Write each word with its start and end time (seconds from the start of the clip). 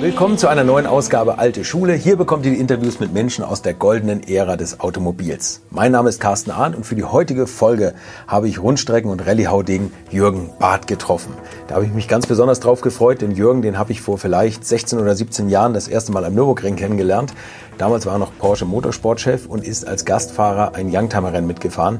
Willkommen 0.00 0.38
zu 0.38 0.46
einer 0.46 0.62
neuen 0.62 0.86
Ausgabe 0.86 1.40
Alte 1.40 1.64
Schule. 1.64 1.92
Hier 1.92 2.14
bekommt 2.14 2.46
ihr 2.46 2.52
die 2.52 2.60
Interviews 2.60 3.00
mit 3.00 3.12
Menschen 3.12 3.42
aus 3.42 3.62
der 3.62 3.74
goldenen 3.74 4.22
Ära 4.22 4.56
des 4.56 4.78
Automobils. 4.78 5.62
Mein 5.72 5.90
Name 5.90 6.08
ist 6.08 6.20
Carsten 6.20 6.52
Arndt 6.52 6.76
und 6.76 6.86
für 6.86 6.94
die 6.94 7.02
heutige 7.02 7.48
Folge 7.48 7.94
habe 8.28 8.48
ich 8.48 8.60
Rundstrecken- 8.60 9.10
und 9.10 9.26
Rallye-Haudegen 9.26 9.92
Jürgen 10.08 10.50
Barth 10.60 10.86
getroffen. 10.86 11.32
Da 11.66 11.74
habe 11.74 11.84
ich 11.84 11.92
mich 11.92 12.06
ganz 12.06 12.26
besonders 12.28 12.60
drauf 12.60 12.80
gefreut, 12.80 13.22
denn 13.22 13.32
Jürgen, 13.32 13.60
den 13.60 13.76
habe 13.76 13.90
ich 13.90 14.00
vor 14.00 14.18
vielleicht 14.18 14.64
16 14.64 15.00
oder 15.00 15.16
17 15.16 15.48
Jahren 15.48 15.74
das 15.74 15.88
erste 15.88 16.12
Mal 16.12 16.24
am 16.24 16.34
Nürburgring 16.34 16.76
kennengelernt. 16.76 17.34
Damals 17.76 18.06
war 18.06 18.12
er 18.12 18.18
noch 18.20 18.30
Porsche 18.38 18.66
Motorsportchef 18.66 19.46
und 19.46 19.64
ist 19.64 19.84
als 19.84 20.04
Gastfahrer 20.04 20.76
ein 20.76 20.94
Youngtimer-Rennen 20.94 21.48
mitgefahren. 21.48 21.98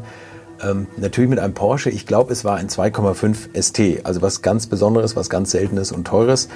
Ähm, 0.62 0.87
natürlich 0.96 1.30
mit 1.30 1.40
einem 1.40 1.54
Porsche. 1.54 1.90
Ich 1.90 2.06
glaube, 2.06 2.32
es 2.32 2.45
war 2.45 2.59
ein 2.59 2.68
2,5 2.68 3.60
ST. 3.60 4.06
Also 4.06 4.23
was 4.23 4.40
ganz 4.40 4.68
Besonderes, 4.68 5.16
was 5.16 5.28
ganz 5.30 5.51
Seltenes 5.51 5.90
und 5.90 6.06
Teures. 6.06 6.48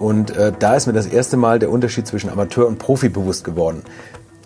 Und 0.00 0.34
äh, 0.34 0.50
da 0.58 0.74
ist 0.74 0.86
mir 0.86 0.94
das 0.94 1.06
erste 1.06 1.36
Mal 1.36 1.58
der 1.58 1.70
Unterschied 1.70 2.06
zwischen 2.06 2.30
Amateur 2.30 2.66
und 2.66 2.78
Profi 2.78 3.10
bewusst 3.10 3.44
geworden. 3.44 3.82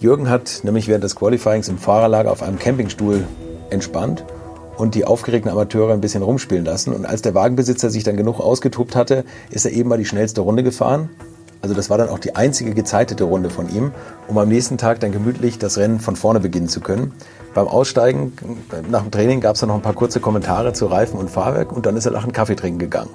Jürgen 0.00 0.28
hat 0.28 0.60
nämlich 0.64 0.88
während 0.88 1.04
des 1.04 1.14
Qualifyings 1.14 1.68
im 1.68 1.78
Fahrerlager 1.78 2.32
auf 2.32 2.42
einem 2.42 2.58
Campingstuhl 2.58 3.24
entspannt 3.70 4.24
und 4.76 4.96
die 4.96 5.04
aufgeregten 5.04 5.50
Amateure 5.50 5.92
ein 5.92 6.00
bisschen 6.00 6.24
rumspielen 6.24 6.64
lassen. 6.64 6.92
Und 6.92 7.06
als 7.06 7.22
der 7.22 7.34
Wagenbesitzer 7.34 7.88
sich 7.88 8.02
dann 8.02 8.16
genug 8.16 8.40
ausgetobt 8.40 8.96
hatte, 8.96 9.24
ist 9.50 9.64
er 9.64 9.70
eben 9.70 9.88
mal 9.88 9.96
die 9.96 10.04
schnellste 10.04 10.40
Runde 10.40 10.64
gefahren. 10.64 11.08
Also 11.62 11.72
das 11.72 11.88
war 11.88 11.98
dann 11.98 12.08
auch 12.08 12.18
die 12.18 12.34
einzige 12.34 12.74
gezeitete 12.74 13.22
Runde 13.22 13.48
von 13.48 13.72
ihm, 13.72 13.92
um 14.26 14.36
am 14.36 14.48
nächsten 14.48 14.76
Tag 14.76 14.98
dann 14.98 15.12
gemütlich 15.12 15.58
das 15.58 15.78
Rennen 15.78 16.00
von 16.00 16.16
vorne 16.16 16.40
beginnen 16.40 16.68
zu 16.68 16.80
können. 16.80 17.12
Beim 17.54 17.68
Aussteigen 17.68 18.32
nach 18.90 19.02
dem 19.02 19.12
Training 19.12 19.40
gab 19.40 19.54
es 19.54 19.60
dann 19.60 19.68
noch 19.68 19.76
ein 19.76 19.82
paar 19.82 19.94
kurze 19.94 20.18
Kommentare 20.18 20.72
zu 20.72 20.86
Reifen 20.86 21.16
und 21.16 21.30
Fahrwerk 21.30 21.70
und 21.70 21.86
dann 21.86 21.96
ist 21.96 22.06
er 22.06 22.12
nach 22.12 22.24
einem 22.24 22.32
Kaffee 22.32 22.56
trinken 22.56 22.80
gegangen. 22.80 23.10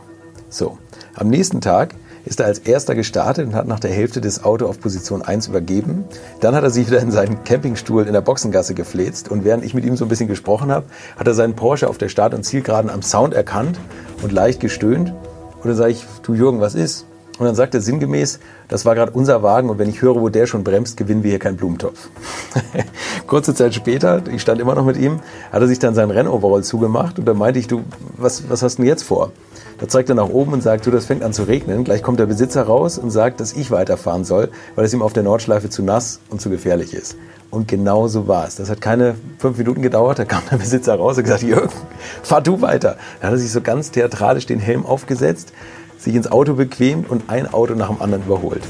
So, 0.50 0.78
am 1.16 1.28
nächsten 1.28 1.60
Tag 1.60 1.94
ist 2.26 2.40
er 2.40 2.46
als 2.46 2.60
erster 2.60 2.96
gestartet 2.96 3.48
und 3.48 3.56
hat 3.56 3.68
nach 3.68 3.80
der 3.80 3.92
Hälfte 3.92 4.22
das 4.22 4.44
Auto 4.44 4.68
auf 4.68 4.80
Position 4.80 5.22
1 5.22 5.48
übergeben. 5.48 6.04
Dann 6.40 6.56
hat 6.56 6.64
er 6.64 6.70
sich 6.70 6.88
wieder 6.88 7.00
in 7.00 7.12
seinen 7.12 7.44
Campingstuhl 7.44 8.06
in 8.06 8.14
der 8.14 8.22
Boxengasse 8.22 8.74
gefläzt 8.74 9.30
und 9.30 9.46
während 9.46 9.64
ich 9.64 9.74
mit 9.74 9.86
ihm 9.86 9.96
so 9.96 10.06
ein 10.06 10.10
bisschen 10.10 10.28
gesprochen 10.28 10.72
habe, 10.72 10.86
hat 11.18 11.28
er 11.28 11.34
seinen 11.34 11.56
Porsche 11.56 11.90
auf 11.90 11.98
der 11.98 12.10
Start- 12.10 12.34
und 12.34 12.44
Zielgeraden 12.44 12.90
am 12.90 13.02
Sound 13.02 13.34
erkannt 13.34 13.80
und 14.22 14.32
leicht 14.32 14.60
gestöhnt. 14.60 15.14
Und 15.62 15.66
dann 15.66 15.76
sage 15.76 15.92
ich, 15.92 16.06
du 16.24 16.34
Jürgen, 16.34 16.62
was 16.62 16.76
ist? 16.76 17.06
Und 17.40 17.46
dann 17.46 17.56
sagt 17.56 17.74
er 17.74 17.80
sinngemäß, 17.80 18.40
das 18.68 18.86
war 18.86 18.96
gerade 18.96 19.14
unser 19.14 19.42
Wagen 19.42 19.70
und 19.70 19.80
wenn 19.80 19.88
ich 19.88 20.02
höre, 20.02 20.20
wo 20.20 20.28
der 20.28 20.46
schon 20.46 20.66
bremst, 20.66 20.98
gewinnen 20.98 21.24
wir 21.24 21.30
hier 21.30 21.40
keinen 21.40 21.56
Blumentopf. 21.56 22.10
Kurze 23.28 23.56
Zeit 23.56 23.74
später, 23.74 24.22
ich 24.30 24.42
stand 24.42 24.60
immer 24.60 24.76
noch 24.76 24.84
mit 24.84 24.98
ihm, 24.98 25.22
hat 25.50 25.62
er 25.62 25.68
sich 25.70 25.80
dann 25.80 25.96
seinen 25.96 26.12
Rennoverall 26.12 26.66
zugemacht 26.66 27.18
und 27.18 27.26
da 27.26 27.34
meinte 27.34 27.58
ich, 27.58 27.68
du, 27.68 27.84
was, 28.18 28.50
was 28.50 28.62
hast 28.62 28.78
du 28.78 28.82
denn 28.82 28.90
jetzt 28.90 29.04
vor? 29.04 29.32
Da 29.80 29.88
zeigt 29.88 30.10
er 30.10 30.16
nach 30.16 30.28
oben 30.28 30.52
und 30.52 30.62
sagt, 30.62 30.86
du, 30.86 30.92
das 30.92 31.06
fängt 31.06 31.24
an 31.24 31.32
zu 31.32 31.44
regnen. 31.44 31.86
Gleich 31.86 32.04
kommt 32.04 32.20
der 32.20 32.26
Besitzer 32.26 32.64
raus 32.64 32.98
und 32.98 33.12
sagt, 33.12 33.40
dass 33.40 33.54
ich 33.54 33.72
weiterfahren 33.72 34.26
soll, 34.26 34.50
weil 34.76 34.84
es 34.84 34.94
ihm 34.94 35.02
auf 35.02 35.14
der 35.14 35.24
Nordschleife 35.24 35.70
zu 35.70 35.84
nass 35.84 36.20
und 36.30 36.42
zu 36.42 36.50
gefährlich 36.50 36.94
ist. 36.94 37.16
Und 37.50 37.68
genau 37.70 38.08
so 38.10 38.28
war 38.28 38.46
es. 38.46 38.56
Das 38.56 38.70
hat 38.70 38.82
keine 38.82 39.16
fünf 39.38 39.58
Minuten 39.58 39.82
gedauert. 39.82 40.20
Da 40.20 40.26
kam 40.26 40.44
der 40.52 40.58
Besitzer 40.58 40.96
raus 40.96 41.18
und 41.18 41.24
gesagt, 41.24 41.44
Jürgen, 41.44 41.72
fahr 42.24 42.42
du 42.42 42.62
weiter. 42.62 42.98
Da 43.22 43.28
hat 43.28 43.34
er 43.34 43.40
sich 43.40 43.52
so 43.52 43.62
ganz 43.62 43.92
theatralisch 43.92 44.46
den 44.46 44.60
Helm 44.60 44.86
aufgesetzt, 44.86 45.54
sich 45.98 46.14
ins 46.14 46.30
Auto 46.30 46.56
bequemt 46.56 47.10
und 47.10 47.30
ein 47.30 47.52
Auto 47.52 47.74
nach 47.74 47.88
dem 47.88 48.02
anderen 48.02 48.24
überholt. 48.24 48.64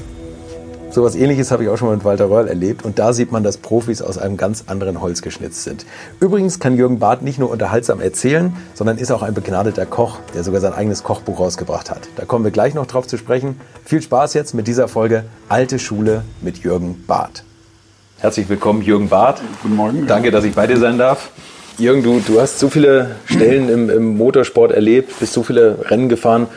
So 0.91 1.03
was 1.03 1.15
ähnliches 1.15 1.51
habe 1.51 1.63
ich 1.63 1.69
auch 1.69 1.77
schon 1.77 1.89
mal 1.89 1.95
mit 1.95 2.03
Walter 2.03 2.31
Röhrl 2.31 2.47
erlebt 2.47 2.83
und 2.83 2.97
da 2.97 3.13
sieht 3.13 3.31
man, 3.31 3.43
dass 3.43 3.57
Profis 3.57 4.01
aus 4.01 4.17
einem 4.17 4.37
ganz 4.37 4.63
anderen 4.65 5.01
Holz 5.01 5.21
geschnitzt 5.21 5.63
sind. 5.63 5.85
Übrigens 6.19 6.59
kann 6.59 6.75
Jürgen 6.75 6.97
Barth 6.97 7.21
nicht 7.21 7.37
nur 7.37 7.51
unterhaltsam 7.51 8.01
erzählen, 8.01 8.55
sondern 8.73 8.97
ist 8.97 9.11
auch 9.11 9.21
ein 9.21 9.35
begnadeter 9.35 9.85
Koch, 9.85 10.17
der 10.33 10.43
sogar 10.43 10.61
sein 10.61 10.73
eigenes 10.73 11.03
Kochbuch 11.03 11.39
rausgebracht 11.39 11.91
hat. 11.91 12.09
Da 12.15 12.25
kommen 12.25 12.43
wir 12.43 12.49
gleich 12.49 12.73
noch 12.73 12.87
drauf 12.87 13.05
zu 13.05 13.17
sprechen. 13.17 13.61
Viel 13.85 14.01
Spaß 14.01 14.33
jetzt 14.33 14.55
mit 14.55 14.67
dieser 14.67 14.87
Folge 14.87 15.25
Alte 15.47 15.77
Schule 15.77 16.23
mit 16.41 16.63
Jürgen 16.63 17.03
Barth. 17.05 17.43
Herzlich 18.17 18.49
willkommen, 18.49 18.81
Jürgen 18.81 19.09
Barth. 19.09 19.41
Guten 19.61 19.75
Morgen. 19.75 20.07
Danke, 20.07 20.31
dass 20.31 20.43
ich 20.43 20.55
bei 20.55 20.65
dir 20.65 20.77
sein 20.77 20.97
darf. 20.97 21.29
Jürgen, 21.77 22.01
du, 22.01 22.19
du 22.19 22.41
hast 22.41 22.57
so 22.57 22.67
viele 22.67 23.15
Stellen 23.25 23.69
im, 23.69 23.91
im 23.91 24.17
Motorsport 24.17 24.71
erlebt, 24.71 25.19
bist 25.19 25.33
so 25.33 25.43
viele 25.43 25.91
Rennen 25.91 26.09
gefahren 26.09 26.47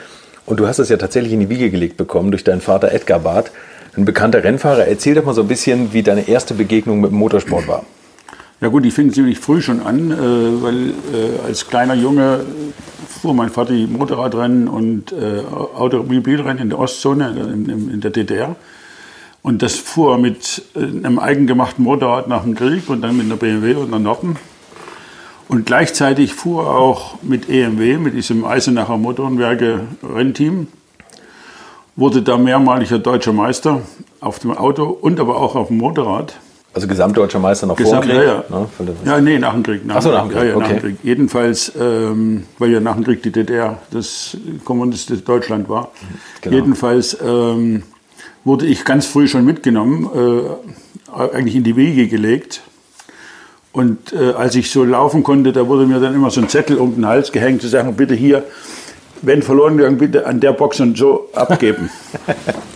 und 0.47 0.59
du 0.59 0.67
hast 0.67 0.79
es 0.79 0.89
ja 0.89 0.97
tatsächlich 0.97 1.35
in 1.35 1.41
die 1.41 1.51
Wiege 1.51 1.71
gelegt 1.71 1.99
bekommen 1.99 2.31
durch 2.31 2.45
deinen 2.45 2.62
Vater 2.62 2.93
Edgar 2.93 3.21
Barth 3.21 3.53
ein 3.97 4.05
bekannter 4.05 4.43
Rennfahrer. 4.43 4.87
Erzähl 4.87 5.15
doch 5.15 5.25
mal 5.25 5.35
so 5.35 5.43
ein 5.43 5.49
bisschen, 5.49 5.93
wie 5.93 6.03
deine 6.03 6.29
erste 6.29 6.55
Begegnung 6.55 7.01
mit 7.01 7.11
dem 7.11 7.19
Motorsport 7.19 7.69
war. 7.69 7.85
Ja 8.61 8.69
gut, 8.69 8.85
die 8.85 8.93
fing 8.93 9.13
ziemlich 9.13 9.41
früh 9.41 9.61
schon 9.61 9.81
an, 9.81 10.13
äh, 10.13 10.63
weil 10.63 10.91
äh, 10.91 11.47
als 11.47 11.67
kleiner 11.67 11.95
Junge 11.95 12.47
fuhr 13.09 13.35
mein 13.35 13.51
Vater 13.51 13.75
Motorradrennen 13.75 14.69
und 14.69 15.13
äh, 15.13 15.41
Automobilrennen 15.51 16.59
in 16.59 16.71
der 16.71 16.79
Ostzone, 16.79 17.31
in, 17.53 17.91
in, 17.91 18.01
der 18.01 18.13
DDR. 18.13 18.55
Und 19.43 19.63
das 19.63 19.75
fuhr 19.75 20.19
mit 20.19 20.63
einem 20.77 21.19
eigengemachten 21.19 21.83
Motorrad 21.83 22.29
nach 22.29 22.45
dem 22.45 22.55
Krieg 22.55 22.89
und 22.89 23.03
dann 23.03 23.17
mit 23.17 23.27
einer 23.27 23.37
BMW 23.37 23.75
und 23.75 23.89
einer 23.89 23.99
Norton. 23.99 24.37
Und 25.49 25.67
gleichzeitig 25.67 26.33
fuhr 26.33 26.73
auch 26.73 27.21
mit 27.23 27.49
EMW, 27.49 27.99
mit 27.99 28.15
diesem 28.15 28.45
Eisenacher 28.45 28.97
Motorenwerke 28.97 29.81
Rennteam 30.03 30.69
wurde 31.97 32.23
da 32.23 32.39
mehrmaliger 32.39 32.99
deutscher 32.99 33.33
Meister 33.33 33.83
auf 34.21 34.39
dem 34.39 34.53
Auto 34.53 34.85
und 34.85 35.21
aber 35.21 35.37
auch 35.37 35.55
auf 35.55 35.69
dem 35.69 35.79
Motorrad. 35.79 36.35
Also 36.75 36.89
gesamtdeutscher 36.89 37.39
Meister 37.39 37.67
noch 37.67 37.77
Gesamt, 37.77 38.07
vor 38.07 38.15
dem 38.15 38.19
Krieg? 38.19 38.97
Ja, 39.05 39.11
ja. 39.11 39.17
ja, 39.17 39.21
nee, 39.21 39.39
nach 39.39 39.53
dem 39.53 39.63
Krieg. 39.63 39.85
Nach 39.85 39.97
Ach 39.97 40.03
so, 40.03 40.11
nach 40.11 40.23
dem 40.23 40.31
Krieg. 40.31 40.43
Ja, 40.43 40.49
ja, 40.49 40.57
okay. 40.57 40.63
nach 40.63 40.71
dem 40.71 40.81
Krieg. 40.81 40.97
Jedenfalls, 41.03 41.73
ähm, 41.79 42.45
weil 42.59 42.71
ja 42.71 42.81
nach 42.81 42.95
dem 42.95 43.05
Krieg 43.05 43.23
die 43.23 43.31
DDR 43.31 43.79
das 43.91 44.37
kommunistische 44.65 45.21
Deutschland 45.21 45.69
war. 45.69 45.91
Genau. 46.41 46.57
Jedenfalls 46.57 47.19
ähm, 47.23 47.83
wurde 48.45 48.65
ich 48.67 48.87
ganz 48.87 49.05
früh 49.05 49.29
schon 49.29 49.45
mitgenommen, 49.45 50.09
äh, 50.15 51.13
eigentlich 51.37 51.57
in 51.57 51.65
die 51.65 51.77
Wege 51.77 52.09
gelegt. 52.09 52.63
Und 53.73 54.15
äh, 54.15 54.33
als 54.33 54.55
ich 54.55 54.71
so 54.71 54.85
laufen 54.85 55.23
konnte, 55.23 55.53
da 55.53 55.69
wurde 55.69 55.87
mir 55.87 56.01
dann 56.01 56.15
immer 56.15 56.31
so 56.31 56.41
ein 56.41 56.49
Zettel 56.49 56.79
um 56.79 56.95
den 56.95 57.07
Hals 57.07 57.33
gehängt, 57.33 57.61
zu 57.61 57.69
sagen, 57.69 57.95
bitte 57.97 58.15
hier 58.15 58.45
wenn 59.22 59.43
verloren 59.43 59.77
gegangen, 59.77 59.99
bitte 59.99 60.27
an 60.27 60.41
der 60.41 60.53
Box 60.53 60.81
und 60.81 60.99
so 60.99 61.28
abgeben. 61.33 61.91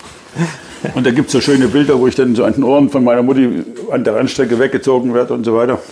und 0.94 1.06
da 1.06 1.10
gibt 1.10 1.26
es 1.26 1.32
so 1.32 1.40
schöne 1.40 1.68
Bilder, 1.68 1.98
wo 1.98 2.06
ich 2.06 2.14
dann 2.14 2.34
so 2.34 2.44
an 2.44 2.54
den 2.54 2.64
Ohren 2.64 2.88
von 2.88 3.04
meiner 3.04 3.22
Mutti 3.22 3.64
an 3.90 4.04
der 4.04 4.14
Rennstrecke 4.14 4.58
weggezogen 4.58 5.12
werde 5.14 5.34
und 5.34 5.44
so 5.44 5.54
weiter. 5.54 5.78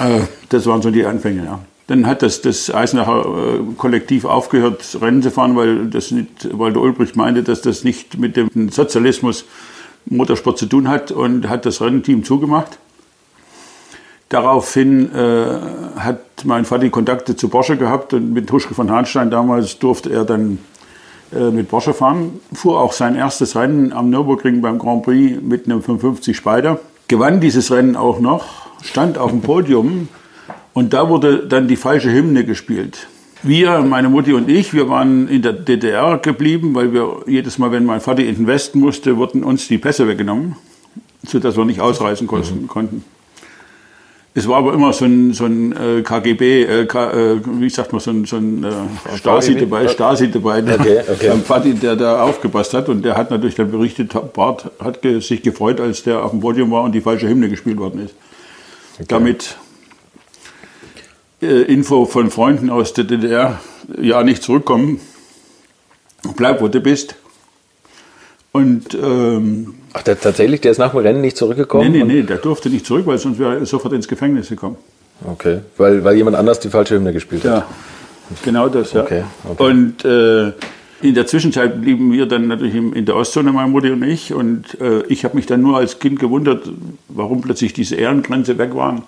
Äh, 0.00 0.20
das 0.48 0.64
waren 0.66 0.80
so 0.80 0.92
die 0.92 1.04
Anfänge, 1.04 1.44
ja. 1.44 1.58
Dann 1.88 2.06
hat 2.06 2.22
das, 2.22 2.40
das 2.40 2.72
Eisenacher 2.72 3.24
äh, 3.24 3.74
Kollektiv 3.76 4.24
aufgehört, 4.24 4.96
Rennen 5.00 5.22
zu 5.22 5.32
fahren, 5.32 5.56
weil, 5.56 5.86
das 5.86 6.12
nicht, 6.12 6.48
weil 6.52 6.72
der 6.72 6.82
Ulbricht 6.82 7.16
meinte, 7.16 7.42
dass 7.42 7.62
das 7.62 7.82
nicht 7.82 8.16
mit 8.16 8.36
dem 8.36 8.68
Sozialismus 8.68 9.44
Motorsport 10.06 10.56
zu 10.56 10.66
tun 10.66 10.88
hat 10.88 11.10
und 11.10 11.48
hat 11.48 11.66
das 11.66 11.80
Rennteam 11.80 12.22
zugemacht. 12.22 12.78
Daraufhin 14.32 15.14
äh, 15.14 15.44
hat 16.00 16.20
mein 16.44 16.64
Vater 16.64 16.88
Kontakte 16.88 17.36
zu 17.36 17.50
Porsche 17.50 17.76
gehabt 17.76 18.14
und 18.14 18.32
mit 18.32 18.50
Huschke 18.50 18.72
von 18.72 18.90
Hahnstein 18.90 19.30
damals 19.30 19.78
durfte 19.78 20.10
er 20.10 20.24
dann 20.24 20.56
äh, 21.34 21.50
mit 21.50 21.68
Porsche 21.68 21.92
fahren. 21.92 22.40
Fuhr 22.54 22.80
auch 22.80 22.94
sein 22.94 23.14
erstes 23.14 23.56
Rennen 23.56 23.92
am 23.92 24.08
Nürburgring 24.08 24.62
beim 24.62 24.78
Grand 24.78 25.02
Prix 25.02 25.38
mit 25.42 25.66
einem 25.66 25.82
55 25.82 26.34
Spider. 26.34 26.80
Gewann 27.08 27.42
dieses 27.42 27.70
Rennen 27.70 27.94
auch 27.94 28.20
noch, 28.20 28.70
stand 28.80 29.18
auf 29.18 29.32
dem 29.32 29.42
Podium 29.42 30.08
und 30.72 30.94
da 30.94 31.10
wurde 31.10 31.46
dann 31.46 31.68
die 31.68 31.76
falsche 31.76 32.10
Hymne 32.10 32.46
gespielt. 32.46 33.08
Wir, 33.42 33.80
meine 33.80 34.08
Mutti 34.08 34.32
und 34.32 34.48
ich, 34.48 34.72
wir 34.72 34.88
waren 34.88 35.28
in 35.28 35.42
der 35.42 35.52
DDR 35.52 36.16
geblieben, 36.16 36.74
weil 36.74 36.94
wir 36.94 37.16
jedes 37.26 37.58
Mal, 37.58 37.70
wenn 37.70 37.84
mein 37.84 38.00
Vater 38.00 38.24
in 38.24 38.34
den 38.34 38.46
Westen 38.46 38.80
musste, 38.80 39.18
wurden 39.18 39.44
uns 39.44 39.68
die 39.68 39.76
Pässe 39.76 40.08
weggenommen, 40.08 40.56
sodass 41.26 41.58
wir 41.58 41.66
nicht 41.66 41.82
ausreisen 41.82 42.26
konnten. 42.26 42.62
Mhm. 42.62 43.21
Es 44.34 44.48
war 44.48 44.56
aber 44.56 44.72
immer 44.72 44.94
so 44.94 45.04
ein, 45.04 45.34
so 45.34 45.44
ein 45.44 45.72
äh, 45.72 46.02
KGB, 46.02 46.62
äh, 46.62 46.86
K, 46.86 47.10
äh, 47.10 47.40
wie 47.60 47.68
sagt 47.68 47.92
man, 47.92 48.00
so 48.00 48.10
ein, 48.10 48.24
so 48.24 48.36
ein 48.36 48.64
äh, 48.64 49.16
Stasi 49.18 49.56
dabei, 49.56 49.88
Stasi 49.88 50.30
dabei, 50.30 50.62
der, 50.62 50.80
okay, 50.80 51.02
okay. 51.06 51.32
Vati, 51.46 51.74
der 51.74 51.96
da 51.96 52.22
aufgepasst 52.22 52.72
hat. 52.72 52.88
Und 52.88 53.04
der 53.04 53.16
hat 53.16 53.30
natürlich 53.30 53.56
dann 53.56 53.70
berichtet, 53.70 54.14
Bart 54.32 54.70
hat 54.82 55.02
ge 55.02 55.20
sich 55.20 55.42
gefreut, 55.42 55.80
als 55.80 56.02
der 56.02 56.24
auf 56.24 56.30
dem 56.30 56.40
Podium 56.40 56.70
war 56.70 56.82
und 56.82 56.92
die 56.92 57.02
falsche 57.02 57.28
Hymne 57.28 57.50
gespielt 57.50 57.78
worden 57.78 58.06
ist. 58.06 58.14
Okay. 58.94 59.04
Damit 59.08 59.56
äh, 61.42 61.62
Info 61.62 62.06
von 62.06 62.30
Freunden 62.30 62.70
aus 62.70 62.94
der 62.94 63.04
DDR, 63.04 63.60
ja, 64.00 64.22
nicht 64.22 64.42
zurückkommen, 64.42 64.98
bleib, 66.36 66.62
wo 66.62 66.68
du 66.68 66.80
bist. 66.80 67.16
Und 68.52 68.94
ähm, 68.94 69.74
Ach, 69.94 70.02
der, 70.02 70.20
tatsächlich, 70.20 70.60
der 70.60 70.72
ist 70.72 70.78
nach 70.78 70.92
dem 70.92 71.00
Rennen 71.00 71.22
nicht 71.22 71.36
zurückgekommen? 71.36 71.90
Nee, 71.90 72.04
nee, 72.04 72.20
nee, 72.20 72.22
der 72.22 72.36
durfte 72.36 72.68
nicht 72.68 72.84
zurück, 72.84 73.06
weil 73.06 73.18
sonst 73.18 73.38
wäre 73.38 73.58
er 73.58 73.66
sofort 73.66 73.94
ins 73.94 74.06
Gefängnis 74.06 74.48
gekommen. 74.48 74.76
Okay, 75.24 75.60
weil, 75.78 76.04
weil 76.04 76.16
jemand 76.16 76.36
anders 76.36 76.60
die 76.60 76.68
falsche 76.68 76.96
Hymne 76.96 77.12
gespielt 77.12 77.44
hat. 77.44 77.50
Ja, 77.50 77.66
genau 78.44 78.68
das, 78.68 78.92
ja. 78.92 79.02
Okay, 79.02 79.24
okay. 79.48 79.62
Und 79.62 80.04
äh, 80.04 80.52
in 81.00 81.14
der 81.14 81.26
Zwischenzeit 81.26 81.80
blieben 81.80 82.12
wir 82.12 82.26
dann 82.26 82.46
natürlich 82.48 82.74
in 82.74 83.04
der 83.04 83.16
Ostzone, 83.16 83.52
meine 83.52 83.68
Mutter 83.68 83.92
und 83.92 84.02
ich. 84.02 84.32
Und 84.32 84.80
äh, 84.80 85.02
ich 85.08 85.24
habe 85.24 85.36
mich 85.36 85.46
dann 85.46 85.62
nur 85.62 85.78
als 85.78 85.98
Kind 85.98 86.20
gewundert, 86.20 86.68
warum 87.08 87.40
plötzlich 87.40 87.72
diese 87.72 87.96
Ehrengrenze 87.96 88.58
weg 88.58 88.74
waren. 88.74 89.02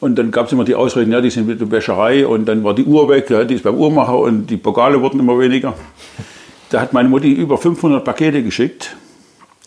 Und 0.00 0.16
dann 0.16 0.30
gab 0.30 0.46
es 0.46 0.52
immer 0.52 0.64
die 0.64 0.76
Ausreden, 0.76 1.10
ja, 1.10 1.20
die 1.20 1.30
sind 1.30 1.48
mit 1.48 1.60
der 1.60 1.70
Wäscherei 1.70 2.24
und 2.26 2.46
dann 2.46 2.62
war 2.62 2.74
die 2.74 2.84
Uhr 2.84 3.08
weg, 3.08 3.30
ja, 3.30 3.44
die 3.44 3.54
ist 3.54 3.64
beim 3.64 3.74
Uhrmacher 3.74 4.16
und 4.16 4.46
die 4.46 4.56
Pokale 4.56 5.00
wurden 5.02 5.18
immer 5.18 5.38
weniger. 5.38 5.74
Da 6.70 6.80
hat 6.80 6.92
meine 6.92 7.08
Mutti 7.08 7.32
über 7.32 7.56
500 7.56 8.04
Pakete 8.04 8.42
geschickt 8.42 8.96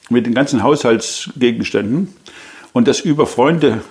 mit 0.09 0.25
den 0.25 0.33
ganzen 0.33 0.61
Haushaltsgegenständen 0.61 2.13
und 2.73 2.87
das 2.87 2.99
über 2.99 3.25
Freunde 3.25 3.81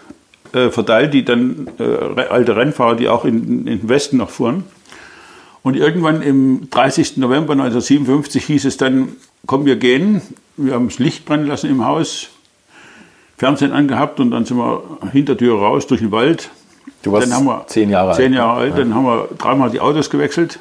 äh, 0.52 0.70
verteilt, 0.70 1.14
die 1.14 1.24
dann 1.24 1.68
äh, 1.78 2.20
alte 2.22 2.56
Rennfahrer, 2.56 2.94
die 2.94 3.08
auch 3.08 3.24
in, 3.24 3.66
in 3.66 3.80
den 3.80 3.88
Westen 3.88 4.18
noch 4.18 4.30
fuhren. 4.30 4.64
Und 5.62 5.76
irgendwann 5.76 6.22
im 6.22 6.68
30. 6.70 7.16
November 7.18 7.52
1957 7.52 8.44
hieß 8.44 8.64
es 8.64 8.76
dann, 8.76 9.16
komm, 9.46 9.66
wir 9.66 9.76
gehen. 9.76 10.22
Wir 10.56 10.74
haben 10.74 10.88
das 10.88 10.98
Licht 10.98 11.26
brennen 11.26 11.46
lassen 11.46 11.68
im 11.68 11.84
Haus, 11.84 12.28
Fernsehen 13.36 13.72
angehabt 13.72 14.20
und 14.20 14.30
dann 14.30 14.44
sind 14.44 14.56
wir 14.56 14.82
Hintertür 15.12 15.58
raus 15.58 15.86
durch 15.86 16.00
den 16.00 16.12
Wald. 16.12 16.50
Du 17.02 17.12
warst 17.12 17.26
dann 17.26 17.36
haben 17.36 17.46
wir, 17.46 17.66
zehn 17.66 17.90
Jahre 17.90 18.10
alt. 18.10 18.16
Zehn 18.16 18.32
Jahre 18.32 18.60
alt. 18.60 18.78
Dann 18.78 18.94
haben 18.94 19.04
wir 19.04 19.28
dreimal 19.36 19.70
die 19.70 19.80
Autos 19.80 20.10
gewechselt 20.10 20.58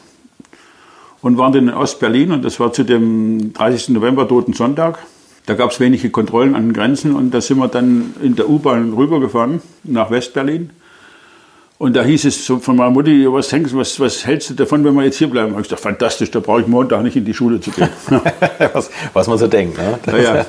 und 1.22 1.38
waren 1.38 1.52
dann 1.52 1.68
in 1.70 1.74
Ostberlin 1.74 2.32
und 2.32 2.46
das 2.46 2.60
war 2.60 2.74
zu 2.74 2.84
dem 2.84 3.54
30. 3.54 3.90
November, 3.90 4.28
Toten 4.28 4.54
Sonntag. 4.54 5.00
Da 5.46 5.56
gab 5.56 5.72
es 5.72 5.80
wenige 5.80 6.10
Kontrollen 6.10 6.56
an 6.56 6.68
den 6.68 6.74
Grenzen 6.74 7.16
und 7.16 7.34
da 7.34 7.42
sind 7.42 7.58
wir 7.58 7.68
dann 7.68 8.14
in 8.22 8.36
der 8.36 8.50
U-Bahn 8.50 8.94
rübergefahren 8.94 9.62
nach 9.84 10.12
Westberlin. 10.12 10.70
Und 11.80 11.96
da 11.96 12.04
hieß 12.04 12.26
es 12.26 12.46
von 12.46 12.76
meiner 12.76 12.92
Mutti, 12.92 13.26
was, 13.32 13.48
denkst, 13.48 13.72
was, 13.74 13.98
was 14.02 14.26
hältst 14.26 14.50
du 14.50 14.54
davon, 14.54 14.84
wenn 14.84 14.94
wir 14.96 15.06
jetzt 15.06 15.18
hier 15.18 15.30
bleiben? 15.30 15.48
Da 15.48 15.54
habe 15.54 15.62
ich 15.62 15.70
gesagt, 15.70 15.82
fantastisch, 15.82 16.30
da 16.30 16.42
brauche 16.42 16.60
ich 16.60 16.68
Montag 16.68 17.02
nicht 17.04 17.16
in 17.16 17.24
die 17.24 17.34
Schule 17.34 17.62
zu 17.62 17.72
gehen. 17.72 17.88
was, 18.74 18.92
was 19.14 19.28
man 19.28 19.38
so 19.38 19.48
denkt. 19.48 19.78
Ne? 19.78 19.98
Das 20.04 20.16
ja, 20.16 20.36
ja. 20.36 20.46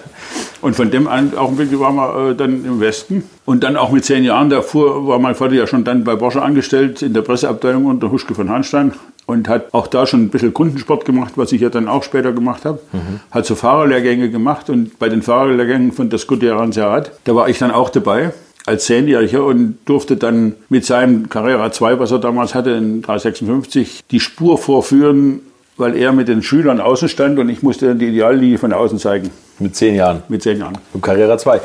Und 0.60 0.74
von 0.74 0.90
dem 0.90 1.06
Augenblick 1.06 1.78
waren 1.78 1.94
wir 1.94 2.30
äh, 2.30 2.34
dann 2.34 2.64
im 2.64 2.80
Westen. 2.80 3.22
Und 3.44 3.62
dann 3.62 3.76
auch 3.76 3.92
mit 3.92 4.04
zehn 4.04 4.24
Jahren 4.24 4.50
davor 4.50 5.06
war 5.06 5.20
mein 5.20 5.36
Vater 5.36 5.54
ja 5.54 5.68
schon 5.68 5.84
dann 5.84 6.02
bei 6.02 6.16
Borsche 6.16 6.42
angestellt 6.42 7.00
in 7.00 7.14
der 7.14 7.22
Presseabteilung 7.22 7.86
unter 7.86 8.10
Huschke 8.10 8.34
von 8.34 8.50
Hanstein 8.50 8.92
und 9.30 9.48
hat 9.48 9.72
auch 9.72 9.86
da 9.86 10.06
schon 10.06 10.24
ein 10.24 10.28
bisschen 10.28 10.52
Kundensport 10.52 11.04
gemacht, 11.04 11.32
was 11.36 11.52
ich 11.52 11.60
ja 11.60 11.70
dann 11.70 11.88
auch 11.88 12.02
später 12.02 12.32
gemacht 12.32 12.64
habe. 12.64 12.80
Mhm. 12.92 13.20
Hat 13.30 13.46
so 13.46 13.54
Fahrerlehrgänge 13.54 14.30
gemacht 14.30 14.70
und 14.70 14.98
bei 14.98 15.08
den 15.08 15.22
Fahrerlehrgängen 15.22 15.92
von 15.92 16.10
der 16.10 16.18
Scuderia 16.18 16.70
Serrat, 16.72 17.12
da 17.24 17.34
war 17.34 17.48
ich 17.48 17.58
dann 17.58 17.70
auch 17.70 17.90
dabei 17.90 18.32
als 18.66 18.84
Zehnjähriger 18.84 19.44
und 19.44 19.78
durfte 19.86 20.16
dann 20.16 20.54
mit 20.68 20.84
seinem 20.84 21.28
Carrera 21.28 21.72
2, 21.72 21.98
was 21.98 22.10
er 22.10 22.18
damals 22.18 22.54
hatte, 22.54 22.70
in 22.70 23.02
356, 23.02 24.04
die 24.10 24.20
Spur 24.20 24.58
vorführen, 24.58 25.40
weil 25.76 25.96
er 25.96 26.12
mit 26.12 26.28
den 26.28 26.42
Schülern 26.42 26.80
außen 26.80 27.08
stand 27.08 27.38
und 27.38 27.48
ich 27.48 27.62
musste 27.62 27.88
dann 27.88 27.98
die 27.98 28.08
Ideallinie 28.08 28.58
von 28.58 28.72
außen 28.72 28.98
zeigen. 28.98 29.30
Mit 29.58 29.76
zehn 29.76 29.94
Jahren? 29.94 30.22
Mit 30.28 30.42
zehn 30.42 30.58
Jahren. 30.58 30.78
Und 30.92 31.02
Carrera 31.02 31.38
2. 31.38 31.60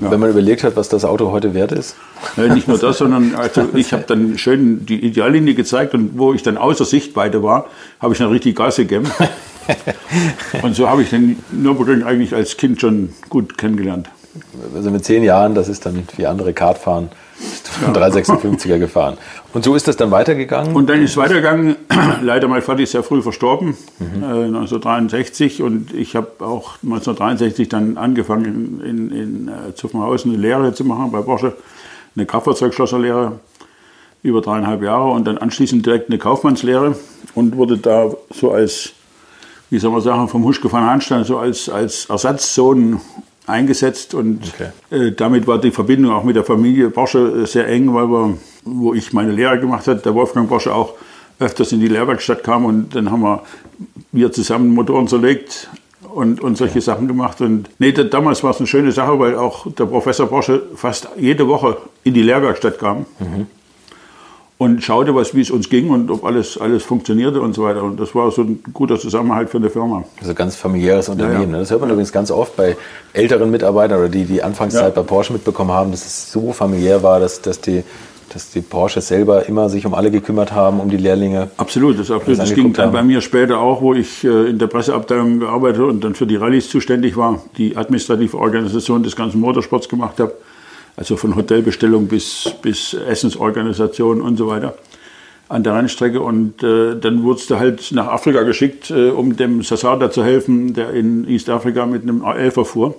Ja. 0.00 0.10
Wenn 0.10 0.20
man 0.20 0.30
überlegt 0.30 0.64
hat, 0.64 0.76
was 0.76 0.88
das 0.88 1.04
Auto 1.04 1.32
heute 1.32 1.54
wert 1.54 1.72
ist? 1.72 1.96
Ja, 2.36 2.52
nicht 2.52 2.68
nur 2.68 2.78
das, 2.78 2.98
sondern 2.98 3.34
also 3.34 3.68
ich 3.74 3.92
habe 3.92 4.04
dann 4.06 4.38
schön 4.38 4.86
die 4.86 5.04
Ideallinie 5.04 5.54
gezeigt 5.54 5.94
und 5.94 6.18
wo 6.18 6.34
ich 6.34 6.42
dann 6.42 6.58
außer 6.58 6.84
Sichtweite 6.84 7.42
war, 7.42 7.66
habe 8.00 8.12
ich 8.12 8.18
dann 8.18 8.28
richtig 8.28 8.56
Gas 8.56 8.76
gegeben. 8.76 9.10
und 10.62 10.76
so 10.76 10.88
habe 10.88 11.02
ich 11.02 11.10
den 11.10 11.42
Nürburgring 11.50 12.02
eigentlich 12.02 12.34
als 12.34 12.56
Kind 12.56 12.80
schon 12.80 13.10
gut 13.28 13.58
kennengelernt 13.58 14.08
also 14.74 14.90
mit 14.90 15.04
zehn 15.04 15.22
Jahren, 15.22 15.54
das 15.54 15.68
ist 15.68 15.86
dann 15.86 16.06
wie 16.16 16.26
andere 16.26 16.52
Kartfahren, 16.52 17.10
ja. 17.82 17.92
356er 17.92 18.78
gefahren. 18.78 19.18
Und 19.54 19.64
so 19.64 19.74
ist 19.74 19.88
das 19.88 19.96
dann 19.96 20.10
weitergegangen? 20.10 20.74
Und 20.74 20.88
dann 20.88 21.02
ist 21.02 21.12
es 21.12 21.16
weitergegangen. 21.16 21.76
Leider 22.22 22.48
mein 22.48 22.62
Vater 22.62 22.80
ist 22.80 22.92
sehr 22.92 23.02
früh 23.02 23.22
verstorben, 23.22 23.76
mhm. 23.98 24.22
äh, 24.22 24.44
1963. 24.46 25.62
Und 25.62 25.94
ich 25.94 26.16
habe 26.16 26.28
auch 26.40 26.74
1963 26.82 27.68
dann 27.68 27.96
angefangen, 27.96 28.80
in, 28.84 29.10
in, 29.10 29.10
in 29.10 29.48
äh, 29.48 29.74
Zuffenhausen 29.74 30.32
eine 30.32 30.40
Lehre 30.40 30.74
zu 30.74 30.84
machen 30.84 31.10
bei 31.10 31.20
Porsche, 31.22 31.56
eine 32.14 32.26
Kraftfahrzeugschlosserlehre 32.26 33.40
über 34.22 34.40
dreieinhalb 34.40 34.82
Jahre 34.82 35.10
und 35.10 35.26
dann 35.26 35.38
anschließend 35.38 35.86
direkt 35.86 36.10
eine 36.10 36.18
Kaufmannslehre 36.18 36.96
und 37.34 37.56
wurde 37.56 37.78
da 37.78 38.10
so 38.30 38.50
als, 38.50 38.92
wie 39.70 39.78
soll 39.78 39.92
man 39.92 40.00
sagen, 40.00 40.28
vom 40.28 40.44
Huschke 40.44 40.68
von 40.68 40.82
Hanstein 40.82 41.24
so 41.24 41.38
als, 41.38 41.68
als 41.68 42.06
Ersatzsohn 42.06 43.00
eingesetzt 43.48 44.14
und 44.14 44.40
okay. 44.54 44.70
äh, 44.90 45.12
damit 45.12 45.46
war 45.46 45.58
die 45.58 45.70
Verbindung 45.70 46.12
auch 46.12 46.24
mit 46.24 46.36
der 46.36 46.44
Familie 46.44 46.90
Borsche 46.90 47.42
äh, 47.42 47.46
sehr 47.46 47.66
eng, 47.66 47.94
weil 47.94 48.08
wir, 48.08 48.38
wo 48.64 48.94
ich 48.94 49.12
meine 49.12 49.32
Lehre 49.32 49.58
gemacht 49.58 49.86
habe, 49.86 50.00
der 50.00 50.14
Wolfgang 50.14 50.48
Borsche 50.48 50.74
auch 50.74 50.94
öfters 51.38 51.72
in 51.72 51.80
die 51.80 51.88
Lehrwerkstatt 51.88 52.42
kam 52.42 52.64
und 52.64 52.94
dann 52.94 53.10
haben 53.10 53.22
wir, 53.22 53.42
wir 54.12 54.32
zusammen 54.32 54.74
Motoren 54.74 55.08
zerlegt 55.08 55.68
und, 56.14 56.40
und 56.40 56.56
solche 56.56 56.72
okay. 56.72 56.80
Sachen 56.80 57.08
gemacht. 57.08 57.40
Und 57.40 57.70
nee, 57.78 57.92
da, 57.92 58.02
damals 58.04 58.42
war 58.42 58.50
es 58.50 58.58
eine 58.58 58.66
schöne 58.66 58.92
Sache, 58.92 59.18
weil 59.18 59.36
auch 59.36 59.72
der 59.72 59.86
Professor 59.86 60.26
Borsche 60.26 60.62
fast 60.74 61.08
jede 61.16 61.46
Woche 61.46 61.76
in 62.04 62.14
die 62.14 62.22
Lehrwerkstatt 62.22 62.78
kam. 62.78 63.06
Mhm 63.20 63.46
und 64.58 64.82
schaute, 64.82 65.14
was, 65.14 65.34
wie 65.34 65.40
es 65.40 65.50
uns 65.52 65.70
ging 65.70 65.88
und 65.88 66.10
ob 66.10 66.24
alles, 66.24 66.58
alles 66.58 66.82
funktionierte 66.82 67.40
und 67.40 67.54
so 67.54 67.62
weiter. 67.62 67.84
Und 67.84 67.98
das 67.98 68.14
war 68.14 68.30
so 68.32 68.42
ein 68.42 68.60
guter 68.72 68.98
Zusammenhalt 68.98 69.50
für 69.50 69.58
eine 69.58 69.70
Firma. 69.70 70.04
Also 70.20 70.34
ganz 70.34 70.56
familiäres 70.56 71.08
Unternehmen. 71.08 71.34
Ja, 71.34 71.42
ja. 71.42 71.52
Ne? 71.52 71.58
Das 71.60 71.70
hört 71.70 71.80
man 71.80 71.90
übrigens 71.90 72.12
ganz 72.12 72.32
oft 72.32 72.56
bei 72.56 72.76
älteren 73.12 73.52
Mitarbeitern 73.52 74.00
oder 74.00 74.08
die 74.08 74.24
die 74.24 74.42
Anfangszeit 74.42 74.96
ja. 74.96 75.02
bei 75.02 75.02
Porsche 75.02 75.32
mitbekommen 75.32 75.70
haben, 75.70 75.92
dass 75.92 76.04
es 76.04 76.32
so 76.32 76.52
familiär 76.52 77.02
war, 77.04 77.20
dass, 77.20 77.40
dass 77.40 77.60
die 77.60 77.84
dass 78.30 78.50
die 78.50 78.60
Porsche 78.60 79.00
selber 79.00 79.48
immer 79.48 79.70
sich 79.70 79.86
um 79.86 79.94
alle 79.94 80.10
gekümmert 80.10 80.52
haben, 80.52 80.80
um 80.80 80.90
die 80.90 80.98
Lehrlinge. 80.98 81.48
Absolut, 81.56 81.98
das, 81.98 82.10
absolut. 82.10 82.38
das 82.38 82.52
ging 82.52 82.74
dann 82.74 82.92
bei 82.92 83.02
mir 83.02 83.22
später 83.22 83.58
auch, 83.58 83.80
wo 83.80 83.94
ich 83.94 84.22
äh, 84.22 84.50
in 84.50 84.58
der 84.58 84.66
Presseabteilung 84.66 85.40
gearbeitet 85.40 85.80
und 85.80 86.04
dann 86.04 86.14
für 86.14 86.26
die 86.26 86.36
Rallyes 86.36 86.68
zuständig 86.68 87.16
war, 87.16 87.42
die 87.56 87.74
administrative 87.74 88.36
Organisation 88.36 89.02
des 89.02 89.16
ganzen 89.16 89.40
Motorsports 89.40 89.88
gemacht 89.88 90.20
habe 90.20 90.32
also 90.98 91.16
von 91.16 91.36
Hotelbestellung 91.36 92.08
bis, 92.08 92.52
bis 92.60 92.92
Essensorganisation 92.92 94.20
und 94.20 94.36
so 94.36 94.48
weiter 94.48 94.76
an 95.48 95.62
der 95.62 95.76
Rennstrecke. 95.76 96.20
Und 96.20 96.64
äh, 96.64 96.96
dann 96.96 97.22
wurdest 97.22 97.50
du 97.50 97.58
halt 97.58 97.92
nach 97.92 98.08
Afrika 98.08 98.42
geschickt, 98.42 98.90
äh, 98.90 99.10
um 99.10 99.36
dem 99.36 99.62
Sassada 99.62 100.10
zu 100.10 100.24
helfen, 100.24 100.74
der 100.74 100.90
in 100.90 101.28
East 101.28 101.50
Africa 101.50 101.86
mit 101.86 102.02
einem 102.02 102.24
A11er 102.24 102.64
fuhr. 102.64 102.96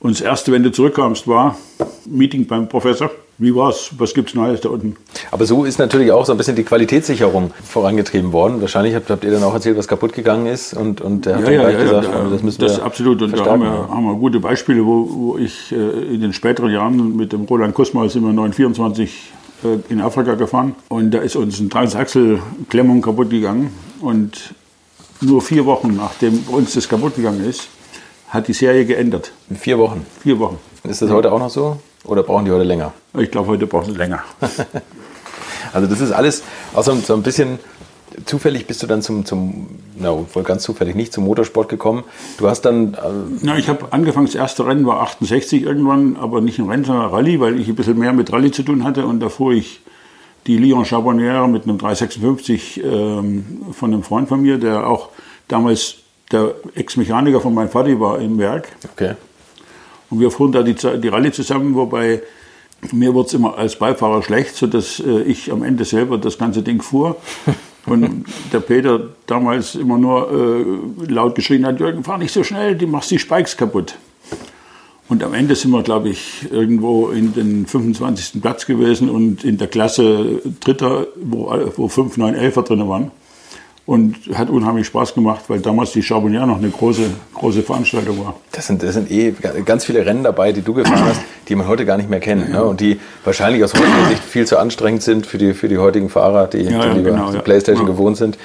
Und 0.00 0.16
das 0.16 0.20
Erste, 0.20 0.52
wenn 0.52 0.62
du 0.62 0.70
zurückkamst, 0.70 1.26
war 1.26 1.56
Meeting 2.04 2.46
beim 2.46 2.68
Professor. 2.68 3.10
Wie 3.40 3.54
war's? 3.54 3.90
Was 3.98 4.14
gibt's 4.14 4.34
Neues 4.34 4.60
da 4.62 4.68
unten? 4.68 4.96
Aber 5.30 5.46
so 5.46 5.64
ist 5.64 5.78
natürlich 5.78 6.10
auch 6.10 6.26
so 6.26 6.32
ein 6.32 6.38
bisschen 6.38 6.56
die 6.56 6.64
Qualitätssicherung 6.64 7.52
vorangetrieben 7.62 8.32
worden. 8.32 8.60
Wahrscheinlich 8.60 8.96
habt, 8.96 9.08
habt 9.10 9.22
ihr 9.22 9.30
dann 9.30 9.44
auch 9.44 9.54
erzählt, 9.54 9.78
was 9.78 9.86
kaputt 9.86 10.12
gegangen 10.12 10.46
ist 10.46 10.74
und, 10.74 11.00
und 11.00 11.24
der 11.24 11.36
hat 11.36 11.44
ja, 11.44 11.52
ja, 11.52 11.70
ja, 11.70 11.78
gesagt, 11.78 12.08
ja, 12.08 12.28
das 12.28 12.42
müssen 12.42 12.60
das 12.60 12.78
wir 12.78 12.84
absolut. 12.84 13.22
Und 13.22 13.38
da 13.38 13.46
haben 13.46 13.62
wir, 13.62 13.70
haben 13.70 14.04
wir, 14.06 14.14
gute 14.14 14.40
Beispiele, 14.40 14.84
wo, 14.84 15.08
wo 15.08 15.38
ich 15.38 15.70
äh, 15.70 15.76
in 16.14 16.20
den 16.20 16.32
späteren 16.32 16.72
Jahren 16.72 17.16
mit 17.16 17.32
dem 17.32 17.44
Roland 17.44 17.74
Kusma 17.74 18.08
sind 18.08 18.24
wir 18.24 18.32
924 18.32 19.32
äh, 19.62 19.92
in 19.92 20.00
Afrika 20.00 20.34
gefahren 20.34 20.74
und 20.88 21.12
da 21.12 21.18
ist 21.18 21.36
uns 21.36 21.60
ein 21.60 21.70
Transachsel-Klemmung 21.70 23.02
kaputt 23.02 23.30
gegangen 23.30 23.72
und 24.00 24.52
nur 25.20 25.42
vier 25.42 25.64
Wochen 25.64 25.94
nachdem 25.94 26.42
uns 26.48 26.74
das 26.74 26.88
kaputt 26.88 27.14
gegangen 27.14 27.44
ist, 27.48 27.68
hat 28.30 28.48
die 28.48 28.52
Serie 28.52 28.84
geändert. 28.84 29.30
Vier 29.54 29.78
Wochen? 29.78 30.04
Vier 30.22 30.40
Wochen. 30.40 30.58
Ist 30.82 31.02
das 31.02 31.10
heute 31.10 31.30
auch 31.30 31.38
noch 31.38 31.50
so? 31.50 31.78
Oder 32.08 32.22
brauchen 32.22 32.46
die 32.46 32.50
heute 32.50 32.64
länger? 32.64 32.92
Ich 33.18 33.30
glaube, 33.30 33.48
heute 33.48 33.66
brauchen 33.66 33.92
sie 33.92 33.98
länger. 33.98 34.24
also 35.72 35.86
das 35.86 36.00
ist 36.00 36.12
alles 36.12 36.42
auch 36.74 36.82
so, 36.82 37.14
ein 37.14 37.22
bisschen 37.22 37.58
zufällig 38.24 38.66
bist 38.66 38.82
du 38.82 38.86
dann 38.86 39.02
zum, 39.02 39.26
zum 39.26 39.68
na, 39.96 40.10
wohl 40.10 40.42
ganz 40.42 40.62
zufällig 40.62 40.94
nicht 40.94 41.12
zum 41.12 41.24
Motorsport 41.24 41.68
gekommen. 41.68 42.04
Du 42.38 42.48
hast 42.48 42.62
dann... 42.62 42.94
Äh 42.94 42.98
na, 43.42 43.58
ich 43.58 43.68
habe 43.68 43.92
angefangen, 43.92 44.26
das 44.26 44.34
erste 44.34 44.66
Rennen 44.66 44.86
war 44.86 45.02
68 45.02 45.62
irgendwann, 45.62 46.16
aber 46.16 46.40
nicht 46.40 46.58
ein 46.58 46.68
Rennen, 46.68 46.84
sondern 46.84 47.10
Rallye, 47.10 47.40
weil 47.40 47.60
ich 47.60 47.68
ein 47.68 47.74
bisschen 47.74 47.98
mehr 47.98 48.14
mit 48.14 48.32
Rallye 48.32 48.50
zu 48.50 48.62
tun 48.62 48.84
hatte 48.84 49.06
und 49.06 49.20
da 49.20 49.28
fuhr 49.28 49.52
ich 49.52 49.82
die 50.46 50.56
Lyon 50.56 50.84
Charbonnière 50.84 51.46
mit 51.46 51.64
einem 51.64 51.76
356 51.76 52.82
ähm, 52.82 53.66
von 53.72 53.92
einem 53.92 54.02
Freund 54.02 54.28
von 54.28 54.40
mir, 54.40 54.56
der 54.56 54.86
auch 54.86 55.10
damals 55.46 55.96
der 56.32 56.54
Ex-Mechaniker 56.74 57.40
von 57.40 57.52
meinem 57.52 57.68
Vater 57.68 58.00
war 58.00 58.18
im 58.18 58.38
Werk. 58.38 58.68
Okay. 58.92 59.14
Und 60.10 60.20
wir 60.20 60.30
fuhren 60.30 60.52
da 60.52 60.62
die, 60.62 60.74
die 60.74 61.08
Rallye 61.08 61.32
zusammen, 61.32 61.74
wobei 61.74 62.22
mir 62.92 63.12
wurde 63.12 63.28
es 63.28 63.34
immer 63.34 63.58
als 63.58 63.76
Beifahrer 63.76 64.22
schlecht, 64.22 64.54
sodass 64.54 65.00
äh, 65.00 65.22
ich 65.22 65.50
am 65.50 65.62
Ende 65.62 65.84
selber 65.84 66.18
das 66.18 66.38
ganze 66.38 66.62
Ding 66.62 66.82
fuhr. 66.82 67.16
Und 67.86 68.26
der 68.52 68.60
Peter 68.60 69.00
damals 69.26 69.74
immer 69.74 69.96
nur 69.96 70.30
äh, 70.30 71.10
laut 71.10 71.34
geschrien 71.34 71.64
hat, 71.64 71.80
Jürgen, 71.80 72.04
fahr 72.04 72.18
nicht 72.18 72.32
so 72.32 72.44
schnell, 72.44 72.76
du 72.76 72.86
machst 72.86 73.10
die 73.10 73.18
Spikes 73.18 73.56
kaputt. 73.56 73.96
Und 75.08 75.24
am 75.24 75.32
Ende 75.32 75.56
sind 75.56 75.70
wir, 75.70 75.82
glaube 75.82 76.10
ich, 76.10 76.52
irgendwo 76.52 77.08
in 77.08 77.32
den 77.32 77.66
25. 77.66 78.42
Platz 78.42 78.66
gewesen 78.66 79.08
und 79.08 79.42
in 79.42 79.56
der 79.56 79.68
Klasse 79.68 80.42
Dritter, 80.60 81.06
wo, 81.16 81.50
wo 81.76 81.88
5, 81.88 82.18
9, 82.18 82.34
11er 82.34 82.62
drin 82.62 82.88
waren. 82.88 83.10
Und 83.88 84.16
hat 84.34 84.50
unheimlich 84.50 84.86
Spaß 84.86 85.14
gemacht, 85.14 85.44
weil 85.48 85.60
damals 85.60 85.92
die 85.92 86.02
Charbonnier 86.02 86.44
noch 86.44 86.58
eine 86.58 86.68
große, 86.68 87.08
große 87.32 87.62
Veranstaltung 87.62 88.22
war. 88.22 88.34
Das 88.52 88.66
sind, 88.66 88.82
das 88.82 88.92
sind 88.92 89.10
eh 89.10 89.34
ganz 89.64 89.86
viele 89.86 90.04
Rennen 90.04 90.22
dabei, 90.22 90.52
die 90.52 90.60
du 90.60 90.74
gefahren 90.74 91.04
hast, 91.06 91.22
die 91.48 91.54
man 91.54 91.66
heute 91.66 91.86
gar 91.86 91.96
nicht 91.96 92.10
mehr 92.10 92.20
kennt. 92.20 92.50
Ne? 92.50 92.62
Und 92.62 92.80
die 92.80 93.00
wahrscheinlich 93.24 93.64
aus 93.64 93.72
heutiger 93.72 94.08
Sicht 94.10 94.22
viel 94.22 94.46
zu 94.46 94.58
anstrengend 94.58 95.02
sind 95.02 95.24
für 95.24 95.38
die, 95.38 95.54
für 95.54 95.68
die 95.68 95.78
heutigen 95.78 96.10
Fahrer, 96.10 96.48
die, 96.48 96.64
ja, 96.64 96.92
die 96.92 97.02
genau, 97.02 97.32
ja. 97.32 97.40
Playstation 97.40 97.86
ja. 97.86 97.92
gewohnt 97.94 98.18
sind. 98.18 98.36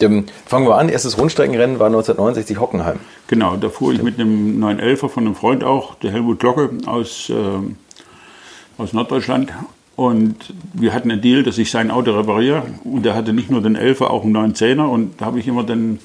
Ähm, 0.00 0.24
fangen 0.46 0.66
wir 0.66 0.76
an. 0.76 0.88
Erstes 0.88 1.16
Rundstreckenrennen 1.16 1.78
war 1.78 1.86
1969 1.86 2.58
Hockenheim. 2.58 2.98
Genau, 3.28 3.54
da 3.54 3.68
fuhr 3.68 3.92
ich 3.92 4.02
mit 4.02 4.18
einem 4.18 4.60
911er 4.60 5.08
von 5.08 5.26
einem 5.26 5.36
Freund 5.36 5.62
auch, 5.62 5.94
der 5.94 6.10
Helmut 6.10 6.40
Glocke 6.40 6.70
aus, 6.86 7.30
äh, 7.30 8.82
aus 8.82 8.92
Norddeutschland. 8.92 9.52
Und 9.98 10.54
wir 10.74 10.94
hatten 10.94 11.10
einen 11.10 11.20
Deal, 11.20 11.42
dass 11.42 11.58
ich 11.58 11.72
sein 11.72 11.90
Auto 11.90 12.12
repariere. 12.12 12.62
Und 12.84 13.04
er 13.04 13.16
hatte 13.16 13.32
nicht 13.32 13.50
nur 13.50 13.62
den 13.62 13.76
11er, 13.76 14.04
auch 14.04 14.22
einen 14.22 14.36
910er. 14.36 14.84
Und 14.84 15.20
da 15.20 15.24
habe 15.24 15.40
ich 15.40 15.48
immer 15.48 15.64
dann 15.64 15.98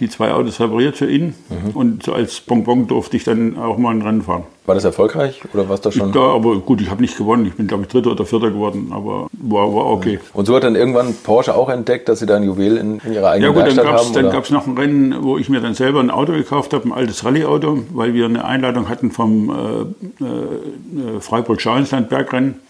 die 0.00 0.08
zwei 0.08 0.32
Autos 0.32 0.58
repariert 0.58 0.96
für 0.96 1.10
ihn. 1.10 1.34
Mhm. 1.50 1.70
Und 1.74 2.02
so 2.02 2.14
als 2.14 2.40
Bonbon 2.40 2.86
durfte 2.86 3.14
ich 3.18 3.24
dann 3.24 3.58
auch 3.58 3.76
mal 3.76 3.90
ein 3.90 4.00
Rennen 4.00 4.22
fahren. 4.22 4.44
War 4.64 4.74
das 4.74 4.84
erfolgreich 4.84 5.42
oder 5.52 5.68
was 5.68 5.82
das 5.82 5.92
schon? 5.92 6.14
Ja, 6.14 6.22
aber 6.22 6.60
gut, 6.60 6.80
ich 6.80 6.88
habe 6.88 7.02
nicht 7.02 7.18
gewonnen. 7.18 7.44
Ich 7.44 7.52
bin, 7.52 7.66
glaube 7.66 7.82
ich, 7.82 7.90
Dritter 7.90 8.12
oder 8.12 8.24
Vierter 8.24 8.50
geworden, 8.50 8.90
aber 8.90 9.28
war, 9.32 9.74
war 9.74 9.84
okay. 9.84 10.18
Und 10.32 10.46
so 10.46 10.56
hat 10.56 10.64
dann 10.64 10.74
irgendwann 10.74 11.14
Porsche 11.22 11.54
auch 11.54 11.68
entdeckt, 11.68 12.08
dass 12.08 12.20
sie 12.20 12.26
da 12.26 12.36
ein 12.36 12.42
Juwel 12.42 12.78
in, 12.78 13.00
in 13.04 13.12
ihrer 13.12 13.32
eigenen 13.32 13.54
ja, 13.54 13.54
gut, 13.54 13.64
Werkstatt 13.64 13.84
dann 13.84 13.94
haben? 13.94 14.12
Dann 14.14 14.30
gab 14.30 14.44
es 14.44 14.50
noch 14.50 14.66
ein 14.66 14.78
Rennen, 14.78 15.14
wo 15.20 15.36
ich 15.36 15.50
mir 15.50 15.60
dann 15.60 15.74
selber 15.74 16.00
ein 16.00 16.10
Auto 16.10 16.32
gekauft 16.32 16.72
habe, 16.72 16.88
ein 16.88 16.92
altes 16.92 17.22
Rallye-Auto, 17.22 17.80
weil 17.90 18.14
wir 18.14 18.24
eine 18.24 18.46
Einladung 18.46 18.88
hatten 18.88 19.10
vom 19.10 19.50
äh, 19.50 20.24
äh, 20.24 21.20
Freiburg-Schauinsland-Bergrennen. 21.20 22.60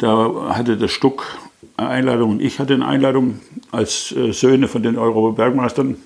Da 0.00 0.54
hatte 0.54 0.76
der 0.76 0.88
Stuck 0.88 1.38
eine 1.76 1.88
Einladung 1.88 2.30
und 2.32 2.42
ich 2.42 2.58
hatte 2.58 2.74
eine 2.74 2.86
Einladung 2.86 3.38
als 3.70 4.12
äh, 4.12 4.32
Söhne 4.32 4.66
von 4.66 4.82
den 4.82 4.98
Euro-Bergmeistern 4.98 5.96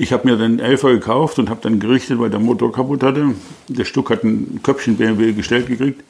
ich 0.00 0.12
habe 0.12 0.28
mir 0.28 0.36
den 0.36 0.60
Elfer 0.60 0.92
gekauft 0.92 1.40
und 1.40 1.50
habe 1.50 1.58
dann 1.60 1.80
gerichtet, 1.80 2.20
weil 2.20 2.30
der 2.30 2.38
Motor 2.38 2.72
kaputt 2.72 3.02
hatte. 3.02 3.34
Der 3.66 3.84
Stuck 3.84 4.10
hat 4.10 4.22
ein 4.22 4.60
Köpfchen 4.62 4.96
BMW 4.96 5.32
gestellt 5.32 5.66
gekriegt. 5.66 6.04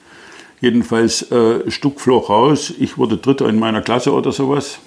Jedenfalls, 0.60 1.22
äh, 1.32 1.70
Stuck 1.70 1.98
flog 1.98 2.28
raus. 2.28 2.72
Ich 2.78 2.98
wurde 2.98 3.16
Dritter 3.16 3.48
in 3.48 3.58
meiner 3.58 3.80
Klasse 3.80 4.12
oder 4.12 4.30
sowas 4.30 4.78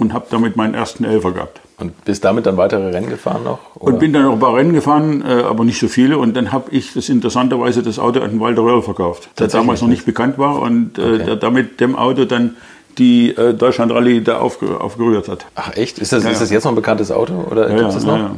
und 0.00 0.12
habe 0.12 0.26
damit 0.30 0.56
meinen 0.56 0.74
ersten 0.74 1.04
Elfer 1.04 1.32
gehabt. 1.32 1.60
Und 1.78 2.04
bist 2.04 2.24
damit 2.24 2.46
dann 2.46 2.56
weitere 2.56 2.90
Rennen 2.90 3.08
gefahren 3.08 3.44
noch? 3.44 3.58
Oder? 3.76 3.94
Und 3.94 4.00
bin 4.00 4.12
dann 4.12 4.24
noch 4.24 4.32
ein 4.32 4.40
paar 4.40 4.54
Rennen 4.54 4.72
gefahren, 4.72 5.22
äh, 5.26 5.42
aber 5.42 5.64
nicht 5.64 5.78
so 5.78 5.88
viele. 5.88 6.18
Und 6.18 6.36
dann 6.36 6.52
habe 6.52 6.70
ich 6.72 6.92
das 6.92 7.08
interessanterweise 7.08 7.82
das 7.82 7.98
Auto 7.98 8.20
an 8.20 8.38
Walter 8.40 8.62
Röhrl 8.62 8.82
verkauft, 8.82 9.30
der 9.38 9.48
damals 9.48 9.80
noch 9.80 9.88
nicht 9.88 10.04
bekannt 10.04 10.38
war 10.38 10.60
und 10.60 10.98
äh, 10.98 11.02
okay. 11.02 11.24
der 11.24 11.36
damit 11.36 11.80
dem 11.80 11.96
Auto 11.96 12.24
dann 12.24 12.56
die 12.98 13.30
äh, 13.30 13.54
Deutschland 13.54 13.92
Rallye 13.92 14.20
da 14.20 14.38
aufge, 14.40 14.80
aufgerührt 14.80 15.28
hat. 15.28 15.46
Ach 15.54 15.74
echt? 15.76 15.98
Ist 15.98 16.12
das, 16.12 16.24
ja, 16.24 16.30
ist 16.30 16.42
das 16.42 16.50
jetzt 16.50 16.64
noch 16.64 16.72
ein 16.72 16.76
bekanntes 16.76 17.10
Auto? 17.10 17.46
Oder 17.50 17.70
ja, 17.70 17.76
gibt 17.76 17.88
es 17.88 17.94
das 17.94 18.04
noch? 18.04 18.18
Ja, 18.18 18.34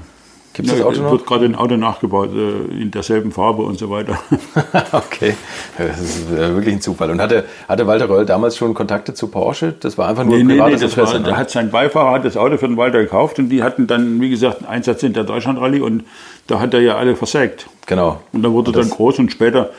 Gibt 0.54 0.68
es 0.68 0.76
das 0.76 0.84
Auto 0.84 1.00
noch? 1.00 1.12
wird 1.12 1.26
gerade 1.26 1.46
ein 1.46 1.54
Auto 1.54 1.76
nachgebaut, 1.76 2.30
äh, 2.34 2.80
in 2.80 2.90
derselben 2.90 3.32
Farbe 3.32 3.62
und 3.62 3.78
so 3.78 3.88
weiter. 3.88 4.18
okay, 4.92 5.34
das 5.78 6.00
ist 6.00 6.30
äh, 6.30 6.54
wirklich 6.54 6.74
ein 6.74 6.80
Zufall. 6.80 7.10
Und 7.10 7.20
hatte, 7.20 7.44
hatte 7.68 7.86
Walter 7.86 8.08
Röll 8.08 8.26
damals 8.26 8.56
schon 8.56 8.74
Kontakte 8.74 9.14
zu 9.14 9.28
Porsche? 9.28 9.74
Das 9.80 9.96
war 9.96 10.08
einfach 10.08 10.24
nur 10.24 10.36
nee, 10.36 10.42
ein 10.42 10.48
privates 10.48 10.80
nee, 10.80 10.86
nee, 10.86 10.92
Interesse? 10.92 11.12
War, 11.14 11.30
ne? 11.30 11.36
hat 11.36 11.50
sein 11.50 11.70
Beifahrer 11.70 12.12
hat 12.12 12.24
das 12.24 12.36
Auto 12.36 12.58
für 12.58 12.66
den 12.66 12.76
Walter 12.76 13.00
gekauft 13.00 13.38
und 13.38 13.48
die 13.48 13.62
hatten 13.62 13.86
dann, 13.86 14.20
wie 14.20 14.28
gesagt, 14.28 14.58
einen 14.58 14.66
Einsatz 14.66 15.02
in 15.02 15.14
der 15.14 15.24
Deutschland-Rallye 15.24 15.80
und 15.80 16.04
da 16.48 16.60
hat 16.60 16.74
er 16.74 16.80
ja 16.80 16.96
alle 16.96 17.16
versägt. 17.16 17.66
Genau. 17.86 18.20
Und 18.32 18.42
da 18.42 18.52
wurde 18.52 18.70
und 18.70 18.76
dann 18.76 18.90
groß 18.90 19.20
und 19.20 19.32
später 19.32 19.70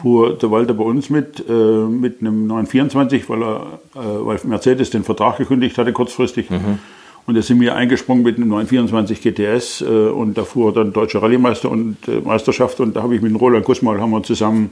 fuhr 0.00 0.38
der 0.38 0.50
Walter 0.50 0.74
bei 0.74 0.84
uns 0.84 1.10
mit, 1.10 1.44
äh, 1.46 1.52
mit 1.52 2.20
einem 2.20 2.46
924, 2.46 3.28
weil, 3.28 3.42
er, 3.42 3.56
äh, 3.94 3.98
weil 3.98 4.40
Mercedes 4.44 4.90
den 4.90 5.04
Vertrag 5.04 5.36
gekündigt 5.36 5.76
hatte 5.76 5.92
kurzfristig. 5.92 6.48
Mhm. 6.48 6.78
Und 7.26 7.36
da 7.36 7.42
sind 7.42 7.60
wir 7.60 7.76
eingesprungen 7.76 8.24
mit 8.24 8.36
einem 8.36 8.48
924 8.48 9.22
GTS 9.22 9.80
äh, 9.80 9.84
und 9.84 10.36
da 10.36 10.44
fuhr 10.44 10.72
dann 10.72 10.92
Deutsche 10.92 11.22
Rallye-Meister 11.22 11.70
und 11.70 11.96
äh, 12.08 12.20
Meisterschaft 12.20 12.80
und 12.80 12.96
da 12.96 13.02
habe 13.02 13.14
ich 13.14 13.22
mit 13.22 13.38
Roland 13.40 13.64
Kussmaul 13.64 14.00
haben 14.00 14.10
wir 14.10 14.22
zusammen 14.22 14.70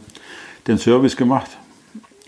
den 0.66 0.78
Service 0.78 1.16
gemacht. 1.16 1.50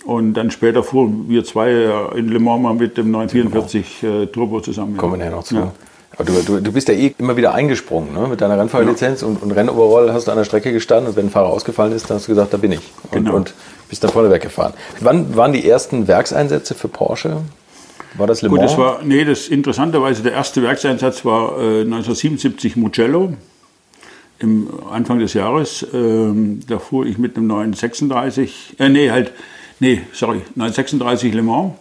Und 0.04 0.34
dann 0.34 0.50
später 0.50 0.82
fuhren 0.82 1.28
wir 1.28 1.44
zwei 1.44 1.70
in 2.16 2.28
Le 2.28 2.40
Mans 2.40 2.62
mal 2.62 2.74
mit 2.74 2.96
dem 2.96 3.10
944 3.10 4.00
genau. 4.00 4.22
äh, 4.22 4.26
Turbo 4.26 4.60
zusammen. 4.60 4.96
Kommen 4.96 5.18
wir 5.18 5.26
ja 5.26 5.30
noch 5.30 5.44
zu. 5.44 5.56
Ja. 5.56 5.72
Aber 6.14 6.24
du, 6.24 6.32
du, 6.42 6.60
du 6.60 6.72
bist 6.72 6.88
ja 6.88 6.94
eh 6.94 7.14
immer 7.18 7.36
wieder 7.36 7.54
eingesprungen 7.54 8.12
ne? 8.12 8.28
mit 8.28 8.40
deiner 8.40 8.58
Rennfahrerlizenz 8.58 9.22
ja. 9.22 9.28
und, 9.28 9.42
und 9.42 9.52
Rennoverall 9.52 10.12
hast 10.12 10.26
du 10.26 10.30
an 10.30 10.36
der 10.36 10.44
Strecke 10.44 10.72
gestanden 10.72 11.08
und 11.08 11.16
wenn 11.16 11.26
ein 11.26 11.30
Fahrer 11.30 11.48
ausgefallen 11.48 11.92
ist, 11.92 12.10
dann 12.10 12.16
hast 12.16 12.28
du 12.28 12.32
gesagt, 12.32 12.52
da 12.52 12.58
bin 12.58 12.72
ich. 12.72 12.92
Und, 13.04 13.12
genau. 13.12 13.36
und 13.36 13.54
bist 13.88 14.04
dann 14.04 14.10
vorne 14.10 14.30
weggefahren. 14.30 14.74
Wann 15.00 15.36
waren 15.36 15.52
die 15.52 15.68
ersten 15.68 16.08
Werkseinsätze 16.08 16.74
für 16.74 16.88
Porsche? 16.88 17.38
War 18.14 18.26
das 18.26 18.42
Le 18.42 18.48
Mans? 18.48 18.60
Gut, 18.60 18.70
das 18.70 18.78
war, 18.78 19.00
nee, 19.02 19.24
das 19.24 19.48
interessanterweise 19.48 20.22
der 20.22 20.32
erste 20.32 20.62
Werkseinsatz 20.62 21.24
war 21.24 21.58
äh, 21.58 21.82
1977 21.82 22.76
Mugello 22.76 23.34
im 24.38 24.68
Anfang 24.90 25.18
des 25.18 25.34
Jahres. 25.34 25.86
Ähm, 25.92 26.60
da 26.66 26.78
fuhr 26.78 27.06
ich 27.06 27.18
mit 27.18 27.36
einem 27.36 27.46
936, 27.46 28.76
äh, 28.78 28.88
nee, 28.88 29.10
halt, 29.10 29.32
nee, 29.80 30.02
sorry, 30.12 30.42
936 30.54 31.32
Le 31.34 31.42
Mans. 31.42 31.72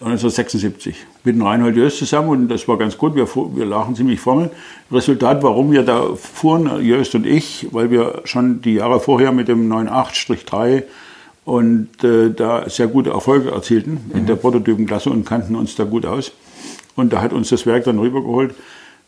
1976 0.00 0.96
mit 1.24 1.34
dem 1.34 1.42
Reinhold 1.42 1.76
Jöst 1.76 1.98
zusammen 1.98 2.30
und 2.30 2.48
das 2.48 2.66
war 2.66 2.78
ganz 2.78 2.96
gut. 2.96 3.14
Wir, 3.16 3.26
wir 3.26 3.66
lagen 3.66 3.94
ziemlich 3.94 4.18
vorne. 4.18 4.50
Resultat, 4.90 5.42
warum 5.42 5.72
wir 5.72 5.82
da 5.82 6.14
fuhren, 6.14 6.82
Jöst 6.82 7.14
und 7.14 7.26
ich, 7.26 7.66
weil 7.72 7.90
wir 7.90 8.22
schon 8.24 8.62
die 8.62 8.74
Jahre 8.74 8.98
vorher 8.98 9.30
mit 9.30 9.48
dem 9.48 9.70
98-3 9.70 10.84
und 11.50 12.04
äh, 12.04 12.30
da 12.30 12.68
sehr 12.68 12.86
gute 12.86 13.10
Erfolge 13.10 13.50
erzielten 13.50 14.04
mhm. 14.06 14.18
in 14.20 14.26
der 14.26 14.36
Prototypenklasse 14.36 15.10
und 15.10 15.26
kannten 15.26 15.56
uns 15.56 15.74
da 15.74 15.82
gut 15.82 16.06
aus. 16.06 16.30
Und 16.94 17.12
da 17.12 17.20
hat 17.20 17.32
uns 17.32 17.48
das 17.48 17.66
Werk 17.66 17.84
dann 17.84 17.98
rübergeholt. 17.98 18.54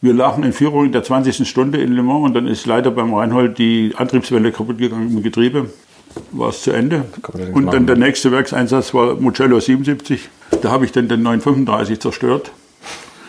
Wir 0.00 0.12
lagen 0.12 0.42
in 0.42 0.52
Führung 0.52 0.86
in 0.86 0.92
der 0.92 1.04
20. 1.04 1.48
Stunde 1.48 1.80
in 1.80 1.92
Le 1.92 2.02
Mans 2.02 2.24
und 2.26 2.34
dann 2.34 2.48
ist 2.48 2.66
leider 2.66 2.90
beim 2.90 3.14
Reinhold 3.14 3.58
die 3.58 3.92
Antriebswelle 3.96 4.50
kaputt 4.50 4.78
gegangen 4.78 5.16
im 5.16 5.22
Getriebe. 5.22 5.70
War 6.32 6.48
es 6.48 6.62
zu 6.62 6.72
Ende. 6.72 7.04
Und 7.52 7.72
dann 7.72 7.86
der 7.86 7.96
nächste 7.96 8.32
Werkseinsatz 8.32 8.92
war 8.92 9.14
Mugello 9.14 9.60
77. 9.60 10.28
Da 10.62 10.70
habe 10.72 10.84
ich 10.84 10.90
dann 10.90 11.06
den 11.06 11.22
935 11.22 12.00
zerstört, 12.00 12.50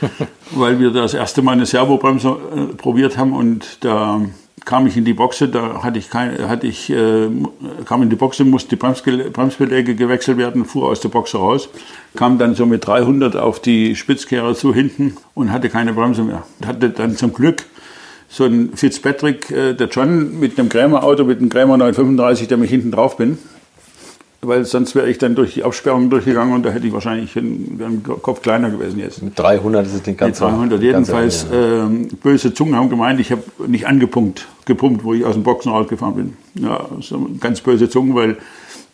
weil 0.51 0.79
wir 0.79 0.89
das 0.89 1.13
erste 1.13 1.43
Mal 1.43 1.51
eine 1.51 1.67
Servobremse 1.67 2.29
äh, 2.29 2.73
probiert 2.73 3.17
haben 3.19 3.33
und 3.33 3.77
da 3.81 4.21
kam 4.65 4.87
ich 4.87 4.97
in 4.97 5.05
die 5.05 5.13
Boxe, 5.13 5.49
da 5.49 5.83
hatte 5.83 5.99
ich, 5.99 6.09
kein, 6.09 6.47
hatte 6.47 6.67
ich 6.67 6.89
äh, 6.89 7.29
kam 7.85 8.01
in 8.01 8.09
die 8.09 8.15
Boxe, 8.15 8.43
musste 8.43 8.75
die 8.75 9.29
Bremsbeläge 9.29 9.95
gewechselt 9.95 10.37
werden, 10.37 10.65
fuhr 10.65 10.87
aus 10.87 11.01
der 11.01 11.09
Boxe 11.09 11.37
raus, 11.37 11.69
kam 12.15 12.37
dann 12.37 12.55
so 12.55 12.65
mit 12.65 12.85
300 12.85 13.35
auf 13.35 13.59
die 13.59 13.95
Spitzkehre 13.95 14.55
zu 14.55 14.73
hinten 14.73 15.17
und 15.33 15.51
hatte 15.51 15.69
keine 15.69 15.93
Bremse 15.93 16.23
mehr. 16.23 16.43
Hatte 16.65 16.89
dann 16.89 17.15
zum 17.15 17.33
Glück 17.33 17.63
so 18.29 18.45
ein 18.45 18.71
Fitzpatrick, 18.75 19.51
äh, 19.51 19.73
der 19.73 19.87
John 19.89 20.39
mit 20.39 20.57
einem 20.57 20.69
Krämer-Auto, 20.69 21.23
mit 21.23 21.39
einem 21.39 21.49
Krämer 21.49 21.77
935, 21.77 22.47
der 22.47 22.57
mich 22.57 22.69
hinten 22.69 22.91
drauf 22.91 23.17
bin 23.17 23.37
weil 24.43 24.65
sonst 24.65 24.95
wäre 24.95 25.09
ich 25.09 25.17
dann 25.17 25.35
durch 25.35 25.53
die 25.53 25.63
Absperrung 25.63 26.09
durchgegangen 26.09 26.53
und 26.53 26.63
da 26.63 26.69
hätte 26.69 26.87
ich 26.87 26.93
wahrscheinlich 26.93 27.35
einen, 27.37 28.03
Kopf 28.03 28.41
kleiner 28.41 28.69
gewesen 28.69 28.99
jetzt. 28.99 29.21
Mit 29.21 29.37
300 29.37 29.85
ist 29.85 29.93
es 29.93 30.01
den 30.03 30.17
ganzen. 30.17 30.45
Mit 30.45 30.53
300 30.53 30.81
jedenfalls. 30.81 31.45
Äh, 31.45 31.85
böse 32.21 32.53
Zungen 32.53 32.75
haben 32.75 32.89
gemeint, 32.89 33.19
ich 33.19 33.31
habe 33.31 33.43
nicht 33.67 33.87
angepumpt, 33.87 34.47
gepumpt, 34.65 35.03
wo 35.03 35.13
ich 35.13 35.25
aus 35.25 35.33
dem 35.33 35.43
Boxen 35.43 35.71
rausgefahren 35.71 36.15
bin. 36.15 36.33
Ja, 36.55 36.85
so 37.01 37.29
ganz 37.39 37.61
böse 37.61 37.89
Zungen, 37.89 38.15
weil 38.15 38.37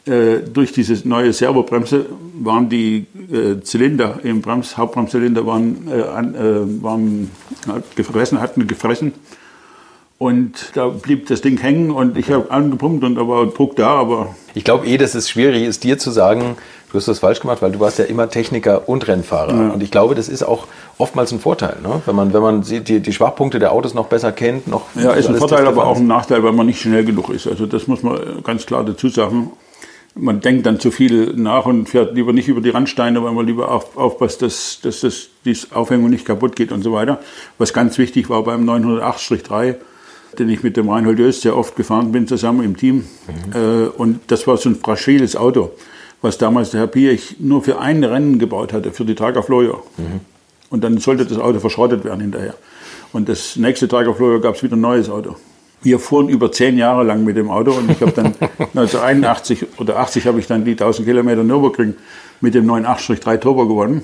äh, 0.05 0.39
durch 0.51 0.71
diese 0.71 1.07
neue 1.07 1.33
Servobremse 1.33 2.05
waren 2.41 2.69
die 2.69 3.05
äh, 3.31 3.61
Zylinder 3.61 4.19
im 4.23 4.41
Brems, 4.41 4.77
Hauptbremszylinder 4.77 5.45
waren, 5.45 5.87
äh, 5.87 6.01
an, 6.01 6.35
äh, 6.35 6.83
waren 6.83 7.29
gefressen, 7.95 8.39
hatten 8.39 8.65
gefressen 8.65 9.13
und 10.19 10.71
da 10.73 10.89
blieb 10.89 11.27
das 11.27 11.41
Ding 11.41 11.57
hängen 11.57 11.91
und 11.91 12.17
ich 12.17 12.29
habe 12.29 12.51
angepumpt 12.51 13.05
und 13.05 13.15
da 13.15 13.27
war 13.27 13.45
Druck 13.47 13.77
da, 13.77 13.87
aber. 13.87 14.35
Ich 14.53 14.65
glaube 14.65 14.85
eh, 14.85 14.97
dass 14.97 15.15
es 15.15 15.29
schwierig 15.29 15.63
ist, 15.63 15.85
dir 15.85 15.97
zu 15.97 16.11
sagen, 16.11 16.57
du 16.91 16.97
hast 16.97 17.07
das 17.07 17.19
falsch 17.19 17.39
gemacht, 17.39 17.61
weil 17.61 17.71
du 17.71 17.79
warst 17.79 17.99
ja 17.99 18.05
immer 18.05 18.29
Techniker 18.29 18.89
und 18.89 19.07
Rennfahrer. 19.07 19.53
Ja. 19.53 19.69
Und 19.69 19.81
ich 19.81 19.91
glaube, 19.91 20.15
das 20.15 20.27
ist 20.27 20.43
auch 20.43 20.67
oftmals 20.97 21.31
ein 21.31 21.39
Vorteil, 21.39 21.77
ne? 21.81 22.01
wenn 22.05 22.17
man, 22.17 22.33
wenn 22.33 22.41
man 22.41 22.63
die, 22.63 22.99
die 22.99 23.13
Schwachpunkte 23.13 23.59
der 23.59 23.71
Autos 23.71 23.93
noch 23.93 24.07
besser 24.07 24.33
kennt. 24.33 24.67
Noch 24.67 24.83
ja, 24.95 25.13
ist 25.13 25.29
ein 25.29 25.35
Vorteil, 25.35 25.65
aber 25.65 25.87
auch 25.87 25.95
ein 25.95 26.07
Nachteil, 26.07 26.43
weil 26.43 26.51
man 26.51 26.65
nicht 26.65 26.81
schnell 26.81 27.05
genug 27.05 27.29
ist. 27.29 27.47
Also 27.47 27.65
das 27.65 27.87
muss 27.87 28.03
man 28.03 28.43
ganz 28.43 28.65
klar 28.65 28.83
dazu 28.83 29.07
sagen. 29.07 29.53
Man 30.15 30.41
denkt 30.41 30.65
dann 30.65 30.81
zu 30.81 30.91
viel 30.91 31.33
nach 31.37 31.65
und 31.65 31.87
fährt 31.87 32.13
lieber 32.15 32.33
nicht 32.33 32.49
über 32.49 32.59
die 32.59 32.71
Randsteine, 32.71 33.23
weil 33.23 33.31
man 33.31 33.45
lieber 33.45 33.71
auf, 33.71 33.95
aufpasst, 33.95 34.41
dass, 34.41 34.79
dass 34.81 34.99
das, 34.99 35.29
die 35.45 35.57
Aufhängung 35.71 36.09
nicht 36.09 36.25
kaputt 36.25 36.57
geht 36.57 36.73
und 36.73 36.81
so 36.81 36.91
weiter. 36.91 37.19
Was 37.57 37.71
ganz 37.71 37.97
wichtig 37.97 38.29
war 38.29 38.43
beim 38.43 38.67
908-3, 38.67 39.75
den 40.37 40.49
ich 40.49 40.63
mit 40.63 40.77
dem 40.77 40.89
Reinhold 40.89 41.19
Öst 41.19 41.41
sehr 41.41 41.57
oft 41.57 41.75
gefahren 41.75 42.11
bin, 42.11 42.27
zusammen 42.27 42.63
im 42.63 42.77
Team. 42.77 43.05
Mhm. 43.27 43.53
Äh, 43.53 43.87
und 43.87 44.19
das 44.27 44.45
war 44.47 44.57
so 44.57 44.69
ein 44.69 44.75
fragiles 44.75 45.35
Auto, 45.35 45.71
was 46.21 46.37
damals 46.37 46.71
der 46.71 46.81
Herr 46.81 46.87
Piech 46.87 47.37
nur 47.39 47.63
für 47.63 47.79
ein 47.79 48.03
Rennen 48.03 48.39
gebaut 48.39 48.73
hatte, 48.73 48.91
für 48.91 49.05
die 49.05 49.15
Trager 49.15 49.43
Floyer. 49.43 49.81
Mhm. 49.97 50.21
Und 50.69 50.83
dann 50.83 50.97
sollte 50.99 51.25
das 51.25 51.39
Auto 51.39 51.59
verschrottet 51.59 52.03
werden 52.03 52.21
hinterher. 52.21 52.55
Und 53.11 53.27
das 53.27 53.55
nächste 53.55 53.87
Trager 53.87 54.13
Floyer 54.13 54.39
gab 54.39 54.55
es 54.55 54.63
wieder 54.63 54.75
ein 54.75 54.81
neues 54.81 55.09
Auto. 55.09 55.35
Wir 55.81 55.97
fuhren 55.97 56.29
über 56.29 56.51
zehn 56.51 56.77
Jahre 56.77 57.03
lang 57.03 57.23
mit 57.23 57.37
dem 57.37 57.49
Auto 57.49 57.71
und 57.71 57.89
ich 57.89 58.01
habe 58.01 58.11
dann 58.11 58.25
1981 58.59 59.79
oder 59.79 59.97
80 59.97 60.27
habe 60.27 60.39
ich 60.39 60.47
dann 60.47 60.65
die 60.65 60.71
1000 60.71 61.07
Kilometer 61.07 61.43
Nürburgring 61.43 61.95
mit 62.41 62.53
dem 62.53 62.69
98-3 62.69 63.39
Turbo 63.39 63.67
gewonnen. 63.67 64.03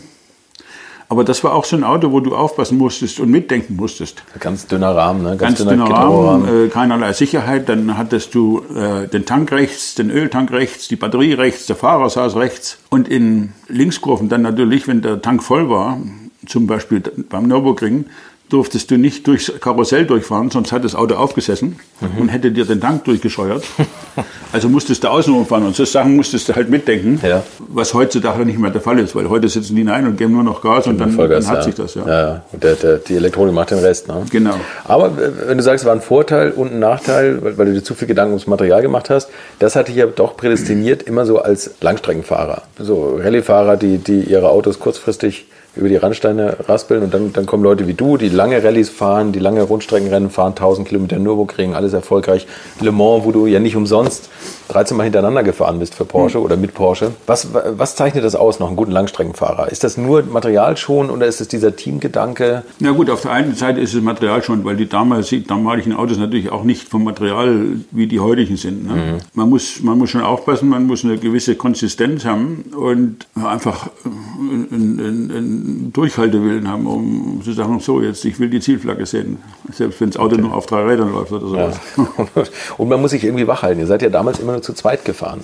Aber 1.07 1.23
das 1.23 1.43
war 1.43 1.53
auch 1.53 1.65
so 1.65 1.75
ein 1.75 1.83
Auto, 1.83 2.11
wo 2.11 2.19
du 2.19 2.35
aufpassen 2.35 2.77
musstest 2.77 3.19
und 3.19 3.29
mitdenken 3.29 3.75
musstest. 3.75 4.23
Ganz 4.39 4.65
dünner 4.65 4.95
Rahmen, 4.95 5.21
ne? 5.21 5.29
Ganz, 5.37 5.41
Ganz 5.41 5.57
dünner, 5.59 5.85
dünner 5.85 5.97
Rahmen, 5.97 6.65
äh, 6.65 6.67
keinerlei 6.69 7.13
Sicherheit. 7.13 7.69
Dann 7.69 7.97
hattest 7.97 8.33
du 8.33 8.63
äh, 8.75 9.07
den 9.07 9.25
Tank 9.25 9.51
rechts, 9.51 9.95
den 9.95 10.09
Öltank 10.09 10.51
rechts, 10.51 10.87
die 10.87 10.95
Batterie 10.95 11.33
rechts, 11.33 11.67
der 11.67 11.75
Fahrer 11.75 12.09
saß 12.09 12.35
rechts. 12.35 12.79
Und 12.89 13.07
in 13.07 13.53
Linkskurven 13.67 14.29
dann 14.29 14.41
natürlich, 14.41 14.87
wenn 14.87 15.01
der 15.01 15.21
Tank 15.21 15.43
voll 15.43 15.69
war, 15.69 15.99
zum 16.47 16.67
Beispiel 16.67 17.01
beim 17.29 17.47
Nürburgring, 17.47 18.05
durftest 18.49 18.91
du 18.91 18.97
nicht 18.97 19.25
durchs 19.25 19.51
Karussell 19.59 20.05
durchfahren, 20.05 20.51
sonst 20.51 20.71
hat 20.71 20.83
das 20.83 20.93
Auto 20.93 21.15
aufgesessen 21.15 21.79
mhm. 21.99 22.21
und 22.21 22.29
hätte 22.29 22.51
dir 22.51 22.65
den 22.65 22.79
Tank 22.79 23.03
durchgescheuert. 23.05 23.63
also 24.53 24.69
musstest 24.69 25.03
du 25.03 25.07
außen 25.07 25.33
rumfahren 25.33 25.65
und 25.65 25.75
so 25.75 25.83
Sachen 25.83 26.15
musstest 26.15 26.49
du 26.49 26.55
halt 26.55 26.69
mitdenken, 26.69 27.19
ja. 27.27 27.43
was 27.69 27.93
heutzutage 27.93 28.45
nicht 28.45 28.59
mehr 28.59 28.69
der 28.69 28.81
Fall 28.81 28.99
ist, 28.99 29.15
weil 29.15 29.29
heute 29.29 29.49
sitzen 29.49 29.75
die 29.75 29.83
nein 29.83 30.05
und 30.05 30.17
geben 30.17 30.33
nur 30.33 30.43
noch 30.43 30.61
Gas 30.61 30.85
und 30.85 30.99
dann, 30.99 31.11
Vollgas, 31.11 31.45
dann 31.45 31.53
hat 31.53 31.59
ja. 31.59 31.63
sich 31.63 31.75
das. 31.75 31.95
Ja, 31.95 32.07
ja. 32.07 32.45
Und 32.51 32.63
der, 32.63 32.75
der, 32.75 32.97
die 32.97 33.15
Elektronik 33.15 33.53
macht 33.53 33.71
den 33.71 33.79
Rest. 33.79 34.07
Ne? 34.07 34.23
Genau. 34.29 34.55
Aber 34.83 35.07
äh, 35.07 35.47
wenn 35.47 35.57
du 35.57 35.63
sagst, 35.63 35.83
es 35.83 35.87
war 35.87 35.93
ein 35.93 36.01
Vorteil 36.01 36.51
und 36.51 36.71
ein 36.71 36.79
Nachteil, 36.79 37.43
weil, 37.43 37.57
weil 37.57 37.65
du 37.65 37.73
dir 37.73 37.83
zu 37.83 37.95
viel 37.95 38.07
Gedanken 38.07 38.33
ums 38.33 38.47
Material 38.47 38.81
gemacht 38.83 39.09
hast, 39.09 39.29
das 39.57 39.75
hatte 39.75 39.91
ich 39.91 39.97
ja 39.97 40.05
doch 40.05 40.37
prädestiniert 40.37 41.03
immer 41.03 41.25
so 41.25 41.39
als 41.39 41.71
Langstreckenfahrer. 41.81 42.61
So 42.77 43.17
Rallyefahrer, 43.19 43.77
die, 43.77 43.97
die 43.97 44.21
ihre 44.21 44.49
Autos 44.49 44.79
kurzfristig 44.79 45.47
über 45.75 45.89
die 45.89 45.97
Randsteine 45.97 46.57
raspeln 46.67 47.03
und 47.03 47.13
dann, 47.13 47.33
dann 47.33 47.45
kommen 47.45 47.63
Leute 47.63 47.87
wie 47.87 47.93
du, 47.93 48.17
die 48.17 48.29
lange 48.29 48.63
Rallyes 48.63 48.89
fahren, 48.89 49.31
die 49.31 49.39
lange 49.39 49.61
Rundstreckenrennen 49.63 50.29
fahren, 50.29 50.51
1000 50.51 50.87
Kilometer 50.87 51.19
Nürburgring, 51.19 51.73
alles 51.75 51.93
erfolgreich. 51.93 52.47
Le 52.79 52.91
Mans, 52.91 53.25
wo 53.25 53.31
du 53.31 53.45
ja 53.45 53.59
nicht 53.59 53.75
umsonst 53.75 54.29
13 54.69 54.97
Mal 54.97 55.03
hintereinander 55.03 55.43
gefahren 55.43 55.79
bist 55.79 55.95
für 55.95 56.05
Porsche 56.05 56.39
mhm. 56.39 56.45
oder 56.45 56.57
mit 56.57 56.73
Porsche. 56.73 57.11
Was, 57.27 57.49
was 57.53 57.95
zeichnet 57.95 58.23
das 58.23 58.35
aus, 58.35 58.59
noch 58.59 58.67
einen 58.67 58.75
guten 58.75 58.91
Langstreckenfahrer? 58.91 59.71
Ist 59.71 59.83
das 59.83 59.97
nur 59.97 60.23
Material 60.23 60.77
schon 60.77 61.09
oder 61.09 61.27
ist 61.27 61.41
es 61.41 61.47
dieser 61.47 61.75
Teamgedanke? 61.75 62.63
Ja 62.79 62.91
gut, 62.91 63.09
auf 63.09 63.21
der 63.21 63.31
einen 63.31 63.55
Seite 63.55 63.79
ist 63.79 63.93
es 63.93 64.01
Material 64.01 64.43
schon, 64.43 64.63
weil 64.65 64.75
die 64.75 64.87
damals, 64.87 65.33
damaligen 65.47 65.93
Autos 65.93 66.17
natürlich 66.17 66.51
auch 66.51 66.63
nicht 66.63 66.89
vom 66.89 67.03
Material 67.03 67.67
wie 67.91 68.07
die 68.07 68.19
heutigen 68.19 68.57
sind. 68.57 68.87
Ne? 68.87 68.93
Mhm. 68.93 69.17
Man, 69.33 69.49
muss, 69.49 69.81
man 69.81 69.97
muss 69.97 70.09
schon 70.09 70.21
aufpassen, 70.21 70.69
man 70.69 70.85
muss 70.87 71.03
eine 71.03 71.17
gewisse 71.17 71.55
Konsistenz 71.55 72.25
haben 72.25 72.65
und 72.75 73.27
einfach 73.35 73.89
einen, 74.05 74.99
einen 74.99 75.64
Durchhaltewillen 75.93 76.67
haben, 76.67 76.85
um 76.85 77.41
zu 77.43 77.53
sagen, 77.53 77.79
so 77.79 78.01
jetzt, 78.01 78.23
ich 78.25 78.39
will 78.39 78.49
die 78.49 78.59
Zielflagge 78.59 79.05
sehen, 79.05 79.37
selbst 79.71 79.99
wenn 79.99 80.11
das 80.11 80.17
Auto 80.17 80.35
okay. 80.35 80.43
nur 80.43 80.53
auf 80.53 80.65
drei 80.65 80.83
Rädern 80.83 81.11
läuft 81.11 81.31
oder 81.31 81.47
sowas. 81.47 81.79
Ja. 81.97 82.43
und 82.77 82.89
man 82.89 83.01
muss 83.01 83.11
sich 83.11 83.23
irgendwie 83.23 83.47
wachhalten. 83.47 83.79
Ihr 83.79 83.87
seid 83.87 84.01
ja 84.01 84.09
damals 84.09 84.39
immer 84.39 84.51
nur 84.51 84.61
zu 84.61 84.73
zweit 84.73 85.05
gefahren. 85.05 85.41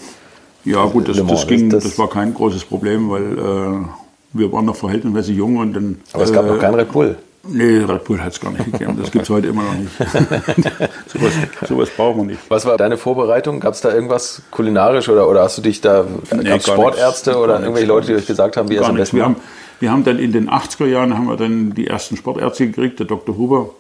Ja, 0.64 0.86
gut, 0.86 1.08
das, 1.08 1.18
das 1.26 1.48
ging, 1.48 1.70
das, 1.70 1.84
das, 1.84 1.98
war 1.98 2.10
kein 2.10 2.34
großes 2.34 2.66
Problem, 2.66 3.10
weil 3.10 3.38
äh, 3.38 3.86
wir 4.34 4.52
waren 4.52 4.66
noch 4.66 4.76
verhältnismäßig 4.76 5.36
jung 5.36 5.58
und 5.58 5.74
dann. 5.74 6.00
Aber 6.14 6.24
es 6.24 6.32
gab 6.32 6.46
äh, 6.46 6.50
noch 6.50 6.60
keinen 6.60 6.76
Red 6.76 6.92
Bull. 6.92 7.18
Nee, 7.44 7.80
Red 7.80 8.04
Bull 8.04 8.22
hat 8.22 8.34
es 8.34 8.40
gar 8.40 8.52
nicht 8.52 8.72
gegeben. 8.72 8.98
Das 9.02 9.10
gibt 9.10 9.24
es 9.24 9.30
heute 9.32 9.48
immer 9.48 9.64
noch 9.64 9.74
nicht. 9.74 9.92
sowas, 11.08 11.34
sowas 11.68 11.90
brauchen 11.90 12.18
wir 12.18 12.26
nicht. 12.26 12.40
Was 12.50 12.66
war 12.66 12.78
deine 12.78 12.98
Vorbereitung? 12.98 13.60
Gab 13.60 13.74
es 13.74 13.82
da 13.82 13.92
irgendwas 13.92 14.44
kulinarisch 14.52 15.10
oder, 15.10 15.28
oder 15.28 15.42
hast 15.42 15.58
du 15.58 15.64
dich 15.64 15.82
da, 15.82 16.06
nee, 16.36 16.44
gab 16.44 16.62
Sportärzte 16.62 17.38
oder 17.38 17.60
irgendwelche 17.60 17.88
Leute, 17.88 18.08
die 18.08 18.14
euch 18.14 18.28
gesagt 18.28 18.58
haben, 18.58 18.70
wie 18.70 18.76
es 18.76 18.84
am 18.84 18.96
besten 18.96 19.18
wir 19.18 19.26
haben, 19.26 19.38
wir 19.82 19.92
haben 19.92 20.04
dann 20.04 20.18
in 20.20 20.32
den 20.32 20.50
80er 20.50 20.86
Jahren 20.86 21.18
haben 21.18 21.28
wir 21.28 21.36
dann 21.36 21.74
die 21.74 21.88
ersten 21.88 22.16
Sportärzte 22.16 22.68
gekriegt, 22.68 23.00
der 23.00 23.08
Dr. 23.08 23.36
Huber 23.38 23.72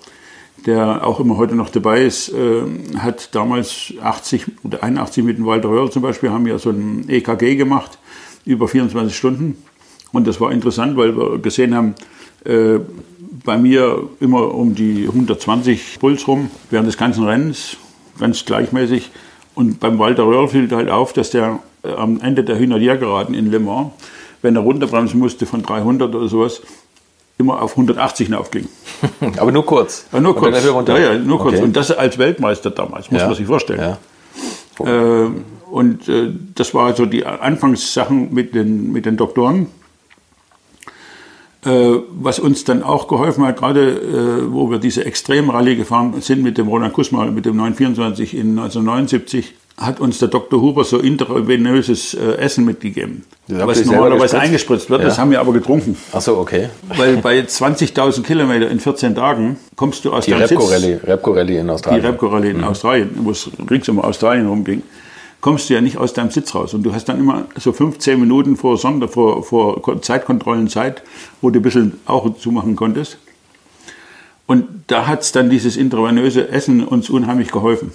der 0.65 1.05
auch 1.05 1.20
immer 1.20 1.38
heute 1.38 1.55
noch 1.55 1.70
dabei 1.70 2.03
ist, 2.03 2.29
äh, 2.29 2.62
hat 2.98 3.34
damals 3.34 3.93
80 4.01 4.46
oder 4.63 4.84
81 4.84 5.24
mit 5.24 5.38
dem 5.38 5.46
Walter 5.46 5.70
Röhrl 5.70 5.91
zum 5.91 6.01
Beispiel, 6.01 6.29
haben 6.29 6.48
ja 6.48 6.60
so 6.60 6.70
ein 6.70 7.05
EKG 7.10 7.55
gemacht, 7.55 7.98
über 8.46 8.67
24 8.67 9.15
Stunden. 9.15 9.58
Und 10.12 10.27
das 10.27 10.39
war 10.41 10.51
interessant, 10.51 10.98
weil 10.98 11.15
wir 11.17 11.39
gesehen 11.39 11.74
haben, 11.75 11.96
äh, 12.43 12.79
bei 13.43 13.58
mir 13.58 14.10
immer 14.20 14.53
um 14.53 14.75
die 14.75 15.08
120 15.08 16.00
Puls 16.00 16.27
rum, 16.27 16.51
während 16.70 16.88
des 16.88 16.98
ganzen 16.98 17.24
Rennens, 17.24 17.77
ganz 18.20 18.46
gleichmäßig. 18.46 19.10
Und 19.55 19.79
beim 19.79 19.98
Walter 19.98 20.24
Röhrl 20.24 20.48
fiel 20.48 20.70
halt 20.72 20.89
auf, 20.89 21.13
dass 21.13 21.31
der 21.31 21.60
äh, 21.84 21.93
am 21.93 22.20
Ende 22.22 22.43
der 22.43 22.60
Hünadier-Geraden 22.60 23.34
in 23.34 23.50
Le 23.50 23.60
Mans, 23.60 23.91
wenn 24.41 24.55
er 24.55 24.62
runterbremsen 24.62 25.19
musste 25.19 25.45
von 25.45 25.63
300 25.63 26.13
oder 26.13 26.27
sowas, 26.27 26.62
immer 27.38 27.62
auf 27.62 27.71
180 27.71 28.27
hinaufging. 28.27 28.67
Aber 29.38 29.51
nur 29.51 29.65
kurz. 29.65 30.05
Ja, 30.12 30.19
nur 30.19 30.36
kurz. 30.36 30.63
Ja, 30.63 30.98
ja, 30.98 31.17
nur 31.17 31.39
kurz. 31.39 31.55
Okay. 31.55 31.63
Und 31.63 31.75
das 31.75 31.91
als 31.91 32.17
Weltmeister 32.17 32.71
damals, 32.71 33.12
muss 33.12 33.21
ja. 33.21 33.27
man 33.27 33.36
sich 33.36 33.48
vorstellen. 33.48 33.98
Ja. 34.79 35.25
Äh, 35.25 35.29
und 35.69 36.07
äh, 36.07 36.31
das 36.55 36.74
war 36.74 36.86
also 36.86 37.05
die 37.05 37.25
Anfangssachen 37.25 38.33
mit 38.33 38.55
den, 38.55 38.91
mit 38.91 39.05
den 39.05 39.17
Doktoren. 39.17 39.67
Äh, 41.63 41.99
was 42.10 42.39
uns 42.39 42.63
dann 42.63 42.82
auch 42.82 43.08
geholfen 43.08 43.45
hat, 43.45 43.58
gerade 43.58 43.91
äh, 43.91 44.51
wo 44.51 44.71
wir 44.71 44.80
diese 44.80 45.06
Extremrallye 45.06 45.75
gefahren 45.75 46.19
sind 46.19 46.41
mit 46.41 46.58
dem 46.58 46.67
Roland 46.67 46.91
Kusma, 46.93 47.25
mit 47.25 47.45
dem 47.45 47.56
924 47.56 48.34
in 48.34 48.58
1979, 48.58 49.54
hat 49.77 49.99
uns 49.99 50.19
der 50.19 50.27
Dr. 50.27 50.62
Huber 50.62 50.84
so 50.84 50.99
intravenöses 50.99 52.13
äh, 52.13 52.36
Essen 52.38 52.65
mitgegeben. 52.65 53.23
was 53.47 53.84
normalerweise 53.86 54.39
eingespritzt 54.39 54.89
wird, 54.89 55.01
ja. 55.01 55.07
das 55.07 55.17
haben 55.17 55.31
wir 55.31 55.39
aber 55.39 55.53
getrunken. 55.53 55.97
Ach 56.12 56.21
so, 56.21 56.38
okay. 56.38 56.69
Weil 56.95 57.17
bei 57.17 57.39
20.000 57.39 58.23
Kilometer 58.23 58.69
in 58.69 58.79
14 58.79 59.15
Tagen 59.15 59.57
kommst 59.75 60.05
du 60.05 60.13
aus 60.13 60.25
die 60.25 60.34
Repco 60.34 60.65
Rallye, 60.65 60.99
Repco 61.03 61.31
Rallye 61.31 61.57
in 61.57 61.69
Australien. 61.69 62.01
Die 62.01 62.07
Repco 62.07 62.27
Rallye 62.27 62.49
in 62.51 62.57
mhm. 62.57 62.63
Australien, 62.65 63.10
wo 63.15 63.31
es 63.31 63.49
rings 63.69 63.89
um 63.89 63.99
Australien 63.99 64.47
rumging 64.47 64.84
kommst 65.41 65.69
du 65.69 65.73
ja 65.73 65.81
nicht 65.81 65.97
aus 65.97 66.13
deinem 66.13 66.29
Sitz 66.29 66.55
raus. 66.55 66.73
Und 66.73 66.84
du 66.84 66.93
hast 66.93 67.05
dann 67.05 67.19
immer 67.19 67.47
so 67.57 67.73
15 67.73 68.19
Minuten 68.19 68.55
vor, 68.55 68.77
Sonder, 68.77 69.07
vor, 69.07 69.43
vor 69.43 70.01
Zeitkontrollen 70.01 70.69
Zeit, 70.69 71.01
wo 71.41 71.49
du 71.49 71.60
ein 71.60 71.63
bisschen 71.63 71.99
auch 72.05 72.38
zumachen 72.38 72.75
konntest. 72.75 73.17
Und 74.45 74.67
da 74.88 75.07
hat 75.07 75.21
es 75.21 75.31
dann 75.31 75.49
dieses 75.49 75.77
intravenöse 75.77 76.49
Essen 76.49 76.84
uns 76.86 77.10
unheimlich 77.10 77.51
geholfen. 77.51 77.91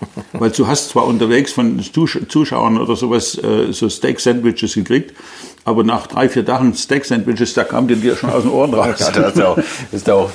Weil 0.32 0.50
du 0.50 0.66
hast 0.66 0.90
zwar 0.90 1.06
unterwegs 1.06 1.52
von 1.52 1.80
Zuschauern 1.80 2.78
oder 2.78 2.96
sowas 2.96 3.36
äh, 3.38 3.72
so 3.72 3.88
Steak-Sandwiches 3.88 4.74
gekriegt, 4.74 5.14
aber 5.64 5.84
nach 5.84 6.06
drei, 6.06 6.28
vier 6.28 6.44
Tagen 6.44 6.74
Steak-Sandwiches, 6.74 7.54
da 7.54 7.64
kam 7.64 7.88
dir 7.88 8.16
schon 8.16 8.30
aus 8.30 8.42
den 8.42 8.52
Ohren 8.52 8.72
raus. 8.74 8.98
ja, 8.98 9.10
das 9.10 9.34
ist 9.34 9.42
auch, 9.42 9.58
ist 9.92 10.10
auch 10.10 10.30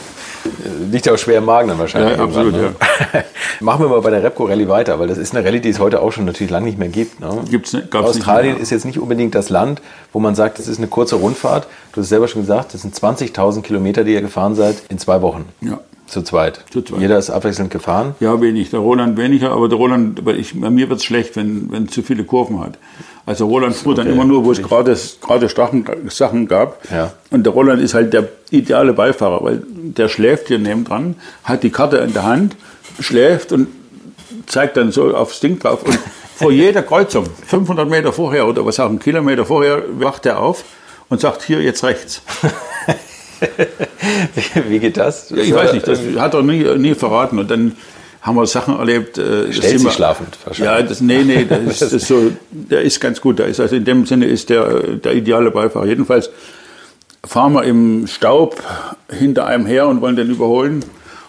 liegt 0.92 1.06
ja 1.06 1.14
auch 1.14 1.18
schwer 1.18 1.38
im 1.40 1.46
Magen 1.46 1.70
dann 1.70 1.80
wahrscheinlich. 1.80 2.18
Ja, 2.18 2.24
absolut, 2.24 2.54
ne? 2.54 2.76
ja. 3.14 3.24
Machen 3.60 3.86
wir 3.86 3.90
mal 3.90 4.02
bei 4.02 4.10
der 4.10 4.24
Repco 4.24 4.46
Rallye 4.46 4.68
weiter, 4.68 5.00
weil 5.00 5.08
das 5.08 5.18
ist 5.18 5.36
eine 5.36 5.46
Rallye, 5.46 5.60
die 5.60 5.70
es 5.70 5.80
heute 5.80 6.02
auch 6.02 6.12
schon 6.12 6.26
natürlich 6.26 6.52
lange 6.52 6.66
nicht 6.66 6.78
mehr 6.78 6.90
gibt. 6.90 7.20
Ne? 7.20 7.44
Gibt's, 7.50 7.74
ne, 7.74 7.88
Australien 7.94 8.58
ist 8.58 8.70
jetzt 8.70 8.86
nicht 8.86 9.00
unbedingt 9.00 9.36
das 9.36 9.50
Land, 9.50 9.82
wo 10.12 10.20
man 10.20 10.36
sagt, 10.36 10.60
das 10.60 10.68
ist 10.68 10.78
eine 10.78 10.88
kurze 10.88 11.16
Rundfahrt. 11.16 11.68
Du 11.92 11.98
hast 11.98 12.06
es 12.06 12.10
selber 12.10 12.28
schon 12.28 12.42
gesagt, 12.42 12.74
das 12.74 12.82
sind 12.82 12.96
20.000 12.96 13.62
Kilometer, 13.62 14.04
die 14.04 14.14
ihr 14.14 14.22
gefahren 14.22 14.56
seid, 14.56 14.76
in 14.90 14.98
zwei 15.00 15.22
Wochen. 15.22 15.46
Ja. 15.62 15.80
Zu 16.14 16.22
zweit. 16.22 16.64
Zu 16.72 16.84
zweit. 16.84 17.02
Jeder 17.02 17.18
ist 17.18 17.32
abwechselnd 17.32 17.72
gefahren? 17.72 18.14
Ja, 18.20 18.40
wenig. 18.40 18.70
Der 18.70 18.82
Roland 18.82 19.18
weniger, 19.18 19.52
aber 19.52 19.68
der 19.68 19.80
Roland, 19.80 20.22
ich, 20.38 20.60
bei 20.62 20.70
mir 20.70 20.88
wird 20.88 21.00
es 21.00 21.06
schlecht, 21.06 21.36
wenn, 21.36 21.72
wenn 21.72 21.88
zu 21.88 22.04
viele 22.04 22.24
Kurven 22.24 22.60
hat. 22.60 22.78
Also 23.26 23.48
Roland 23.48 23.76
fuhr 23.76 23.94
okay. 23.94 24.04
dann 24.04 24.14
immer 24.14 24.24
nur, 24.24 24.46
wo 24.46 24.52
es 24.52 24.62
gerade, 24.62 24.96
gerade 25.22 25.50
Sachen 26.10 26.48
gab. 26.48 26.88
Ja. 26.92 27.14
Und 27.32 27.46
der 27.48 27.54
Roland 27.54 27.82
ist 27.82 27.96
halt 27.96 28.14
der 28.14 28.30
ideale 28.52 28.94
Beifahrer, 28.94 29.44
weil 29.44 29.64
der 29.66 30.08
schläft 30.08 30.50
hier 30.50 30.60
neben 30.60 30.84
dran, 30.84 31.16
hat 31.44 31.64
die 31.64 31.72
Karte 31.72 31.98
in 31.98 32.14
der 32.14 32.26
Hand, 32.26 32.56
schläft 33.00 33.52
und 33.52 33.70
zeigt 34.46 34.78
dann 34.78 34.92
so 34.92 35.16
aufs 35.16 35.40
Ding 35.40 35.58
drauf. 35.58 35.82
Und 35.84 35.98
vor 36.36 36.52
jeder 36.52 36.84
Kreuzung, 36.84 37.26
500 37.48 37.90
Meter 37.90 38.14
vorher 38.14 38.48
oder 38.48 38.64
was 38.64 38.80
auch 38.80 38.90
einen 38.90 39.00
Kilometer 39.00 39.48
vorher, 39.48 39.82
wacht 39.98 40.28
er 40.28 40.40
auf 40.40 40.64
und 41.10 41.22
sagt, 41.22 41.42
hier 41.42 41.60
jetzt 41.60 41.84
rechts. 41.84 42.22
Wie 44.68 44.80
geht 44.80 44.98
das? 44.98 45.30
Ja, 45.30 45.38
ich 45.38 45.54
weiß 45.54 45.74
nicht, 45.74 45.88
das 45.88 46.00
hat 46.18 46.34
er 46.34 46.42
nie, 46.44 46.64
nie 46.78 46.96
verraten. 46.96 47.40
Und 47.40 47.50
dann 47.50 47.74
haben 48.22 48.36
wir 48.36 48.48
Sachen 48.48 48.78
erlebt. 48.78 49.18
Äh, 49.18 49.52
Stellt 49.52 49.80
sich 49.80 49.92
schlafend 49.92 50.38
wahrscheinlich. 50.46 50.80
Ja, 50.80 50.82
das, 50.82 51.02
nee, 51.02 51.24
nee, 51.24 51.46
das 51.46 51.82
ist, 51.82 51.94
das 51.94 52.08
so, 52.08 52.32
der 52.52 52.82
ist 52.82 53.00
ganz 53.00 53.20
gut. 53.22 53.40
Der 53.40 53.48
ist, 53.48 53.60
also 53.60 53.76
in 53.76 53.86
dem 53.86 54.06
Sinne 54.06 54.26
ist 54.26 54.50
der, 54.50 54.98
der 54.98 55.14
ideale 55.14 55.52
Beifahrer. 55.52 55.86
Jedenfalls 55.86 56.30
fahren 57.26 57.54
wir 57.54 57.64
im 57.64 58.08
Staub 58.08 58.62
hinter 59.10 59.46
einem 59.46 59.66
her 59.66 59.88
und 59.88 60.02
wollen 60.02 60.16
den 60.16 60.30
überholen. 60.30 60.84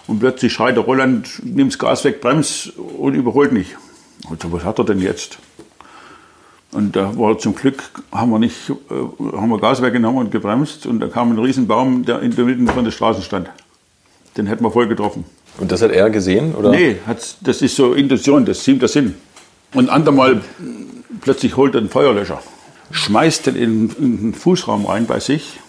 Und 0.06 0.20
plötzlich 0.20 0.52
schreit 0.52 0.76
der 0.76 0.84
Roland, 0.84 1.28
nimm 1.42 1.68
das 1.68 1.78
Gas 1.78 2.04
weg, 2.04 2.20
brems 2.20 2.72
und 2.98 3.14
überholt 3.14 3.52
nicht. 3.52 3.76
Und 4.28 4.42
so, 4.42 4.52
was 4.52 4.64
hat 4.64 4.78
er 4.78 4.84
denn 4.84 5.00
jetzt? 5.00 5.38
Und 6.74 6.96
da 6.96 7.16
war 7.16 7.38
zum 7.38 7.54
Glück, 7.54 7.84
haben 8.10 8.32
wir 8.32 8.40
nicht, 8.40 8.68
äh, 8.68 9.36
haben 9.36 9.48
wir 9.48 9.60
Gas 9.60 9.80
weggenommen 9.80 10.24
und 10.24 10.32
gebremst 10.32 10.86
und 10.86 10.98
da 10.98 11.06
kam 11.06 11.30
ein 11.30 11.38
Riesenbaum, 11.38 12.04
der 12.04 12.20
in 12.20 12.34
der 12.34 12.44
Mitte 12.44 12.72
von 12.72 12.84
der 12.84 12.90
Straße 12.90 13.22
stand. 13.22 13.48
Den 14.36 14.46
hätten 14.48 14.64
wir 14.64 14.72
voll 14.72 14.88
getroffen. 14.88 15.24
Und 15.58 15.70
das 15.70 15.82
hat 15.82 15.92
er 15.92 16.10
gesehen? 16.10 16.52
Oder? 16.52 16.70
Nee, 16.70 16.96
das 17.42 17.62
ist 17.62 17.76
so 17.76 17.94
Intuition, 17.94 18.44
das 18.44 18.64
zieht 18.64 18.82
das 18.82 18.92
Sinn. 18.92 19.14
Und 19.72 19.88
andermal 19.88 20.40
plötzlich 21.20 21.56
holt 21.56 21.76
er 21.76 21.80
einen 21.80 21.90
Feuerlöscher, 21.90 22.42
schmeißt 22.90 23.46
den 23.46 23.54
in, 23.54 23.90
in 23.90 24.16
den 24.18 24.34
Fußraum 24.34 24.86
rein 24.86 25.06
bei 25.06 25.20
sich, 25.20 25.60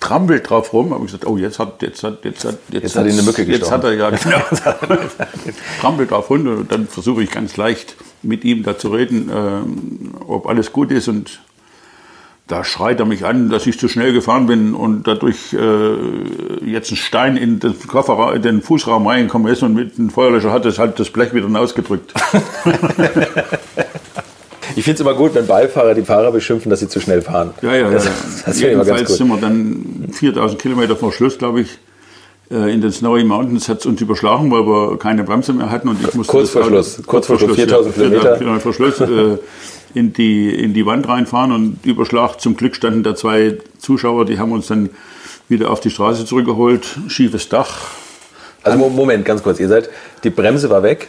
trampelt 0.00 0.50
drauf 0.50 0.72
rum. 0.72 0.92
Habe 0.92 1.04
ich 1.04 1.12
gesagt, 1.12 1.28
oh, 1.28 1.36
jetzt 1.36 1.60
hat, 1.60 1.80
jetzt 1.80 2.02
hat, 2.02 2.24
jetzt 2.24 2.44
hat, 2.44 2.58
jetzt, 2.70 2.82
jetzt 2.82 2.96
hat 2.96 3.06
ihn 3.06 3.12
eine 3.12 3.22
Mücke 3.22 3.46
gestochen. 3.46 3.60
Jetzt 3.60 3.70
hat 3.70 3.84
er 3.84 3.92
ja 3.92 4.10
genau. 4.88 4.98
trampelt 5.80 6.10
drauf 6.10 6.28
runter 6.28 6.56
und 6.56 6.72
dann 6.72 6.88
versuche 6.88 7.22
ich 7.22 7.30
ganz 7.30 7.56
leicht 7.56 7.94
mit 8.22 8.44
ihm 8.44 8.62
da 8.62 8.78
zu 8.78 8.88
reden, 8.88 9.30
äh, 9.30 10.22
ob 10.26 10.46
alles 10.46 10.72
gut 10.72 10.90
ist 10.90 11.08
und 11.08 11.40
da 12.48 12.64
schreit 12.64 12.98
er 12.98 13.06
mich 13.06 13.24
an, 13.26 13.50
dass 13.50 13.66
ich 13.66 13.78
zu 13.78 13.88
schnell 13.88 14.12
gefahren 14.14 14.46
bin 14.46 14.74
und 14.74 15.06
dadurch 15.06 15.52
äh, 15.52 15.96
jetzt 16.64 16.90
ein 16.90 16.96
Stein 16.96 17.36
in 17.36 17.60
den 17.60 17.78
Kofferraum, 17.86 18.34
in 18.34 18.42
den 18.42 18.62
Fußraum 18.62 19.06
reingekommen 19.06 19.52
ist 19.52 19.62
und 19.62 19.74
mit 19.74 19.98
dem 19.98 20.08
Feuerlöscher 20.08 20.50
hat 20.50 20.64
es 20.64 20.78
halt 20.78 20.98
das 20.98 21.10
Blech 21.10 21.34
wieder 21.34 21.46
ausgedrückt. 21.60 22.14
ich 24.76 24.82
finde 24.82 24.94
es 24.94 25.00
immer 25.00 25.12
gut, 25.14 25.34
wenn 25.34 25.46
Beifahrer 25.46 25.94
die 25.94 26.02
Fahrer 26.02 26.32
beschimpfen, 26.32 26.70
dass 26.70 26.80
sie 26.80 26.88
zu 26.88 27.00
schnell 27.00 27.20
fahren. 27.20 27.52
Ja, 27.60 27.74
ja, 27.74 27.90
das, 27.90 28.06
ja. 28.06 28.10
Das 28.46 28.58
Jedenfalls 28.58 29.14
sind 29.14 29.28
wir 29.28 29.36
dann 29.36 30.08
4000 30.10 30.60
Kilometer 30.60 30.96
vor 30.96 31.12
Schluss, 31.12 31.36
glaube 31.36 31.60
ich, 31.60 31.78
in 32.50 32.80
den 32.80 32.92
Snowy 32.92 33.24
Mountains 33.24 33.68
hat 33.68 33.80
es 33.80 33.86
uns 33.86 34.00
überschlagen, 34.00 34.50
weil 34.50 34.66
wir 34.66 34.98
keine 34.98 35.22
Bremse 35.24 35.52
mehr 35.52 35.70
hatten. 35.70 35.88
Und 35.88 35.98
ich 36.02 36.14
musste 36.14 36.30
Kurz 36.30 36.50
vor 36.50 36.64
Schluss. 36.64 37.02
Kurz 37.06 37.26
vor 37.26 37.38
Schluss, 37.38 37.56
4000 37.56 37.96
ja, 37.96 38.02
Kilometer. 38.02 38.36
Genau, 38.38 38.58
vor 38.58 38.72
Schluss. 38.72 39.00
äh, 39.00 39.36
in 39.94 40.12
die, 40.12 40.54
in 40.54 40.74
die 40.74 40.84
Wand 40.86 41.08
reinfahren 41.08 41.50
und 41.52 41.84
Überschlag. 41.84 42.40
Zum 42.40 42.56
Glück 42.56 42.74
standen 42.76 43.02
da 43.02 43.14
zwei 43.14 43.58
Zuschauer, 43.78 44.24
die 44.26 44.38
haben 44.38 44.52
uns 44.52 44.66
dann 44.66 44.90
wieder 45.48 45.70
auf 45.70 45.80
die 45.80 45.90
Straße 45.90 46.24
zurückgeholt. 46.26 46.98
Schiefes 47.08 47.48
Dach, 47.48 47.90
Also 48.62 48.78
Mo- 48.78 48.90
Moment, 48.90 49.24
ganz 49.24 49.42
kurz. 49.42 49.58
Ihr 49.60 49.68
seid, 49.68 49.88
die 50.24 50.30
Bremse 50.30 50.68
war 50.70 50.82
weg. 50.82 51.08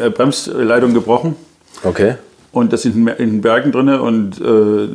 äh, 0.00 0.10
Bremsleitung 0.10 0.92
gebrochen. 0.94 1.36
Okay. 1.84 2.14
Und 2.56 2.72
das 2.72 2.86
in, 2.86 3.06
in 3.06 3.16
den 3.32 3.40
Bergen 3.42 3.70
drin 3.70 3.90
und 3.90 4.40
äh, 4.40 4.88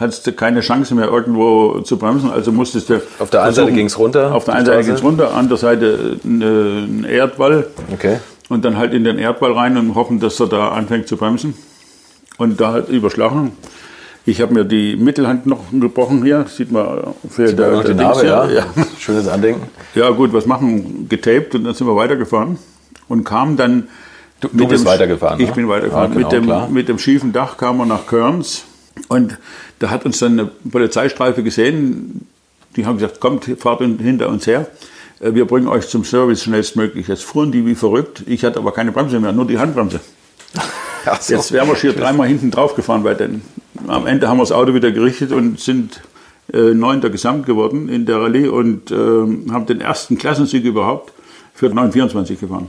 hattest 0.00 0.26
du 0.26 0.32
keine 0.32 0.60
Chance 0.60 0.94
mehr 0.94 1.06
irgendwo 1.06 1.80
zu 1.80 1.98
bremsen. 1.98 2.30
Also 2.30 2.50
musstest 2.50 2.88
du. 2.88 3.02
Auf 3.18 3.28
der 3.28 3.42
einen 3.42 3.52
Seite 3.52 3.66
versuchen- 3.66 3.76
ging's 3.76 3.98
runter, 3.98 4.34
Auf 4.34 4.44
der 4.46 4.54
die 4.54 4.58
einen 4.60 4.66
Seite 4.66 4.84
ging 4.84 4.94
es 4.94 5.02
runter, 5.02 5.34
an 5.34 5.48
der 5.50 5.58
Seite 5.58 6.16
äh, 6.24 6.28
ein 6.28 7.04
Erdwall. 7.04 7.66
Okay. 7.92 8.20
Und 8.48 8.64
dann 8.64 8.78
halt 8.78 8.94
in 8.94 9.04
den 9.04 9.18
Erdball 9.18 9.52
rein 9.52 9.76
und 9.76 9.94
hoffen, 9.96 10.18
dass 10.18 10.40
er 10.40 10.46
da 10.46 10.68
anfängt 10.70 11.08
zu 11.08 11.18
bremsen. 11.18 11.52
Und 12.38 12.58
da 12.58 12.72
halt 12.72 12.88
überschlagen. 12.88 13.52
Ich 14.24 14.40
habe 14.40 14.54
mir 14.54 14.64
die 14.64 14.96
Mittelhand 14.96 15.44
noch 15.44 15.60
gebrochen 15.78 16.24
hier, 16.24 16.46
sieht 16.48 16.72
man 16.72 16.86
für 17.28 17.52
Da 17.52 17.70
noch 17.70 17.82
die 17.82 17.88
Dings 17.88 18.00
Narbe, 18.00 18.26
ja. 18.26 18.48
ja. 18.48 18.64
Schönes 18.98 19.28
Andenken. 19.28 19.68
Ja, 19.94 20.08
gut, 20.08 20.32
was 20.32 20.46
machen? 20.46 21.06
Getaped 21.10 21.54
und 21.54 21.64
dann 21.64 21.74
sind 21.74 21.86
wir 21.86 21.96
weitergefahren 21.96 22.56
und 23.08 23.24
kamen 23.24 23.58
dann. 23.58 23.88
Du- 24.40 24.48
du 24.52 24.68
bist 24.68 24.84
weitergefahren, 24.84 25.40
Ich 25.40 25.48
ne? 25.48 25.54
bin 25.54 25.68
weitergefahren. 25.68 26.12
Ja, 26.12 26.16
genau, 26.18 26.28
mit, 26.28 26.32
dem, 26.32 26.44
klar. 26.44 26.68
mit 26.68 26.88
dem 26.88 26.98
schiefen 26.98 27.32
Dach 27.32 27.56
kamen 27.56 27.78
wir 27.78 27.86
nach 27.86 28.06
Körns 28.06 28.64
und 29.08 29.38
da 29.78 29.90
hat 29.90 30.04
uns 30.04 30.18
dann 30.18 30.32
eine 30.38 30.50
Polizeistreife 30.70 31.42
gesehen. 31.42 32.26
Die 32.76 32.84
haben 32.84 32.96
gesagt: 32.98 33.20
Kommt, 33.20 33.44
fahrt 33.58 33.80
hinter 33.80 34.28
uns 34.28 34.46
her. 34.46 34.66
Äh, 35.20 35.32
Wir 35.34 35.46
bringen 35.46 35.68
euch 35.68 35.88
zum 35.88 36.04
Service 36.04 36.42
schnellstmöglich. 36.42 37.08
Jetzt 37.08 37.24
fuhren 37.24 37.50
die 37.52 37.64
wie 37.64 37.74
verrückt. 37.74 38.22
Ich 38.26 38.44
hatte 38.44 38.58
aber 38.58 38.72
keine 38.72 38.92
Bremse 38.92 39.18
mehr, 39.20 39.32
nur 39.32 39.46
die 39.46 39.58
Handbremse. 39.58 40.00
So. 41.20 41.34
Jetzt 41.34 41.52
wären 41.52 41.68
wir 41.68 41.76
hier 41.76 41.92
dreimal 41.92 42.26
hinten 42.28 42.50
drauf 42.50 42.74
gefahren, 42.74 43.04
weil 43.04 43.14
dann 43.14 43.40
am 43.86 44.06
Ende 44.06 44.28
haben 44.28 44.38
wir 44.38 44.42
das 44.42 44.52
Auto 44.52 44.74
wieder 44.74 44.90
gerichtet 44.90 45.30
und 45.32 45.60
sind 45.60 46.00
äh, 46.52 46.74
Neunter 46.74 47.10
Gesamt 47.10 47.46
geworden 47.46 47.88
in 47.88 48.06
der 48.06 48.20
Rallye 48.20 48.48
und 48.48 48.90
ähm, 48.90 49.46
haben 49.52 49.66
den 49.66 49.80
ersten 49.80 50.18
Klassensieg 50.18 50.64
überhaupt 50.64 51.12
für 51.54 51.66
924 51.68 52.40
gefahren. 52.40 52.68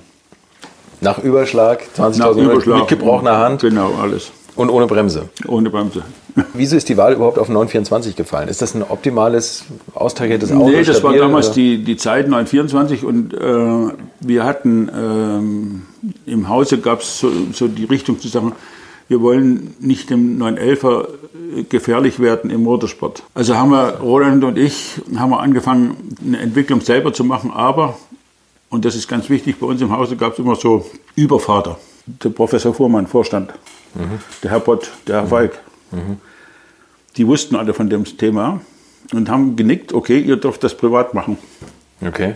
Nach 1.02 1.20
Überschlag, 1.20 1.82
20.000 1.98 2.18
Nach 2.20 2.26
Euro 2.28 2.42
Überschlag. 2.42 2.80
mit 2.80 2.88
gebrochener 2.88 3.38
Hand 3.38 3.62
Genau, 3.62 3.92
alles. 4.02 4.32
und 4.56 4.70
ohne 4.70 4.88
Bremse. 4.88 5.30
Ohne 5.48 5.70
Bremse. 5.70 6.04
Wieso 6.54 6.76
ist 6.76 6.90
die 6.90 6.98
Wahl 6.98 7.14
überhaupt 7.14 7.40
auf 7.40 7.50
924 7.50 8.16
gefallen? 8.16 8.48
Ist 8.48 8.62
das 8.62 8.74
ein 8.76 8.84
optimales, 8.84 9.66
austariertes 9.94 10.52
Auto? 10.52 10.70
Nee, 10.70 10.78
das 10.84 10.88
war 10.88 10.96
stabil, 11.12 11.20
damals 11.20 11.48
oder? 11.48 11.56
die, 11.56 11.84
die 11.84 11.98
Zeit 11.98 12.28
924 12.28 13.04
und 13.04 13.34
äh, 13.34 13.94
wir 14.20 14.44
hatten 14.44 14.90
ähm, 14.96 15.82
im 16.26 16.50
Hause 16.50 16.78
gab 16.80 17.02
es 17.02 17.20
so, 17.20 17.30
so 17.54 17.68
die 17.68 17.86
Richtung 17.86 18.20
zu 18.20 18.28
sagen, 18.28 18.54
wir 19.10 19.22
wollen 19.22 19.76
nicht 19.80 20.10
dem 20.10 20.38
911er 20.42 21.08
gefährlich 21.70 22.20
werden 22.20 22.50
im 22.50 22.64
Motorsport. 22.64 23.24
Also 23.34 23.56
haben 23.56 23.72
wir, 23.72 24.00
Roland 24.02 24.44
und 24.44 24.58
ich, 24.58 25.02
haben 25.16 25.30
wir 25.30 25.40
angefangen, 25.40 26.16
eine 26.26 26.40
Entwicklung 26.40 26.82
selber 26.82 27.14
zu 27.14 27.24
machen, 27.24 27.52
aber, 27.54 27.98
und 28.70 28.86
das 28.86 28.96
ist 28.96 29.08
ganz 29.08 29.30
wichtig, 29.30 29.60
bei 29.60 29.68
uns 29.68 29.82
im 29.82 29.92
Hause 29.92 30.16
gab 30.16 30.34
es 30.34 30.40
immer 30.40 30.56
so 30.56 30.86
Übervater. 31.16 31.78
Der 32.06 32.30
Professor 32.30 32.74
Fuhrmann, 32.74 33.08
Vorstand, 33.08 33.54
der 34.44 34.52
Herr 34.52 34.60
Pott, 34.60 34.92
der 35.08 35.22
Herr 35.22 35.28
Falk. 35.28 35.60
Die 37.18 37.28
wussten 37.28 37.56
alle 37.56 37.74
von 37.74 37.90
dem 37.90 38.06
Thema 38.06 38.62
und 39.14 39.30
haben 39.30 39.56
genickt, 39.56 39.94
okay, 39.94 40.20
ihr 40.20 40.38
dürft 40.38 40.64
das 40.64 40.76
privat 40.76 41.14
machen. 41.14 41.38
Okay. 42.06 42.36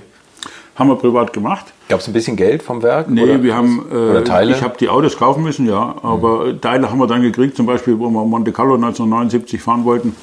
Haben 0.75 0.89
wir 0.89 0.95
privat 0.95 1.33
gemacht. 1.33 1.65
Gab 1.89 1.99
es 1.99 2.07
ein 2.07 2.13
bisschen 2.13 2.37
Geld 2.37 2.63
vom 2.63 2.81
Werk? 2.81 3.09
Nee, 3.09 3.23
oder, 3.23 3.43
wir 3.43 3.55
haben, 3.55 3.85
äh, 3.91 3.95
oder 3.95 4.23
Teile? 4.23 4.51
ich 4.53 4.63
habe 4.63 4.77
die 4.79 4.89
Autos 4.89 5.17
kaufen 5.17 5.43
müssen, 5.43 5.67
ja, 5.67 5.95
aber 6.01 6.59
Teile 6.59 6.89
haben 6.89 6.97
wir 6.97 7.07
dann 7.07 7.21
gekriegt, 7.21 7.57
zum 7.57 7.65
Beispiel, 7.65 7.99
wo 7.99 8.09
wir 8.09 8.25
Monte 8.25 8.51
Carlo 8.51 8.75
1979 8.75 9.61
fahren 9.61 9.83
wollten, 9.83 10.15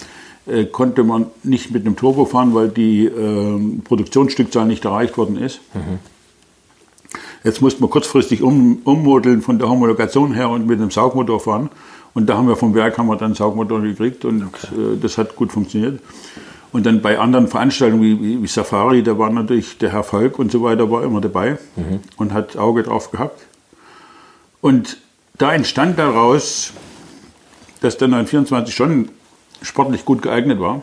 äh, 0.49 0.67
konnte 0.67 1.05
man 1.05 1.27
nicht 1.43 1.71
mit 1.71 1.85
einem 1.85 1.97
Turbo 1.97 2.25
fahren, 2.25 2.55
weil 2.55 2.69
die 2.69 3.07
ähm, 3.07 3.83
Produktionsstückzahl 3.85 4.67
nicht 4.67 4.85
erreicht 4.85 5.17
worden 5.19 5.37
ist. 5.37 5.61
Jetzt 7.45 7.63
mussten 7.63 7.83
wir 7.83 7.89
kurzfristig 7.89 8.43
um, 8.43 8.81
ummodeln 8.85 9.43
von 9.43 9.59
der 9.59 9.69
Homologation 9.69 10.33
her 10.35 10.51
und 10.51 10.67
mit 10.67 10.81
einem 10.81 10.91
Saugmotor 10.91 11.41
fahren. 11.41 11.71
Und 12.15 12.27
da 12.29 12.37
haben 12.37 12.49
wir 12.49 12.57
vom 12.57 12.75
Werk 12.75 12.99
haben 12.99 13.07
wir 13.07 13.17
dann 13.17 13.27
einen 13.27 13.35
Saugmotor 13.35 13.81
gekriegt 13.81 14.25
und 14.25 14.43
äh, 14.43 14.99
das 15.01 15.19
hat 15.19 15.37
gut 15.37 15.53
funktioniert. 15.53 16.01
Und 16.73 16.85
dann 16.85 17.01
bei 17.01 17.19
anderen 17.19 17.49
Veranstaltungen 17.49 18.03
wie, 18.03 18.23
wie, 18.23 18.43
wie 18.43 18.47
Safari, 18.47 19.03
da 19.03 19.19
war 19.19 19.31
natürlich 19.31 19.79
der 19.79 19.93
Herr 19.93 20.03
Volk 20.03 20.39
und 20.39 20.53
so 20.53 20.63
weiter 20.63 20.91
war 20.91 21.03
immer 21.03 21.21
dabei 21.21 21.59
und 22.17 22.35
hat 22.35 22.57
Auge 22.59 22.83
drauf 22.83 23.11
gehabt. 23.11 23.47
Und 24.61 24.99
da 25.39 25.55
entstand 25.55 25.99
daraus, 25.99 26.73
dass 27.81 27.97
der 27.97 28.09
924 28.09 28.75
schon 28.75 29.09
sportlich 29.63 30.05
gut 30.05 30.23
geeignet 30.23 30.61
war. 30.61 30.83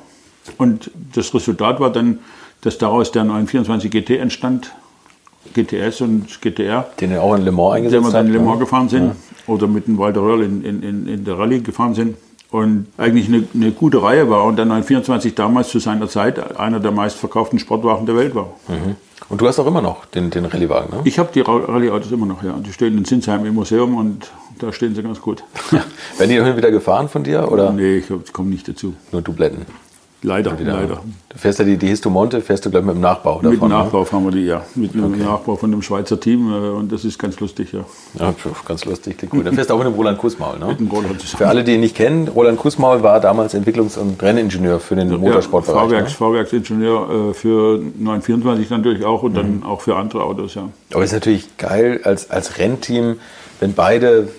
Und 0.58 0.92
das 1.14 1.34
Resultat 1.34 1.80
war 1.80 1.92
dann, 1.92 2.20
dass 2.62 2.78
daraus 2.78 3.12
der 3.12 3.24
924 3.24 3.92
GT 3.92 4.10
entstand, 4.12 4.74
GTS 5.54 6.02
und 6.02 6.42
GTR, 6.42 6.88
den 7.00 7.12
ihr 7.12 7.22
auch 7.22 7.36
in 7.36 7.44
Le 7.44 7.52
Mans 7.52 7.76
eingesetzt 7.76 8.04
dem 8.04 8.08
wir 8.08 8.12
dann 8.12 8.28
in 8.28 8.34
Le 8.34 8.40
Mans 8.40 8.60
gefahren 8.60 8.90
sind 8.90 9.16
oder 9.48 9.68
mit 9.68 9.88
dem 9.88 9.98
Walter 9.98 10.22
Röhrl 10.22 10.44
in, 10.44 10.64
in, 10.64 10.84
in, 10.84 11.08
in 11.08 11.26
der 11.26 11.38
Rallye 11.38 11.62
gefahren 11.62 11.94
sind. 11.94 12.18
Und 12.52 12.88
eigentlich 12.98 13.28
eine, 13.28 13.44
eine 13.54 13.72
gute 13.72 14.02
Reihe 14.02 14.30
war 14.30 14.46
und 14.46 14.56
der 14.56 14.66
924 14.66 15.36
damals 15.36 15.70
zu 15.70 15.80
seiner 15.80 16.08
Zeit 16.08 16.58
einer 16.58 16.80
der 16.80 16.92
meistverkauften 16.92 17.60
Sportwagen 17.60 18.06
der 18.06 18.16
Welt 18.16 18.34
war. 18.34 18.54
Mhm. 18.68 18.96
Und 19.30 19.42
du 19.42 19.48
hast 19.48 19.60
auch 19.60 19.66
immer 19.68 19.82
noch 19.82 20.06
den, 20.06 20.30
den 20.30 20.46
Rallyewagen, 20.46 20.90
ne? 20.98 21.02
Ich 21.06 21.18
habe 21.20 21.30
die 21.34 21.42
Ra- 21.42 21.56
Rallye-Autos 21.66 22.12
immer 22.12 22.26
noch, 22.26 22.44
ja. 22.44 22.54
Die 22.60 22.72
stehen 22.74 22.98
in 22.98 23.06
Sinsheim 23.06 23.46
im 23.46 23.54
Museum 23.56 23.96
und 23.96 24.30
da 24.60 24.72
stehen 24.72 24.94
sie 24.94 25.02
ganz 25.04 25.20
gut. 25.22 25.44
Werden 25.72 26.30
die 26.30 26.36
hin 26.42 26.58
wieder 26.58 26.70
gefahren 26.72 27.10
von 27.10 27.24
dir 27.24 27.52
oder 27.52 27.72
Nee, 27.72 27.98
ich 27.98 28.34
komme 28.34 28.50
nicht 28.50 28.68
dazu. 28.68 28.94
nur 29.12 29.22
Dubletten? 29.22 29.66
Leider, 30.24 30.58
Wieder. 30.60 30.74
leider. 30.74 31.02
Du 31.30 31.38
fährst 31.38 31.60
ja 31.60 31.66
die, 31.66 31.78
die 31.78 31.88
Histomonte, 31.88 32.42
fährst 32.42 32.66
du 32.66 32.72
gleich 32.72 32.84
mit 32.84 32.96
dem 32.96 33.02
Nachbau 33.02 33.36
davon, 33.36 33.52
Mit 33.52 33.62
dem 33.62 33.68
ne? 33.68 33.76
Nachbau 33.76 34.06
fahren 34.06 34.24
wir 34.26 34.32
die, 34.32 34.46
ja. 34.46 34.64
Mit 34.74 34.94
dem 34.96 35.20
Nachbau 35.20 35.56
von 35.56 35.70
dem 35.70 35.82
Schweizer 35.84 36.20
Team 36.20 36.52
äh, 36.52 36.70
und 36.70 36.92
das 36.92 37.06
ist 37.06 37.20
ganz 37.20 37.40
lustig, 37.40 37.74
ja. 37.74 37.82
Ja, 38.20 38.34
ganz 38.68 38.86
lustig, 38.86 39.18
klingt 39.20 39.32
gut. 39.32 39.46
Dann 39.46 39.54
fährst 39.54 39.70
du 39.70 39.76
auch 39.76 39.78
mit 39.78 39.88
dem 39.88 39.94
Roland 39.94 40.18
Kussmaul, 40.18 40.58
ne? 40.58 40.68
Mit 40.68 40.80
dem 40.80 40.88
Roland 40.88 41.20
zusammen. 41.22 41.38
Für 41.38 41.48
alle, 41.48 41.64
die 41.64 41.74
ihn 41.76 41.82
nicht 41.82 41.96
kennen, 41.96 42.28
Roland 42.28 42.58
Kussmaul 42.58 43.04
war 43.04 43.20
damals 43.20 43.54
Entwicklungs- 43.54 44.00
und 44.00 44.20
Renningenieur 44.24 44.80
für 44.80 44.96
den 44.96 45.10
Motorsportbereich. 45.10 45.76
Ja, 45.76 45.82
Fahrwerks, 45.88 46.12
ne? 46.12 46.18
Fahrwerksingenieur 46.18 47.30
äh, 47.30 47.34
für 47.36 47.80
924 48.00 48.70
natürlich 48.72 49.06
auch 49.06 49.22
und 49.22 49.34
Mhm. 49.34 49.36
dann 49.36 49.64
auch 49.64 49.82
für 49.82 49.96
andere 49.96 50.24
Autos, 50.24 50.56
ja. 50.56 50.70
Aber 50.94 51.04
es 51.04 51.12
ist 51.12 51.16
natürlich 51.16 51.58
geil 51.58 52.00
als, 52.04 52.32
als 52.32 52.58
Rennteam, 52.58 53.18
wenn 53.60 53.74
beide 53.74 54.30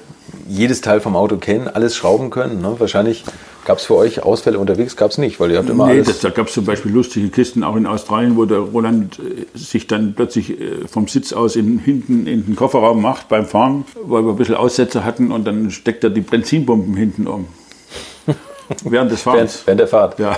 jedes 0.48 0.80
Teil 0.80 1.00
vom 1.00 1.16
Auto 1.16 1.36
kennen, 1.36 1.68
alles 1.68 1.96
schrauben 1.96 2.30
können. 2.30 2.60
Ne? 2.60 2.74
Wahrscheinlich 2.78 3.24
gab 3.64 3.78
es 3.78 3.84
für 3.84 3.96
euch 3.96 4.22
Ausfälle 4.22 4.58
unterwegs, 4.58 4.96
gab 4.96 5.10
es 5.10 5.18
nicht, 5.18 5.40
weil 5.40 5.50
ihr 5.50 5.58
habt 5.58 5.68
immer 5.68 5.86
Nee, 5.86 5.94
alles... 5.94 6.06
das, 6.06 6.20
da 6.20 6.30
gab 6.30 6.48
es 6.48 6.54
zum 6.54 6.64
Beispiel 6.64 6.92
lustige 6.92 7.28
Kisten 7.28 7.64
auch 7.64 7.76
in 7.76 7.86
Australien, 7.86 8.36
wo 8.36 8.44
der 8.44 8.58
Roland 8.58 9.18
äh, 9.18 9.58
sich 9.58 9.86
dann 9.86 10.14
plötzlich 10.14 10.60
äh, 10.60 10.86
vom 10.88 11.08
Sitz 11.08 11.32
aus 11.32 11.56
in, 11.56 11.78
hinten 11.78 12.26
in 12.26 12.46
den 12.46 12.56
Kofferraum 12.56 13.02
macht 13.02 13.28
beim 13.28 13.46
Fahren, 13.46 13.84
weil 14.04 14.24
wir 14.24 14.30
ein 14.30 14.36
bisschen 14.36 14.54
Aussätze 14.54 15.04
hatten 15.04 15.32
und 15.32 15.46
dann 15.46 15.70
steckt 15.70 16.04
er 16.04 16.10
die 16.10 16.20
Benzinpumpen 16.20 16.96
hinten 16.96 17.26
um. 17.26 17.46
Während 18.84 19.10
des 19.10 19.22
Fahrens. 19.22 19.62
während, 19.64 19.66
während 19.66 19.80
der 19.80 19.88
Fahrt. 19.88 20.18
Ja. 20.18 20.36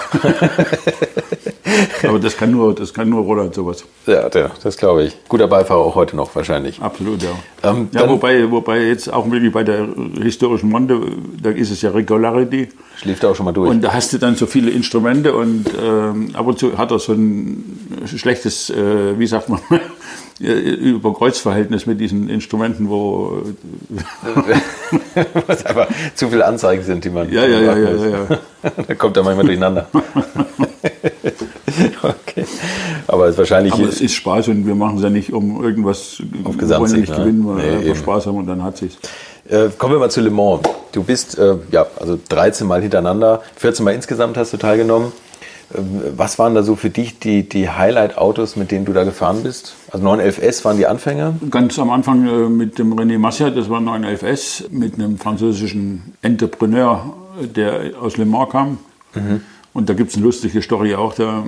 Aber 2.09 2.19
das 2.19 2.37
kann 2.37 2.51
nur, 2.51 2.75
das 2.75 2.93
kann 2.93 3.09
nur 3.09 3.23
Roland 3.23 3.55
sowas. 3.55 3.85
Ja, 4.07 4.29
ja, 4.29 4.51
das 4.63 4.77
glaube 4.77 5.05
ich. 5.05 5.17
Guter 5.29 5.49
Beifahrer 5.49 5.81
auch 5.81 5.95
heute 5.95 6.17
noch 6.17 6.35
wahrscheinlich. 6.35 6.81
Absolut, 6.81 7.23
ja. 7.23 7.31
Ähm, 7.63 7.89
ja 7.93 8.09
wobei, 8.09 8.51
wobei 8.51 8.85
jetzt 8.85 9.13
auch 9.13 9.31
wirklich 9.31 9.53
bei 9.53 9.65
der 9.65 9.87
historischen 10.21 10.71
Monte, 10.71 11.01
da 11.43 11.51
ist 11.51 11.71
es 11.71 11.83
ja 11.83 11.91
Regularity. 11.91 12.69
Schläft 12.97 13.23
er 13.23 13.31
auch 13.31 13.37
schon 13.37 13.45
mal 13.47 13.53
durch. 13.53 13.71
Und 13.71 13.83
da 13.83 13.93
hast 13.93 14.13
du 14.13 14.19
dann 14.19 14.37
so 14.37 14.47
viele 14.47 14.71
Instrumente 14.71 15.35
und 15.35 15.67
ähm, 15.81 16.31
ab 16.35 16.47
und 16.47 16.59
zu 16.59 16.77
hat 16.79 16.91
er 16.91 16.99
so 16.99 17.13
ein 17.13 18.07
schlechtes, 18.07 18.71
äh, 18.71 19.19
wie 19.19 19.27
sagt 19.27 19.49
man, 19.49 19.61
Überkreuzverhältnis 20.41 21.87
mit 21.87 22.01
diesen 22.01 22.29
Instrumenten, 22.29 22.89
wo 22.89 23.43
Was 25.47 25.67
aber 25.67 25.89
zu 26.15 26.29
viele 26.29 26.47
Anzeigen 26.47 26.85
sind, 26.85 27.05
die 27.05 27.11
man. 27.11 27.31
Ja, 27.33 27.45
ja, 27.45 27.61
ja, 27.61 27.77
ja, 27.77 27.91
ja, 27.91 28.27
da 28.87 28.95
kommt 28.95 29.17
er 29.17 29.25
manchmal 29.25 29.47
durcheinander. 29.47 29.89
okay. 32.03 32.45
Aber 33.07 33.27
es 33.27 33.33
ist 33.33 33.39
wahrscheinlich. 33.39 33.73
Aber 33.73 33.89
es 33.89 34.01
ist 34.01 34.15
Spaß 34.15 34.49
und 34.49 34.67
wir 34.67 34.75
machen 34.75 34.99
es 34.99 35.03
ja 35.03 35.11
nicht, 35.11 35.33
um 35.33 35.63
irgendwas 35.63 36.23
Auf 36.45 36.57
wollen 36.57 37.01
nicht 37.01 37.11
ne? 37.11 37.17
gewinnen, 37.17 37.47
weil 37.47 37.57
wir 37.57 37.91
einfach. 37.91 37.97
Spaß 37.97 38.27
haben 38.27 38.37
und 38.37 38.47
dann 38.47 38.63
hat 38.63 38.77
sich's. 38.77 38.99
Äh, 39.49 39.69
kommen 39.77 39.95
wir 39.95 39.99
mal 39.99 40.11
zu 40.11 40.21
Le 40.21 40.31
Mans. 40.31 40.63
Du 40.93 41.03
bist 41.03 41.39
äh, 41.39 41.57
ja 41.71 41.87
also 41.99 42.19
13 42.29 42.67
Mal 42.67 42.83
hintereinander, 42.83 43.43
14 43.57 43.85
Mal 43.85 43.95
insgesamt 43.95 44.37
hast 44.37 44.53
du 44.53 44.57
teilgenommen. 44.57 45.13
Ähm, 45.77 46.03
Was 46.17 46.39
waren 46.39 46.55
da 46.55 46.63
so 46.63 46.77
für 46.77 46.91
dich 46.91 47.19
die, 47.19 47.49
die 47.49 47.69
Highlight-Autos, 47.69 48.57
mit 48.57 48.71
denen 48.71 48.85
du 48.85 48.93
da 48.93 49.05
gefahren 49.05 49.43
bist? 49.43 49.75
Also 49.91 50.07
911S 50.07 50.65
waren 50.65 50.77
die 50.77 50.87
Anfänger. 50.87 51.35
Ganz 51.51 51.79
am 51.79 51.91
Anfang 51.91 52.27
äh, 52.27 52.49
mit 52.49 52.79
dem 52.79 52.95
René 52.95 53.19
Massia, 53.19 53.51
das 53.51 53.69
war 53.69 53.81
911S, 53.81 54.65
mit 54.71 54.95
einem 54.95 55.19
französischen 55.19 56.15
Entrepreneur, 56.23 57.15
der 57.41 57.93
aus 58.01 58.17
Le 58.17 58.25
Mans 58.25 58.51
kam. 58.51 58.79
Mhm. 59.15 59.43
Und 59.73 59.89
da 59.89 59.95
gibt 59.95 60.11
es 60.11 60.17
eine 60.17 60.25
lustige 60.25 60.61
Story 60.63 60.95
auch. 60.95 61.15
Da 61.15 61.45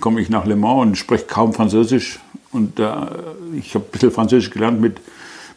komme 0.00 0.20
ich 0.20 0.30
nach 0.30 0.46
Le 0.46 0.56
Mans 0.56 0.82
und 0.82 0.96
spreche 0.96 1.24
kaum 1.26 1.52
Französisch. 1.52 2.20
Und 2.52 2.78
äh, 2.78 2.84
ich 3.56 3.74
habe 3.74 3.84
ein 3.84 3.90
bisschen 3.90 4.10
Französisch 4.10 4.50
gelernt 4.50 4.80
mit, 4.80 5.00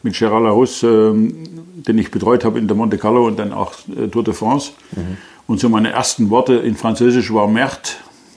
mit 0.04 0.16
Gérard 0.16 0.44
Larousse, 0.44 1.16
äh, 1.16 1.34
den 1.82 1.98
ich 1.98 2.12
betreut 2.12 2.44
habe 2.44 2.60
in 2.60 2.68
der 2.68 2.76
Monte 2.76 2.98
Carlo 2.98 3.28
und 3.28 3.40
dann 3.40 3.54
auch 3.54 3.74
äh, 3.96 4.08
Tour 4.08 4.24
de 4.24 4.34
France. 4.34 4.72
Mhm. 4.92 5.18
Und 5.48 5.60
so 5.60 5.70
meine 5.70 5.92
ersten 5.92 6.30
Worte 6.30 6.54
in 6.54 6.76
Französisch 6.76 7.34
war 7.34 7.48
Merde, 7.48 7.90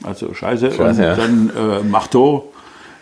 also 0.03 0.33
Scheiße, 0.33 0.71
Scheiße 0.71 0.83
und 0.83 0.97
ja. 0.97 1.15
dann 1.15 1.49
äh, 1.49 1.83
Marteau 1.83 2.51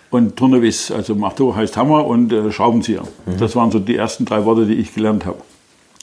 und 0.09 0.35
Tournevis, 0.35 0.91
also 0.91 1.15
Marteau 1.15 1.55
heißt 1.55 1.75
Hammer 1.75 2.05
und 2.05 2.31
äh, 2.31 2.51
Schraubenzieher. 2.51 3.01
Mhm. 3.25 3.37
Das 3.39 3.55
waren 3.55 3.71
so 3.71 3.79
die 3.79 3.95
ersten 3.95 4.25
drei 4.25 4.45
Worte, 4.45 4.65
die 4.65 4.75
ich 4.75 4.93
gelernt 4.93 5.25
habe 5.25 5.39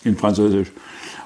in 0.02 0.16
Französisch. 0.16 0.72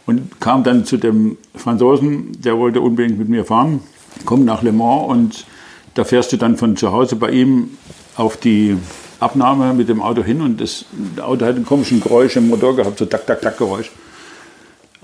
Und 0.06 0.38
kam 0.40 0.64
dann 0.64 0.84
zu 0.84 0.98
dem 0.98 1.38
Franzosen, 1.54 2.32
der 2.42 2.58
wollte 2.58 2.82
unbedingt 2.82 3.18
mit 3.18 3.28
mir 3.30 3.44
fahren, 3.46 3.80
kommt 4.26 4.44
nach 4.44 4.62
Le 4.62 4.72
Mans 4.72 5.08
und 5.08 5.46
da 5.94 6.04
fährst 6.04 6.32
du 6.32 6.36
dann 6.36 6.56
von 6.56 6.76
zu 6.76 6.92
Hause 6.92 7.16
bei 7.16 7.30
ihm 7.30 7.70
auf 8.16 8.36
die 8.36 8.76
Abnahme 9.20 9.72
mit 9.72 9.88
dem 9.88 10.02
Auto 10.02 10.22
hin 10.22 10.42
und 10.42 10.60
das 10.60 10.84
Auto 11.22 11.46
hat 11.46 11.56
ein 11.56 11.64
komisches 11.64 12.02
Geräusch 12.02 12.36
im 12.36 12.48
Motor 12.48 12.76
gehabt, 12.76 12.98
so 12.98 13.06
tak, 13.06 13.26
tak, 13.26 13.40
tak 13.40 13.56
Geräusch. 13.56 13.90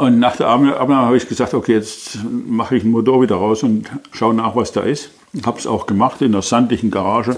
Und 0.01 0.19
nach 0.19 0.37
der 0.37 0.47
Abnahme 0.49 0.97
habe 0.97 1.17
ich 1.17 1.29
gesagt, 1.29 1.55
okay, 1.55 1.75
jetzt 1.75 2.19
mache 2.25 2.77
ich 2.77 2.83
den 2.83 2.91
Motor 2.91 3.23
wieder 3.23 3.37
raus 3.37 3.63
und 3.63 3.91
schaue 4.13 4.35
nach, 4.35 4.57
was 4.57 4.73
da 4.73 4.81
ist. 4.81 5.11
Habe 5.45 5.59
es 5.59 5.67
auch 5.67 5.87
gemacht 5.87 6.23
in 6.23 6.33
der 6.33 6.43
sandigen 6.43 6.91
Garage 6.91 7.37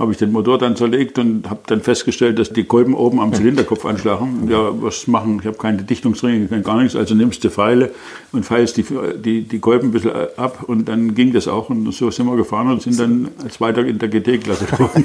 habe 0.00 0.12
ich 0.12 0.18
den 0.18 0.32
Motor 0.32 0.56
dann 0.56 0.76
zerlegt 0.76 1.18
und 1.18 1.50
habe 1.50 1.60
dann 1.66 1.82
festgestellt, 1.82 2.38
dass 2.38 2.50
die 2.50 2.64
Kolben 2.64 2.94
oben 2.94 3.20
am 3.20 3.34
Zylinderkopf 3.34 3.84
anschlagen. 3.84 4.48
Ja, 4.50 4.70
was 4.82 5.06
machen? 5.06 5.38
Ich 5.40 5.46
habe 5.46 5.58
keine 5.58 5.82
Dichtungsringe, 5.82 6.46
gar 6.62 6.80
nichts. 6.80 6.96
Also 6.96 7.14
nimmst 7.14 7.44
du 7.44 7.50
Pfeile 7.50 7.90
und 8.32 8.46
feilst 8.46 8.78
die, 8.78 8.86
die, 9.22 9.42
die 9.42 9.58
Kolben 9.58 9.88
ein 9.88 9.92
bisschen 9.92 10.12
ab 10.38 10.64
und 10.66 10.88
dann 10.88 11.14
ging 11.14 11.34
das 11.34 11.48
auch. 11.48 11.68
Und 11.68 11.92
so 11.92 12.10
sind 12.10 12.24
wir 12.24 12.36
gefahren 12.36 12.68
und 12.68 12.80
sind 12.80 12.98
dann 12.98 13.28
als 13.44 13.60
weiter 13.60 13.84
in 13.84 13.98
der 13.98 14.08
GT-Klasse 14.08 14.64
gefahren. 14.64 15.04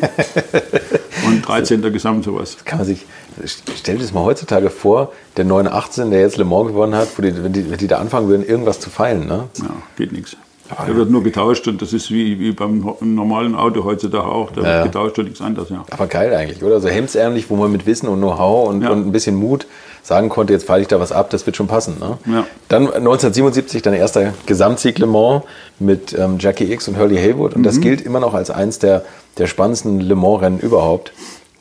und 1.28 1.46
13. 1.46 1.82
Gesamt 1.92 2.24
sowas. 2.24 2.58
Kann 2.64 2.78
man 2.78 2.88
sich, 2.88 3.06
stell 3.44 3.96
dir 3.96 4.02
das 4.02 4.14
mal 4.14 4.24
heutzutage 4.24 4.70
vor, 4.70 5.12
der 5.38 5.46
918, 5.46 6.12
der 6.12 6.22
jetzt 6.22 6.38
Le 6.38 6.46
Mans 6.46 6.70
gewonnen 6.70 6.96
hat, 6.96 7.10
die, 7.18 7.44
wenn, 7.44 7.54
die, 7.54 7.70
wenn 7.70 7.78
die 7.78 7.88
da 7.88 7.98
anfangen 7.98 8.28
würden, 8.28 8.46
irgendwas 8.46 8.80
zu 8.80 8.90
feilen. 8.90 9.28
Ne? 9.28 9.48
Ja, 9.60 9.70
geht 9.98 10.12
nichts. 10.12 10.38
Der 10.88 10.96
wird 10.96 11.12
nur 11.12 11.24
getauscht 11.24 11.68
und 11.68 11.80
das 11.80 11.94
ist 11.94 12.10
wie, 12.10 12.40
wie 12.40 12.52
beim 12.52 12.96
normalen 13.02 13.54
Auto 13.54 13.84
heutzutage 13.84 14.26
auch. 14.26 14.52
Da 14.52 14.62
ja, 14.62 14.68
wird 14.78 14.86
getauscht 14.86 15.20
und 15.20 15.26
nichts 15.26 15.40
anderes, 15.40 15.70
ja. 15.70 15.86
Aber 15.92 16.08
geil 16.08 16.34
eigentlich, 16.34 16.64
oder? 16.64 16.80
So 16.80 16.88
hemdsärmlich, 16.88 17.52
wo 17.52 17.56
man 17.56 17.72
mit 17.72 17.86
Wissen 17.86 18.10
und 18.10 18.18
Know-how 18.18 18.70
und, 18.70 18.82
ja. 18.82 18.90
und, 18.90 19.06
ein 19.06 19.12
bisschen 19.12 19.36
Mut 19.36 19.68
sagen 20.02 20.30
konnte, 20.30 20.54
jetzt 20.54 20.66
falle 20.66 20.82
ich 20.82 20.88
da 20.88 21.00
was 21.00 21.12
ab, 21.12 21.30
das 21.30 21.46
wird 21.46 21.56
schon 21.56 21.68
passen. 21.68 21.98
Ne? 22.00 22.18
Ja. 22.26 22.48
Dann 22.68 22.88
1977 22.88 23.84
dein 23.84 23.94
erster 23.94 24.34
Gesamtsieg 24.48 24.98
Le 24.98 25.06
Mans 25.06 25.44
mit 25.78 26.18
ähm, 26.18 26.38
Jackie 26.40 26.72
X 26.72 26.88
und 26.88 26.98
Hurley 26.98 27.18
Haywood 27.18 27.54
und 27.54 27.62
mhm. 27.62 27.66
das 27.66 27.80
gilt 27.80 28.02
immer 28.02 28.20
noch 28.20 28.34
als 28.34 28.50
eins 28.50 28.80
der, 28.80 29.06
der 29.38 29.46
spannendsten 29.46 30.00
Le 30.00 30.16
Mans-Rennen 30.16 30.60
überhaupt. 30.60 31.14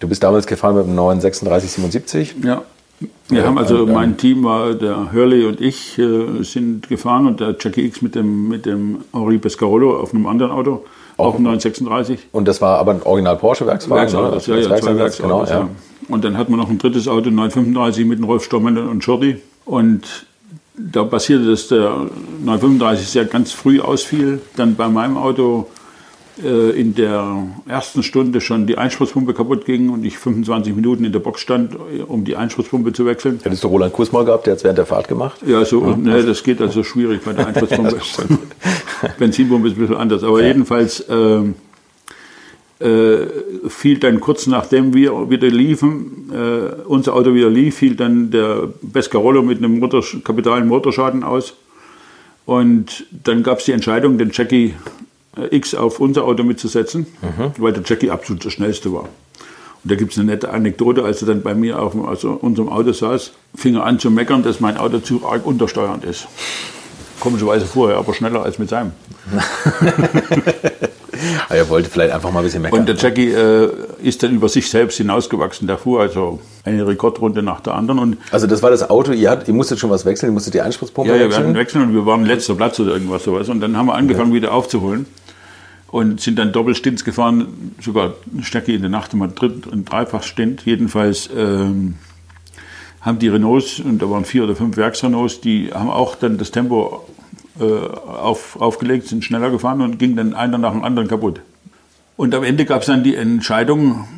Du 0.04 0.08
bist 0.08 0.22
damals 0.22 0.46
gefahren 0.46 0.76
mit 0.76 0.86
dem 0.86 0.94
neuen 0.94 1.18
3677. 1.18 2.34
Ja. 2.44 2.62
Wir 3.28 3.46
haben 3.46 3.56
also, 3.56 3.86
mein 3.86 4.18
Team 4.18 4.44
war 4.44 4.74
der 4.74 5.14
Hurley 5.14 5.46
und 5.46 5.62
ich 5.62 5.98
äh, 5.98 6.42
sind 6.42 6.90
gefahren 6.90 7.26
und 7.26 7.40
der 7.40 7.56
Jackie 7.58 7.86
X 7.86 8.02
mit 8.02 8.14
dem, 8.14 8.48
mit 8.48 8.66
dem 8.66 8.98
Henri 9.14 9.38
Pescarolo 9.38 9.98
auf 9.98 10.12
einem 10.12 10.26
anderen 10.26 10.52
Auto, 10.52 10.84
auch, 11.16 11.36
ein 11.36 11.42
936. 11.44 12.18
Und 12.32 12.46
das 12.46 12.60
war 12.60 12.78
aber 12.80 12.92
ein 12.92 13.02
Original 13.02 13.38
Porsche 13.38 13.66
Werkswagen, 13.66 14.12
Werksauto, 14.12 14.28
oder? 14.28 14.62
Ja, 14.62 14.68
ja, 14.68 14.76
zwei 14.76 14.94
Werksautos, 14.94 15.22
genau, 15.22 15.44
ja. 15.46 15.68
Und 16.10 16.22
dann 16.22 16.36
hatten 16.36 16.52
wir 16.52 16.58
noch 16.58 16.68
ein 16.68 16.76
drittes 16.76 17.08
Auto, 17.08 17.30
935 17.30 18.04
mit 18.04 18.18
dem 18.18 18.26
Rolf 18.26 18.44
Stormann 18.44 18.76
und 18.76 19.02
Schurdi. 19.02 19.40
Und 19.64 20.26
da 20.76 21.04
passierte, 21.04 21.46
dass 21.46 21.68
der 21.68 22.08
935 22.44 23.08
sehr 23.08 23.24
ganz 23.24 23.52
früh 23.52 23.80
ausfiel. 23.80 24.42
Dann 24.56 24.74
bei 24.74 24.86
meinem 24.86 25.16
Auto 25.16 25.66
äh, 25.70 25.83
in 26.36 26.94
der 26.96 27.46
ersten 27.68 28.02
Stunde 28.02 28.40
schon 28.40 28.66
die 28.66 28.76
Einspritzpumpe 28.76 29.34
kaputt 29.34 29.64
ging 29.66 29.90
und 29.90 30.04
ich 30.04 30.18
25 30.18 30.74
Minuten 30.74 31.04
in 31.04 31.12
der 31.12 31.20
Box 31.20 31.40
stand, 31.40 31.76
um 32.08 32.24
die 32.24 32.34
Einspritzpumpe 32.34 32.92
zu 32.92 33.06
wechseln. 33.06 33.38
Hättest 33.42 33.62
du 33.62 33.68
Roland 33.68 33.92
Kuss 33.92 34.10
mal 34.10 34.24
gehabt, 34.24 34.46
der 34.46 34.52
hat 34.52 34.58
es 34.58 34.64
während 34.64 34.78
der 34.78 34.86
Fahrt 34.86 35.06
gemacht? 35.06 35.40
Ja, 35.46 35.64
so, 35.64 35.84
ja. 35.84 35.96
Ne, 35.96 36.24
das 36.24 36.42
geht 36.42 36.60
also 36.60 36.82
schwierig 36.82 37.22
bei 37.24 37.34
der 37.34 37.46
Einspritzpumpe. 37.46 37.98
Benzinpumpe 39.18 39.68
ist 39.68 39.74
ein 39.76 39.80
bisschen 39.80 39.96
anders, 39.96 40.24
aber 40.24 40.40
ja. 40.40 40.48
jedenfalls 40.48 41.00
äh, 41.00 41.40
äh, 42.80 43.26
fiel 43.68 43.98
dann 43.98 44.20
kurz 44.20 44.46
nachdem 44.46 44.94
wir 44.94 45.30
wieder 45.30 45.48
liefen, 45.48 46.30
äh, 46.32 46.82
unser 46.86 47.14
Auto 47.14 47.34
wieder 47.34 47.50
lief, 47.50 47.76
fiel 47.76 47.94
dann 47.94 48.30
der 48.30 48.68
Pescarolo 48.92 49.42
mit 49.42 49.58
einem 49.58 49.78
Motor, 49.78 50.04
kapitalen 50.24 50.66
Motorschaden 50.66 51.22
aus. 51.22 51.54
Und 52.46 53.06
dann 53.10 53.42
gab 53.42 53.60
es 53.60 53.64
die 53.64 53.72
Entscheidung, 53.72 54.18
den 54.18 54.30
Jackie 54.32 54.66
äh, 54.66 55.13
X 55.50 55.74
auf 55.74 56.00
unser 56.00 56.24
Auto 56.24 56.42
mitzusetzen, 56.44 57.06
mhm. 57.22 57.52
weil 57.58 57.72
der 57.72 57.82
Jackie 57.84 58.10
absolut 58.10 58.44
der 58.44 58.50
schnellste 58.50 58.92
war. 58.92 59.08
Und 59.84 59.90
da 59.90 59.96
gibt 59.96 60.12
es 60.12 60.18
eine 60.18 60.30
nette 60.30 60.50
Anekdote, 60.50 61.04
als 61.04 61.20
er 61.20 61.28
dann 61.28 61.42
bei 61.42 61.54
mir 61.54 61.78
auf 61.78 61.94
also 62.08 62.30
unserem 62.40 62.70
Auto 62.70 62.92
saß, 62.92 63.32
fing 63.54 63.76
er 63.76 63.84
an 63.84 63.98
zu 63.98 64.10
meckern, 64.10 64.42
dass 64.42 64.60
mein 64.60 64.78
Auto 64.78 64.98
zu 64.98 65.26
arg 65.26 65.44
untersteuernd 65.44 66.04
ist. 66.04 66.26
Komischerweise 67.20 67.66
vorher, 67.66 67.98
aber 67.98 68.14
schneller 68.14 68.42
als 68.42 68.58
mit 68.58 68.70
seinem. 68.70 68.92
er 71.48 71.68
wollte 71.68 71.90
vielleicht 71.90 72.14
einfach 72.14 72.32
mal 72.32 72.40
ein 72.40 72.44
bisschen 72.44 72.62
meckern. 72.62 72.80
Und 72.80 72.88
der 72.88 72.96
Jackie 72.96 73.30
äh, 73.30 73.68
ist 74.02 74.22
dann 74.22 74.32
über 74.32 74.48
sich 74.48 74.68
selbst 74.70 74.96
hinausgewachsen. 74.96 75.66
Der 75.66 75.78
fuhr 75.78 76.00
also 76.00 76.40
eine 76.64 76.86
Rekordrunde 76.86 77.42
nach 77.42 77.60
der 77.60 77.74
anderen. 77.74 77.98
Und 77.98 78.16
also 78.30 78.46
das 78.46 78.62
war 78.62 78.70
das 78.70 78.88
Auto, 78.88 79.12
ihr, 79.12 79.30
habt, 79.30 79.48
ihr 79.48 79.54
musstet 79.54 79.78
schon 79.78 79.90
was 79.90 80.04
wechseln, 80.06 80.30
ihr 80.30 80.32
musstet 80.32 80.54
die 80.54 80.62
Einspritzpumpe 80.62 81.12
wechseln? 81.12 81.30
Ja, 81.30 81.36
wir 81.36 81.44
hatten 81.44 81.54
wechseln 81.54 81.82
und 81.82 81.94
wir 81.94 82.06
waren 82.06 82.24
letzter 82.24 82.54
Platz 82.54 82.80
oder 82.80 82.92
irgendwas 82.92 83.24
sowas. 83.24 83.48
Und 83.50 83.60
dann 83.60 83.76
haben 83.76 83.86
wir 83.86 83.94
angefangen, 83.94 84.30
okay. 84.30 84.36
wieder 84.36 84.52
aufzuholen 84.52 85.06
und 85.94 86.20
sind 86.20 86.40
dann 86.40 86.50
Doppelstints 86.50 87.04
gefahren, 87.04 87.72
sogar 87.80 88.14
eine 88.32 88.42
Strecke 88.42 88.72
in 88.72 88.80
der 88.80 88.90
Nacht 88.90 89.14
immer 89.14 89.28
Dritt- 89.28 89.68
und 89.68 89.84
Dreifachstint. 89.84 90.62
Jedenfalls 90.64 91.30
ähm, 91.32 91.94
haben 93.00 93.20
die 93.20 93.28
Renaults, 93.28 93.78
und 93.78 94.02
da 94.02 94.10
waren 94.10 94.24
vier 94.24 94.42
oder 94.42 94.56
fünf 94.56 94.76
Werksrenaults, 94.76 95.40
die 95.40 95.70
haben 95.72 95.90
auch 95.90 96.16
dann 96.16 96.36
das 96.36 96.50
Tempo 96.50 97.08
äh, 97.60 97.64
auf, 97.64 98.60
aufgelegt, 98.60 99.06
sind 99.06 99.24
schneller 99.24 99.52
gefahren 99.52 99.82
und 99.82 100.00
ging 100.00 100.16
dann 100.16 100.34
einer 100.34 100.58
nach 100.58 100.72
dem 100.72 100.82
anderen 100.82 101.06
kaputt. 101.06 101.40
Und 102.16 102.34
am 102.34 102.42
Ende 102.42 102.64
gab 102.64 102.80
es 102.80 102.88
dann 102.88 103.04
die 103.04 103.14
Entscheidung, 103.14 104.08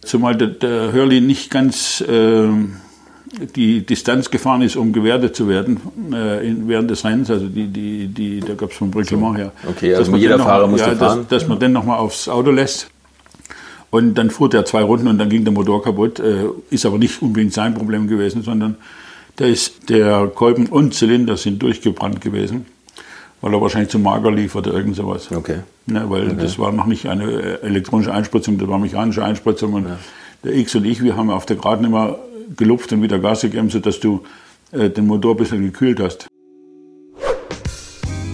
zumal 0.00 0.34
der, 0.34 0.48
der 0.48 0.92
Hurley 0.92 1.20
nicht 1.20 1.52
ganz 1.52 2.00
äh, 2.00 2.48
die 3.56 3.84
Distanz 3.84 4.30
gefahren 4.30 4.62
ist, 4.62 4.76
um 4.76 4.92
gewertet 4.92 5.34
zu 5.34 5.48
werden 5.48 5.80
äh, 6.12 6.46
in, 6.46 6.68
während 6.68 6.90
des 6.90 7.04
Rennens. 7.04 7.30
Also 7.30 7.48
die, 7.48 7.66
die, 7.66 8.06
die, 8.08 8.40
da 8.40 8.54
gab 8.54 8.70
es 8.70 8.76
vom 8.76 8.92
Reglement 8.92 9.38
her. 9.38 9.52
Okay, 9.68 9.94
also 9.94 10.14
jeder 10.16 10.38
Fahrer 10.38 10.66
musste 10.66 10.90
ja, 10.90 10.96
fahren. 10.96 11.26
Dass, 11.28 11.40
dass 11.40 11.48
man 11.48 11.58
den 11.58 11.72
nochmal 11.72 11.98
aufs 11.98 12.28
Auto 12.28 12.50
lässt. 12.50 12.88
Und 13.90 14.14
dann 14.14 14.30
fuhr 14.30 14.48
der 14.48 14.64
zwei 14.64 14.82
Runden 14.82 15.06
und 15.08 15.18
dann 15.18 15.28
ging 15.28 15.44
der 15.44 15.52
Motor 15.52 15.82
kaputt. 15.82 16.18
Äh, 16.18 16.44
ist 16.70 16.86
aber 16.86 16.98
nicht 16.98 17.20
unbedingt 17.20 17.52
sein 17.52 17.74
Problem 17.74 18.06
gewesen, 18.08 18.42
sondern 18.42 18.76
da 19.36 19.46
ist 19.46 19.88
der 19.88 20.30
Kolben 20.34 20.66
und 20.66 20.94
Zylinder 20.94 21.36
sind 21.36 21.62
durchgebrannt 21.62 22.20
gewesen, 22.20 22.66
weil 23.40 23.54
er 23.54 23.60
wahrscheinlich 23.60 23.90
zu 23.90 23.98
mager 23.98 24.30
lief 24.30 24.54
oder 24.54 24.72
irgend 24.72 24.96
sowas. 24.96 25.30
Okay. 25.30 25.60
Ja, 25.86 26.08
weil 26.08 26.28
okay. 26.28 26.36
das 26.40 26.58
war 26.58 26.72
noch 26.72 26.86
nicht 26.86 27.06
eine 27.06 27.60
elektronische 27.62 28.12
Einspritzung, 28.12 28.58
das 28.58 28.68
war 28.68 28.78
mechanische 28.78 29.24
Einspritzung. 29.24 29.72
Und 29.72 29.88
ja. 29.88 29.98
der 30.44 30.54
X 30.54 30.74
und 30.74 30.84
ich, 30.84 31.02
wir 31.02 31.16
haben 31.16 31.30
auf 31.30 31.46
der 31.46 31.56
Geraden 31.56 31.86
immer 31.86 32.18
gelupft 32.56 32.92
und 32.92 33.02
wieder 33.02 33.18
Gas 33.18 33.42
gegeben, 33.42 33.70
sodass 33.70 34.00
du 34.00 34.22
äh, 34.72 34.90
den 34.90 35.06
Motor 35.06 35.34
ein 35.34 35.38
bisschen 35.38 35.62
gekühlt 35.62 36.00
hast. 36.00 36.26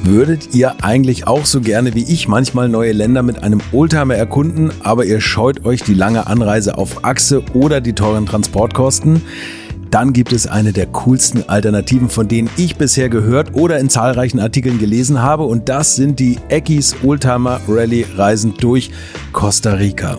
Würdet 0.04 0.54
ihr 0.54 0.82
eigentlich 0.82 1.26
auch 1.26 1.44
so 1.44 1.60
gerne 1.60 1.94
wie 1.94 2.02
ich 2.02 2.28
manchmal 2.28 2.70
neue 2.70 2.92
Länder 2.92 3.22
mit 3.22 3.42
einem 3.42 3.60
Oldtimer 3.72 4.14
erkunden, 4.14 4.72
aber 4.82 5.04
ihr 5.04 5.20
scheut 5.20 5.66
euch 5.66 5.82
die 5.82 5.92
lange 5.92 6.26
Anreise 6.26 6.78
auf 6.78 7.04
Achse 7.04 7.42
oder 7.52 7.82
die 7.82 7.92
teuren 7.92 8.24
Transportkosten? 8.24 9.20
Dann 9.90 10.14
gibt 10.14 10.32
es 10.32 10.46
eine 10.46 10.72
der 10.72 10.86
coolsten 10.86 11.48
Alternativen, 11.48 12.08
von 12.08 12.26
denen 12.26 12.48
ich 12.56 12.76
bisher 12.76 13.10
gehört 13.10 13.54
oder 13.54 13.78
in 13.78 13.90
zahlreichen 13.90 14.40
Artikeln 14.40 14.78
gelesen 14.78 15.20
habe 15.20 15.44
und 15.44 15.68
das 15.68 15.96
sind 15.96 16.18
die 16.20 16.38
Eckis 16.48 16.96
Oldtimer 17.02 17.60
Rally 17.68 18.06
Reisen 18.16 18.54
durch 18.54 18.90
Costa 19.32 19.74
Rica 19.74 20.18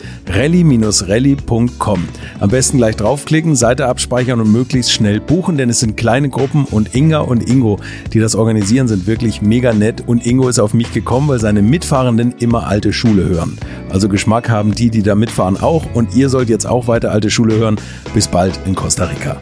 rally-rally.com. 0.33 2.07
Am 2.39 2.49
besten 2.49 2.77
gleich 2.77 2.95
draufklicken, 2.95 3.55
Seite 3.55 3.87
abspeichern 3.87 4.39
und 4.39 4.51
möglichst 4.51 4.91
schnell 4.91 5.19
buchen, 5.19 5.57
denn 5.57 5.69
es 5.69 5.79
sind 5.79 5.97
kleine 5.97 6.29
Gruppen 6.29 6.65
und 6.65 6.95
Inga 6.95 7.19
und 7.19 7.49
Ingo, 7.49 7.79
die 8.13 8.19
das 8.19 8.35
organisieren, 8.35 8.87
sind 8.87 9.07
wirklich 9.07 9.41
mega 9.41 9.73
nett 9.73 10.03
und 10.07 10.25
Ingo 10.25 10.49
ist 10.49 10.59
auf 10.59 10.73
mich 10.73 10.93
gekommen, 10.93 11.27
weil 11.27 11.39
seine 11.39 11.61
Mitfahrenden 11.61 12.33
immer 12.39 12.67
alte 12.67 12.93
Schule 12.93 13.25
hören. 13.25 13.57
Also 13.89 14.09
Geschmack 14.09 14.49
haben 14.49 14.73
die, 14.73 14.89
die 14.89 15.03
da 15.03 15.15
mitfahren 15.15 15.61
auch 15.61 15.85
und 15.93 16.15
ihr 16.15 16.29
sollt 16.29 16.49
jetzt 16.49 16.65
auch 16.65 16.87
weiter 16.87 17.11
alte 17.11 17.29
Schule 17.29 17.55
hören. 17.55 17.75
Bis 18.13 18.27
bald 18.27 18.59
in 18.65 18.75
Costa 18.75 19.05
Rica. 19.05 19.37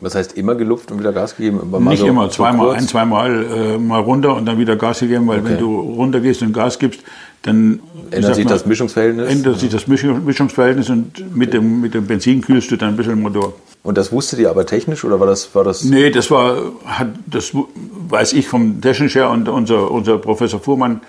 Was 0.00 0.14
heißt 0.14 0.36
immer 0.36 0.54
gelupft 0.54 0.92
und 0.92 0.98
wieder 0.98 1.12
Gas 1.12 1.36
gegeben? 1.36 1.58
Aber 1.62 1.80
Nicht 1.80 2.00
so, 2.00 2.06
immer, 2.06 2.28
zweimal, 2.28 2.66
so 2.66 2.72
ein, 2.72 2.86
zweimal 2.86 3.44
äh, 3.44 3.78
mal 3.78 4.00
runter 4.00 4.36
und 4.36 4.44
dann 4.44 4.58
wieder 4.58 4.76
Gas 4.76 5.00
gegeben, 5.00 5.26
weil 5.26 5.40
okay. 5.40 5.50
wenn 5.50 5.58
du 5.58 5.80
runter 5.80 6.20
gehst 6.20 6.42
und 6.42 6.52
Gas 6.52 6.78
gibst, 6.78 7.00
dann 7.46 7.80
ändert 8.10 8.34
sich 8.34 8.44
mal, 8.44 8.50
das 8.50 8.66
Mischungsverhältnis. 8.66 9.30
Ändert 9.30 9.60
sich 9.60 9.70
das 9.70 9.86
Mischungsverhältnis 9.86 10.90
und 10.90 11.34
mit 11.34 11.54
dem, 11.54 11.80
mit 11.80 11.94
dem 11.94 12.06
Benzin 12.06 12.40
kühlst 12.40 12.70
du 12.70 12.76
dann 12.76 12.90
ein 12.90 12.96
bisschen 12.96 13.14
den 13.14 13.22
Motor. 13.22 13.54
Und 13.82 13.96
das 13.96 14.10
wusstet 14.10 14.40
ihr 14.40 14.50
aber 14.50 14.66
technisch 14.66 15.04
oder 15.04 15.20
war 15.20 15.28
das? 15.28 15.54
War 15.54 15.62
das 15.62 15.84
nee, 15.84 16.10
das 16.10 16.30
war, 16.30 16.56
hat, 16.84 17.08
das 17.26 17.52
weiß 17.54 18.32
ich 18.32 18.48
vom 18.48 18.80
technisch 18.80 19.14
her 19.14 19.30
und 19.30 19.48
unser, 19.48 19.90
unser 19.90 20.18
Professor 20.18 20.60
Fuhrmann, 20.60 21.00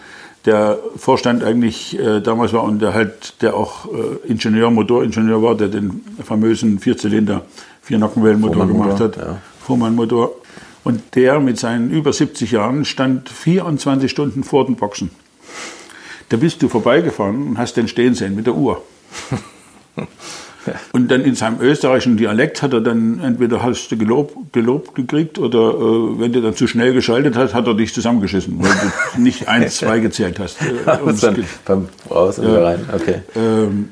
der 0.45 0.77
Vorstand 0.95 1.43
eigentlich 1.43 1.99
äh, 1.99 2.21
damals 2.21 2.53
war 2.53 2.63
und 2.63 2.81
der 2.81 2.93
halt, 2.93 3.41
der 3.41 3.55
auch 3.55 3.87
äh, 3.87 4.31
Ingenieur, 4.31 4.69
Motoringenieur 4.69 5.41
war, 5.41 5.55
der 5.55 5.69
den 5.69 6.03
famösen 6.23 6.79
Vierzylinder 6.79 7.41
vier 7.81 7.97
Nockenwellenmotor 7.97 8.67
gemacht 8.67 8.99
hat, 8.99 9.17
ja. 9.17 9.41
Fuhrmann-Motor. 9.65 10.31
Und 10.83 11.15
der 11.15 11.39
mit 11.39 11.59
seinen 11.59 11.89
über 11.89 12.13
70 12.13 12.51
Jahren 12.51 12.85
stand 12.85 13.27
24 13.27 14.09
Stunden 14.09 14.43
vor 14.43 14.65
den 14.65 14.75
Boxen. 14.75 15.09
Da 16.29 16.37
bist 16.37 16.61
du 16.61 16.67
vorbeigefahren 16.67 17.47
und 17.49 17.57
hast 17.57 17.77
den 17.77 17.87
stehen 17.87 18.13
sehen 18.13 18.35
mit 18.35 18.47
der 18.47 18.55
Uhr. 18.55 18.81
Und 20.91 21.09
dann 21.09 21.21
in 21.21 21.35
seinem 21.35 21.61
österreichischen 21.61 22.17
Dialekt 22.17 22.61
hat 22.61 22.73
er 22.73 22.81
dann 22.81 23.19
entweder 23.21 23.63
hast 23.63 23.89
du 23.89 23.97
gelobt, 23.97 24.35
gelobt 24.51 24.95
gekriegt 24.95 25.39
oder 25.39 25.69
äh, 25.69 26.19
wenn 26.19 26.33
du 26.33 26.41
dann 26.41 26.55
zu 26.55 26.67
schnell 26.67 26.93
geschaltet 26.93 27.35
hast, 27.35 27.53
hat 27.53 27.67
er 27.67 27.73
dich 27.73 27.93
zusammengeschissen, 27.93 28.61
weil 28.61 28.71
du 29.15 29.21
nicht 29.21 29.47
eins, 29.47 29.77
zwei 29.77 29.99
gezählt 29.99 30.39
hast. 30.39 30.57
Äh, 30.67 31.13
dann 31.21 31.45
beim 31.65 31.89
Raus 32.09 32.39
und 32.39 32.51
ja, 32.51 32.61
rein. 32.61 32.85
Okay. 32.93 33.21
Ähm, 33.35 33.89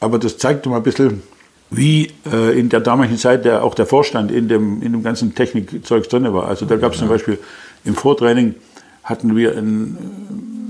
aber 0.00 0.18
das 0.18 0.38
zeigt 0.38 0.66
mal 0.66 0.76
ein 0.76 0.82
bisschen, 0.82 1.22
wie 1.70 2.12
äh, 2.30 2.58
in 2.58 2.68
der 2.68 2.80
damaligen 2.80 3.16
Zeit 3.16 3.44
der, 3.44 3.62
auch 3.62 3.74
der 3.74 3.86
Vorstand 3.86 4.30
in 4.30 4.48
dem, 4.48 4.82
in 4.82 4.92
dem 4.92 5.02
ganzen 5.02 5.34
Technikzeugs 5.34 6.08
drin 6.08 6.32
war. 6.32 6.48
Also 6.48 6.66
da 6.66 6.76
gab 6.76 6.92
es 6.92 6.98
zum 6.98 7.08
Beispiel 7.08 7.38
im 7.84 7.94
Vortraining 7.94 8.54
hatten 9.04 9.36
wir 9.36 9.56
einen, 9.56 10.19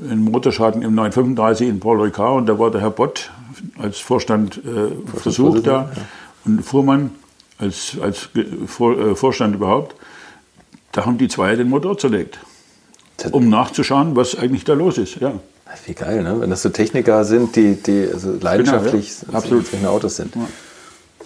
einen 0.02 0.24
Motorschaden 0.24 0.82
im 0.82 0.94
935 0.94 1.68
in 1.68 1.80
Paul 1.80 2.00
Ricard 2.00 2.38
und 2.38 2.46
da 2.46 2.58
war 2.58 2.70
der 2.70 2.80
Herr 2.80 2.90
Bott 2.90 3.30
als 3.78 3.98
Vorstand 3.98 4.58
äh, 4.58 5.18
versucht 5.18 5.66
da 5.66 5.90
ja. 5.94 6.02
und 6.44 6.62
Fuhrmann 6.62 7.10
als, 7.58 7.96
als 8.00 8.28
Vor, 8.66 8.98
äh, 8.98 9.14
Vorstand 9.14 9.54
überhaupt. 9.54 9.94
Da 10.92 11.06
haben 11.06 11.18
die 11.18 11.28
zwei 11.28 11.54
den 11.56 11.68
Motor 11.68 11.98
zerlegt, 11.98 12.38
um 13.30 13.48
nachzuschauen, 13.48 14.16
was 14.16 14.36
eigentlich 14.36 14.64
da 14.64 14.72
los 14.72 14.98
ist. 14.98 15.16
Ja. 15.20 15.34
Wie 15.86 15.94
geil, 15.94 16.24
ne? 16.24 16.40
wenn 16.40 16.50
das 16.50 16.62
so 16.62 16.70
Techniker 16.70 17.24
sind, 17.24 17.54
die, 17.54 17.74
die 17.74 18.08
also 18.12 18.32
leidenschaftlich 18.40 19.20
genau, 19.20 19.32
ja. 19.32 19.38
absolut 19.38 19.84
Autos 19.84 20.16
sind. 20.16 20.34
Ja. 20.34 20.48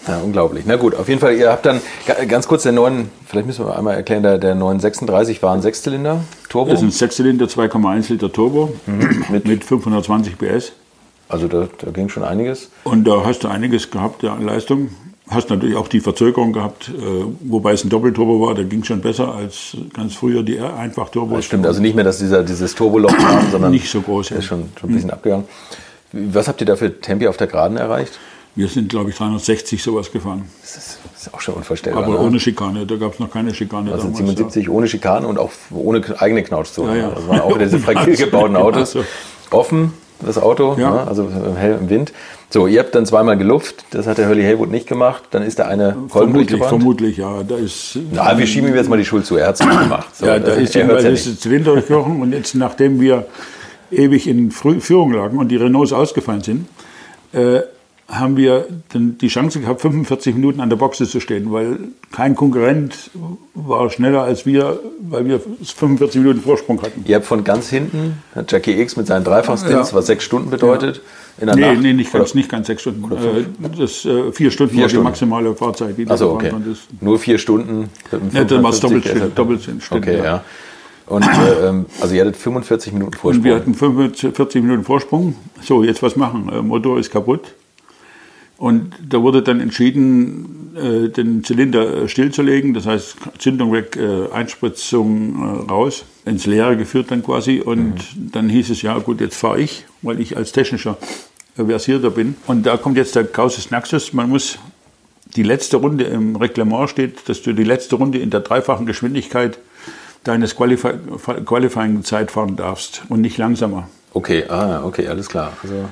Ja, 0.06 0.18
unglaublich. 0.18 0.64
Na 0.66 0.76
gut, 0.76 0.94
auf 0.94 1.08
jeden 1.08 1.20
Fall, 1.20 1.34
ihr 1.34 1.50
habt 1.50 1.64
dann 1.64 1.80
ganz 2.28 2.46
kurz 2.46 2.64
den 2.64 2.74
neuen, 2.74 3.10
vielleicht 3.26 3.46
müssen 3.46 3.66
wir 3.66 3.76
einmal 3.76 3.94
erklären, 3.94 4.22
der, 4.22 4.38
der 4.38 4.54
936 4.54 5.42
war 5.42 5.54
ein 5.54 5.62
Sechszylinder 5.62 6.20
Turbo. 6.48 6.70
Das 6.70 6.80
ist 6.80 6.86
ein 6.86 6.90
Sechszylinder, 6.90 7.46
2,1 7.46 8.12
Liter 8.12 8.30
Turbo 8.30 8.72
mhm. 8.86 9.24
mit, 9.30 9.46
mit 9.46 9.64
520 9.64 10.36
PS. 10.38 10.72
Also 11.28 11.48
da, 11.48 11.68
da, 11.78 11.90
ging 11.90 12.08
schon 12.08 12.22
einiges. 12.22 12.70
Und 12.84 13.04
da 13.04 13.24
hast 13.24 13.44
du 13.44 13.48
einiges 13.48 13.90
gehabt 13.90 14.22
ja, 14.22 14.34
an 14.34 14.44
Leistung. 14.44 14.90
Hast 15.28 15.48
natürlich 15.48 15.74
auch 15.74 15.88
die 15.88 16.00
Verzögerung 16.00 16.52
gehabt, 16.52 16.90
äh, 16.90 17.24
wobei 17.40 17.72
es 17.72 17.82
ein 17.82 17.88
Doppelturbo 17.88 18.46
war, 18.46 18.54
da 18.54 18.62
ging 18.62 18.84
schon 18.84 19.00
besser 19.00 19.34
als 19.34 19.74
ganz 19.94 20.14
früher 20.14 20.42
die 20.42 20.60
Einfachturbos. 20.60 21.38
Das 21.38 21.44
stimmt, 21.46 21.66
also 21.66 21.80
nicht 21.80 21.94
mehr, 21.94 22.04
dass 22.04 22.18
dieser, 22.18 22.42
dieses 22.42 22.74
Turboloch 22.74 23.10
war, 23.12 23.42
sondern 23.50 23.70
nicht 23.70 23.90
so 23.90 24.02
groß. 24.02 24.30
Ja. 24.30 24.36
ist 24.36 24.44
schon, 24.44 24.68
schon 24.78 24.90
ein 24.90 24.94
bisschen 24.94 25.08
mhm. 25.08 25.14
abgegangen. 25.14 25.44
Was 26.12 26.46
habt 26.46 26.60
ihr 26.60 26.66
da 26.66 26.76
für 26.76 27.00
Tempi 27.00 27.26
auf 27.26 27.38
der 27.38 27.46
Geraden 27.46 27.78
erreicht? 27.78 28.18
Wir 28.56 28.68
sind, 28.68 28.88
glaube 28.88 29.10
ich, 29.10 29.16
360 29.16 29.82
sowas 29.82 30.12
gefahren. 30.12 30.48
Das 30.60 30.76
ist, 30.76 30.98
das 31.12 31.26
ist 31.26 31.34
auch 31.34 31.40
schon 31.40 31.54
unvorstellbar. 31.54 32.04
Aber 32.04 32.12
ne? 32.12 32.20
ohne 32.20 32.38
Schikane, 32.38 32.86
da 32.86 32.96
gab 32.96 33.14
es 33.14 33.18
noch 33.18 33.30
keine 33.30 33.52
Schikane. 33.52 33.90
Also 33.90 34.04
damals, 34.04 34.18
77 34.18 34.66
ja. 34.66 34.70
ohne 34.70 34.86
Schikane 34.86 35.26
und 35.26 35.38
auch 35.38 35.50
ohne 35.70 36.02
eigene 36.20 36.42
Knautschzone. 36.44 36.96
Ja, 36.96 37.08
ja. 37.08 37.10
Das 37.10 37.26
waren 37.26 37.40
auch 37.40 37.54
wieder 37.54 37.64
diese 37.64 37.78
fragil 37.80 38.16
gebauten 38.16 38.56
Autos. 38.56 38.94
Also. 38.94 39.08
Offen, 39.50 39.92
das 40.24 40.38
Auto, 40.38 40.76
ja. 40.78 40.90
ne? 40.90 41.08
also 41.08 41.28
hell 41.56 41.78
im 41.80 41.90
Wind. 41.90 42.12
So, 42.50 42.68
ihr 42.68 42.78
habt 42.80 42.94
dann 42.94 43.04
zweimal 43.04 43.36
gelupft, 43.36 43.84
das 43.90 44.06
hat 44.06 44.18
der 44.18 44.28
Hurley 44.28 44.44
Haywood 44.44 44.70
nicht 44.70 44.86
gemacht, 44.86 45.24
dann 45.32 45.42
ist 45.42 45.58
der 45.58 45.66
eine 45.66 45.96
Vermutlich, 46.08 46.62
vermutlich, 46.62 47.16
ja. 47.16 47.42
Da 47.42 47.56
ist, 47.56 47.98
Na, 48.12 48.38
wir 48.38 48.46
schieben 48.46 48.68
ihm 48.68 48.76
jetzt 48.76 48.88
mal 48.88 48.96
die 48.96 49.04
Schuld 49.04 49.26
zu, 49.26 49.36
er 49.36 49.48
hat 49.48 49.60
es 49.60 49.66
nicht 49.66 49.80
gemacht. 49.80 50.14
So, 50.14 50.26
ja, 50.26 50.38
da 50.38 50.52
ist, 50.52 50.76
er 50.76 50.86
ja 50.86 51.08
ist 51.08 51.42
Zylinder 51.42 51.72
durchgebrochen 51.72 52.22
und 52.22 52.32
jetzt, 52.32 52.54
nachdem 52.54 53.00
wir 53.00 53.26
ewig 53.90 54.28
in 54.28 54.52
Führung 54.52 55.12
lagen 55.12 55.38
und 55.38 55.48
die 55.48 55.56
Renaults 55.56 55.92
ausgefallen 55.92 56.42
sind, 56.42 56.68
äh, 57.32 57.62
haben 58.18 58.36
wir 58.36 58.66
die 58.94 59.28
Chance 59.28 59.60
gehabt, 59.60 59.80
45 59.80 60.34
Minuten 60.34 60.60
an 60.60 60.68
der 60.68 60.76
Boxe 60.76 61.06
zu 61.06 61.20
stehen, 61.20 61.52
weil 61.52 61.78
kein 62.12 62.34
Konkurrent 62.34 63.10
war 63.54 63.90
schneller 63.90 64.22
als 64.22 64.46
wir, 64.46 64.78
weil 65.00 65.26
wir 65.26 65.40
45 65.40 66.20
Minuten 66.20 66.40
Vorsprung 66.40 66.80
hatten. 66.82 67.04
Ihr 67.06 67.16
habt 67.16 67.26
von 67.26 67.44
ganz 67.44 67.68
hinten, 67.68 68.22
Jackie 68.48 68.80
X 68.80 68.96
mit 68.96 69.06
seinen 69.06 69.24
Dreifachstints, 69.24 69.90
ja. 69.90 69.96
was 69.96 70.06
sechs 70.06 70.24
Stunden 70.24 70.50
bedeutet, 70.50 70.96
ja. 70.96 71.42
in 71.42 71.46
der 71.46 71.56
nee, 71.56 71.72
Nacht? 71.72 71.82
Nee, 71.82 71.92
nicht 71.92 72.12
ganz, 72.12 72.34
nicht 72.34 72.48
ganz 72.48 72.66
sechs 72.66 72.82
Stunden. 72.82 73.04
Äh, 73.12 73.44
das, 73.78 74.04
äh, 74.04 74.32
vier 74.32 74.50
Stunden 74.50 74.74
vier 74.74 74.82
war 74.82 74.88
Stunden. 74.88 75.04
die 75.04 75.10
maximale 75.10 75.54
Fahrzeit. 75.54 75.98
Die 75.98 76.08
also 76.08 76.30
okay. 76.30 76.52
Nur 77.00 77.18
vier 77.18 77.38
Stunden? 77.38 77.90
Ja, 78.32 78.44
dann 78.44 78.62
war 78.62 78.70
es 78.70 78.80
doppelt, 78.80 79.06
doppelt 79.34 79.68
Okay, 79.90 80.18
ja. 80.18 80.24
ja. 80.24 80.44
Und 81.06 81.26
äh, 81.26 81.68
ähm, 81.68 81.86
also 82.00 82.14
ihr 82.14 82.22
hattet 82.22 82.36
45 82.36 82.92
Minuten 82.92 83.12
Vorsprung. 83.12 83.38
Und 83.38 83.44
wir 83.44 83.56
hatten 83.56 83.74
45 83.74 84.62
Minuten 84.62 84.84
Vorsprung. 84.84 85.34
So, 85.60 85.84
jetzt 85.84 86.02
was 86.02 86.16
machen? 86.16 86.48
Äh, 86.50 86.62
Motor 86.62 86.98
ist 86.98 87.10
kaputt. 87.10 87.54
Und 88.56 88.94
da 89.08 89.20
wurde 89.20 89.42
dann 89.42 89.60
entschieden, 89.60 90.64
äh, 90.76 91.08
den 91.08 91.42
Zylinder 91.44 92.04
äh, 92.04 92.08
stillzulegen, 92.08 92.74
das 92.74 92.86
heißt 92.86 93.16
Zündung 93.38 93.72
weg, 93.72 93.96
äh, 93.96 94.32
Einspritzung 94.32 95.68
raus, 95.68 96.04
ins 96.24 96.46
Leere 96.46 96.76
geführt 96.76 97.10
dann 97.10 97.22
quasi. 97.22 97.60
Und 97.60 97.94
mhm. 97.94 98.30
dann 98.32 98.48
hieß 98.48 98.70
es, 98.70 98.82
ja 98.82 98.98
gut, 98.98 99.20
jetzt 99.20 99.36
fahre 99.36 99.60
ich, 99.60 99.84
weil 100.02 100.20
ich 100.20 100.36
als 100.36 100.52
technischer 100.52 100.96
versierter 101.56 102.10
bin. 102.10 102.36
Und 102.46 102.66
da 102.66 102.76
kommt 102.76 102.96
jetzt 102.96 103.14
der 103.14 103.24
Causus 103.24 103.70
Naxus, 103.70 104.12
man 104.12 104.28
muss 104.28 104.58
die 105.36 105.42
letzte 105.42 105.76
Runde 105.78 106.04
im 106.04 106.36
Reglement 106.36 106.90
steht, 106.90 107.28
dass 107.28 107.42
du 107.42 107.52
die 107.52 107.64
letzte 107.64 107.96
Runde 107.96 108.18
in 108.18 108.30
der 108.30 108.40
dreifachen 108.40 108.86
Geschwindigkeit 108.86 109.58
deines 110.22 110.56
Qualify 110.56 110.94
Qualifying-Zeit 111.44 112.30
fahren 112.30 112.56
darfst 112.56 113.02
und 113.08 113.20
nicht 113.20 113.36
langsamer. 113.36 113.88
Okay, 114.12 114.44
ah, 114.48 114.82
okay, 114.84 115.08
alles 115.08 115.28
klar. 115.28 115.52
Also 115.62 115.88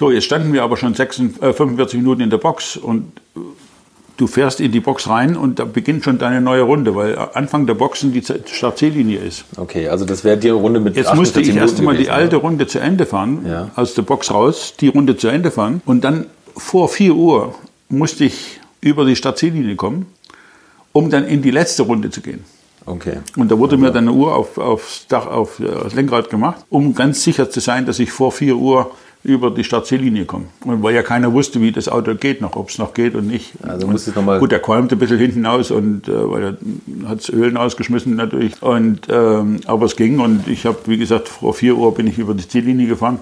so, 0.00 0.10
jetzt 0.10 0.24
standen 0.24 0.52
wir 0.52 0.64
aber 0.64 0.76
schon 0.76 0.94
46, 0.94 1.42
äh, 1.42 1.52
45 1.52 1.98
Minuten 1.98 2.22
in 2.22 2.30
der 2.30 2.38
Box 2.38 2.76
und 2.76 3.12
du 4.16 4.26
fährst 4.26 4.60
in 4.60 4.72
die 4.72 4.80
Box 4.80 5.08
rein 5.08 5.36
und 5.36 5.58
da 5.60 5.64
beginnt 5.64 6.04
schon 6.04 6.18
deine 6.18 6.40
neue 6.40 6.62
Runde, 6.62 6.96
weil 6.96 7.16
Anfang 7.34 7.66
der 7.66 7.74
Boxen 7.74 8.12
die 8.12 8.22
Startziellinie 8.22 9.18
ist. 9.18 9.44
Okay, 9.56 9.88
also 9.88 10.04
das 10.04 10.24
wäre 10.24 10.36
die 10.36 10.48
Runde 10.48 10.80
mit 10.80 10.96
Jetzt 10.96 11.14
musste 11.14 11.40
ich 11.40 11.54
erst 11.54 11.78
einmal 11.78 11.96
die 11.96 12.10
alte 12.10 12.36
Runde 12.36 12.66
zu 12.66 12.80
Ende 12.80 13.06
fahren, 13.06 13.44
ja. 13.46 13.70
aus 13.76 13.94
der 13.94 14.02
Box 14.02 14.30
raus, 14.32 14.74
die 14.80 14.88
Runde 14.88 15.16
zu 15.16 15.28
Ende 15.28 15.50
fahren 15.50 15.80
und 15.86 16.02
dann 16.02 16.26
vor 16.56 16.88
4 16.88 17.14
Uhr 17.14 17.54
musste 17.88 18.24
ich 18.24 18.60
über 18.80 19.04
die 19.04 19.16
Startziellinie 19.16 19.76
kommen 19.76 20.06
um 20.92 21.10
dann 21.10 21.24
in 21.26 21.42
die 21.42 21.50
letzte 21.50 21.82
Runde 21.84 22.10
zu 22.10 22.20
gehen. 22.20 22.44
Okay. 22.86 23.18
Und 23.36 23.50
da 23.50 23.58
wurde 23.58 23.76
mir 23.76 23.90
dann 23.90 24.08
eine 24.08 24.16
Uhr 24.16 24.34
auf, 24.34 24.58
aufs 24.58 25.06
Dach, 25.06 25.26
auf 25.26 25.60
das 25.60 25.94
Lenkrad 25.94 26.30
gemacht, 26.30 26.64
um 26.70 26.94
ganz 26.94 27.22
sicher 27.22 27.50
zu 27.50 27.60
sein, 27.60 27.86
dass 27.86 27.98
ich 27.98 28.10
vor 28.10 28.32
4 28.32 28.56
Uhr 28.56 28.90
über 29.22 29.50
die 29.50 29.64
Startziellinie 29.64 30.24
komme. 30.24 30.46
Und 30.64 30.82
weil 30.82 30.94
ja 30.94 31.02
keiner 31.02 31.32
wusste, 31.32 31.60
wie 31.60 31.72
das 31.72 31.88
Auto 31.88 32.14
geht 32.14 32.40
noch, 32.40 32.56
ob 32.56 32.70
es 32.70 32.78
noch 32.78 32.94
geht 32.94 33.14
und 33.14 33.26
nicht. 33.26 33.52
Also 33.62 33.86
musstest 33.86 34.16
noch 34.16 34.24
mal 34.24 34.38
Gut, 34.38 34.50
der 34.50 34.60
qualmte 34.60 34.96
ein 34.96 34.98
bisschen 34.98 35.18
hinten 35.18 35.44
aus 35.44 35.70
und 35.70 36.08
äh, 36.08 36.30
weil 36.30 36.42
er 36.42 37.08
hat 37.08 37.28
Ölen 37.28 37.56
ausgeschmissen 37.56 38.16
natürlich. 38.16 38.62
Und 38.62 39.08
ähm, 39.10 39.60
aber 39.66 39.84
es 39.86 39.96
ging 39.96 40.20
und 40.20 40.48
ich 40.48 40.64
habe, 40.64 40.78
wie 40.86 40.96
gesagt, 40.96 41.28
vor 41.28 41.52
4 41.52 41.76
Uhr 41.76 41.94
bin 41.94 42.06
ich 42.06 42.18
über 42.18 42.32
die 42.32 42.48
Ziellinie 42.48 42.86
gefahren, 42.86 43.18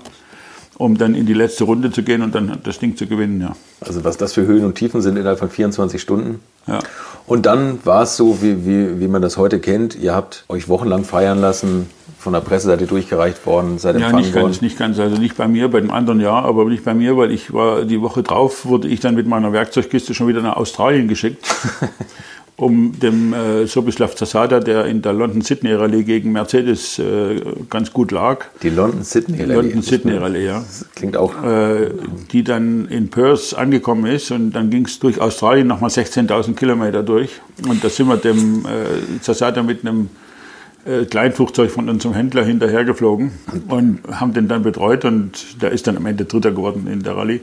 um 0.77 0.97
dann 0.97 1.17
in 1.17 1.27
die 1.27 1.35
letzte 1.35 1.65
Runde 1.65 1.91
zu 1.91 2.05
gehen 2.05 2.23
und 2.23 2.33
dann 2.33 2.59
das 2.63 2.79
Ding 2.79 2.97
zu 2.97 3.09
gewinnen. 3.09 3.41
Ja. 3.41 3.57
Also 3.81 4.05
was 4.05 4.17
das 4.17 4.33
für 4.33 4.47
Höhen 4.47 4.65
und 4.65 4.77
Tiefen 4.77 5.03
sind 5.03 5.17
innerhalb 5.17 5.41
von 5.41 5.51
24 5.51 6.01
Stunden. 6.01 6.39
Ja. 6.69 6.79
Und 7.27 7.45
dann 7.47 7.85
war 7.85 8.05
es 8.05 8.17
so, 8.17 8.41
wie, 8.41 8.65
wie, 8.65 9.01
wie 9.01 9.09
man 9.09 9.21
das 9.21 9.37
heute 9.37 9.59
kennt. 9.59 9.97
Ihr 9.97 10.15
habt 10.15 10.45
euch 10.49 10.69
wochenlang 10.69 11.03
feiern 11.03 11.41
lassen, 11.41 11.91
von 12.19 12.33
der 12.33 12.41
Presse 12.41 12.67
seid 12.67 12.81
ihr 12.81 12.87
durchgereicht 12.89 13.47
worden, 13.47 13.79
seid 13.79 13.95
Ja, 13.97 14.07
empfangen 14.07 14.25
nicht 14.25 14.35
worden. 14.35 14.45
ganz, 14.47 14.61
nicht 14.61 14.79
ganz. 14.79 14.99
Also 14.99 15.17
nicht 15.21 15.37
bei 15.37 15.47
mir, 15.49 15.69
bei 15.69 15.81
dem 15.81 15.91
anderen 15.91 16.21
ja, 16.21 16.33
aber 16.33 16.65
nicht 16.65 16.85
bei 16.85 16.95
mir, 16.95 17.17
weil 17.17 17.31
ich 17.31 17.53
war 17.53 17.85
die 17.85 18.01
Woche 18.01 18.23
drauf, 18.23 18.67
wurde 18.67 18.89
ich 18.89 19.01
dann 19.01 19.15
mit 19.15 19.27
meiner 19.27 19.53
Werkzeugkiste 19.53 20.15
schon 20.15 20.27
wieder 20.29 20.43
nach 20.43 20.57
Australien 20.57 21.07
geschickt, 21.09 21.47
um 22.57 22.99
dem 22.99 23.33
äh, 23.33 23.67
Sobislav 23.67 24.17
Zasada, 24.17 24.59
der 24.59 24.87
in 24.87 25.01
der 25.01 25.13
London-Sydney-Rallye 25.13 26.03
gegen 26.03 26.33
Mercedes 26.33 26.99
äh, 26.99 27.41
ganz 27.71 27.93
gut 27.93 28.11
lag, 28.11 28.47
Die 28.63 28.71
London 28.71 29.05
Sydney 29.05 29.43
Rallye. 29.43 29.55
London-Sydney-Rallye, 29.55 30.45
ja, 30.45 30.59
Das 30.59 30.87
klingt 30.97 31.17
auch. 31.17 31.41
äh, 31.45 31.91
die 32.33 32.43
dann 32.43 32.89
in 32.89 33.11
Perth 33.11 33.55
angekommen 33.57 34.07
ist 34.07 34.33
und 34.33 34.51
dann 34.53 34.71
ging 34.71 34.87
es 34.87 34.99
durch 34.99 35.21
Australien 35.21 35.69
nochmal 35.69 35.91
16.000 35.91 36.55
Kilometer 36.57 37.05
durch 37.05 37.31
und 37.69 37.85
da 37.85 37.89
sind 37.89 38.09
wir 38.09 38.17
dem 38.17 38.65
äh, 38.67 39.21
Zasada 39.21 39.63
mit 39.63 39.87
einem 39.87 40.11
äh, 40.89 41.05
Kleinflugzeug 41.05 41.71
von 41.71 41.89
unserem 41.91 42.15
Händler 42.15 42.45
hinterhergeflogen 42.45 43.33
und 43.69 44.01
haben 44.11 44.33
den 44.33 44.49
dann 44.49 44.63
betreut 44.63 45.05
und 45.05 45.61
der 45.61 45.71
ist 45.73 45.87
dann 45.87 45.99
am 45.99 46.07
Ende 46.07 46.25
Dritter 46.25 46.51
geworden 46.51 46.87
in 46.91 47.03
der 47.03 47.17
Rallye. 47.17 47.41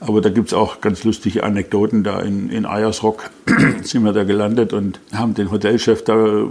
Aber 0.00 0.20
da 0.20 0.28
gibt 0.28 0.48
es 0.48 0.54
auch 0.54 0.80
ganz 0.80 1.02
lustige 1.02 1.42
Anekdoten. 1.42 2.04
Da 2.04 2.20
in, 2.20 2.50
in 2.50 2.66
Eiersrock 2.66 3.30
sind 3.82 4.04
wir 4.04 4.12
da 4.12 4.22
gelandet 4.22 4.72
und 4.72 5.00
haben 5.12 5.34
den 5.34 5.50
Hotelchef 5.50 6.04
da, 6.04 6.44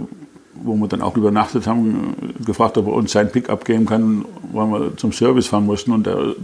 wo 0.54 0.76
wir 0.76 0.88
dann 0.88 1.00
auch 1.00 1.16
übernachtet 1.16 1.66
haben, 1.66 2.34
gefragt, 2.44 2.76
ob 2.76 2.88
er 2.88 2.92
uns 2.92 3.12
sein 3.12 3.32
Pickup 3.32 3.64
geben 3.64 3.86
kann, 3.86 4.26
weil 4.52 4.66
wir 4.66 4.96
zum 4.98 5.12
Service 5.12 5.46
fahren 5.46 5.64
mussten. 5.64 5.92
Und 5.92 6.06
der, 6.06 6.34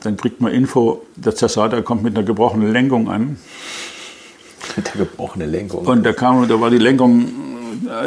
dann 0.00 0.16
kriegt 0.16 0.40
man 0.40 0.52
Info, 0.52 1.02
der 1.16 1.34
Zasada 1.34 1.82
kommt 1.82 2.02
mit 2.02 2.16
einer 2.16 2.24
gebrochenen 2.24 2.72
Lenkung 2.72 3.10
an. 3.10 3.36
Mit 4.74 4.86
der 4.86 5.04
gebrochene 5.04 5.44
Lenkung. 5.44 5.84
Und 5.84 6.02
da 6.06 6.14
kam, 6.14 6.48
da 6.48 6.58
war 6.58 6.70
die 6.70 6.78
Lenkung 6.78 7.28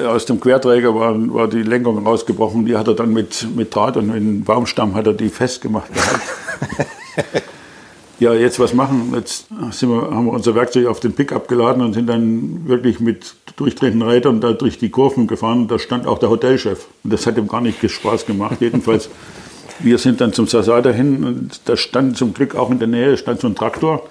aus 0.07 0.25
dem 0.25 0.39
Querträger 0.39 0.95
war, 0.95 1.15
war 1.33 1.47
die 1.47 1.63
Lenkung 1.63 2.05
rausgebrochen. 2.05 2.65
Die 2.65 2.75
hat 2.75 2.87
er 2.87 2.93
dann 2.93 3.13
mit, 3.13 3.47
mit 3.55 3.73
Draht 3.73 3.97
und 3.97 4.07
mit 4.07 4.15
einem 4.15 4.43
Baumstamm 4.43 4.95
hat 4.95 5.07
er 5.07 5.13
die 5.13 5.29
festgemacht 5.29 5.89
ja, 8.19 8.33
jetzt 8.33 8.59
was 8.59 8.73
machen? 8.73 9.11
Jetzt 9.13 9.47
wir, 9.49 10.11
haben 10.11 10.25
wir 10.25 10.33
unser 10.33 10.55
Werkzeug 10.55 10.87
auf 10.87 10.99
den 10.99 11.13
Pickup 11.13 11.47
geladen 11.47 11.83
und 11.83 11.93
sind 11.93 12.07
dann 12.07 12.67
wirklich 12.67 12.99
mit 12.99 13.35
durchdrehenden 13.57 14.07
Rädern 14.07 14.41
da 14.41 14.53
durch 14.53 14.77
die 14.77 14.89
Kurven 14.89 15.27
gefahren. 15.27 15.67
Da 15.67 15.79
stand 15.79 16.07
auch 16.07 16.19
der 16.19 16.29
Hotelchef. 16.29 16.85
Und 17.03 17.13
das 17.13 17.25
hat 17.27 17.37
ihm 17.37 17.47
gar 17.47 17.61
nicht 17.61 17.89
Spaß 17.89 18.25
gemacht. 18.25 18.57
Jedenfalls, 18.61 19.09
wir 19.79 19.97
sind 19.97 20.21
dann 20.21 20.33
zum 20.33 20.47
Sasada 20.47 20.91
hin 20.91 21.23
und 21.23 21.61
da 21.65 21.75
stand 21.75 22.17
zum 22.17 22.33
Glück 22.33 22.55
auch 22.55 22.71
in 22.71 22.79
der 22.79 22.87
Nähe 22.87 23.17
stand 23.17 23.41
so 23.41 23.47
ein 23.47 23.55
Traktor. 23.55 24.03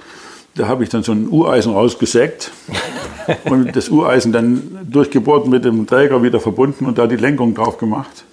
Da 0.57 0.69
habe 0.69 0.85
ich 0.85 0.89
dann 0.91 1.03
so 1.03 1.11
ein 1.13 1.29
Ureisen 1.29 1.73
rausgesägt 1.73 2.53
und 3.47 3.75
das 3.75 3.89
Ureisen 3.89 4.33
dann 4.33 4.79
durchgebohrt 4.89 5.47
mit 5.49 5.65
dem 5.65 5.87
Träger 5.87 6.23
wieder 6.23 6.39
verbunden 6.41 6.87
und 6.87 6.99
da 6.99 7.07
die 7.09 7.17
Lenkung 7.17 7.55
drauf 7.55 7.79
gemacht. 7.79 8.25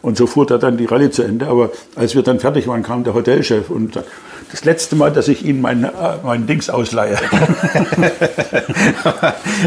Und 0.00 0.16
so 0.16 0.26
fuhr 0.26 0.46
da 0.46 0.58
dann 0.58 0.76
die 0.76 0.86
Rallye 0.86 1.10
zu 1.10 1.22
Ende. 1.22 1.46
Aber 1.46 1.70
als 1.94 2.16
wir 2.16 2.22
dann 2.22 2.40
fertig 2.40 2.66
waren, 2.66 2.82
kam 2.82 3.04
der 3.04 3.14
Hotelchef 3.14 3.70
und 3.70 3.94
sagte, 3.94 4.10
das 4.50 4.64
letzte 4.64 4.96
Mal, 4.96 5.12
dass 5.12 5.28
ich 5.28 5.44
Ihnen 5.44 5.60
mein, 5.60 5.84
äh, 5.84 5.90
mein 6.24 6.48
Dings 6.48 6.68
ausleihe. 6.68 7.16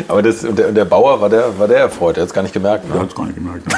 Aber 0.10 0.22
das, 0.22 0.43
und 0.43 0.60
der, 0.60 0.68
und 0.68 0.76
der 0.76 0.86
Bauer 0.86 1.22
war 1.22 1.30
der, 1.30 1.58
war 1.58 1.70
der 1.70 1.78
erfreut, 1.80 2.18
er 2.18 2.24
hat 2.24 2.28
es 2.28 2.34
gar 2.34 2.41
nicht 2.41 2.53
gemerkt. 2.53 2.84
Er 2.89 2.95
Ne? 2.95 3.01
hat 3.01 3.10
es 3.10 3.16
gar 3.16 3.26
nicht 3.26 3.36
gemerkt. 3.36 3.64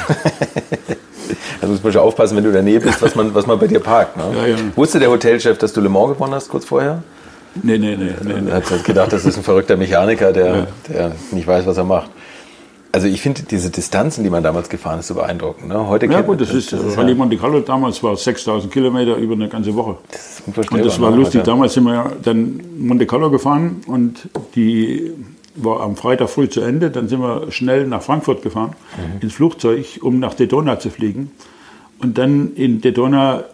Also 1.60 1.72
muss 1.74 1.82
man 1.82 1.92
schon 1.92 2.02
aufpassen, 2.02 2.36
wenn 2.36 2.44
du 2.44 2.50
in 2.50 2.54
der 2.54 2.62
Nähe 2.62 2.78
bist, 2.80 3.02
was 3.02 3.14
man, 3.16 3.34
was 3.34 3.44
man 3.46 3.58
bei 3.58 3.66
dir 3.66 3.80
parkt. 3.80 4.16
Ne? 4.16 4.22
Ja, 4.34 4.46
ja. 4.46 4.56
Wusste 4.76 5.00
der 5.00 5.10
Hotelchef, 5.10 5.58
dass 5.58 5.72
du 5.72 5.80
Le 5.80 5.88
Mans 5.88 6.14
gewonnen 6.14 6.32
hast 6.32 6.48
kurz 6.48 6.64
vorher? 6.64 7.02
Nee, 7.62 7.78
nee, 7.78 7.96
nee. 7.96 8.10
nee, 8.24 8.40
nee. 8.40 8.50
Er 8.50 8.56
hat 8.56 8.70
halt 8.70 8.84
gedacht, 8.84 9.12
das 9.12 9.24
ist 9.24 9.36
ein 9.36 9.42
verrückter 9.42 9.76
Mechaniker, 9.76 10.32
der, 10.32 10.68
der 10.88 11.12
nicht 11.32 11.46
weiß, 11.46 11.66
was 11.66 11.76
er 11.76 11.84
macht. 11.84 12.10
Also 12.90 13.06
ich 13.06 13.20
finde 13.20 13.42
diese 13.42 13.68
Distanzen, 13.70 14.24
die 14.24 14.30
man 14.30 14.42
damals 14.42 14.68
gefahren 14.70 15.00
ist, 15.00 15.08
so 15.08 15.14
beeindruckend. 15.14 15.68
Ne? 15.68 15.88
Heute 15.88 16.06
Ja 16.06 16.20
gut, 16.22 16.28
man- 16.28 16.38
das 16.38 16.54
ist, 16.54 16.72
das 16.72 16.82
ist 16.82 16.96
Rallye 16.96 17.10
ja, 17.10 17.16
Monte 17.16 17.36
Carlo 17.36 17.60
damals 17.60 18.02
war 18.02 18.16
6000 18.16 18.72
Kilometer 18.72 19.16
über 19.16 19.34
eine 19.34 19.48
ganze 19.48 19.74
Woche. 19.74 19.96
das 20.10 20.20
ist 20.38 20.46
unvorstellbar. 20.46 20.82
Und 20.84 20.86
das 20.92 21.00
war 21.00 21.10
ne? 21.10 21.16
lustig. 21.16 21.40
Heute- 21.40 21.50
Damals 21.50 21.74
sind 21.74 21.84
wir 21.84 21.92
ja 21.94 22.12
dann 22.22 22.60
Monte 22.78 23.04
Carlo 23.06 23.30
gefahren 23.30 23.82
und 23.86 24.28
die 24.54 25.12
war 25.56 25.80
am 25.80 25.96
Freitag 25.96 26.30
früh 26.30 26.48
zu 26.48 26.60
Ende. 26.62 26.90
Dann 26.90 27.08
sind 27.08 27.20
wir 27.20 27.50
schnell 27.52 27.86
nach 27.86 28.00
Frankfurt 28.02 28.42
gefahren, 28.42 28.70
Mhm. 28.96 29.20
ins 29.22 29.34
Flugzeug, 29.34 29.98
um 30.02 30.18
nach 30.18 30.32
Daytona 30.34 30.78
zu 30.78 30.88
fliegen. 30.90 31.30
Und 31.98 32.16
dann 32.16 32.54
in 32.54 32.80
Daytona 32.80 33.44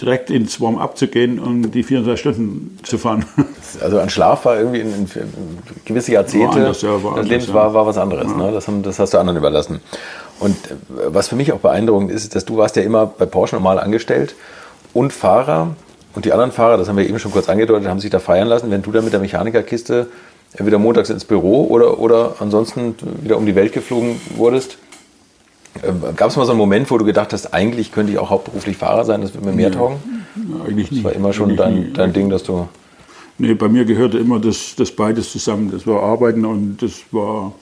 direkt 0.00 0.30
ins 0.30 0.60
Warm-up 0.60 0.98
zu 0.98 1.08
gehen 1.08 1.38
und 1.38 1.70
die 1.70 1.82
24 1.82 2.20
Stunden 2.20 2.78
zu 2.82 2.98
fahren. 2.98 3.24
Also 3.82 4.00
an 4.00 4.08
Schlaf 4.08 4.46
war 4.46 4.56
irgendwie 4.56 4.80
in, 4.80 4.88
in, 4.88 5.06
gewisse 5.84 6.12
Jahrzehnte, 6.12 6.46
War 6.46 6.56
anders, 6.56 6.80
ja, 6.80 6.88
war 6.88 6.98
das 6.98 7.10
anders, 7.10 7.28
Leben 7.28 7.44
ja. 7.46 7.54
war, 7.54 7.74
war 7.74 7.86
was 7.86 7.98
anderes. 7.98 8.34
Ne? 8.34 8.50
Das, 8.52 8.68
haben, 8.68 8.82
das 8.82 8.98
hast 8.98 9.12
du 9.12 9.18
anderen 9.18 9.36
überlassen. 9.36 9.80
Und 10.38 10.56
äh, 10.56 10.74
was 11.08 11.28
für 11.28 11.36
mich 11.36 11.52
auch 11.52 11.58
beeindruckend 11.58 12.10
ist, 12.10 12.34
dass 12.34 12.46
du 12.46 12.56
warst 12.56 12.76
ja 12.76 12.82
immer 12.82 13.04
bei 13.06 13.26
Porsche 13.26 13.56
normal 13.56 13.78
angestellt 13.78 14.34
und 14.94 15.12
Fahrer 15.12 15.74
und 16.14 16.24
die 16.24 16.32
anderen 16.32 16.52
Fahrer, 16.52 16.78
das 16.78 16.88
haben 16.88 16.96
wir 16.96 17.06
eben 17.06 17.18
schon 17.18 17.32
kurz 17.32 17.50
angedeutet, 17.50 17.88
haben 17.88 18.00
sich 18.00 18.10
da 18.10 18.18
feiern 18.18 18.48
lassen, 18.48 18.70
wenn 18.70 18.80
du 18.80 18.92
dann 18.92 19.04
mit 19.04 19.12
der 19.12 19.20
Mechanikerkiste 19.20 20.06
entweder 20.54 20.78
montags 20.78 21.10
ins 21.10 21.24
Büro 21.24 21.66
oder, 21.66 21.98
oder 21.98 22.36
ansonsten 22.38 22.94
wieder 23.22 23.36
um 23.36 23.44
die 23.44 23.54
Welt 23.54 23.72
geflogen 23.72 24.18
wurdest. 24.36 24.78
Gab 26.16 26.30
es 26.30 26.36
mal 26.36 26.44
so 26.44 26.52
einen 26.52 26.58
Moment, 26.58 26.90
wo 26.90 26.98
du 26.98 27.04
gedacht 27.04 27.32
hast, 27.32 27.52
eigentlich 27.52 27.92
könnte 27.92 28.12
ich 28.12 28.18
auch 28.18 28.30
hauptberuflich 28.30 28.76
Fahrer 28.76 29.04
sein, 29.04 29.20
das 29.20 29.34
würde 29.34 29.46
mir 29.46 29.54
mehr 29.54 29.72
taugen? 29.72 29.96
Eigentlich 30.64 30.90
nicht. 30.90 31.04
Das 31.04 31.12
war 31.12 31.16
immer 31.16 31.32
schon 31.32 31.56
dein, 31.56 31.92
dein 31.92 32.12
Ding, 32.12 32.30
dass 32.30 32.42
du... 32.42 32.68
Nee, 33.38 33.52
bei 33.54 33.68
mir 33.68 33.84
gehörte 33.84 34.18
immer 34.18 34.40
das, 34.40 34.74
das 34.76 34.90
beides 34.90 35.30
zusammen. 35.30 35.70
Das 35.70 35.86
war 35.86 36.02
Arbeiten 36.02 36.46
und 36.46 36.80
das 36.80 37.02
war, 37.10 37.52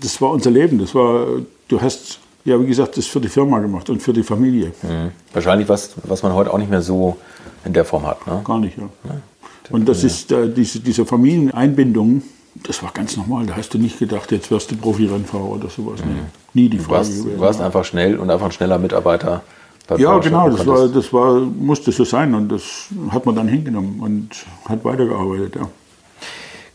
das 0.00 0.20
war 0.20 0.30
unser 0.32 0.50
Leben. 0.50 0.78
Das 0.80 0.92
war, 0.94 1.26
du 1.68 1.80
hast, 1.80 2.18
ja, 2.44 2.60
wie 2.60 2.66
gesagt, 2.66 2.96
das 2.96 3.06
für 3.06 3.20
die 3.20 3.28
Firma 3.28 3.60
gemacht 3.60 3.88
und 3.90 4.02
für 4.02 4.12
die 4.12 4.24
Familie. 4.24 4.72
Wahrscheinlich 5.32 5.68
was, 5.68 5.94
was 6.02 6.24
man 6.24 6.32
heute 6.32 6.52
auch 6.52 6.58
nicht 6.58 6.70
mehr 6.70 6.82
so 6.82 7.16
in 7.64 7.72
der 7.72 7.84
Form 7.84 8.04
hat. 8.06 8.26
Ne? 8.26 8.42
Gar 8.44 8.58
nicht, 8.58 8.76
ja. 8.76 8.88
Und 9.70 9.88
das 9.88 10.04
ist 10.04 10.32
äh, 10.32 10.52
diese, 10.52 10.80
diese 10.80 11.06
Familieneinbindung, 11.06 12.22
das 12.62 12.82
war 12.82 12.90
ganz 12.92 13.16
normal. 13.16 13.46
Da 13.46 13.56
hast 13.56 13.72
du 13.72 13.78
nicht 13.78 13.98
gedacht, 13.98 14.32
jetzt 14.32 14.50
wirst 14.50 14.70
du 14.70 14.76
Profirennfahrer 14.76 15.48
oder 15.48 15.70
sowas. 15.70 16.00
Nee, 16.04 16.20
nie 16.54 16.68
die 16.68 16.78
Du 16.78 16.84
Frage. 16.84 16.98
warst, 16.98 17.24
du 17.24 17.40
warst 17.40 17.60
einfach 17.60 17.84
schnell 17.84 18.16
und 18.18 18.30
einfach 18.30 18.46
ein 18.46 18.52
schneller 18.52 18.78
Mitarbeiter 18.78 19.42
bei 19.86 19.96
ja, 19.96 20.16
genau, 20.18 20.48
das, 20.48 20.66
war, 20.66 20.88
das 20.88 21.12
war, 21.12 21.40
musste 21.40 21.92
so 21.92 22.04
sein 22.04 22.34
und 22.34 22.48
das 22.48 22.86
hat 23.10 23.26
man 23.26 23.34
dann 23.36 23.48
hingenommen 23.48 24.00
und 24.00 24.30
hat 24.66 24.82
weitergearbeitet. 24.82 25.56
Ja. 25.56 25.68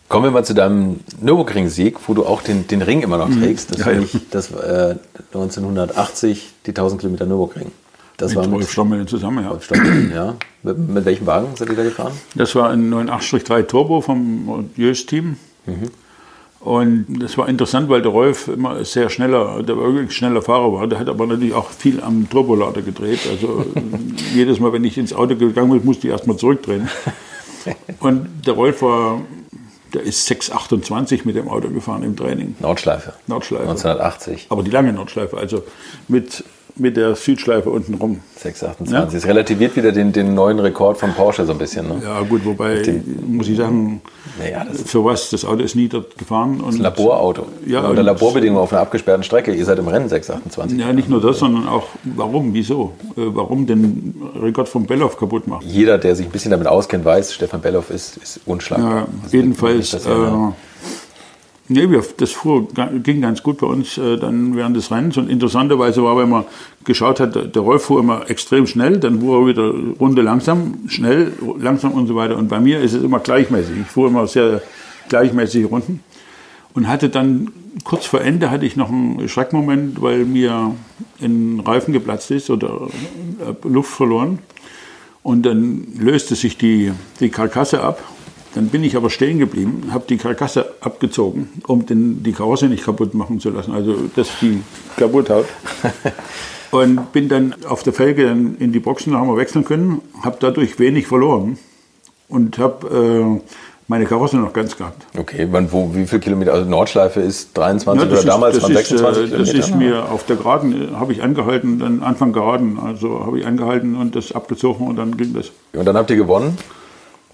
Kommen 0.10 0.26
wir 0.26 0.32
mal 0.32 0.46
zu 0.46 0.54
deinem 0.54 1.00
Nürburgring-Sieg, 1.20 1.98
wo 2.08 2.14
du 2.14 2.26
auch 2.26 2.44
den, 2.44 2.68
den 2.68 2.82
Ring 2.84 3.02
immer 3.02 3.18
noch 3.18 3.30
trägst. 3.30 3.72
Das 3.72 3.80
Mhm. 3.80 3.84
Ja, 3.84 3.88
war 3.88 3.94
ja. 4.04 4.20
das 4.32 4.52
äh, 4.52 4.96
1980, 5.34 6.54
die 6.66 6.70
1000 6.72 7.02
Kilometer 7.02 7.26
Nürburgring. 7.26 7.72
Das 8.18 8.36
war 8.36 8.44
Mit 8.44 8.52
mit 8.52 8.60
Rolf 8.62 8.72
Stommel 8.72 9.06
zusammen, 9.08 9.44
ja. 9.44 9.50
Rolf 9.50 9.64
Stoppel, 9.64 10.12
ja. 10.14 10.36
Mit, 10.62 10.78
mit 10.78 11.06
welchem 11.06 11.26
Wagen 11.26 11.48
seid 11.56 11.70
ihr 11.70 11.76
da 11.76 11.84
gefahren? 11.84 12.12
Das 12.36 12.54
war 12.56 12.70
ein 12.70 12.94
98-3 12.94 13.64
Turbo 13.66 14.02
vom 14.02 14.70
Jös-Team. 14.76 15.38
Und 16.60 17.06
das 17.22 17.38
war 17.38 17.48
interessant, 17.48 17.90
weil 17.90 18.02
der 18.02 18.12
Rolf 18.12 18.50
immer 18.50 18.84
sehr 18.84 19.10
schneller, 19.10 19.64
der 19.64 19.78
wirklich 19.78 20.12
schneller 20.12 20.42
Fahrer 20.42 20.74
war. 20.74 20.88
Der 20.88 21.00
hat 21.00 21.08
aber 21.08 21.26
natürlich 21.26 21.54
auch 21.54 21.70
viel 21.70 22.02
am 22.02 22.30
Turbolader 22.30 22.82
gedreht. 22.82 23.22
Also 23.30 23.66
jedes 24.34 24.60
Mal, 24.60 24.74
wenn 24.74 24.84
ich 24.84 24.98
ins 24.98 25.14
Auto 25.14 25.36
gegangen 25.36 25.72
bin, 25.72 25.86
musste 25.86 26.08
ich 26.08 26.12
erstmal 26.12 26.36
zurückdrehen. 26.36 26.90
Und 28.00 28.28
der 28.46 28.54
Rolf 28.56 28.82
war, 28.82 29.22
der 29.94 30.02
ist 30.02 30.26
628 30.26 31.26
mit 31.26 31.36
dem 31.36 31.48
Auto 31.48 31.70
gefahren 31.70 32.04
im 32.04 32.16
Training. 32.16 32.56
Nordschleife. 32.60 33.14
Nordschleife. 33.28 33.70
1980. 33.70 34.48
Aber 34.50 34.64
die 34.64 34.72
lange 34.72 34.92
Nordschleife, 34.92 35.38
also 35.38 35.64
mit, 36.08 36.44
mit 36.80 36.98
der 36.98 37.16
Südschleife 37.16 37.70
unten 37.70 37.96
rum. 37.96 38.20
628. 38.38 39.18
Es 39.18 39.28
relativiert 39.28 39.76
wieder 39.76 39.92
den, 39.92 40.12
den 40.14 40.34
neuen 40.34 40.60
Rekord 40.60 40.98
von 40.98 41.14
Porsche 41.14 41.46
so 41.46 41.52
ein 41.52 41.58
bisschen. 41.58 41.88
Ne? 41.88 42.02
Ja 42.04 42.22
gut, 42.22 42.46
wobei, 42.46 43.02
muss 43.28 43.48
ich 43.48 43.58
sagen, 43.58 44.02
Naja, 44.40 44.66
das 44.66 44.84
für 44.84 45.04
was, 45.04 45.30
das 45.30 45.44
Auto 45.46 45.62
ist 45.64 45.76
nie 45.76 45.88
dort 45.90 46.18
gefahren. 46.18 46.62
Und 46.62 46.76
ein 46.76 46.82
Laborauto. 46.82 47.48
Ja, 47.66 47.82
Unter 47.82 48.04
Laborbedingungen 48.04 48.62
auf 48.64 48.72
einer 48.72 48.82
abgesperrten 48.82 49.24
Strecke. 49.24 49.54
Ihr 49.54 49.66
seid 49.66 49.78
im 49.80 49.88
Rennen 49.88 50.08
628. 50.10 50.80
Ja, 50.80 50.94
nicht 50.94 51.10
nur 51.10 51.22
das, 51.22 51.40
sondern 51.40 51.68
auch, 51.68 51.88
warum, 52.04 52.54
wieso? 52.54 52.94
Äh, 53.18 53.22
Warum 53.34 53.66
den 53.68 54.16
Rekord 54.42 54.70
von 54.70 54.86
Belloff 54.86 55.18
kaputt 55.18 55.48
machen? 55.48 55.66
Jeder, 55.68 55.98
der 55.98 56.16
sich 56.16 56.26
ein 56.28 56.32
bisschen 56.32 56.52
damit 56.52 56.68
auskennt, 56.68 57.04
weiß, 57.06 57.34
Stefan 57.34 57.62
Belloff 57.62 57.90
ist, 57.90 58.18
ist 58.18 58.40
unschlagbar. 58.46 58.92
Ja, 59.02 59.08
Also 59.24 59.36
jedenfalls 59.38 59.92
das 59.92 60.06
ja 60.06 60.12
eine- 60.14 60.26
äh, 60.50 60.52
Nee, 61.72 61.88
wir, 61.92 62.04
das 62.18 62.32
fuhr, 62.32 62.68
ging 63.04 63.22
ganz 63.22 63.44
gut 63.44 63.60
bei 63.60 63.68
uns 63.68 63.96
äh, 64.00 64.18
dann 64.18 64.56
während 64.56 64.76
des 64.76 64.90
Rennens. 64.90 65.18
Und 65.18 65.30
interessanterweise 65.30 66.04
war, 66.04 66.18
wenn 66.18 66.30
man 66.30 66.46
geschaut 66.84 67.20
hat, 67.20 67.36
der 67.56 67.62
Rolf 67.62 67.84
fuhr 67.84 68.00
immer 68.00 68.28
extrem 68.28 68.66
schnell, 68.66 68.98
dann 68.98 69.22
fuhr 69.22 69.44
er 69.44 69.48
wieder 69.48 69.74
Runde 70.00 70.24
langsam, 70.24 70.80
schnell, 70.88 71.32
langsam 71.60 71.92
und 71.92 72.08
so 72.08 72.16
weiter. 72.16 72.38
Und 72.38 72.48
bei 72.48 72.60
mir 72.60 72.80
ist 72.80 72.94
es 72.94 73.04
immer 73.04 73.20
gleichmäßig. 73.20 73.82
Ich 73.82 73.88
fuhr 73.88 74.08
immer 74.08 74.26
sehr 74.26 74.64
gleichmäßige 75.10 75.70
Runden. 75.70 76.04
Und 76.74 76.88
hatte 76.88 77.10
dann 77.10 77.52
kurz 77.84 78.08
vor 78.08 78.22
Ende 78.22 78.50
hatte 78.50 78.66
ich 78.66 78.76
noch 78.76 78.90
einen 78.90 79.30
Schreckmoment, 79.30 80.02
weil 80.02 80.26
mir 80.26 80.76
ein 81.22 81.62
Reifen 81.64 81.94
geplatzt 81.94 82.32
ist 82.32 82.50
oder 82.50 82.88
äh, 83.42 83.68
Luft 83.68 83.92
verloren. 83.92 84.40
Und 85.22 85.46
dann 85.46 85.86
löste 86.00 86.34
sich 86.34 86.58
die, 86.58 86.94
die 87.20 87.30
Karkasse 87.30 87.82
ab 87.82 88.02
dann 88.56 88.68
bin 88.68 88.84
ich 88.84 88.96
aber 88.96 89.10
stehen 89.10 89.40
geblieben, 89.40 89.90
habe 89.92 90.06
die 90.10 90.18
Karkasse 90.18 90.74
abgezogen, 90.82 91.50
um 91.68 91.86
den, 91.86 92.24
die 92.24 92.32
Karosse 92.32 92.68
nicht 92.68 92.84
kaputt 92.84 93.14
machen 93.14 93.40
zu 93.40 93.50
lassen, 93.50 93.74
also 93.74 93.96
dass 94.16 94.30
die 94.42 94.62
kaputt 94.98 95.30
haut. 95.30 95.46
Und 96.72 97.12
bin 97.14 97.30
dann 97.30 97.56
auf 97.68 97.82
der 97.82 97.94
Felge 97.94 98.26
in 98.26 98.72
die 98.72 98.80
Boxen, 98.80 99.16
haben 99.16 99.28
wir 99.28 99.38
wechseln 99.38 99.66
können, 99.66 100.02
habe 100.22 100.38
dadurch 100.40 100.78
wenig 100.78 101.08
verloren 101.08 101.58
und 102.28 102.60
habe 102.60 103.42
äh, 103.42 103.52
meine 103.88 104.06
Karosse 104.06 104.38
noch 104.38 104.54
ganz 104.54 104.78
gehabt. 104.78 105.04
Okay, 105.18 105.48
wann, 105.50 105.72
wo, 105.72 105.90
wie 105.96 106.06
viele 106.06 106.22
Kilometer? 106.22 106.54
Also 106.54 106.70
Nordschleife 106.70 107.22
ist 107.22 107.58
23 107.58 108.04
ja, 108.04 108.08
oder 108.08 108.20
ist, 108.20 108.28
damals 108.28 108.62
waren 108.62 108.74
26 108.74 109.24
ist, 109.24 109.30
Kilometer? 109.32 109.38
Das 109.40 109.54
ist 109.54 109.76
mir 109.76 110.12
auf 110.12 110.26
der 110.28 110.36
Geraden, 110.36 111.00
habe 111.00 111.12
ich 111.12 111.24
angehalten, 111.24 111.80
dann 111.80 112.04
Anfang 112.04 112.34
Geraden, 112.34 112.80
also 112.80 113.26
habe 113.26 113.40
ich 113.40 113.48
angehalten 113.48 113.96
und 113.96 114.16
das 114.16 114.32
abgezogen 114.32 114.86
und 114.88 114.96
dann 114.96 115.18
ging 115.18 115.34
das. 115.34 115.52
Und 115.74 115.86
dann 115.86 115.98
habt 115.98 116.12
ihr 116.12 116.18
gewonnen? 116.18 116.56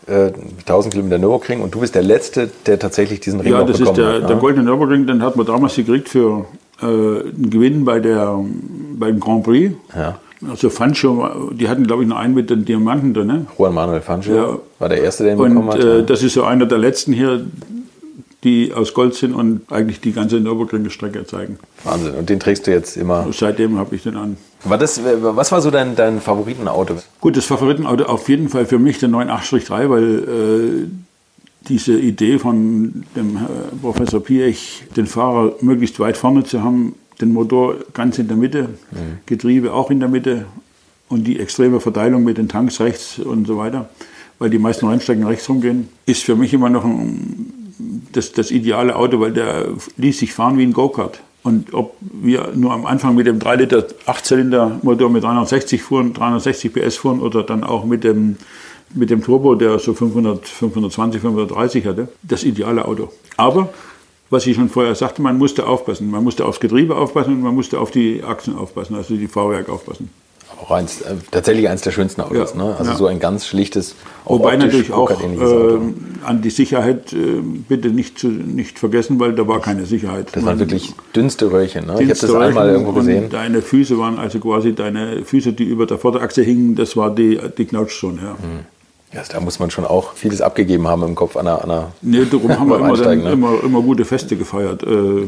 1000 0.08 0.68
äh, 0.68 0.90
Kilometer 0.90 1.18
Nürburgring 1.18 1.62
und 1.62 1.74
du 1.74 1.80
bist 1.80 1.96
der 1.96 2.04
Letzte, 2.04 2.50
der 2.66 2.78
tatsächlich 2.78 3.20
diesen 3.20 3.40
Ring 3.40 3.54
ja, 3.54 3.64
das 3.64 3.80
ist 3.80 3.94
der, 3.94 4.06
hat. 4.06 4.22
Ja, 4.22 4.28
der 4.28 4.38
Goldene 4.38 4.64
Nürburgring, 4.64 5.08
den 5.08 5.24
hat 5.24 5.36
man 5.36 5.46
damals 5.46 5.76
gekriegt 5.76 6.10
für 6.10 6.46
äh, 6.82 6.86
einen 6.86 7.50
Gewinn 7.50 7.86
bei 7.86 8.00
der, 8.00 8.40
beim 8.94 9.20
Grand 9.20 9.44
Prix. 9.44 9.74
Ja. 9.96 10.20
Also 10.48 10.70
Fancho, 10.70 11.52
die 11.54 11.70
hatten 11.70 11.88
glaube 11.88 12.04
ich 12.04 12.10
noch 12.10 12.18
einen 12.18 12.36
mit 12.36 12.50
den 12.50 12.66
Diamanten 12.66 13.14
drin. 13.14 13.28
Ne? 13.28 13.46
Juan 13.58 13.74
Manuel 13.74 14.02
Fancho 14.02 14.36
ja. 14.36 14.60
war 14.78 14.90
der 14.90 15.02
Erste, 15.02 15.24
der 15.24 15.34
ihn 15.34 15.40
und, 15.40 15.50
bekommen 15.50 15.72
hat. 15.72 15.84
Äh, 15.84 16.04
das 16.04 16.22
ist 16.22 16.34
so 16.34 16.44
einer 16.44 16.66
der 16.66 16.78
Letzten 16.78 17.14
hier, 17.14 17.46
die 18.44 18.74
aus 18.74 18.94
Gold 18.94 19.16
sind 19.16 19.34
und 19.34 19.62
eigentlich 19.72 20.02
die 20.02 20.12
ganze 20.12 20.40
Nürburgring-Strecke 20.40 21.26
zeigen. 21.26 21.58
Wahnsinn. 21.84 22.14
Und 22.14 22.30
den 22.30 22.40
trägst 22.40 22.68
du 22.68 22.72
jetzt 22.72 22.96
immer? 22.96 23.28
Seitdem 23.32 23.80
habe 23.80 23.96
ich 23.96 24.04
den 24.04 24.18
an. 24.18 24.38
War 24.66 24.78
das, 24.78 25.00
was 25.04 25.52
war 25.52 25.62
so 25.62 25.72
dein, 25.72 25.96
dein 25.96 26.20
Favoritenauto? 26.20 26.96
Gut, 27.22 27.38
das 27.38 27.46
Favoritenauto 27.46 28.06
auf 28.06 28.28
jeden 28.30 28.50
Fall 28.50 28.66
für 28.66 28.80
mich 28.80 28.98
der 29.00 29.10
98-3, 29.10 29.90
weil 29.90 30.20
äh, 30.24 30.88
diese 31.68 31.98
Idee 32.00 32.40
von 32.40 33.04
dem 33.16 33.38
äh, 33.38 33.40
Professor 33.82 34.24
Piech, 34.24 34.84
den 34.96 35.08
Fahrer 35.08 35.54
möglichst 35.62 36.00
weit 36.00 36.18
vorne 36.18 36.44
zu 36.44 36.64
haben, 36.64 36.96
den 37.22 37.32
Motor 37.34 37.76
ganz 37.94 38.18
in 38.18 38.28
der 38.28 38.38
Mitte, 38.38 38.70
mhm. 38.92 39.20
Getriebe 39.26 39.74
auch 39.74 39.92
in 39.92 40.00
der 40.00 40.10
Mitte 40.10 40.46
und 41.10 41.26
die 41.26 41.40
extreme 41.40 41.80
Verteilung 41.80 42.24
mit 42.24 42.38
den 42.38 42.50
Tanks 42.50 42.80
rechts 42.80 43.20
und 43.20 43.48
so 43.48 43.58
weiter, 43.58 43.90
weil 44.40 44.50
die 44.50 44.60
meisten 44.60 44.88
Rennstrecken 44.88 45.26
rechts 45.26 45.48
rumgehen, 45.48 45.90
ist 46.06 46.24
für 46.24 46.36
mich 46.36 46.54
immer 46.54 46.70
noch 46.70 46.84
ein, 46.84 47.54
das, 48.12 48.32
das 48.32 48.52
ideale 48.52 48.96
Auto, 48.96 49.20
weil 49.20 49.32
der 49.32 49.68
ließ 49.98 50.20
sich 50.20 50.34
fahren 50.34 50.58
wie 50.58 50.64
ein 50.64 50.74
Go-Kart. 50.74 51.20
Und 51.46 51.76
ob 51.76 51.96
wir 52.02 52.54
nur 52.56 52.74
am 52.74 52.88
Anfang 52.88 53.14
mit 53.14 53.28
dem 53.28 53.38
3 53.38 53.56
Liter 53.58 53.86
8-Zylinder 54.08 54.80
Motor 54.82 55.12
mit 55.12 55.24
360 55.24 55.80
fuhren, 55.80 56.12
360 56.12 56.74
PS 56.74 56.98
fuhren 56.98 57.20
oder 57.20 57.44
dann 57.44 57.64
auch 57.64 57.86
mit 57.86 58.04
dem, 58.04 58.38
mit 58.96 59.12
dem 59.12 59.24
Turbo, 59.24 59.54
der 59.54 59.78
so 59.78 59.94
500, 59.94 60.48
520, 60.48 61.22
530 61.22 61.86
hatte, 61.86 62.08
das 62.24 62.44
ideale 62.44 62.84
Auto. 62.84 63.12
Aber, 63.38 63.70
was 64.32 64.48
ich 64.48 64.56
schon 64.56 64.70
vorher 64.70 64.96
sagte, 64.96 65.22
man 65.22 65.38
musste 65.38 65.68
aufpassen. 65.68 66.10
Man 66.10 66.24
musste 66.24 66.46
aufs 66.46 66.60
Getriebe 66.60 66.96
aufpassen 66.96 67.36
und 67.36 67.42
man 67.42 67.54
musste 67.54 67.80
auf 67.80 67.92
die 67.92 68.24
Achsen 68.24 68.58
aufpassen, 68.58 68.96
also 68.96 69.16
die 69.16 69.28
Fahrwerk 69.28 69.70
aufpassen 69.70 70.10
auch 70.62 70.72
eins, 70.72 71.02
äh, 71.02 71.16
tatsächlich 71.32 71.70
eins 71.70 71.82
der 71.82 71.92
schönsten 71.92 72.22
Autos. 72.22 72.52
Ja, 72.56 72.64
ne? 72.64 72.76
Also 72.78 72.92
ja. 72.92 72.98
so 72.98 73.08
ein 73.08 73.20
ganz 73.20 73.46
schlichtes, 73.46 73.96
Wobei 74.26 74.58
natürlich 74.58 74.92
auch 74.92 75.12
äh, 75.12 75.78
an 76.24 76.42
die 76.42 76.50
Sicherheit 76.50 77.14
äh, 77.14 77.42
bitte 77.42 77.90
nicht, 77.90 78.18
zu, 78.18 78.28
nicht 78.28 78.80
vergessen, 78.80 79.20
weil 79.20 79.34
da 79.34 79.48
war 79.48 79.62
keine 79.62 79.86
Sicherheit. 79.86 80.30
Das 80.34 80.44
waren 80.46 80.60
wirklich 80.60 80.94
dünnste 81.16 81.52
Röhrchen. 81.52 81.86
Ne? 81.86 81.94
Ich 82.02 82.10
habe 82.10 82.20
das 82.20 82.34
einmal 82.34 82.70
irgendwo 82.70 82.94
gesehen. 82.94 83.30
deine 83.30 83.62
Füße 83.62 83.98
waren 84.00 84.18
also 84.18 84.40
quasi 84.40 84.74
deine 84.74 85.24
Füße, 85.24 85.54
die 85.54 85.66
über 85.66 85.86
der 85.86 85.98
Vorderachse 85.98 86.42
hingen, 86.42 86.76
das 86.76 86.98
war 86.98 87.14
die, 87.14 87.40
die 87.58 87.66
Knautschzone. 87.66 88.22
Ja. 88.22 88.32
Mhm. 88.34 88.75
Ja, 89.16 89.22
da 89.30 89.40
muss 89.40 89.60
man 89.60 89.72
schon 89.72 89.86
auch 89.86 90.14
vieles 90.14 90.42
abgegeben 90.42 90.90
haben 90.90 91.02
im 91.04 91.16
Kopf 91.16 91.38
an 91.38 91.48
einer. 91.48 91.64
An 91.64 91.72
einer 91.72 91.92
nee, 92.02 92.26
darum 92.30 92.50
haben 92.60 92.70
wir 92.70 92.80
immer, 92.80 92.98
dann, 92.98 93.24
ne? 93.24 93.32
immer, 93.32 93.64
immer, 93.64 93.82
gute 93.82 94.04
Feste 94.04 94.36
gefeiert. 94.36 94.84
Äh, 94.84 95.28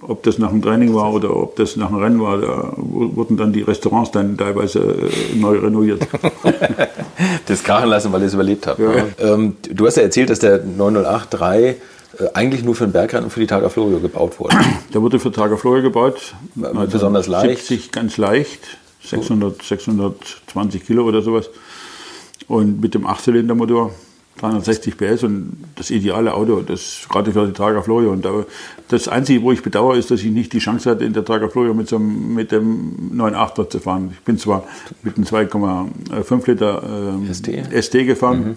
ob 0.00 0.24
das 0.24 0.38
nach 0.38 0.50
dem 0.50 0.60
Training 0.60 0.92
war 0.94 1.14
oder 1.14 1.36
ob 1.36 1.54
das 1.54 1.76
nach 1.76 1.88
dem 1.88 1.98
Rennen 1.98 2.20
war, 2.20 2.38
da 2.38 2.72
wurden 2.76 3.36
dann 3.36 3.52
die 3.52 3.62
Restaurants 3.62 4.10
dann 4.10 4.36
teilweise 4.36 4.80
äh, 4.80 5.36
neu 5.36 5.58
renoviert. 5.58 6.08
das 7.46 7.62
krachen 7.62 7.88
lassen, 7.88 8.12
weil 8.12 8.22
ihr 8.22 8.26
es 8.26 8.34
überlebt 8.34 8.66
habt. 8.66 8.80
Ja. 8.80 8.88
Ne? 8.88 9.04
Ähm, 9.20 9.56
du 9.62 9.86
hast 9.86 9.96
ja 9.96 10.02
erzählt, 10.02 10.28
dass 10.28 10.40
der 10.40 10.64
908-3 10.64 11.56
äh, 11.60 11.74
eigentlich 12.34 12.64
nur 12.64 12.74
für 12.74 12.88
den 12.88 12.92
Bergrennen 12.92 13.26
und 13.26 13.30
für 13.30 13.38
die 13.38 13.46
Targa 13.46 13.68
Florio 13.68 14.00
gebaut 14.00 14.40
wurde. 14.40 14.56
Der 14.92 15.02
wurde 15.02 15.20
für 15.20 15.30
Targa 15.30 15.56
Florio 15.56 15.84
gebaut. 15.84 16.34
Besonders 16.90 17.28
leicht. 17.28 17.64
70 17.64 17.92
ganz 17.92 18.16
leicht, 18.16 18.60
600, 19.04 19.62
620 19.62 20.84
Kilo 20.84 21.04
oder 21.04 21.22
sowas 21.22 21.48
und 22.50 22.80
mit 22.80 22.94
dem 22.94 23.06
Achtzylindermotor. 23.06 23.92
360 24.38 24.96
PS 24.96 25.22
und 25.24 25.52
das 25.76 25.90
ideale 25.90 26.32
Auto, 26.32 26.62
das 26.62 27.06
gerade 27.10 27.30
für 27.30 27.46
die 27.46 27.52
Targa 27.52 27.82
Florio. 27.82 28.10
Und 28.10 28.26
das 28.88 29.06
Einzige, 29.06 29.42
wo 29.42 29.52
ich 29.52 29.62
bedauere, 29.62 29.98
ist, 29.98 30.10
dass 30.10 30.20
ich 30.20 30.30
nicht 30.30 30.54
die 30.54 30.60
Chance 30.60 30.88
hatte, 30.88 31.04
in 31.04 31.12
der 31.12 31.26
Targa 31.26 31.48
Florio 31.48 31.74
mit, 31.74 31.88
so 31.88 31.96
einem, 31.96 32.34
mit 32.34 32.50
dem 32.50 33.12
9.8er 33.14 33.68
zu 33.68 33.80
fahren. 33.80 34.10
Ich 34.12 34.20
bin 34.20 34.38
zwar 34.38 34.64
mit 35.02 35.16
einem 35.16 35.26
2,5 35.26 36.46
Liter 36.46 37.18
äh, 37.28 37.34
ST. 37.34 37.50
ST 37.84 37.92
gefahren. 38.06 38.38
Mhm. 38.40 38.56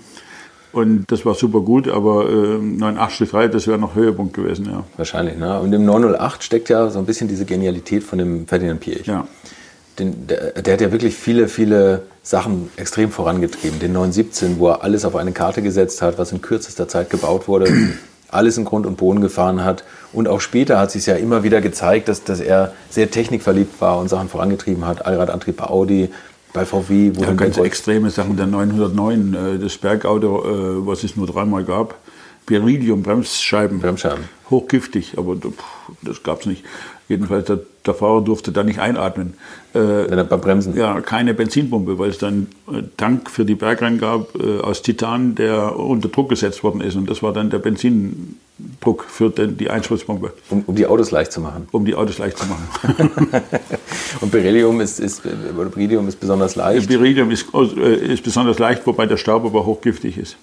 Und 0.71 1.11
das 1.11 1.25
war 1.25 1.33
super 1.33 1.59
gut, 1.59 1.89
aber 1.89 2.29
äh, 2.29 2.57
983, 2.59 3.51
das 3.51 3.67
wäre 3.67 3.77
noch 3.77 3.95
Höhepunkt 3.95 4.33
gewesen, 4.33 4.67
ja. 4.67 4.85
Wahrscheinlich, 4.95 5.37
ne? 5.37 5.59
Und 5.59 5.73
im 5.73 5.83
908 5.85 6.43
steckt 6.43 6.69
ja 6.69 6.89
so 6.89 6.99
ein 6.99 7.05
bisschen 7.05 7.27
diese 7.27 7.43
Genialität 7.43 8.03
von 8.03 8.19
dem 8.19 8.47
Ferdinand 8.47 8.79
Piech. 8.79 9.05
Ja 9.05 9.27
den, 9.99 10.27
der, 10.27 10.51
der, 10.53 10.73
hat 10.73 10.81
ja 10.81 10.91
wirklich 10.91 11.15
viele, 11.15 11.47
viele 11.47 12.03
Sachen 12.23 12.69
extrem 12.77 13.11
vorangetrieben. 13.11 13.79
Den 13.79 13.91
917, 13.91 14.57
wo 14.57 14.69
er 14.69 14.83
alles 14.83 15.03
auf 15.03 15.15
eine 15.15 15.33
Karte 15.33 15.61
gesetzt 15.61 16.01
hat, 16.01 16.17
was 16.17 16.31
in 16.31 16.41
kürzester 16.41 16.87
Zeit 16.87 17.09
gebaut 17.09 17.47
wurde, 17.49 17.67
alles 18.29 18.57
in 18.57 18.63
Grund 18.63 18.85
und 18.85 18.97
Boden 18.97 19.21
gefahren 19.21 19.63
hat. 19.63 19.83
Und 20.13 20.29
auch 20.29 20.39
später 20.39 20.79
hat 20.79 20.89
sich 20.89 21.05
ja 21.05 21.15
immer 21.15 21.43
wieder 21.43 21.59
gezeigt, 21.59 22.07
dass, 22.07 22.23
dass 22.23 22.39
er 22.39 22.73
sehr 22.89 23.11
technikverliebt 23.11 23.79
war 23.81 23.99
und 23.99 24.07
Sachen 24.07 24.29
vorangetrieben 24.29 24.85
hat. 24.85 25.05
Allradantrieb 25.05 25.57
bei 25.57 25.65
Audi, 25.65 26.09
bei 26.53 26.65
VW. 26.65 27.11
Wo 27.15 27.23
ja, 27.23 27.33
ganz 27.33 27.57
extreme 27.57 28.09
Sachen. 28.09 28.37
Der 28.37 28.47
909, 28.47 29.33
äh, 29.33 29.59
das 29.59 29.77
Bergauto, 29.77 30.43
äh, 30.45 30.87
was 30.87 31.03
es 31.03 31.17
nur 31.17 31.27
dreimal 31.27 31.65
gab. 31.65 31.95
Beryllium-Bremsscheiben. 32.45 33.79
Bremsscheiben. 33.79 34.25
Hochgiftig, 34.49 35.17
aber 35.17 35.37
das 36.01 36.23
gab 36.23 36.41
es 36.41 36.45
nicht. 36.45 36.63
Jedenfalls, 37.09 37.45
der, 37.47 37.59
der, 37.85 37.93
Fahrer 37.93 38.21
durfte 38.21 38.51
da 38.51 38.63
nicht 38.63 38.79
einatmen. 38.79 39.33
Äh, 39.73 40.23
beim 40.23 40.41
Bremsen? 40.41 40.75
Ja, 40.75 41.01
keine 41.01 41.33
Benzinpumpe, 41.33 41.99
weil 41.99 42.09
es 42.09 42.17
dann 42.17 42.47
einen 42.67 42.91
Tank 42.95 43.29
für 43.29 43.43
die 43.43 43.55
Bergrennen 43.55 43.99
gab 43.99 44.35
äh, 44.35 44.59
aus 44.59 44.81
Titan, 44.81 45.35
der 45.35 45.77
unter 45.77 46.07
Druck 46.07 46.29
gesetzt 46.29 46.63
worden 46.63 46.79
ist. 46.81 46.95
Und 46.95 47.09
das 47.09 47.21
war 47.21 47.33
dann 47.33 47.49
der 47.49 47.59
Benzindruck 47.59 49.03
für 49.07 49.29
den, 49.29 49.57
die 49.57 49.69
Einspritzpumpe. 49.69 50.31
Um, 50.49 50.63
um, 50.65 50.75
die 50.75 50.87
Autos 50.87 51.11
leicht 51.11 51.33
zu 51.33 51.41
machen? 51.41 51.67
Um 51.71 51.83
die 51.83 51.95
Autos 51.95 52.19
leicht 52.19 52.37
zu 52.37 52.45
machen. 52.47 52.67
Und 54.21 54.31
Beryllium 54.31 54.79
ist, 54.79 54.99
ist, 54.99 55.23
Beryllium 55.23 56.07
ist 56.07 56.19
besonders 56.19 56.55
leicht? 56.55 56.87
Beryllium 56.87 57.31
ist, 57.31 57.47
äh, 57.53 58.13
ist 58.13 58.23
besonders 58.23 58.59
leicht, 58.59 58.87
wobei 58.87 59.07
der 59.07 59.17
Staub 59.17 59.43
aber 59.43 59.65
hochgiftig 59.65 60.17
ist. 60.17 60.37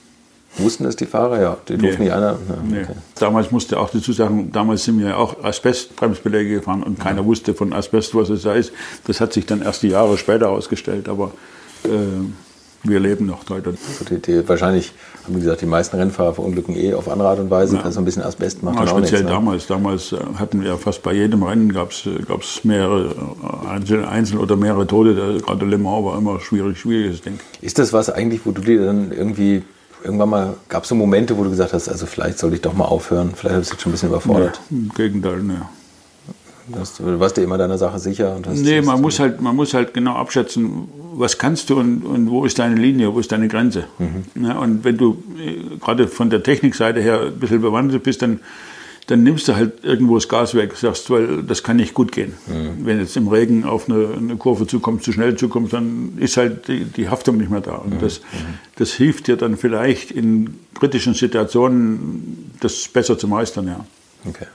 Wussten 0.59 0.85
es 0.85 0.97
die 0.97 1.07
Fahrer? 1.07 1.41
Ja, 1.41 1.57
die 1.69 1.79
durften 1.79 1.99
nee. 1.99 2.05
nicht 2.09 2.13
einer. 2.13 2.33
Ja, 2.33 2.39
nee. 2.69 2.83
okay. 2.83 2.95
Damals 3.19 3.51
musste 3.51 3.79
auch 3.79 3.91
dazu 3.91 4.13
sagen, 4.13 4.51
damals 4.53 4.85
sind 4.85 4.99
wir 4.99 5.11
ja 5.11 5.17
auch 5.17 5.43
Asbestbremsbeläge 5.45 6.57
gefahren 6.57 6.83
und 6.83 6.99
keiner 6.99 7.21
ja. 7.21 7.27
wusste 7.27 7.55
von 7.55 7.73
Asbest, 7.73 8.15
was 8.15 8.31
es 8.31 8.43
da 8.43 8.55
ist. 8.55 8.73
Das 9.07 9.21
hat 9.21 9.33
sich 9.33 9.47
dann 9.47 9.63
erst 9.63 9.83
die 9.83 9.89
Jahre 9.89 10.19
später 10.19 10.49
ausgestellt, 10.51 11.09
aber 11.09 11.31
äh, 11.85 11.89
wir 12.83 12.99
leben 12.99 13.27
noch 13.27 13.49
heute. 13.51 13.75
Die, 14.09 14.19
die, 14.19 14.49
wahrscheinlich 14.49 14.93
haben 15.25 15.37
wie 15.37 15.41
gesagt 15.41 15.61
die 15.61 15.67
meisten 15.67 15.97
Rennfahrer 15.97 16.35
verunglücken 16.35 16.75
eh 16.77 16.95
auf 16.95 17.09
andere 17.09 17.29
Art 17.29 17.39
und 17.39 17.51
Weise. 17.51 17.77
Ja. 17.77 17.83
Also 17.83 18.01
ein 18.01 18.05
bisschen 18.05 18.23
Asbest 18.23 18.63
macht 18.63 18.77
ja, 18.77 18.87
Speziell 18.87 19.21
nichts, 19.21 19.23
ne? 19.23 19.31
damals. 19.31 19.67
Damals 19.67 20.13
äh, 20.13 20.17
hatten 20.37 20.63
wir 20.63 20.77
fast 20.79 21.03
bei 21.03 21.13
jedem 21.13 21.43
Rennen 21.43 21.73
gab 21.73 21.91
es 21.93 22.07
äh, 22.07 22.67
mehrere 22.67 23.15
äh, 23.15 23.69
Einzel, 23.69 24.05
Einzel 24.05 24.39
oder 24.39 24.57
mehrere 24.57 24.87
Tote. 24.87 25.15
Gerade 25.15 25.67
Le 25.67 25.79
Mans 25.79 26.05
war 26.05 26.19
immer 26.19 26.41
schwierig, 26.41 26.79
schwieriges 26.79 27.21
Ding. 27.21 27.39
Ist 27.61 27.79
das 27.79 27.93
was 27.93 28.09
eigentlich, 28.09 28.41
wo 28.45 28.53
du 28.53 28.63
dir 28.63 28.85
dann 28.85 29.13
irgendwie 29.13 29.63
irgendwann 30.05 30.29
mal, 30.29 30.55
gab 30.69 30.85
es 30.85 30.89
so 30.89 30.95
Momente, 30.95 31.37
wo 31.37 31.45
du 31.45 31.51
gesagt 31.51 31.73
hast, 31.73 31.89
also 31.89 32.07
vielleicht 32.07 32.39
sollte 32.39 32.57
ich 32.57 32.63
doch 32.63 32.75
mal 32.75 32.85
aufhören, 32.85 33.33
vielleicht 33.35 33.55
habe 33.55 33.63
ich 33.63 33.71
jetzt 33.71 33.81
schon 33.81 33.91
ein 33.91 33.95
bisschen 33.95 34.09
überfordert? 34.09 34.61
Nee, 34.71 34.79
Im 34.79 34.89
Gegenteil, 34.95 35.43
ne. 35.43 35.63
Du 36.99 37.21
warst 37.21 37.37
dir 37.37 37.43
immer 37.43 37.59
deiner 37.59 37.79
Sache 37.79 37.99
sicher? 37.99 38.37
Und 38.37 38.47
hast, 38.47 38.61
nee, 38.61 38.81
man 38.81 39.01
muss, 39.01 39.19
halt, 39.19 39.41
man 39.41 39.57
muss 39.57 39.75
halt 39.75 39.93
genau 39.93 40.15
abschätzen, 40.15 40.89
was 41.15 41.39
kannst 41.39 41.71
du 41.71 41.81
und, 41.81 42.05
und 42.05 42.31
wo 42.31 42.45
ist 42.45 42.59
deine 42.59 42.77
Linie, 42.77 43.13
wo 43.13 43.19
ist 43.19 43.33
deine 43.33 43.49
Grenze. 43.49 43.85
Mhm. 43.99 44.45
Ja, 44.45 44.59
und 44.59 44.85
wenn 44.85 44.97
du 44.97 45.23
äh, 45.39 45.77
gerade 45.79 46.07
von 46.07 46.31
der 46.31 46.43
Technikseite 46.43 47.01
her 47.01 47.23
ein 47.23 47.39
bisschen 47.39 47.61
bewandert 47.61 48.03
bist, 48.03 48.23
dann, 48.23 48.41
dann 49.11 49.25
nimmst 49.25 49.49
du 49.49 49.57
halt 49.57 49.83
irgendwo 49.83 50.15
das 50.15 50.29
Gas 50.29 50.55
weg, 50.55 50.77
sagst, 50.77 51.11
weil 51.11 51.43
das 51.43 51.65
kann 51.65 51.77
nicht 51.79 51.95
gut 51.95 52.13
gehen. 52.13 52.35
Mhm. 52.47 52.87
Wenn 52.87 53.01
jetzt 53.01 53.17
im 53.17 53.27
Regen 53.27 53.65
auf 53.65 53.89
eine, 53.89 54.09
eine, 54.17 54.37
Kurve 54.37 54.69
zukommt, 54.69 55.03
zu 55.03 55.13
schnell 55.13 55.37
zukommt, 55.37 55.73
dann 55.73 56.17
ist 56.17 56.37
halt 56.37 56.69
die, 56.69 56.85
die 56.85 57.09
Haftung 57.09 57.37
nicht 57.37 57.51
mehr 57.51 57.61
da. 57.61 57.75
Und 57.75 57.95
mhm. 57.95 57.99
das, 57.99 58.21
das 58.77 58.93
hilft 58.93 59.27
dir 59.27 59.37
dann 59.37 59.57
vielleicht 59.57 60.13
in 60.13 60.61
kritischen 60.75 61.15
Situationen, 61.15 62.53
das 62.61 62.87
besser 62.87 63.19
zu 63.19 63.27
meistern, 63.27 63.67
ja. 63.67 63.85
Okay. 64.29 64.47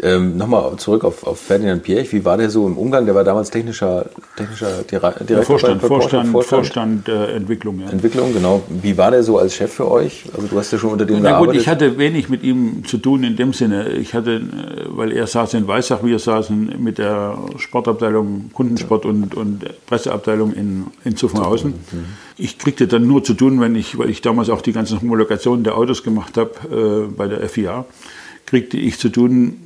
Ähm, 0.00 0.36
Nochmal 0.38 0.76
zurück 0.78 1.04
auf, 1.04 1.24
auf 1.24 1.38
Ferdinand 1.38 1.82
Pierch. 1.82 2.12
Wie 2.12 2.24
war 2.24 2.36
der 2.36 2.48
so 2.48 2.66
im 2.66 2.78
Umgang? 2.78 3.04
Der 3.04 3.14
war 3.14 3.24
damals 3.24 3.50
technischer, 3.50 4.06
technischer 4.36 4.82
Direktor. 4.90 5.28
Ja, 5.28 5.42
Vorstand, 5.42 5.82
bei, 5.82 5.88
bei 5.88 5.94
Vorstand, 5.94 6.28
Vorstand, 6.30 6.66
Vorstand 6.66 7.08
äh, 7.08 7.36
Entwicklung. 7.36 7.78
Ja. 7.78 7.90
Entwicklung, 7.90 8.32
genau. 8.32 8.62
Wie 8.68 8.96
war 8.96 9.10
der 9.10 9.22
so 9.22 9.38
als 9.38 9.54
Chef 9.54 9.72
für 9.72 9.88
euch? 9.88 10.24
Also 10.34 10.48
du 10.48 10.58
hast 10.58 10.72
ja 10.72 10.78
schon 10.78 10.92
unter 10.92 11.04
dem 11.04 11.20
Na 11.20 11.30
gearbeitet. 11.30 11.52
gut, 11.54 11.60
ich 11.60 11.68
hatte 11.68 11.98
wenig 11.98 12.30
mit 12.30 12.42
ihm 12.42 12.84
zu 12.86 12.98
tun 12.98 13.22
in 13.22 13.36
dem 13.36 13.52
Sinne. 13.52 13.90
Ich 13.90 14.14
hatte, 14.14 14.36
äh, 14.36 14.40
weil 14.88 15.12
er 15.12 15.26
saß 15.26 15.54
in 15.54 15.68
Weissach, 15.68 16.02
wir 16.02 16.18
saßen 16.18 16.82
mit 16.82 16.96
der 16.96 17.36
Sportabteilung, 17.58 18.50
Kundensport 18.54 19.04
und, 19.04 19.34
und 19.34 19.66
Presseabteilung 19.86 20.54
in, 20.54 20.86
in 21.04 21.16
Zuffenhausen. 21.16 21.74
Mhm. 21.92 22.04
Ich 22.38 22.58
kriegte 22.58 22.88
dann 22.88 23.06
nur 23.06 23.22
zu 23.22 23.34
tun, 23.34 23.60
wenn 23.60 23.76
ich, 23.76 23.98
weil 23.98 24.08
ich 24.08 24.22
damals 24.22 24.48
auch 24.48 24.62
die 24.62 24.72
ganzen 24.72 25.00
Homologationen 25.00 25.64
der 25.64 25.76
Autos 25.76 26.02
gemacht 26.02 26.38
habe 26.38 27.06
äh, 27.08 27.12
bei 27.14 27.28
der 27.28 27.46
FIA, 27.48 27.84
kriegte 28.46 28.78
ich 28.78 28.98
zu 28.98 29.10
tun 29.10 29.58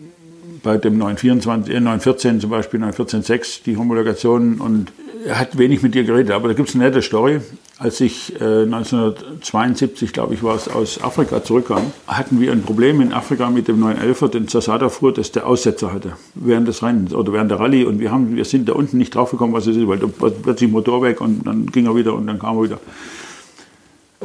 bei 0.67 0.79
dem 0.79 0.99
924, 0.99 1.73
äh, 1.73 1.81
914 1.81 2.41
zum 2.41 2.51
Beispiel, 2.51 2.83
914.6, 2.83 3.63
die 3.65 3.77
Homologation 3.77 4.61
und 4.61 4.91
er 5.25 5.39
hat 5.39 5.57
wenig 5.59 5.81
mit 5.83 5.95
dir 5.95 6.03
geredet. 6.03 6.33
Aber 6.33 6.49
da 6.49 6.55
gibt 6.55 6.69
es 6.69 6.75
eine 6.75 6.85
nette 6.85 7.03
Story. 7.03 7.41
Als 7.79 8.01
ich 8.01 8.35
äh, 8.41 8.65
1972, 8.65 10.13
glaube 10.13 10.35
ich, 10.35 10.43
war 10.43 10.57
es, 10.57 10.69
aus 10.69 11.01
Afrika 11.03 11.45
zurückkam, 11.45 11.93
hatten 12.09 12.41
wir 12.41 12.51
ein 12.51 12.63
Problem 12.63 13.01
in 13.01 13.13
Afrika 13.13 13.49
mit 13.49 13.69
dem 13.69 13.83
911er, 13.85 14.29
den 14.29 14.49
Zasada 14.49 14.89
fuhr, 14.89 15.15
dass 15.15 15.31
der 15.31 15.47
Aussetzer 15.47 15.93
hatte 15.93 16.17
während 16.35 16.67
des 16.67 16.83
Rennens 16.83 17.15
oder 17.15 17.33
während 17.33 17.53
der 17.53 17.61
Rallye. 17.61 17.85
Und 17.85 18.01
wir, 18.01 18.11
haben, 18.11 18.35
wir 18.35 18.45
sind 18.45 18.69
da 18.69 18.73
unten 18.73 18.99
nicht 18.99 19.15
draufgekommen, 19.15 19.55
was 19.55 19.69
es 19.69 19.77
ist, 19.77 19.87
weil 19.87 19.99
plötzlich 19.99 20.71
Motor 20.71 21.03
weg 21.03 21.21
und 21.21 21.47
dann 21.47 21.67
ging 21.67 21.87
er 21.87 21.95
wieder 21.95 22.15
und 22.15 22.27
dann 22.27 22.41
kam 22.41 22.57
er 22.57 22.65
wieder. 22.65 22.81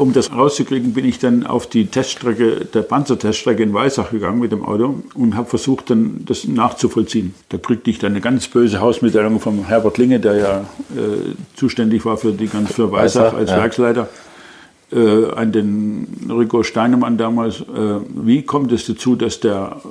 Um 0.01 0.13
das 0.13 0.31
rauszukriegen, 0.31 0.93
bin 0.93 1.05
ich 1.05 1.19
dann 1.19 1.45
auf 1.45 1.67
die 1.67 1.85
Teststrecke, 1.85 2.65
der 2.65 2.81
Panzerteststrecke 2.81 3.61
in 3.61 3.71
Weissach 3.71 4.09
gegangen 4.09 4.39
mit 4.39 4.51
dem 4.51 4.65
Auto 4.65 4.95
und 5.13 5.35
habe 5.35 5.47
versucht, 5.47 5.91
dann 5.91 6.25
das 6.25 6.45
nachzuvollziehen. 6.47 7.35
Da 7.49 7.59
kriegte 7.59 7.91
ich 7.91 7.99
dann 7.99 8.13
eine 8.13 8.19
ganz 8.19 8.47
böse 8.47 8.81
Hausmitteilung 8.81 9.39
von 9.39 9.63
Herbert 9.67 9.99
Linge, 9.99 10.19
der 10.19 10.37
ja 10.37 10.59
äh, 10.97 11.35
zuständig 11.55 12.03
war 12.03 12.17
für 12.17 12.31
die 12.31 12.47
ganz 12.47 12.73
für 12.73 12.91
Weissach 12.91 13.35
als 13.35 13.51
ja. 13.51 13.57
Werksleiter, 13.57 14.09
äh, 14.91 15.25
an 15.35 15.51
den 15.51 16.31
Rico 16.31 16.63
Steinemann 16.63 17.19
damals. 17.19 17.61
Äh, 17.61 17.65
wie 18.09 18.41
kommt 18.41 18.71
es 18.71 18.87
dazu, 18.87 19.15
dass 19.15 19.39
der, 19.39 19.83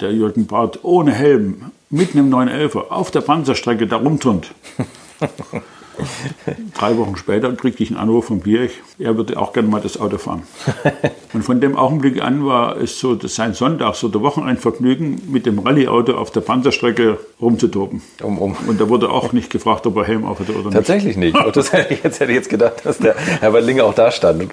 der 0.00 0.12
Jürgen 0.12 0.46
Barth 0.46 0.80
ohne 0.82 1.12
Helm 1.12 1.66
mit 1.88 2.16
einem 2.16 2.34
911er 2.34 2.88
auf 2.88 3.12
der 3.12 3.20
Panzerstrecke 3.20 3.86
da 3.86 3.98
rumturnt? 3.98 4.50
Drei 6.78 6.96
Wochen 6.96 7.16
später 7.16 7.52
kriegte 7.52 7.82
ich 7.82 7.90
einen 7.90 7.98
Anruf 7.98 8.26
von 8.26 8.40
Birch, 8.40 8.72
er 8.98 9.16
würde 9.16 9.38
auch 9.38 9.52
gerne 9.52 9.68
mal 9.68 9.80
das 9.80 10.00
Auto 10.00 10.18
fahren. 10.18 10.42
Und 11.32 11.42
von 11.42 11.60
dem 11.60 11.76
Augenblick 11.76 12.22
an 12.22 12.44
war 12.44 12.76
es 12.76 12.98
so, 12.98 13.14
dass 13.14 13.34
sein 13.34 13.54
Sonntags- 13.54 14.04
oder 14.04 14.20
Wochenendvergnügen 14.20 15.22
mit 15.30 15.46
dem 15.46 15.58
Rallye-Auto 15.58 16.12
auf 16.12 16.30
der 16.30 16.40
Panzerstrecke 16.40 17.18
rumzutoben. 17.40 18.02
Um, 18.22 18.38
um. 18.38 18.56
Und 18.66 18.80
da 18.80 18.88
wurde 18.88 19.10
auch 19.10 19.32
nicht 19.32 19.50
gefragt, 19.50 19.86
ob 19.86 19.96
er 19.96 20.04
Helm 20.04 20.24
auf 20.24 20.40
hatte 20.40 20.52
oder 20.52 20.64
nicht. 20.64 20.74
Tatsächlich 20.74 21.16
nicht. 21.16 21.36
Und 21.36 21.56
das 21.56 21.72
hätte 21.72 21.94
ich, 21.94 22.02
jetzt 22.02 22.20
hätte 22.20 22.32
ich 22.32 22.36
jetzt 22.36 22.50
gedacht, 22.50 22.84
dass 22.84 22.98
der 22.98 23.14
Herr 23.40 23.60
Linge 23.60 23.84
auch 23.84 23.94
da 23.94 24.10
stand. 24.10 24.52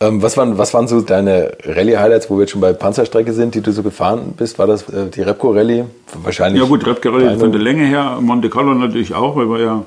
Ähm, 0.00 0.22
was, 0.22 0.36
waren, 0.36 0.58
was 0.58 0.74
waren 0.74 0.86
so 0.86 1.00
deine 1.00 1.52
Rallye-Highlights, 1.64 2.30
wo 2.30 2.36
wir 2.36 2.42
jetzt 2.42 2.52
schon 2.52 2.60
bei 2.60 2.72
Panzerstrecke 2.72 3.32
sind, 3.32 3.56
die 3.56 3.62
du 3.62 3.72
so 3.72 3.82
gefahren 3.82 4.34
bist? 4.36 4.58
War 4.58 4.68
das 4.68 4.88
äh, 4.88 5.08
die 5.08 5.22
Repco-Rallye? 5.22 5.86
Wahrscheinlich. 6.22 6.62
Ja 6.62 6.68
gut, 6.68 6.86
Repco-Rallye 6.86 7.36
von 7.38 7.50
der 7.50 7.60
Länge 7.60 7.84
her, 7.84 8.18
Monte 8.20 8.48
Carlo 8.48 8.74
natürlich 8.74 9.14
auch, 9.14 9.34
weil 9.34 9.50
wir 9.50 9.60
ja 9.60 9.84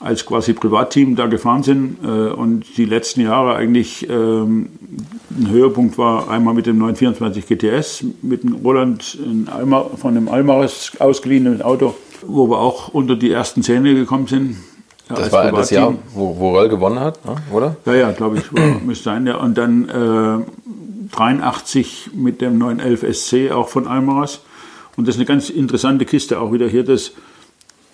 als 0.00 0.24
quasi 0.24 0.52
Privatteam 0.52 1.16
da 1.16 1.26
gefahren 1.26 1.62
sind 1.62 1.98
äh, 2.04 2.06
und 2.06 2.64
die 2.76 2.84
letzten 2.84 3.20
Jahre 3.20 3.56
eigentlich 3.56 4.08
ähm, 4.08 4.68
ein 5.30 5.50
Höhepunkt 5.50 5.98
war 5.98 6.30
einmal 6.30 6.54
mit 6.54 6.66
dem 6.66 6.78
924 6.78 7.46
GTS, 7.46 8.04
mit 8.22 8.44
dem 8.44 8.54
Roland 8.54 9.18
Almar, 9.52 9.90
von 9.96 10.14
dem 10.14 10.28
Almares 10.28 10.92
ausgeliehenen 10.98 11.62
Auto, 11.62 11.94
wo 12.26 12.48
wir 12.48 12.58
auch 12.58 12.88
unter 12.88 13.16
die 13.16 13.30
ersten 13.30 13.62
Zähne 13.62 13.94
gekommen 13.94 14.26
sind. 14.28 14.56
Ja, 15.08 15.16
das 15.16 15.32
war 15.32 15.50
das 15.50 15.70
Jahr, 15.70 15.94
wo, 16.14 16.36
wo 16.38 16.50
Roll 16.50 16.68
gewonnen 16.68 17.00
hat, 17.00 17.24
ne? 17.24 17.36
oder? 17.50 17.76
Ja, 17.86 17.94
ja, 17.94 18.12
glaube 18.12 18.38
ich, 18.38 18.52
war, 18.52 18.80
müsste 18.84 19.04
sein. 19.04 19.26
Ja. 19.26 19.36
Und 19.38 19.56
dann 19.56 19.88
äh, 19.88 21.16
83 21.16 22.10
mit 22.14 22.40
dem 22.40 22.58
911 22.58 23.16
SC 23.16 23.50
auch 23.52 23.68
von 23.68 23.86
Almaras. 23.86 24.40
Und 24.96 25.08
das 25.08 25.14
ist 25.14 25.20
eine 25.20 25.26
ganz 25.26 25.48
interessante 25.48 26.04
Kiste 26.04 26.40
auch 26.40 26.52
wieder 26.52 26.68
hier, 26.68 26.84
das 26.84 27.12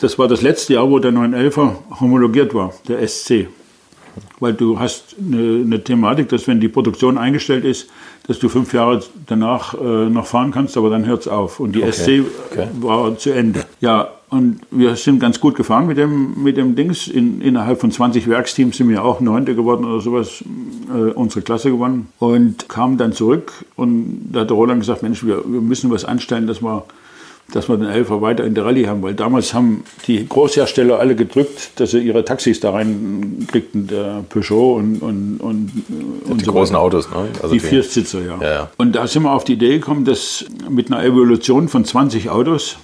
das 0.05 0.19
war 0.19 0.29
das 0.29 0.43
letzte 0.43 0.75
Jahr, 0.75 0.91
wo 0.91 0.99
der 0.99 1.13
911er 1.13 1.73
homologiert 1.99 2.53
war, 2.55 2.73
der 2.87 3.07
SC. 3.09 3.49
Weil 4.39 4.53
du 4.53 4.79
hast 4.79 5.17
eine, 5.19 5.63
eine, 5.65 5.83
Thematik, 5.83 6.29
dass 6.29 6.47
wenn 6.47 6.61
die 6.61 6.69
Produktion 6.69 7.19
eingestellt 7.19 7.65
ist, 7.65 7.89
dass 8.29 8.39
du 8.39 8.49
fünf 8.49 8.73
Jahre 8.73 9.03
danach 9.27 9.75
äh, 9.75 10.09
noch 10.09 10.27
fahren 10.27 10.53
kannst, 10.53 10.77
aber 10.77 10.91
dann 10.91 11.05
hört 11.07 11.23
es 11.23 11.29
auf. 11.29 11.59
Und 11.59 11.75
die 11.75 11.83
okay. 11.83 11.93
SC 11.93 12.25
okay. 12.53 12.69
war 12.81 13.17
zu 13.17 13.31
Ende. 13.31 13.65
Ja, 13.81 14.11
und 14.29 14.61
wir 14.71 14.95
sind 14.97 15.21
ganz 15.21 15.41
gut 15.41 15.57
gefahren 15.57 15.87
mit 15.87 15.97
dem, 15.97 16.43
mit 16.43 16.57
dem 16.57 16.77
Dings. 16.77 17.09
In, 17.09 17.41
innerhalb 17.41 17.81
von 17.81 17.91
20 17.91 18.29
Werksteams 18.29 18.77
sind 18.77 18.89
wir 18.89 19.05
auch 19.05 19.21
Neunte 19.21 19.55
geworden 19.55 19.85
oder 19.85 20.01
sowas, 20.01 20.45
äh, 20.95 21.13
unsere 21.13 21.43
Klasse 21.43 21.71
gewonnen. 21.71 22.09
Und 22.19 22.69
kamen 22.69 22.99
dann 22.99 23.15
zurück 23.15 23.53
und 23.75 24.29
da 24.33 24.41
hat 24.41 24.51
der 24.51 24.57
Roland 24.57 24.81
gesagt, 24.81 25.03
Mensch, 25.03 25.25
wir, 25.25 25.43
wir 25.45 25.61
müssen 25.61 25.91
was 25.91 26.05
anstellen, 26.05 26.47
dass 26.47 26.63
wir 26.63 26.85
dass 27.53 27.69
wir 27.69 27.77
den 27.77 27.89
Elfer 27.89 28.23
weiter 28.23 28.45
in 28.45 28.55
der 28.55 28.65
Rallye 28.65 28.87
haben, 28.87 29.03
weil 29.03 29.15
damals 29.15 29.55
haben 29.55 29.85
die 30.07 30.27
Großhersteller 30.27 30.99
alle 30.99 31.15
gedrückt, 31.15 31.73
dass 31.77 31.93
sie 31.93 32.01
ihre 32.01 32.25
Taxis 32.25 32.61
da 32.61 32.71
reinkriegten, 32.71 33.87
der 33.87 34.25
Peugeot 34.29 34.75
und, 34.77 35.03
und, 35.03 35.39
und, 35.39 35.71
und 36.25 36.41
die 36.41 36.45
so 36.45 36.53
großen 36.53 36.75
weiter. 36.75 36.85
Autos, 36.85 37.11
ne? 37.11 37.29
Also 37.43 37.55
die 37.55 37.61
Viersitzer, 37.61 38.21
ja. 38.23 38.39
Ja, 38.41 38.53
ja. 38.53 38.71
Und 38.77 38.97
da 38.97 39.07
sind 39.07 39.23
wir 39.23 39.33
auf 39.33 39.45
die 39.45 39.53
Idee 39.53 39.79
gekommen, 39.79 40.05
dass 40.05 40.45
mit 40.69 40.91
einer 40.91 41.05
Evolution 41.05 41.69
von 41.69 41.85
20 41.85 42.31
Autos 42.31 42.77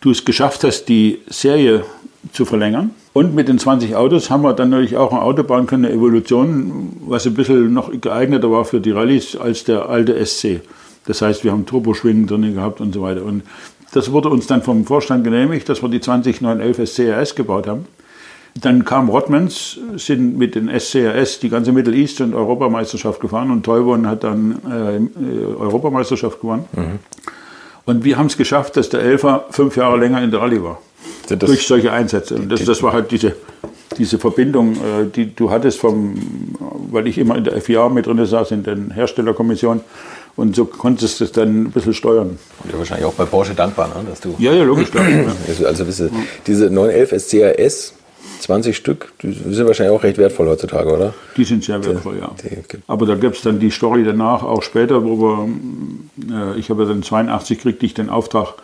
du 0.00 0.10
es 0.10 0.24
geschafft 0.24 0.64
hast, 0.64 0.86
die 0.86 1.20
Serie 1.28 1.84
zu 2.32 2.44
verlängern. 2.44 2.90
Und 3.12 3.34
mit 3.34 3.48
den 3.48 3.58
20 3.58 3.96
Autos 3.96 4.30
haben 4.30 4.42
wir 4.42 4.52
dann 4.52 4.70
natürlich 4.70 4.96
auch 4.96 5.12
ein 5.12 5.18
Auto 5.18 5.42
bauen 5.42 5.66
können, 5.66 5.86
eine 5.86 5.94
Evolution, 5.94 6.96
was 7.06 7.26
ein 7.26 7.34
bisschen 7.34 7.72
noch 7.72 7.90
geeigneter 7.98 8.50
war 8.50 8.64
für 8.64 8.80
die 8.80 8.90
Rallyes 8.90 9.36
als 9.36 9.64
der 9.64 9.88
alte 9.88 10.24
SC. 10.24 10.60
Das 11.06 11.22
heißt, 11.22 11.44
wir 11.44 11.52
haben 11.52 11.64
Turboschwingen 11.64 12.26
drin 12.26 12.54
gehabt 12.54 12.80
und 12.80 12.92
so 12.92 13.02
weiter. 13.02 13.24
Und 13.24 13.42
das 13.96 14.12
wurde 14.12 14.28
uns 14.28 14.46
dann 14.46 14.62
vom 14.62 14.84
Vorstand 14.84 15.24
genehmigt, 15.24 15.68
dass 15.70 15.82
wir 15.82 15.88
die 15.88 16.00
20911 16.00 16.86
SCRS 16.86 17.34
gebaut 17.34 17.66
haben. 17.66 17.86
Dann 18.60 18.84
kam 18.84 19.08
Rottmans, 19.08 19.78
sind 19.96 20.36
mit 20.36 20.54
den 20.54 20.68
SCRS 20.68 21.40
die 21.40 21.48
ganze 21.48 21.72
Middle 21.72 21.94
East 21.94 22.20
und 22.20 22.34
Europameisterschaft 22.34 23.20
gefahren 23.20 23.50
und 23.50 23.64
Toivon 23.64 24.06
hat 24.06 24.24
dann 24.24 24.60
äh, 24.66 25.58
Europameisterschaft 25.58 26.40
gewonnen. 26.40 26.66
Mhm. 26.72 26.98
Und 27.86 28.04
wir 28.04 28.18
haben 28.18 28.26
es 28.26 28.36
geschafft, 28.36 28.76
dass 28.76 28.90
der 28.90 29.00
Elfer 29.00 29.46
fünf 29.50 29.76
Jahre 29.76 29.98
länger 29.98 30.22
in 30.22 30.30
der 30.30 30.40
Rallye 30.40 30.62
war. 30.62 30.80
Das 31.28 31.38
durch 31.38 31.66
solche 31.66 31.90
Einsätze. 31.92 32.34
Und 32.34 32.50
das, 32.50 32.64
das 32.64 32.82
war 32.82 32.92
halt 32.92 33.10
diese, 33.10 33.34
diese 33.96 34.18
Verbindung, 34.18 34.74
äh, 34.74 35.06
die 35.14 35.34
du 35.34 35.50
hattest 35.50 35.78
vom, 35.78 36.14
weil 36.90 37.06
ich 37.06 37.16
immer 37.16 37.36
in 37.36 37.44
der 37.44 37.60
FIA 37.60 37.88
mit 37.88 38.06
drin 38.06 38.24
saß, 38.24 38.50
in 38.50 38.62
den 38.62 38.90
Herstellerkommissionen. 38.90 39.82
Und 40.36 40.54
so 40.54 40.66
konntest 40.66 41.20
du 41.20 41.24
es 41.24 41.32
dann 41.32 41.62
ein 41.62 41.70
bisschen 41.70 41.94
steuern. 41.94 42.38
Und 42.62 42.72
ja, 42.72 42.78
wahrscheinlich 42.78 43.06
auch 43.06 43.14
bei 43.14 43.24
Porsche 43.24 43.54
dankbar, 43.54 43.88
ne? 43.88 43.94
dass 44.08 44.20
du. 44.20 44.34
Ja, 44.38 44.52
ja, 44.52 44.64
logisch. 44.64 44.90
Klar, 44.90 45.08
ja. 45.08 45.24
Also, 45.48 45.66
also 45.66 45.84
diese, 45.84 46.10
diese 46.46 46.70
911 46.70 47.22
SCRS, 47.22 47.94
20 48.40 48.76
Stück, 48.76 49.12
die 49.22 49.32
sind 49.32 49.66
wahrscheinlich 49.66 49.96
auch 49.96 50.02
recht 50.02 50.18
wertvoll 50.18 50.48
heutzutage, 50.48 50.92
oder? 50.92 51.14
Die 51.36 51.44
sind 51.44 51.64
sehr 51.64 51.82
wertvoll, 51.84 52.18
ja. 52.20 52.30
Aber 52.86 53.06
da 53.06 53.14
gibt 53.14 53.36
es 53.36 53.42
dann 53.42 53.58
die 53.58 53.70
Story 53.70 54.04
danach, 54.04 54.42
auch 54.42 54.62
später, 54.62 55.04
wo 55.04 55.18
wir, 55.18 55.48
äh, 56.30 56.58
ich 56.58 56.68
habe 56.68 56.86
dann 56.86 57.02
82 57.02 57.58
kriegte 57.58 57.86
ich 57.86 57.94
den 57.94 58.10
Auftrag, 58.10 58.54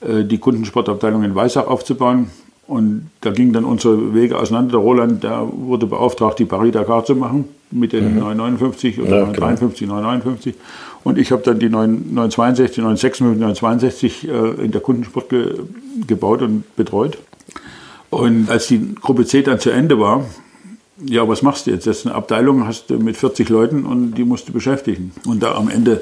äh, 0.00 0.24
die 0.24 0.38
Kundensportabteilung 0.38 1.22
in 1.22 1.34
Weissach 1.34 1.68
aufzubauen. 1.68 2.30
Und 2.66 3.10
da 3.22 3.30
gingen 3.30 3.54
dann 3.54 3.64
unsere 3.64 4.14
Wege 4.14 4.36
auseinander. 4.36 4.72
Der 4.72 4.80
Roland, 4.80 5.24
der 5.24 5.48
wurde 5.50 5.86
beauftragt, 5.86 6.38
die 6.38 6.44
Paris-Dakar 6.44 7.02
zu 7.04 7.14
machen 7.14 7.48
mit 7.70 7.94
den 7.94 8.12
mhm. 8.12 8.20
959 8.20 9.00
oder 9.00 9.08
ja, 9.08 9.26
953, 9.26 9.80
genau. 9.80 9.94
959. 9.94 10.54
Und 11.04 11.18
ich 11.18 11.32
habe 11.32 11.42
dann 11.42 11.58
die 11.58 11.68
962, 11.68 12.78
966, 12.78 13.20
962 13.20 14.28
äh, 14.28 14.64
in 14.64 14.72
der 14.72 14.80
Kundensport 14.80 15.28
ge, 15.28 15.54
gebaut 16.06 16.42
und 16.42 16.64
betreut. 16.76 17.18
Und 18.10 18.50
als 18.50 18.68
die 18.68 18.94
Gruppe 18.94 19.26
C 19.26 19.42
dann 19.42 19.60
zu 19.60 19.70
Ende 19.70 19.98
war, 19.98 20.24
ja, 21.04 21.28
was 21.28 21.42
machst 21.42 21.66
du 21.66 21.70
jetzt? 21.70 21.86
Das 21.86 21.98
ist 21.98 22.06
eine 22.06 22.14
Abteilung, 22.14 22.66
hast 22.66 22.90
du 22.90 22.98
mit 22.98 23.16
40 23.16 23.48
Leuten 23.48 23.84
und 23.84 24.14
die 24.14 24.24
musst 24.24 24.48
du 24.48 24.52
beschäftigen. 24.52 25.12
Und 25.26 25.42
da 25.42 25.54
am 25.54 25.68
Ende 25.68 26.00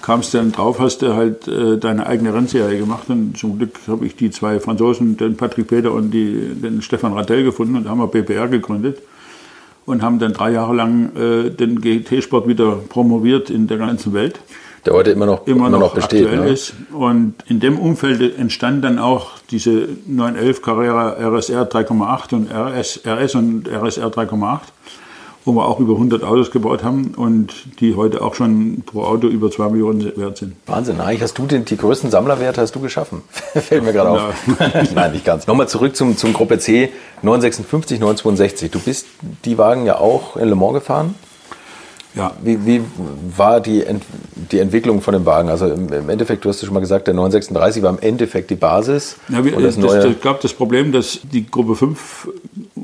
kamst 0.00 0.34
dann 0.34 0.52
drauf, 0.52 0.78
hast 0.78 1.02
du 1.02 1.14
halt 1.14 1.48
äh, 1.48 1.76
deine 1.76 2.06
eigene 2.06 2.32
Rennserie 2.32 2.78
gemacht. 2.78 3.08
Und 3.08 3.36
zum 3.36 3.58
Glück 3.58 3.72
habe 3.88 4.06
ich 4.06 4.14
die 4.14 4.30
zwei 4.30 4.60
Franzosen, 4.60 5.16
den 5.16 5.36
Patrick 5.36 5.66
Peter 5.66 5.92
und 5.92 6.12
die, 6.12 6.54
den 6.54 6.82
Stefan 6.82 7.14
Rattel 7.14 7.42
gefunden 7.42 7.76
und 7.76 7.88
haben 7.88 7.98
wir 7.98 8.06
BPR 8.06 8.46
gegründet 8.46 8.98
und 9.88 10.02
haben 10.02 10.18
dann 10.18 10.34
drei 10.34 10.50
Jahre 10.50 10.74
lang 10.74 11.16
äh, 11.16 11.50
den 11.50 11.80
GT-Sport 11.80 12.46
wieder 12.46 12.76
promoviert 12.88 13.48
in 13.48 13.66
der 13.66 13.78
ganzen 13.78 14.12
Welt. 14.12 14.38
der 14.84 14.92
heute 14.92 15.10
immer 15.12 15.24
noch, 15.24 15.46
immer, 15.46 15.68
immer 15.68 15.78
noch, 15.78 15.94
besteht, 15.94 16.26
aktuell 16.26 16.44
ne? 16.44 16.52
ist. 16.52 16.74
Und 16.92 17.34
in 17.46 17.58
dem 17.58 17.78
Umfeld 17.78 18.38
entstand 18.38 18.84
dann 18.84 18.98
auch 18.98 19.30
diese 19.50 19.88
911 20.06 20.62
Carrera 20.62 21.12
RSR 21.12 21.62
3,8 21.70 22.34
und 22.34 22.52
RS, 22.52 23.00
RS 23.06 23.34
und 23.34 23.66
RSR 23.66 24.08
3,8 24.08 24.60
wo 25.48 25.52
wir 25.54 25.66
auch 25.66 25.80
über 25.80 25.94
100 25.94 26.22
Autos 26.22 26.50
gebaut 26.50 26.84
haben 26.84 27.14
und 27.16 27.80
die 27.80 27.96
heute 27.96 28.20
auch 28.20 28.34
schon 28.34 28.82
pro 28.84 29.02
Auto 29.02 29.28
über 29.28 29.50
2 29.50 29.70
Millionen 29.70 30.12
wert 30.16 30.36
sind. 30.36 30.54
Wahnsinn, 30.66 31.00
eigentlich 31.00 31.22
hast 31.22 31.38
du 31.38 31.46
den, 31.46 31.64
die 31.64 31.78
größten 31.78 32.10
Sammlerwerte 32.10 32.60
hast 32.60 32.74
du 32.74 32.80
geschaffen. 32.80 33.22
Fällt 33.54 33.82
mir 33.82 33.94
gerade 33.94 34.10
auf. 34.10 34.34
Nein, 34.94 35.12
nicht 35.12 35.24
ganz. 35.24 35.46
Nochmal 35.46 35.66
zurück 35.66 35.96
zum, 35.96 36.18
zum 36.18 36.34
Gruppe 36.34 36.58
C 36.58 36.90
956, 37.22 37.98
962. 37.98 38.70
Du 38.70 38.78
bist 38.78 39.06
die 39.46 39.56
Wagen 39.56 39.86
ja 39.86 39.98
auch 39.98 40.36
in 40.36 40.48
Le 40.48 40.54
Mans 40.54 40.74
gefahren? 40.74 41.14
Ja. 42.18 42.32
Wie, 42.42 42.66
wie 42.66 42.82
war 43.36 43.60
die, 43.60 43.84
Ent 43.84 44.02
die 44.34 44.58
Entwicklung 44.58 45.00
von 45.00 45.14
dem 45.14 45.24
Wagen? 45.24 45.48
Also 45.48 45.66
im, 45.66 45.92
im, 45.92 46.08
Endeffekt, 46.08 46.44
du 46.44 46.48
hast 46.48 46.60
ja 46.60 46.66
schon 46.66 46.74
mal 46.74 46.80
gesagt, 46.80 47.06
der 47.06 47.14
936 47.14 47.82
war 47.82 47.90
im 47.90 48.00
Endeffekt 48.00 48.50
die 48.50 48.56
Basis. 48.56 49.16
Ja, 49.28 49.44
wie, 49.44 49.52
das, 49.52 49.78
das, 49.78 49.92
das, 49.92 50.20
gab 50.20 50.40
das 50.40 50.52
Problem, 50.52 50.90
dass 50.90 51.20
die 51.22 51.48
Gruppe 51.48 51.76
5 51.76 52.28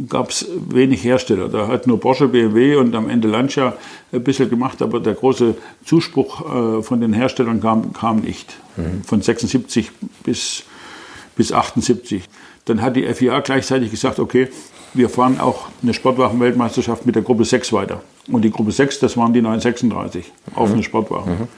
gab 0.09 0.30
es 0.30 0.47
wenig 0.68 1.03
Hersteller. 1.03 1.49
Da 1.49 1.66
hat 1.66 1.89
nur 1.89 1.99
Porsche, 1.99 2.28
BMW 2.28 2.76
und 2.76 2.95
am 2.95 3.11
Ende 3.11 3.26
Lancia 3.26 3.74
ein 4.12 4.22
bisschen 4.22 4.49
gemacht, 4.49 4.80
aber 4.80 5.01
der 5.01 5.14
große 5.14 5.57
Zuspruch 5.85 6.78
äh, 6.78 6.82
von 6.82 7.01
den 7.01 7.12
Herstellern 7.12 7.61
kam, 7.61 7.93
kam 7.93 8.20
nicht. 8.20 8.55
Mhm. 8.76 9.03
Von 9.03 9.20
76 9.20 9.91
bis, 10.22 10.62
bis 11.35 11.51
78. 11.51 12.22
Dann 12.66 12.80
hat 12.80 12.95
die 12.95 13.12
FIA 13.12 13.41
gleichzeitig 13.41 13.91
gesagt, 13.91 14.20
okay, 14.20 14.49
wir 14.95 15.09
fahren 15.09 15.40
auch 15.40 15.68
eine 15.82 15.92
Sportwagenweltmeisterschaft 15.92 17.05
mit 17.05 17.16
der 17.16 17.22
Gruppe 17.22 17.45
6 17.45 17.72
weiter. 17.72 18.03
Und 18.28 18.42
die 18.42 18.51
Gruppe 18.51 18.72
6, 18.72 19.01
das 19.01 19.16
waren 19.16 19.32
die 19.32 19.42
936 19.42 20.32
offene 20.55 20.78
mhm. 20.78 20.82
Sportwagen. 20.82 21.32
Mhm. 21.32 21.49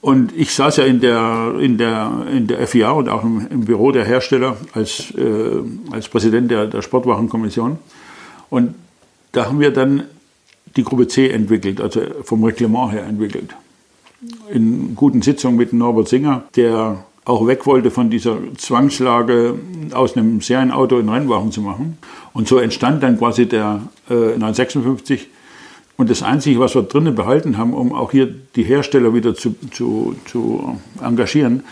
Und 0.00 0.32
ich 0.36 0.52
saß 0.52 0.78
ja 0.78 0.84
in 0.84 1.00
der, 1.00 1.54
in 1.60 1.78
der, 1.78 2.26
in 2.32 2.46
der 2.48 2.66
FIA 2.66 2.90
und 2.90 3.08
auch 3.08 3.22
im, 3.22 3.46
im 3.50 3.64
Büro 3.64 3.92
der 3.92 4.04
Hersteller 4.04 4.56
als, 4.72 5.12
äh, 5.16 5.62
als 5.92 6.08
Präsident 6.08 6.50
der, 6.50 6.66
der 6.66 6.82
Sportwachenkommission. 6.82 7.78
Und 8.50 8.74
da 9.30 9.46
haben 9.46 9.60
wir 9.60 9.72
dann 9.72 10.04
die 10.76 10.82
Gruppe 10.82 11.06
C 11.06 11.30
entwickelt, 11.30 11.80
also 11.80 12.00
vom 12.22 12.42
Reglement 12.42 12.92
her 12.92 13.04
entwickelt. 13.04 13.54
In 14.50 14.94
guten 14.94 15.22
Sitzungen 15.22 15.56
mit 15.56 15.72
Norbert 15.72 16.08
Singer, 16.08 16.44
der 16.56 17.04
auch 17.24 17.46
weg 17.46 17.66
wollte 17.66 17.90
von 17.90 18.10
dieser 18.10 18.38
Zwangslage, 18.56 19.54
aus 19.92 20.16
einem 20.16 20.40
Serienauto 20.40 20.98
einen 20.98 21.08
Rennwagen 21.08 21.52
zu 21.52 21.60
machen. 21.60 21.98
Und 22.32 22.48
so 22.48 22.58
entstand 22.58 23.02
dann 23.02 23.18
quasi 23.18 23.46
der 23.46 23.82
äh, 24.10 24.14
956. 24.14 25.28
Und 25.96 26.10
das 26.10 26.22
Einzige, 26.22 26.58
was 26.58 26.74
wir 26.74 26.82
drinnen 26.82 27.14
behalten 27.14 27.58
haben, 27.58 27.74
um 27.74 27.92
auch 27.92 28.10
hier 28.10 28.34
die 28.56 28.64
Hersteller 28.64 29.14
wieder 29.14 29.34
zu, 29.34 29.54
zu, 29.70 30.16
zu 30.26 30.78
engagieren, 31.00 31.62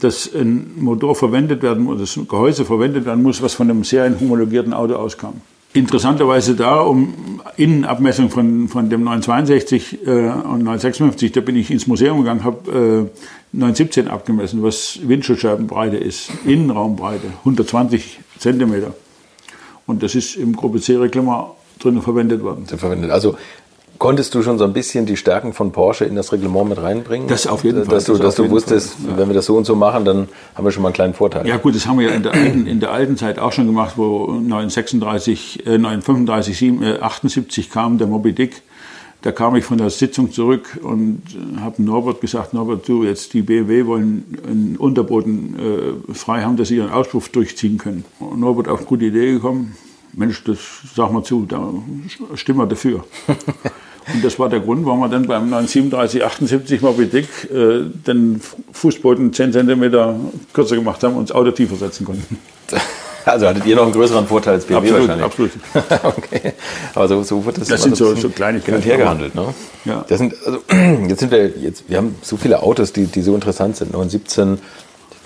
dass 0.00 0.32
ein 0.34 0.72
Motor 0.76 1.14
verwendet 1.14 1.62
werden 1.62 1.84
muss, 1.84 1.98
das 1.98 2.28
Gehäuse 2.28 2.64
verwendet 2.64 3.04
werden 3.06 3.22
muss, 3.22 3.40
was 3.42 3.54
von 3.54 3.70
einem 3.70 3.84
serienhomologierten 3.84 4.72
Auto 4.72 4.94
auskam. 4.94 5.40
Interessanterweise 5.74 6.54
da, 6.54 6.80
um 6.80 7.40
Innenabmessung 7.56 8.30
von, 8.30 8.68
von 8.68 8.88
dem 8.88 9.04
962 9.04 10.06
äh, 10.06 10.10
und 10.10 10.64
956, 10.64 11.32
da 11.32 11.40
bin 11.40 11.56
ich 11.56 11.70
ins 11.70 11.86
Museum 11.86 12.18
gegangen, 12.18 12.42
habe 12.42 13.10
äh, 13.10 13.20
917 13.52 14.08
abgemessen, 14.08 14.62
was 14.62 15.00
Windschutzscheibenbreite 15.02 15.96
ist, 15.96 16.30
Innenraumbreite, 16.44 17.28
120 17.40 18.20
Zentimeter. 18.38 18.94
Und 19.86 20.02
das 20.02 20.14
ist 20.14 20.36
im 20.36 20.54
Gruppe 20.54 20.80
C-Reglement 20.80 21.46
drin 21.78 22.02
verwendet 22.02 22.42
worden. 22.42 22.66
Verwendet. 22.66 23.10
Also 23.10 23.36
Konntest 23.98 24.32
du 24.36 24.42
schon 24.42 24.58
so 24.58 24.64
ein 24.64 24.72
bisschen 24.72 25.06
die 25.06 25.16
Stärken 25.16 25.52
von 25.52 25.72
Porsche 25.72 26.04
in 26.04 26.14
das 26.14 26.32
Reglement 26.32 26.68
mit 26.68 26.80
reinbringen? 26.80 27.26
Das 27.26 27.48
auf 27.48 27.64
jeden 27.64 27.84
Fall. 27.84 27.96
Dass 27.96 28.04
du, 28.04 28.12
das 28.12 28.20
dass 28.20 28.34
du 28.36 28.48
wusstest, 28.48 28.94
Fall, 28.94 29.18
wenn 29.18 29.28
wir 29.28 29.34
das 29.34 29.46
so 29.46 29.56
und 29.56 29.64
so 29.64 29.74
machen, 29.74 30.04
dann 30.04 30.28
haben 30.54 30.64
wir 30.64 30.70
schon 30.70 30.84
mal 30.84 30.90
einen 30.90 30.94
kleinen 30.94 31.14
Vorteil. 31.14 31.48
Ja 31.48 31.56
gut, 31.56 31.74
das 31.74 31.88
haben 31.88 31.98
wir 31.98 32.10
ja 32.10 32.14
in 32.14 32.22
der 32.22 32.32
alten, 32.32 32.66
in 32.68 32.78
der 32.78 32.92
alten 32.92 33.16
Zeit 33.16 33.40
auch 33.40 33.50
schon 33.50 33.66
gemacht, 33.66 33.94
wo 33.96 34.26
936, 34.26 35.66
äh, 35.66 35.78
935, 35.78 36.56
7, 36.56 36.82
äh, 36.82 36.98
78 37.00 37.70
kam, 37.70 37.98
der 37.98 38.06
Moby 38.06 38.32
Dick. 38.32 38.62
Da 39.22 39.32
kam 39.32 39.56
ich 39.56 39.64
von 39.64 39.78
der 39.78 39.90
Sitzung 39.90 40.30
zurück 40.30 40.78
und 40.80 41.22
äh, 41.34 41.60
habe 41.60 41.82
Norbert 41.82 42.20
gesagt, 42.20 42.54
Norbert, 42.54 42.88
du, 42.88 43.02
jetzt 43.04 43.34
die 43.34 43.42
BMW 43.42 43.86
wollen 43.86 44.38
einen 44.46 44.76
Unterboden 44.76 45.56
äh, 46.08 46.14
frei 46.14 46.42
haben, 46.42 46.56
dass 46.56 46.68
sie 46.68 46.76
ihren 46.76 46.90
Auspuff 46.90 47.28
durchziehen 47.28 47.78
können. 47.78 48.04
Und 48.20 48.38
Norbert 48.38 48.68
auf 48.68 48.86
gute 48.86 49.06
Idee 49.06 49.32
gekommen, 49.32 49.76
Mensch, 50.12 50.42
das 50.44 50.58
sag 50.94 51.12
mal 51.12 51.24
zu, 51.24 51.46
da 51.46 51.72
stimmen 52.34 52.60
wir 52.60 52.66
dafür. 52.66 53.04
Und 54.12 54.24
das 54.24 54.38
war 54.38 54.48
der 54.48 54.60
Grund, 54.60 54.86
warum 54.86 55.00
wir 55.00 55.08
dann 55.08 55.26
beim 55.26 55.50
937, 55.50 56.24
78 56.24 56.80
Moby 56.80 57.06
Dick 57.06 57.28
äh, 57.50 57.82
den 58.06 58.40
Fußboden 58.72 59.34
10 59.34 59.52
cm 59.52 60.40
kürzer 60.54 60.76
gemacht 60.76 61.02
haben 61.02 61.16
und 61.16 61.28
das 61.28 61.36
Auto 61.36 61.50
tiefer 61.50 61.76
setzen 61.76 62.06
konnten. 62.06 62.38
Also 63.24 63.46
hattet 63.46 63.66
ihr 63.66 63.76
noch 63.76 63.84
einen 63.84 63.92
größeren 63.92 64.26
Vorteil 64.26 64.54
als 64.54 64.64
BMW 64.64 64.90
absolut, 64.90 65.08
wahrscheinlich? 65.08 65.26
Absolut. 65.26 65.52
okay. 66.16 66.52
Aber 66.94 67.08
so, 67.08 67.22
so 67.22 67.44
wird 67.44 67.58
das, 67.58 67.68
das 67.68 67.82
sind 67.82 67.96
so, 67.96 68.14
so 68.14 68.28
Kleinigkeiten. 68.30 68.80
Hin 68.80 68.82
und 68.82 68.90
her 68.90 68.96
gehandelt, 68.96 69.34
ne? 69.34 69.54
Ja. 69.84 70.04
Das 70.08 70.18
sind, 70.18 70.34
also, 70.44 70.60
jetzt 71.08 71.20
sind 71.20 71.30
wir, 71.32 71.48
jetzt, 71.48 71.84
wir 71.88 71.98
haben 71.98 72.16
so 72.22 72.36
viele 72.36 72.62
Autos, 72.62 72.92
die, 72.92 73.06
die 73.06 73.22
so 73.22 73.34
interessant 73.34 73.76
sind. 73.76 73.92
917, 73.92 74.58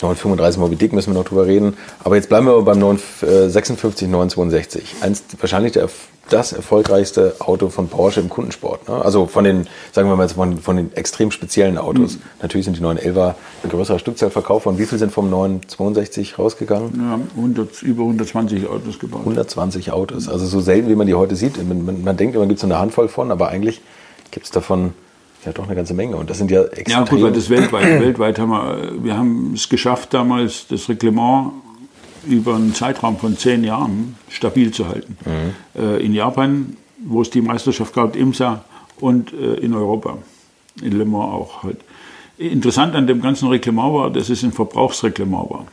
935 0.03 0.61
Moby 0.61 0.77
Dick 0.77 0.93
müssen 0.93 1.13
wir 1.13 1.19
noch 1.19 1.29
drüber 1.29 1.47
reden. 1.47 1.77
Aber 2.03 2.17
jetzt 2.17 2.29
bleiben 2.29 2.47
wir 2.47 2.61
beim 2.63 2.79
956, 2.79 4.09
962. 4.09 4.97
Eins, 5.01 5.23
wahrscheinlich 5.39 5.73
der, 5.73 5.89
das 6.29 6.53
erfolgreichste 6.53 7.37
Auto 7.39 7.69
von 7.69 7.89
Porsche 7.89 8.21
im 8.21 8.29
Kundensport. 8.29 8.89
Ne? 8.89 8.95
Also 8.95 9.27
von 9.27 9.45
den, 9.45 9.67
sagen 9.93 10.09
wir 10.09 10.17
mal, 10.17 10.29
von, 10.29 10.59
von 10.59 10.77
den 10.77 10.93
extrem 10.95 11.31
speziellen 11.31 11.79
Autos. 11.79 12.17
Mhm. 12.17 12.23
Natürlich 12.43 12.65
sind 12.65 12.79
die 12.79 12.83
911er 12.83 13.35
ein 13.63 13.71
größerer 13.71 13.99
Stückzahl 13.99 14.31
verkauft 14.31 14.67
worden. 14.67 14.79
Wie 14.79 14.87
viel 14.87 14.99
sind 14.99 15.13
vom 15.13 15.31
962 15.31 16.39
rausgegangen? 16.39 17.11
Haben 17.11 17.31
100, 17.37 17.83
über 17.83 18.03
120 18.03 18.67
Autos 18.67 18.99
gebaut. 18.99 19.21
120 19.21 19.93
Autos. 19.93 20.29
Also 20.29 20.47
so 20.47 20.61
selten, 20.61 20.89
wie 20.89 20.97
man 20.97 21.07
die 21.07 21.15
heute 21.15 21.37
sieht. 21.37 21.57
Man, 21.67 21.85
man, 21.85 22.03
man 22.03 22.17
denkt 22.17 22.35
immer, 22.35 22.47
gibt 22.47 22.59
es 22.59 22.65
eine 22.65 22.79
Handvoll 22.79 23.09
von, 23.09 23.31
aber 23.31 23.49
eigentlich 23.49 23.81
gibt 24.31 24.47
es 24.47 24.53
davon 24.53 24.95
ja, 25.45 25.53
doch 25.53 25.67
eine 25.67 25.75
ganze 25.75 25.95
Menge. 25.95 26.17
Und 26.17 26.31
das 26.31 26.39
sind 26.39 26.51
ja 26.51 26.63
extrem... 26.63 27.05
Ja, 27.05 27.05
gut, 27.05 27.23
weil 27.23 27.33
das 27.33 27.51
weltweit, 27.51 27.85
weltweit 28.01 28.39
haben 28.39 28.51
wir, 28.51 29.05
wir 29.05 29.17
haben 29.17 29.55
es 29.55 29.69
geschafft 29.69 30.15
damals, 30.15 30.67
das 30.69 30.89
Reglement 30.89 31.53
über 32.27 32.55
einen 32.55 32.75
Zeitraum 32.75 33.19
von 33.19 33.37
zehn 33.37 33.65
Jahren 33.65 34.17
stabil 34.29 34.71
zu 34.71 34.89
halten. 34.89 35.17
Mhm. 35.25 35.83
Äh, 35.83 36.05
in 36.05 36.15
Japan, 36.15 36.77
wo 37.05 37.23
es 37.23 37.31
die 37.31 37.41
Meisterschaft 37.41 37.95
gab, 37.95 38.15
IMSA 38.15 38.65
und 39.01 39.33
äh, 39.33 39.55
in 39.55 39.75
Europa, 39.75 40.19
in 40.81 40.93
Le 40.93 41.05
Mans 41.05 41.33
auch 41.33 41.63
halt. 41.65 41.79
Interessant 42.39 42.95
an 42.95 43.07
dem 43.07 43.21
ganzen 43.21 43.49
Reglement 43.49 43.93
war, 43.93 44.11
dass 44.11 44.29
es 44.29 44.43
ein 44.43 44.53
Verbrauchsreglement 44.53 45.51
war 45.51 45.67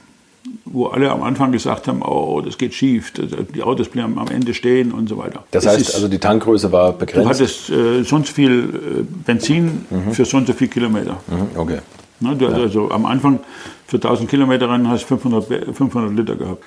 wo 0.66 0.88
alle 0.88 1.12
am 1.12 1.24
Anfang 1.24 1.52
gesagt 1.52 1.88
haben, 1.88 2.02
oh, 2.02 2.42
das 2.42 2.58
geht 2.58 2.74
schief, 2.74 3.12
die 3.54 3.64
Autos 3.64 3.90
bleiben 3.90 4.18
am 4.20 4.28
Ende 4.28 4.54
stehen 4.54 4.92
und 4.92 5.10
so 5.10 5.18
weiter. 5.18 5.44
Das, 5.52 5.66
heißt, 5.66 5.82
ist, 5.82 5.96
also 5.96 6.08
die 6.08 6.20
Tankgröße 6.20 6.72
war 6.72 6.94
begrenzt? 6.94 7.26
Du 7.26 7.30
hattest 7.30 7.70
äh, 7.70 8.04
sonst 8.04 8.30
viel 8.30 8.52
äh, 8.52 9.04
Benzin 9.26 9.86
mhm. 9.90 10.12
für 10.12 10.26
sonst 10.26 10.48
so 10.48 10.54
viel 10.54 10.68
Kilometer. 10.68 11.18
Mhm, 11.28 11.60
okay. 11.60 11.80
Ne, 12.20 12.36
du, 12.36 12.46
ja. 12.46 12.52
Also 12.52 12.92
am 12.92 13.06
Anfang 13.06 13.40
für 13.88 13.98
1000 13.98 14.30
Kilometer 14.30 14.70
Rennen 14.70 14.88
hast 14.88 15.04
du 15.04 15.18
500, 15.18 15.76
500 15.76 16.16
Liter 16.16 16.36
gehabt. 16.36 16.64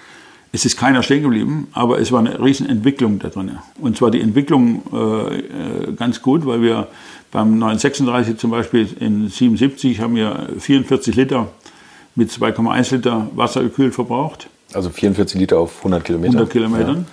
Es 0.54 0.66
ist 0.66 0.76
keiner 0.76 1.02
stehen 1.02 1.22
geblieben, 1.22 1.68
aber 1.72 1.98
es 1.98 2.12
war 2.12 2.18
eine 2.18 2.38
Riesenentwicklung 2.38 3.18
da 3.18 3.28
drin. 3.28 3.52
Und 3.80 3.96
zwar 3.96 4.10
die 4.10 4.20
Entwicklung 4.20 4.82
äh, 4.92 5.38
äh 5.38 5.92
ganz 5.96 6.20
gut, 6.20 6.44
weil 6.44 6.60
wir 6.60 6.88
beim 7.30 7.58
936 7.58 8.36
zum 8.36 8.50
Beispiel 8.50 8.86
in 9.00 9.28
77 9.28 10.00
haben 10.00 10.14
wir 10.14 10.50
44 10.58 11.16
Liter 11.16 11.48
mit 12.14 12.30
2,1 12.30 12.94
Liter 12.94 13.28
Wasser 13.34 13.62
gekühlt 13.62 13.94
verbraucht. 13.94 14.48
Also 14.72 14.90
44 14.90 15.40
Liter 15.40 15.58
auf 15.58 15.78
100 15.78 16.04
Kilometer. 16.04 16.32
100 16.34 16.50
Kilometern. 16.50 16.96
Ja. 16.96 17.04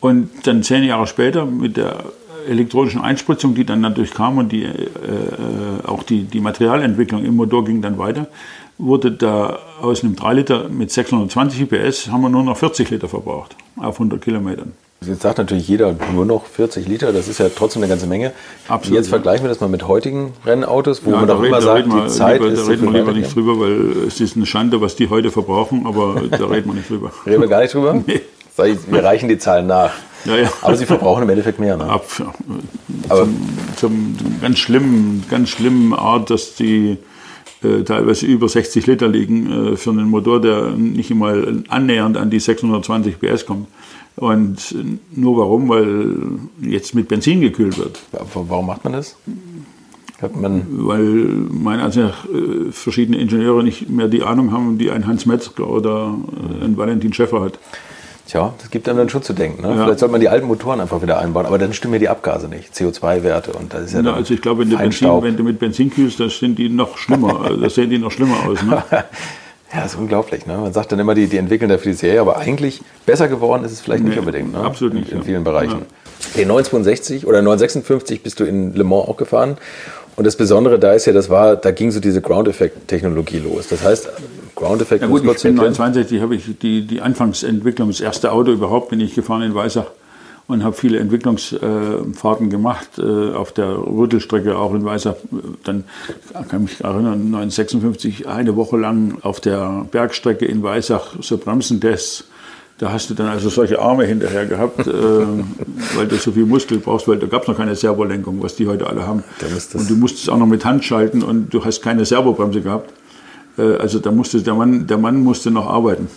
Und 0.00 0.30
dann 0.44 0.62
zehn 0.62 0.84
Jahre 0.84 1.06
später 1.06 1.44
mit 1.44 1.76
der 1.76 2.04
elektronischen 2.48 3.00
Einspritzung, 3.00 3.54
die 3.54 3.64
dann 3.64 3.80
natürlich 3.80 4.12
kam 4.12 4.38
und 4.38 4.50
die, 4.50 4.64
äh, 4.64 4.70
äh 4.70 5.86
auch 5.86 6.02
die, 6.02 6.24
die 6.24 6.40
Materialentwicklung 6.40 7.24
im 7.24 7.36
Motor 7.36 7.64
ging 7.64 7.82
dann 7.82 7.98
weiter, 7.98 8.28
wurde 8.78 9.12
da 9.12 9.58
aus 9.82 10.02
einem 10.02 10.16
3 10.16 10.34
Liter 10.34 10.68
mit 10.68 10.90
620 10.90 11.68
PS 11.68 12.08
haben 12.10 12.22
wir 12.22 12.30
nur 12.30 12.42
noch 12.42 12.56
40 12.56 12.90
Liter 12.90 13.08
verbraucht 13.08 13.56
auf 13.76 13.96
100 13.96 14.22
Kilometern. 14.22 14.72
Jetzt 15.06 15.22
sagt 15.22 15.38
natürlich 15.38 15.66
jeder 15.66 15.96
nur 16.12 16.26
noch 16.26 16.44
40 16.44 16.86
Liter, 16.86 17.10
das 17.10 17.26
ist 17.26 17.38
ja 17.38 17.48
trotzdem 17.48 17.80
eine 17.82 17.88
ganze 17.88 18.06
Menge. 18.06 18.32
Absolut, 18.68 18.98
Jetzt 18.98 19.08
vergleichen 19.08 19.44
wir 19.44 19.48
das 19.48 19.58
mal 19.58 19.68
mit 19.68 19.88
heutigen 19.88 20.34
Rennautos, 20.44 21.06
wo 21.06 21.12
ja, 21.12 21.16
man 21.16 21.26
doch 21.26 21.42
immer 21.42 21.62
sagt, 21.62 21.86
die 21.86 22.06
Zeit 22.08 22.40
lieber, 22.40 22.52
ist. 22.52 22.60
Da 22.60 22.70
reden 22.70 22.92
wir 22.92 23.00
lieber 23.00 23.12
nicht 23.12 23.34
drüber, 23.34 23.58
weil 23.58 24.06
es 24.06 24.20
ist 24.20 24.36
eine 24.36 24.44
Schande, 24.44 24.82
was 24.82 24.96
die 24.96 25.08
heute 25.08 25.30
verbrauchen, 25.30 25.86
aber 25.86 26.20
da 26.30 26.44
reden 26.44 26.68
wir 26.68 26.74
nicht 26.74 26.90
drüber. 26.90 27.12
reden 27.24 27.40
wir 27.40 27.48
gar 27.48 27.62
nicht 27.62 27.72
drüber? 27.72 27.94
Nee. 28.06 28.20
Wir 28.90 29.02
reichen 29.02 29.30
die 29.30 29.38
Zahlen 29.38 29.68
nach. 29.68 29.92
Ja, 30.26 30.36
ja. 30.36 30.52
Aber 30.60 30.76
sie 30.76 30.84
verbrauchen 30.84 31.22
im 31.22 31.30
Endeffekt 31.30 31.58
mehr. 31.60 31.78
Ne? 31.78 31.84
Ab, 31.84 32.04
ja. 32.18 32.34
Aber 33.08 33.26
zum, 33.76 34.16
zum 34.18 34.40
ganz 34.42 34.58
schlimmen, 34.58 35.24
ganz 35.30 35.48
schlimmen 35.48 35.94
Art, 35.94 36.28
dass 36.28 36.56
die 36.56 36.98
äh, 37.62 37.84
teilweise 37.84 38.26
über 38.26 38.50
60 38.50 38.86
Liter 38.86 39.08
liegen 39.08 39.72
äh, 39.72 39.76
für 39.76 39.90
einen 39.90 40.10
Motor, 40.10 40.42
der 40.42 40.70
nicht 40.70 41.10
einmal 41.10 41.62
annähernd 41.68 42.18
an 42.18 42.28
die 42.28 42.40
620 42.40 43.18
PS 43.18 43.46
kommt. 43.46 43.68
Und 44.16 44.74
nur 45.14 45.36
warum? 45.38 45.68
Weil 45.68 46.16
jetzt 46.60 46.94
mit 46.94 47.08
Benzin 47.08 47.40
gekühlt 47.40 47.78
wird. 47.78 48.00
Warum 48.34 48.66
macht 48.66 48.84
man 48.84 48.92
das? 48.92 49.16
Man 50.34 50.66
Weil 50.70 51.02
meine 51.50 51.82
also 51.82 52.02
äh, 52.02 52.70
verschiedene 52.72 53.18
Ingenieure 53.18 53.62
nicht 53.62 53.88
mehr 53.88 54.08
die 54.08 54.22
Ahnung 54.22 54.52
haben, 54.52 54.76
die 54.76 54.90
ein 54.90 55.06
Hans 55.06 55.24
Metzger 55.24 55.68
oder 55.68 56.14
äh, 56.60 56.64
ein 56.64 56.76
Valentin 56.76 57.12
Schäffer 57.14 57.40
hat. 57.40 57.58
Tja, 58.26 58.54
das 58.58 58.70
gibt 58.70 58.88
einem 58.88 58.98
dann 58.98 59.08
schon 59.08 59.22
zu 59.22 59.32
denken. 59.32 59.62
Ne? 59.62 59.68
Ja. 59.68 59.84
Vielleicht 59.84 59.98
sollte 59.98 60.12
man 60.12 60.20
die 60.20 60.28
alten 60.28 60.46
Motoren 60.46 60.80
einfach 60.80 61.02
wieder 61.02 61.18
einbauen, 61.18 61.46
aber 61.46 61.58
dann 61.58 61.72
stimmen 61.72 61.94
ja 61.94 62.00
die 62.00 62.08
Abgase 62.08 62.48
nicht, 62.48 62.74
CO2-Werte 62.74 63.52
und 63.54 63.72
das 63.74 63.86
ist 63.86 63.94
ja 63.94 64.02
Na, 64.02 64.12
Also 64.12 64.34
ich 64.34 64.42
glaube, 64.42 64.60
wenn, 64.60 64.76
Benzin, 64.76 65.22
wenn 65.22 65.36
du 65.36 65.42
mit 65.42 65.58
Benzin 65.58 65.90
kühlst, 65.90 66.20
das 66.20 66.38
sind 66.38 66.58
die 66.58 66.68
noch 66.68 66.96
schlimmer, 66.98 67.50
das 67.60 67.74
sehen 67.74 67.90
die 67.90 67.98
noch 67.98 68.12
schlimmer 68.12 68.36
aus. 68.46 68.62
Ne? 68.62 68.84
ja, 69.72 69.82
das 69.82 69.94
ist 69.94 69.98
unglaublich. 69.98 70.46
Ne? 70.46 70.56
Man 70.56 70.72
sagt 70.72 70.92
dann 70.92 70.98
immer, 70.98 71.14
die, 71.14 71.28
die 71.28 71.36
entwickeln 71.36 71.68
dafür 71.68 71.92
die 71.92 71.98
Serie, 71.98 72.20
aber 72.20 72.38
eigentlich 72.38 72.82
besser 73.06 73.28
geworden 73.28 73.64
ist 73.64 73.72
es 73.72 73.80
vielleicht 73.80 74.02
nee, 74.02 74.10
nicht 74.10 74.18
unbedingt. 74.18 74.52
Ne? 74.52 74.58
Absolut 74.58 74.94
nicht. 74.94 75.10
In, 75.12 75.18
in 75.18 75.24
vielen 75.24 75.44
Bereichen. 75.44 75.80
Ja. 76.34 76.40
Den 76.40 76.48
962 76.48 77.26
oder 77.26 77.40
956 77.40 78.22
bist 78.22 78.40
du 78.40 78.44
in 78.44 78.74
Le 78.74 78.84
Mans 78.84 79.08
auch 79.08 79.16
gefahren 79.16 79.56
und 80.16 80.26
das 80.26 80.36
Besondere 80.36 80.78
da 80.78 80.92
ist 80.92 81.06
ja, 81.06 81.12
das 81.12 81.30
war, 81.30 81.56
da 81.56 81.70
ging 81.70 81.90
so 81.90 82.00
diese 82.00 82.20
Ground-Effekt-Technologie 82.20 83.38
los. 83.38 83.68
Das 83.68 83.82
heißt, 83.82 84.10
Ground-Effekt. 84.54 85.02
Ja 85.02 85.08
gut, 85.08 85.24
ich 85.24 85.42
bin 85.42 85.54
29, 85.54 86.20
habe 86.20 86.34
ich 86.34 86.58
die, 86.58 86.86
die 86.86 87.00
Anfangsentwicklung, 87.00 87.88
das 87.88 88.00
erste 88.00 88.32
Auto 88.32 88.52
überhaupt 88.52 88.90
bin 88.90 89.00
ich 89.00 89.14
gefahren 89.14 89.42
in 89.42 89.54
Weissach 89.54 89.86
und 90.50 90.64
habe 90.64 90.74
viele 90.74 90.98
Entwicklungsfahrten 90.98 92.50
gemacht 92.50 92.98
äh, 92.98 93.32
auf 93.32 93.52
der 93.52 93.76
Rüttelstrecke 93.76 94.56
auch 94.56 94.74
in 94.74 94.84
Weissach. 94.84 95.14
Dann 95.64 95.84
kann 96.32 96.64
ich 96.64 96.70
mich 96.70 96.84
erinnern, 96.84 97.34
1956 97.34 98.28
eine 98.28 98.56
Woche 98.56 98.76
lang 98.76 99.18
auf 99.22 99.40
der 99.40 99.86
Bergstrecke 99.90 100.44
in 100.46 100.62
Weissach 100.62 101.14
so 101.20 101.38
Bremsentests 101.38 102.24
da 102.80 102.90
hast 102.90 103.10
du 103.10 103.14
dann 103.14 103.26
also 103.26 103.50
solche 103.50 103.78
Arme 103.78 104.06
hinterher 104.06 104.46
gehabt, 104.46 104.86
äh, 104.86 104.90
weil 105.96 106.06
du 106.08 106.16
so 106.16 106.32
viel 106.32 106.46
Muskel 106.46 106.78
brauchst, 106.78 107.06
weil 107.06 107.18
da 107.18 107.26
gab 107.26 107.42
es 107.42 107.48
noch 107.48 107.56
keine 107.58 107.76
Servolenkung, 107.76 108.42
was 108.42 108.56
die 108.56 108.66
heute 108.66 108.86
alle 108.86 109.06
haben. 109.06 109.22
Und 109.74 109.90
du 109.90 109.96
musstest 109.96 110.30
auch 110.30 110.38
noch 110.38 110.46
mit 110.46 110.64
Hand 110.64 110.82
schalten 110.82 111.22
und 111.22 111.52
du 111.52 111.62
hast 111.62 111.82
keine 111.82 112.06
Servobremse 112.06 112.62
gehabt. 112.62 112.90
Äh, 113.58 113.76
also 113.76 113.98
da 113.98 114.10
musste 114.10 114.40
der 114.40 114.54
Mann, 114.54 114.86
der 114.86 114.96
Mann 114.96 115.20
musste 115.20 115.50
noch 115.50 115.66
arbeiten. 115.66 116.08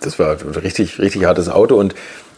Das 0.00 0.18
war 0.18 0.30
ein 0.30 0.54
richtig, 0.56 0.98
richtig 0.98 1.24
hartes 1.24 1.48
Auto 1.48 1.76
und 1.76 1.94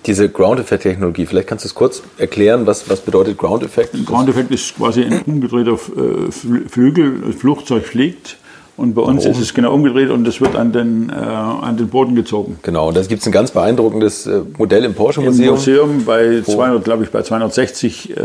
diese 0.06 0.28
Ground-Effekt-Technologie, 0.28 1.26
vielleicht 1.26 1.48
kannst 1.48 1.64
du 1.64 1.68
es 1.68 1.74
kurz 1.74 2.02
erklären, 2.18 2.66
was, 2.66 2.88
was 2.88 3.00
bedeutet 3.00 3.36
Ground-Effekt? 3.36 3.94
Ground-Effekt 4.06 4.50
ist 4.50 4.76
quasi 4.76 5.04
ein 5.04 5.22
umgedrehter 5.26 5.72
äh, 5.72 6.30
Flügel, 6.68 7.22
das 7.26 7.36
Flugzeug 7.36 7.84
fliegt 7.84 8.38
und 8.80 8.94
bei 8.94 9.02
uns 9.02 9.26
ist 9.26 9.38
es 9.38 9.52
genau 9.52 9.74
umgedreht 9.74 10.08
und 10.08 10.26
es 10.26 10.40
wird 10.40 10.56
an 10.56 10.72
den, 10.72 11.10
äh, 11.10 11.12
an 11.12 11.76
den 11.76 11.88
Boden 11.88 12.14
gezogen. 12.14 12.58
Genau, 12.62 12.88
und 12.88 12.96
da 12.96 13.02
gibt 13.02 13.20
es 13.20 13.26
ein 13.26 13.32
ganz 13.32 13.50
beeindruckendes 13.50 14.26
äh, 14.26 14.40
Modell 14.56 14.84
im 14.86 14.94
Porsche 14.94 15.20
Museum. 15.20 15.48
Im 15.48 15.54
Museum 15.54 16.04
bei 16.06 16.40
200, 16.40 16.82
glaube 16.82 17.04
ich, 17.04 17.10
bei 17.10 17.22
260 17.22 18.16
äh, 18.16 18.22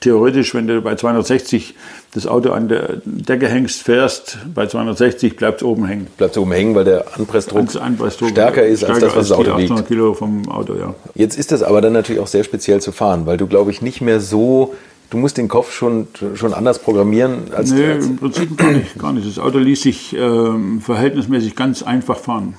theoretisch, 0.00 0.54
wenn 0.54 0.66
du 0.66 0.80
bei 0.80 0.94
260 0.94 1.74
das 2.12 2.26
Auto 2.26 2.50
an 2.50 2.68
der 2.68 3.00
Decke 3.04 3.48
hängst, 3.48 3.82
fährst, 3.82 4.38
bei 4.54 4.66
260 4.66 5.36
bleibt 5.36 5.62
es 5.62 5.66
oben 5.66 5.86
hängen. 5.86 6.06
Bleibt 6.16 6.36
es 6.36 6.38
oben 6.38 6.52
hängen, 6.52 6.74
weil 6.74 6.84
der 6.84 7.16
Anpressdruck, 7.16 7.74
Anpressdruck 7.80 8.30
stärker 8.30 8.64
ist 8.64 8.80
stärker 8.80 8.94
als 8.94 9.02
das, 9.02 9.16
was 9.16 9.28
das 9.28 9.38
Auto 9.38 9.50
800 9.52 9.78
wiegt. 9.78 9.88
Kilo 9.88 10.14
vom 10.14 10.48
Auto, 10.48 10.74
ja. 10.74 10.94
Jetzt 11.14 11.38
ist 11.38 11.50
das 11.50 11.62
aber 11.62 11.80
dann 11.80 11.92
natürlich 11.92 12.22
auch 12.22 12.28
sehr 12.28 12.44
speziell 12.44 12.80
zu 12.80 12.92
fahren, 12.92 13.26
weil 13.26 13.36
du, 13.36 13.46
glaube 13.46 13.70
ich, 13.70 13.82
nicht 13.82 14.00
mehr 14.00 14.20
so 14.20 14.74
du 15.10 15.18
musst 15.18 15.38
den 15.38 15.48
Kopf 15.48 15.72
schon, 15.72 16.08
schon 16.34 16.52
anders 16.52 16.80
programmieren 16.80 17.52
als 17.54 17.70
Nee, 17.70 17.92
als 17.92 18.06
im 18.06 18.16
Prinzip 18.16 18.56
gar 18.56 18.72
nicht, 18.72 18.98
gar 18.98 19.12
nicht. 19.12 19.26
Das 19.26 19.38
Auto 19.38 19.58
ließ 19.58 19.82
sich 19.82 20.14
ähm, 20.16 20.80
verhältnismäßig 20.80 21.54
ganz 21.54 21.82
einfach 21.82 22.18
fahren. 22.18 22.54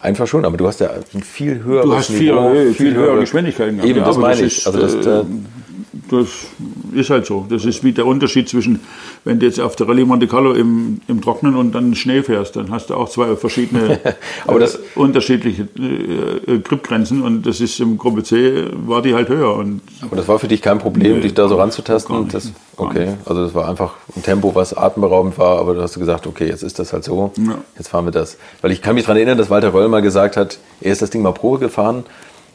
Einfach 0.00 0.26
schon, 0.26 0.44
aber 0.44 0.56
du 0.56 0.66
hast 0.66 0.80
ja 0.80 0.90
ein 1.14 1.22
viel 1.22 1.62
höheres 1.62 1.84
Du 1.84 1.94
hast 1.94 2.10
viel, 2.10 2.32
Niveau, 2.32 2.50
viel, 2.50 2.74
viel 2.74 2.94
höhere 2.94 3.20
Geschwindigkeiten 3.20 3.76
gehabt. 3.76 3.88
Eben, 3.88 4.00
ja, 4.00 4.04
das 4.04 4.18
meine 4.18 4.32
das 4.32 4.40
ich. 4.40 4.58
Ist, 4.58 4.66
also 4.66 4.78
das, 4.80 4.94
äh, 4.94 5.20
äh 5.20 5.24
das 6.10 6.28
ist 6.92 7.10
halt 7.10 7.26
so. 7.26 7.46
Das 7.48 7.64
ist 7.64 7.84
wie 7.84 7.92
der 7.92 8.06
Unterschied 8.06 8.48
zwischen, 8.48 8.80
wenn 9.24 9.38
du 9.38 9.46
jetzt 9.46 9.60
auf 9.60 9.76
der 9.76 9.88
Rallye 9.88 10.04
Monte 10.04 10.26
Carlo 10.26 10.52
im, 10.52 11.00
im 11.08 11.20
Trocknen 11.20 11.56
und 11.56 11.72
dann 11.72 11.94
Schnee 11.94 12.22
fährst, 12.22 12.56
dann 12.56 12.70
hast 12.70 12.90
du 12.90 12.94
auch 12.94 13.08
zwei 13.08 13.36
verschiedene, 13.36 14.00
aber 14.46 14.60
das, 14.60 14.76
äh, 14.76 14.78
unterschiedliche 14.94 15.68
äh, 15.78 16.58
Gripgrenzen 16.58 17.22
und 17.22 17.46
das 17.46 17.60
ist 17.60 17.80
im 17.80 17.98
Gruppe 17.98 18.22
C 18.22 18.66
war 18.86 19.02
die 19.02 19.14
halt 19.14 19.28
höher. 19.28 19.54
Und 19.54 19.80
aber 20.00 20.16
das 20.16 20.28
war 20.28 20.38
für 20.38 20.48
dich 20.48 20.62
kein 20.62 20.78
Problem, 20.78 21.16
nee, 21.16 21.20
dich 21.20 21.34
da 21.34 21.48
so 21.48 21.56
ranzutasten? 21.56 22.28
Das, 22.28 22.52
okay, 22.76 23.14
also 23.24 23.44
das 23.44 23.54
war 23.54 23.68
einfach 23.68 23.94
ein 24.16 24.22
Tempo, 24.22 24.54
was 24.54 24.76
atemberaubend 24.76 25.38
war, 25.38 25.58
aber 25.58 25.74
du 25.74 25.82
hast 25.82 25.98
gesagt, 25.98 26.26
okay, 26.26 26.46
jetzt 26.46 26.62
ist 26.62 26.78
das 26.78 26.92
halt 26.92 27.04
so, 27.04 27.32
ja. 27.36 27.58
jetzt 27.76 27.88
fahren 27.88 28.04
wir 28.04 28.12
das. 28.12 28.36
Weil 28.62 28.72
ich 28.72 28.82
kann 28.82 28.94
mich 28.94 29.04
daran 29.04 29.16
erinnern, 29.16 29.38
dass 29.38 29.50
Walter 29.50 29.72
Röll 29.72 29.88
mal 29.88 30.02
gesagt 30.02 30.36
hat, 30.36 30.58
er 30.80 30.92
ist 30.92 31.02
das 31.02 31.10
Ding 31.10 31.22
mal 31.22 31.32
Probe 31.32 31.58
gefahren 31.58 32.04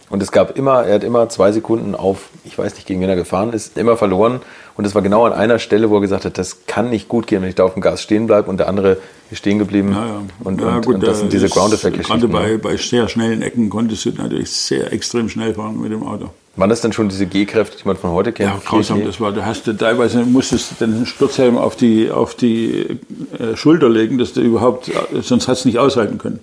und 0.10 0.24
es 0.24 0.32
gab 0.32 0.58
immer, 0.58 0.86
er 0.86 0.96
hat 0.96 1.04
immer 1.04 1.30
zwei 1.30 1.52
Sekunden 1.52 1.94
auf, 1.94 2.30
ich 2.44 2.58
weiß 2.58 2.76
nicht, 2.76 2.88
gegen 2.88 3.00
wen 3.02 3.10
er 3.10 3.16
gefahren 3.16 3.54
ist, 3.54 3.78
immer 3.78 3.96
verloren. 3.96 4.42
Und 4.76 4.86
es 4.86 4.96
war 4.96 5.02
genau 5.02 5.26
an 5.26 5.34
einer 5.34 5.60
Stelle, 5.60 5.90
wo 5.90 5.96
er 5.96 6.02
gesagt 6.02 6.26
hat, 6.26 6.38
das 6.38 6.66
kann 6.66 6.90
nicht 6.90 7.08
gut 7.08 7.28
gehen, 7.28 7.42
wenn 7.42 7.50
ich 7.50 7.56
da 7.56 7.64
auf 7.64 7.74
dem 7.74 7.82
Gas 7.82 8.02
stehen 8.02 8.26
bleibe. 8.26 8.50
Und 8.50 8.60
der 8.60 8.68
andere 8.68 8.98
ist 9.30 9.38
stehen 9.38 9.60
geblieben. 9.60 9.92
Ja, 9.92 10.08
ja. 10.08 10.22
Und, 10.44 10.62
ja, 10.62 10.78
und, 10.78 10.86
gut, 10.86 10.96
und, 10.96 11.04
das 11.04 11.20
sind 11.20 11.32
diese 11.32 11.48
Ground-Effekt-Geschichten. 11.48 12.22
Gerade 12.22 12.34
bei, 12.34 12.52
ne? 12.52 12.58
bei 12.58 12.78
sehr 12.78 13.08
schnellen 13.08 13.44
Ecken 13.44 13.70
konntest 13.70 14.06
du 14.06 14.12
natürlich 14.12 14.50
sehr 14.50 14.92
extrem 14.92 15.30
schnell 15.30 15.54
fahren 15.54 15.80
mit 15.80 15.92
dem 15.92 16.02
Auto. 16.02 16.30
Waren 16.56 16.70
das 16.70 16.82
dann 16.82 16.92
schon 16.92 17.08
diese 17.08 17.28
G-Kräfte, 17.28 17.78
die 17.78 17.88
man 17.88 17.96
von 17.96 18.10
heute 18.12 18.32
kennt? 18.32 18.50
Ja, 18.50 18.62
grausam, 18.66 19.06
das 19.06 19.22
war. 19.22 19.32
Da 19.32 19.46
hast 19.46 19.68
du 19.68 19.74
teilweise 19.74 20.24
musstest 20.24 20.72
du 20.80 20.86
den 20.88 21.06
Sturzhelm 21.06 21.58
auf 21.58 21.76
die, 21.76 22.10
auf 22.10 22.34
die 22.34 23.00
äh, 23.38 23.56
Schulter 23.56 23.88
legen, 23.90 24.18
dass 24.18 24.34
du 24.34 24.42
überhaupt, 24.42 24.92
sonst 25.22 25.48
hast 25.48 25.66
du 25.66 25.70
nicht 25.70 25.78
aushalten 25.78 26.18
können 26.18 26.40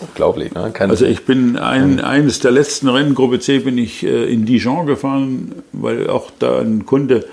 unglaublich. 0.00 0.52
Ne? 0.52 0.70
Keine 0.72 0.90
also 0.90 1.04
ich 1.04 1.24
bin 1.24 1.56
ein, 1.56 2.00
eines 2.00 2.40
der 2.40 2.50
letzten 2.50 2.88
Rennen, 2.88 3.14
Gruppe 3.14 3.40
C, 3.40 3.60
bin 3.60 3.78
ich 3.78 4.04
äh, 4.04 4.32
in 4.32 4.44
Dijon 4.46 4.86
gefahren, 4.86 5.52
weil 5.72 6.08
auch 6.08 6.30
da 6.38 6.60
ein 6.60 6.86
Kunde 6.86 7.24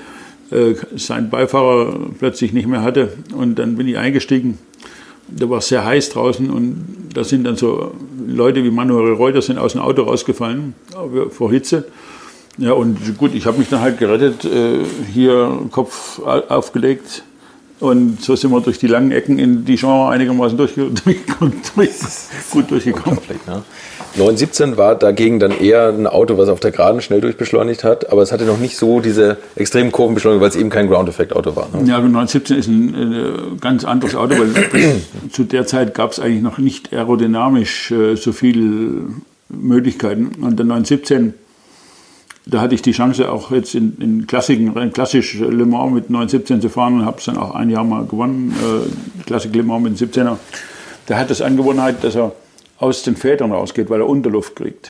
äh, 0.52 0.76
seinen 0.96 1.30
Beifahrer 1.30 1.98
plötzlich 2.18 2.54
nicht 2.54 2.68
mehr 2.68 2.82
hatte. 2.82 3.14
Und 3.36 3.60
dann 3.60 3.76
bin 3.76 3.88
ich 3.88 3.98
eingestiegen. 3.98 4.58
Da 5.30 5.50
war 5.50 5.58
es 5.58 5.68
sehr 5.68 5.84
heiß 5.84 6.12
draußen 6.12 6.50
und 6.50 7.10
da 7.14 7.26
sind 7.26 7.44
dann 7.44 7.58
so 7.58 7.92
Leute 8.26 8.64
wie 8.64 8.72
Manuel 8.72 9.14
Reuter 9.14 9.42
sind 9.42 9.58
aus 9.58 9.74
dem 9.74 9.82
Auto 9.82 10.04
rausgefallen 10.04 10.74
vor 11.32 11.52
Hitze. 11.52 11.86
Ja, 12.58 12.72
und 12.72 13.18
gut, 13.18 13.36
ich 13.36 13.46
habe 13.46 13.60
mich 13.60 13.70
dann 13.70 13.82
halt 13.82 14.00
gerettet, 14.00 14.46
äh, 14.46 14.80
hier 15.14 15.60
Kopf 15.72 16.20
aufgelegt, 16.20 17.24
und 17.80 18.22
so 18.22 18.36
sind 18.36 18.52
wir 18.52 18.62
durch 18.62 18.80
die 18.80 18.88
langen 18.88 19.12
Ecken 19.12 19.38
in 19.38 19.66
Dijon 19.66 20.12
einigermaßen 20.12 20.58
durchge 20.58 20.90
durchgekommen, 21.06 21.54
durch, 21.76 21.92
gut 22.50 22.72
durchgekommen. 22.72 23.20
Ne? 23.46 23.64
917 24.16 24.78
war 24.78 24.96
dagegen 24.96 25.40
dann 25.40 25.52
eher 25.52 25.90
ein 25.90 26.08
Auto, 26.08 26.38
was 26.38 26.50
auf 26.50 26.60
der 26.60 26.72
Geraden 26.72 27.02
schnell 27.02 27.22
durchbeschleunigt 27.22 27.84
hat, 27.84 28.12
aber 28.12 28.24
es 28.24 28.32
hatte 28.32 28.46
noch 28.46 28.58
nicht 28.58 28.78
so 28.78 29.00
diese 29.00 29.38
extremen 29.56 29.92
Kurvenbeschleunigung, 29.92 30.42
weil 30.42 30.50
es 30.50 30.56
eben 30.56 30.70
kein 30.70 30.88
Ground-Effekt-Auto 30.88 31.56
war. 31.56 31.70
Ne? 31.72 31.88
Ja, 31.88 32.00
917 32.00 32.58
ist 32.58 32.68
ein 32.68 32.94
äh, 32.96 33.58
ganz 33.62 33.86
anderes 33.86 34.16
Auto, 34.16 34.36
weil 34.40 34.50
zu 35.32 35.44
der 35.44 35.68
Zeit 35.68 35.94
gab 35.94 36.12
es 36.12 36.20
eigentlich 36.20 36.42
noch 36.42 36.58
nicht 36.58 36.92
aerodynamisch 36.94 37.92
äh, 37.92 38.16
so 38.16 38.32
viele 38.32 39.04
Möglichkeiten. 39.50 40.32
Und 40.42 40.58
der 40.58 40.66
917 40.66 41.36
da 42.50 42.62
hatte 42.62 42.76
ich 42.76 42.82
die 42.82 42.92
Chance, 42.92 43.30
auch 43.30 43.52
jetzt 43.52 43.76
in, 43.76 43.98
in 44.00 44.28
Klassiken, 44.28 44.92
klassisch 44.94 45.36
Le 45.40 45.66
Mans 45.66 45.94
mit 45.94 46.10
917 46.10 46.62
zu 46.62 46.70
fahren 46.70 47.00
und 47.00 47.06
habe 47.06 47.18
es 47.20 47.26
dann 47.26 47.38
auch 47.38 47.54
ein 47.54 47.70
Jahr 47.70 47.84
mal 47.84 48.06
gewonnen, 48.06 48.54
äh, 48.54 49.24
Klassik 49.26 49.56
Le 49.56 49.64
Mans 49.64 49.84
mit 49.84 49.98
17er. 49.98 50.38
Der 51.10 51.20
hat 51.20 51.30
das 51.30 51.42
Angewohnheit, 51.42 52.04
dass 52.04 52.16
er 52.16 52.32
aus 52.80 53.04
den 53.04 53.16
Federn 53.16 53.52
rausgeht, 53.52 53.90
weil 53.90 54.02
er 54.02 54.08
Unterluft 54.08 54.56
kriegt. 54.56 54.90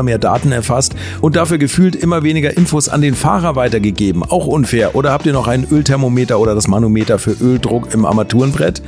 immer 0.01 0.03
mehr 0.03 0.17
Daten 0.17 0.51
erfasst 0.51 0.95
und 1.21 1.35
dafür 1.35 1.59
gefühlt 1.59 1.95
immer 1.95 2.23
weniger 2.23 2.57
Infos 2.57 2.89
an 2.89 3.01
den 3.01 3.13
Fahrer 3.13 3.55
weitergegeben. 3.55 4.23
Auch 4.23 4.47
unfair. 4.47 4.95
Oder 4.95 5.11
habt 5.11 5.27
ihr 5.27 5.33
noch 5.33 5.47
ein 5.47 5.67
Ölthermometer 5.69 6.39
oder 6.39 6.55
das 6.55 6.67
Manometer 6.67 7.19
für 7.19 7.31
Öldruck 7.39 7.93
im 7.93 8.05
Armaturenbrett? 8.05 8.81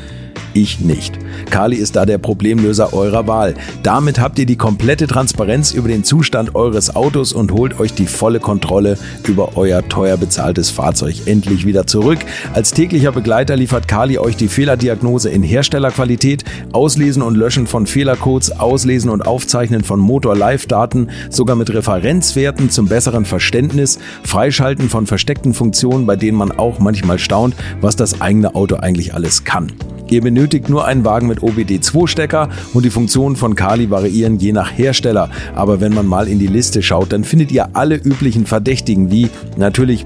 Ich 0.55 0.80
nicht. 0.80 1.18
Kali 1.49 1.78
ist 1.78 1.95
da 1.95 2.05
der 2.05 2.20
Problemlöser 2.20 2.93
eurer 2.93 3.28
Wahl. 3.28 3.55
Damit 3.82 4.20
habt 4.20 4.38
ihr 4.38 4.45
die 4.45 4.55
komplette 4.55 5.07
Transparenz 5.07 5.74
über 5.74 5.88
den 5.88 6.03
Zustand 6.03 6.53
eures 6.53 6.95
Autos 6.95 7.34
und 7.34 7.51
holt 7.51 7.80
euch 7.80 7.93
die 7.93 8.05
volle 8.05 8.39
Kontrolle 8.39 8.97
über 9.28 9.57
euer 9.57 9.88
teuer 9.89 10.16
bezahltes 10.16 10.70
Fahrzeug 10.70 11.16
endlich 11.26 11.66
wieder 11.66 11.88
zurück. 11.88 12.20
Als 12.53 12.72
täglicher 12.72 13.11
Begleiter 13.11 13.55
liefert 13.55 13.88
Kali 13.88 14.20
euch 14.20 14.36
die 14.36 14.47
Fehlerdiagnose 14.47 15.32
in 15.32 15.41
Herstellerqualität, 15.41 16.43
Auslesen 16.72 17.24
und 17.24 17.36
Löschen 17.36 17.66
von 17.66 17.88
Fehlercodes, 17.88 18.59
Auslesen 18.59 19.09
und 19.09 19.26
Aufzeichnen 19.26 19.84
von 19.84 19.99
Motor-Live-Daten 19.99 21.02
Daten, 21.03 21.31
sogar 21.31 21.55
mit 21.55 21.73
Referenzwerten 21.73 22.69
zum 22.69 22.87
besseren 22.87 23.25
Verständnis, 23.25 23.99
Freischalten 24.23 24.89
von 24.89 25.07
versteckten 25.07 25.53
Funktionen, 25.53 26.05
bei 26.05 26.15
denen 26.15 26.37
man 26.37 26.51
auch 26.51 26.79
manchmal 26.79 27.19
staunt, 27.19 27.55
was 27.81 27.95
das 27.95 28.21
eigene 28.21 28.55
Auto 28.55 28.75
eigentlich 28.75 29.13
alles 29.13 29.43
kann. 29.43 29.71
Ihr 30.09 30.21
benötigt 30.21 30.69
nur 30.69 30.85
einen 30.85 31.05
Wagen 31.05 31.27
mit 31.27 31.39
OBD2-Stecker 31.39 32.49
und 32.73 32.85
die 32.85 32.89
Funktionen 32.89 33.35
von 33.35 33.55
Kali 33.55 33.89
variieren 33.89 34.37
je 34.37 34.51
nach 34.51 34.77
Hersteller. 34.77 35.29
Aber 35.55 35.81
wenn 35.81 35.93
man 35.93 36.05
mal 36.05 36.27
in 36.27 36.39
die 36.39 36.47
Liste 36.47 36.83
schaut, 36.83 37.11
dann 37.11 37.23
findet 37.23 37.51
ihr 37.51 37.75
alle 37.75 37.95
üblichen 37.95 38.45
Verdächtigen 38.45 39.11
wie 39.11 39.29
natürlich 39.57 40.05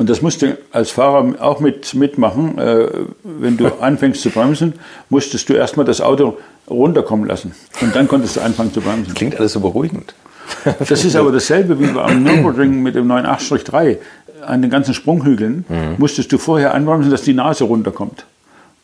Und 0.00 0.08
das 0.08 0.22
musst 0.22 0.40
du 0.40 0.56
als 0.72 0.90
Fahrer 0.90 1.34
auch 1.42 1.60
mit, 1.60 1.92
mitmachen. 1.92 2.56
Äh, 2.56 2.88
wenn 3.22 3.58
du 3.58 3.66
anfängst 3.82 4.22
zu 4.22 4.30
bremsen, 4.30 4.72
musstest 5.10 5.46
du 5.50 5.52
erstmal 5.52 5.84
das 5.84 6.00
Auto 6.00 6.38
runterkommen 6.70 7.28
lassen. 7.28 7.54
Und 7.82 7.94
dann 7.94 8.08
konntest 8.08 8.36
du 8.36 8.40
anfangen 8.40 8.72
zu 8.72 8.80
bremsen. 8.80 9.12
Klingt 9.12 9.38
alles 9.38 9.52
so 9.52 9.60
beruhigend. 9.60 10.14
Das 10.88 11.04
ist 11.04 11.16
aber 11.16 11.30
dasselbe 11.30 11.78
wie 11.78 11.86
beim 11.88 12.22
Nürburgring 12.24 12.82
mit 12.82 12.94
dem 12.94 13.12
98-3. 13.12 13.98
An 14.46 14.62
den 14.62 14.70
ganzen 14.70 14.94
Sprunghügeln 14.94 15.66
mhm. 15.68 15.96
musstest 15.98 16.32
du 16.32 16.38
vorher 16.38 16.72
anbremsen, 16.72 17.10
dass 17.10 17.20
die 17.20 17.34
Nase 17.34 17.64
runterkommt. 17.64 18.24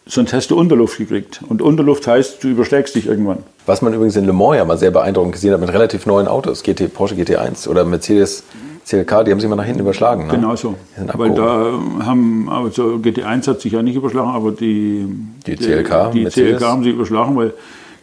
Sonst 0.04 0.34
hast 0.34 0.50
du 0.50 0.58
Unterluft 0.58 0.98
gekriegt. 0.98 1.40
Und 1.48 1.62
Unterluft 1.62 2.06
heißt, 2.06 2.44
du 2.44 2.48
überschlägst 2.48 2.94
dich 2.94 3.06
irgendwann. 3.06 3.38
Was 3.64 3.80
man 3.80 3.94
übrigens 3.94 4.16
in 4.16 4.26
Le 4.26 4.34
Mans 4.34 4.56
ja 4.56 4.66
mal 4.66 4.76
sehr 4.76 4.90
beeindruckend 4.90 5.32
gesehen 5.32 5.54
hat 5.54 5.60
mit 5.60 5.72
relativ 5.72 6.04
neuen 6.04 6.28
Autos, 6.28 6.62
GT, 6.62 6.92
Porsche 6.92 7.14
GT1 7.14 7.66
oder 7.68 7.86
Mercedes 7.86 8.44
CLK, 8.86 9.24
die 9.24 9.32
haben 9.32 9.40
sich 9.40 9.50
mal 9.50 9.56
nach 9.56 9.64
hinten 9.64 9.80
überschlagen. 9.80 10.28
Ne? 10.28 10.34
Genau 10.34 10.54
so. 10.54 10.76
Weil 11.14 11.34
da 11.34 11.72
haben, 12.04 12.48
also 12.48 13.00
GT1 13.02 13.48
hat 13.48 13.60
sich 13.60 13.72
ja 13.72 13.82
nicht 13.82 13.96
überschlagen, 13.96 14.30
aber 14.30 14.52
die, 14.52 15.06
die 15.44 15.56
CLK, 15.56 16.12
die 16.12 16.24
CLK 16.26 16.60
haben 16.60 16.84
sich 16.84 16.92
überschlagen, 16.92 17.36
weil 17.36 17.52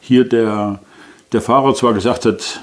hier 0.01 0.27
der, 0.27 0.79
der 1.31 1.41
Fahrer 1.41 1.73
zwar 1.73 1.93
gesagt 1.93 2.25
hat, 2.25 2.59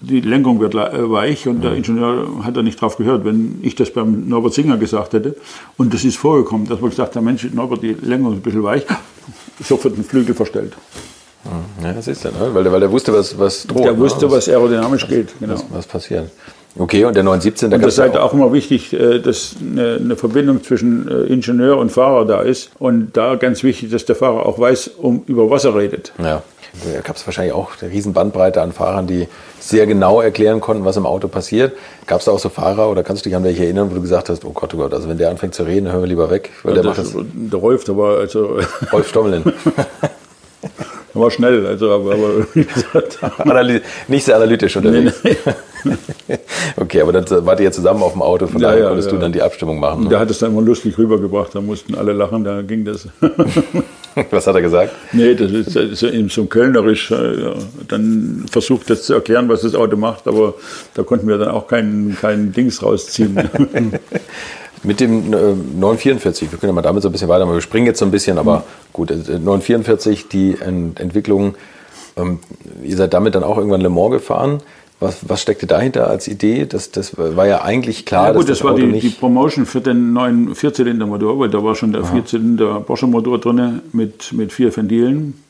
die 0.00 0.20
Lenkung 0.20 0.60
wird 0.60 0.74
äh, 0.74 1.10
weich 1.10 1.48
und 1.48 1.58
mhm. 1.58 1.62
der 1.62 1.74
Ingenieur 1.74 2.44
hat 2.44 2.56
da 2.56 2.62
nicht 2.62 2.78
drauf 2.78 2.98
gehört, 2.98 3.24
wenn 3.24 3.60
ich 3.62 3.74
das 3.74 3.90
beim 3.90 4.28
Norbert 4.28 4.52
Singer 4.52 4.76
gesagt 4.76 5.14
hätte. 5.14 5.36
Und 5.78 5.94
das 5.94 6.04
ist 6.04 6.16
vorgekommen, 6.16 6.68
dass 6.68 6.80
man 6.80 6.90
gesagt 6.90 7.16
hat, 7.16 7.22
Mensch, 7.22 7.48
Norbert, 7.54 7.82
die 7.82 7.94
Lenkung 7.94 8.32
ist 8.32 8.38
ein 8.40 8.42
bisschen 8.42 8.64
weich, 8.64 8.84
sofort 9.64 9.96
den 9.96 10.04
Flügel 10.04 10.34
verstellt. 10.34 10.74
Ja, 11.82 11.92
das 11.92 12.06
ist 12.06 12.24
er, 12.24 12.32
ne? 12.32 12.50
weil, 12.52 12.70
weil 12.70 12.80
der 12.80 12.92
wusste, 12.92 13.12
was, 13.12 13.36
was 13.38 13.66
droht. 13.66 13.84
Der 13.84 13.98
wusste, 13.98 14.26
ne? 14.26 14.32
was 14.32 14.48
aerodynamisch 14.48 15.08
geht. 15.08 15.34
Genau. 15.40 15.54
Was, 15.54 15.64
was 15.70 15.86
passiert. 15.86 16.30
Okay, 16.78 17.04
und 17.04 17.14
der 17.14 17.22
917, 17.22 17.70
da 17.70 17.76
und 17.76 17.84
das 17.84 17.94
ist 17.94 18.00
halt 18.00 18.16
auch 18.16 18.32
immer 18.32 18.52
wichtig, 18.52 18.92
äh, 18.94 19.18
dass 19.18 19.56
eine, 19.60 20.16
Verbindung 20.16 20.62
zwischen 20.62 21.06
äh, 21.06 21.32
Ingenieur 21.32 21.76
und 21.76 21.90
Fahrer 21.90 22.24
da 22.24 22.40
ist. 22.40 22.70
Und 22.78 23.16
da 23.16 23.34
ganz 23.34 23.62
wichtig, 23.62 23.90
dass 23.90 24.06
der 24.06 24.16
Fahrer 24.16 24.46
auch 24.46 24.58
weiß, 24.58 24.92
um, 24.98 25.22
über 25.26 25.50
was 25.50 25.64
er 25.64 25.74
redet. 25.74 26.12
Ja. 26.18 26.42
Da 26.72 27.00
gab 27.02 27.16
es 27.16 27.26
wahrscheinlich 27.26 27.52
auch 27.52 27.72
eine 27.80 27.92
riesen 27.92 28.14
Bandbreite 28.14 28.62
an 28.62 28.72
Fahrern, 28.72 29.06
die 29.06 29.28
sehr 29.60 29.86
genau 29.86 30.22
erklären 30.22 30.60
konnten, 30.60 30.86
was 30.86 30.96
im 30.96 31.04
Auto 31.04 31.28
passiert. 31.28 31.74
Gab 32.06 32.20
es 32.20 32.24
da 32.24 32.32
auch 32.32 32.38
so 32.38 32.48
Fahrer 32.48 32.90
oder 32.90 33.02
kannst 33.02 33.26
du 33.26 33.28
dich 33.28 33.36
an 33.36 33.44
welche 33.44 33.64
erinnern, 33.64 33.90
wo 33.90 33.94
du 33.94 34.00
gesagt 34.00 34.30
hast, 34.30 34.42
oh 34.46 34.52
Gott, 34.52 34.72
oh 34.72 34.78
Gott, 34.78 34.94
also 34.94 35.06
wenn 35.06 35.18
der 35.18 35.28
anfängt 35.28 35.54
zu 35.54 35.64
reden, 35.64 35.92
hören 35.92 36.00
wir 36.00 36.08
lieber 36.08 36.30
weg. 36.30 36.50
Weil 36.62 36.76
ja, 36.76 36.82
der, 36.82 36.92
das, 36.92 37.12
der 37.14 37.60
Rolf, 37.60 37.84
der 37.84 37.98
war 37.98 38.16
also... 38.16 38.58
Rolf 38.92 39.06
Stommelin. 39.10 39.42
der 41.14 41.20
war 41.20 41.30
schnell, 41.30 41.66
also 41.66 41.90
aber, 41.90 42.14
aber 43.36 43.64
nicht 44.08 44.24
sehr 44.24 44.36
analytisch 44.36 44.74
unterwegs. 44.74 45.20
Nee, 45.22 45.36
nee. 45.44 45.52
okay, 46.76 47.00
aber 47.00 47.12
dann 47.12 47.24
wart 47.46 47.60
ihr 47.60 47.72
zusammen 47.72 48.02
auf 48.02 48.12
dem 48.12 48.22
Auto, 48.22 48.46
von 48.46 48.60
ja, 48.60 48.68
daher 48.68 48.82
ja, 48.82 48.88
konntest 48.88 49.10
ja. 49.10 49.14
du 49.16 49.20
dann 49.20 49.32
die 49.32 49.42
Abstimmung 49.42 49.80
machen. 49.80 50.04
Ne? 50.04 50.10
Der 50.10 50.20
hat 50.20 50.30
es 50.30 50.38
dann 50.38 50.52
immer 50.52 50.62
lustig 50.62 50.96
rübergebracht, 50.98 51.54
da 51.54 51.60
mussten 51.60 51.94
alle 51.94 52.12
lachen, 52.12 52.44
da 52.44 52.62
ging 52.62 52.84
das. 52.84 53.08
Was 54.30 54.46
hat 54.46 54.54
er 54.54 54.62
gesagt? 54.62 54.92
Nee, 55.12 55.34
das 55.34 55.50
ist, 55.52 55.74
das 55.74 55.84
ist 55.84 56.02
eben 56.02 56.28
so 56.28 56.44
kölnerisch. 56.44 57.10
Äh, 57.10 57.54
dann 57.88 58.44
versucht 58.50 58.90
das 58.90 59.04
zu 59.04 59.14
erklären, 59.14 59.48
was 59.48 59.62
das 59.62 59.74
Auto 59.74 59.96
macht, 59.96 60.28
aber 60.28 60.54
da 60.92 61.02
konnten 61.02 61.28
wir 61.28 61.38
dann 61.38 61.48
auch 61.48 61.66
keinen 61.66 62.16
kein 62.20 62.52
Dings 62.52 62.82
rausziehen. 62.82 63.34
Mit 64.84 65.00
dem 65.00 65.32
äh, 65.32 65.54
944, 65.78 66.50
wir 66.50 66.58
können 66.58 66.70
ja 66.70 66.74
mal 66.74 66.82
damit 66.82 67.02
so 67.02 67.08
ein 67.08 67.12
bisschen 67.12 67.28
weitermachen. 67.28 67.56
Wir 67.56 67.62
springen 67.62 67.86
jetzt 67.86 68.00
so 68.00 68.04
ein 68.04 68.10
bisschen, 68.10 68.36
aber 68.36 68.58
mhm. 68.58 68.62
gut, 68.92 69.10
äh, 69.12 69.14
944, 69.14 70.28
die 70.28 70.56
Ent 70.60 70.98
Entwicklung, 70.98 71.54
ähm, 72.16 72.40
ihr 72.82 72.96
seid 72.96 73.14
damit 73.14 73.34
dann 73.34 73.44
auch 73.44 73.56
irgendwann 73.56 73.80
Le 73.80 73.90
Mans 73.90 74.12
gefahren. 74.12 74.60
Was, 75.02 75.28
was 75.28 75.42
steckte 75.42 75.66
dahinter 75.66 76.08
als 76.08 76.28
Idee? 76.28 76.64
Das, 76.64 76.92
das 76.92 77.16
war 77.18 77.46
ja 77.46 77.62
eigentlich 77.62 78.06
klar. 78.06 78.28
Ja, 78.28 78.32
gut, 78.32 78.42
das, 78.42 78.58
das 78.58 78.64
war 78.64 78.74
die, 78.74 79.00
die, 79.00 79.08
Promotion 79.08 79.66
für 79.66 79.80
den 79.80 80.12
neuen 80.12 80.54
Vierzylindermotor, 80.54 81.38
weil 81.40 81.48
da 81.48 81.62
war 81.62 81.74
schon 81.74 81.92
der 81.92 82.04
Vierzylinder 82.04 82.80
Porsche-Motor 82.80 83.40
drin 83.40 83.82
mit, 83.92 84.32
mit 84.32 84.52
vier 84.52 84.74
Ventilen 84.74 85.42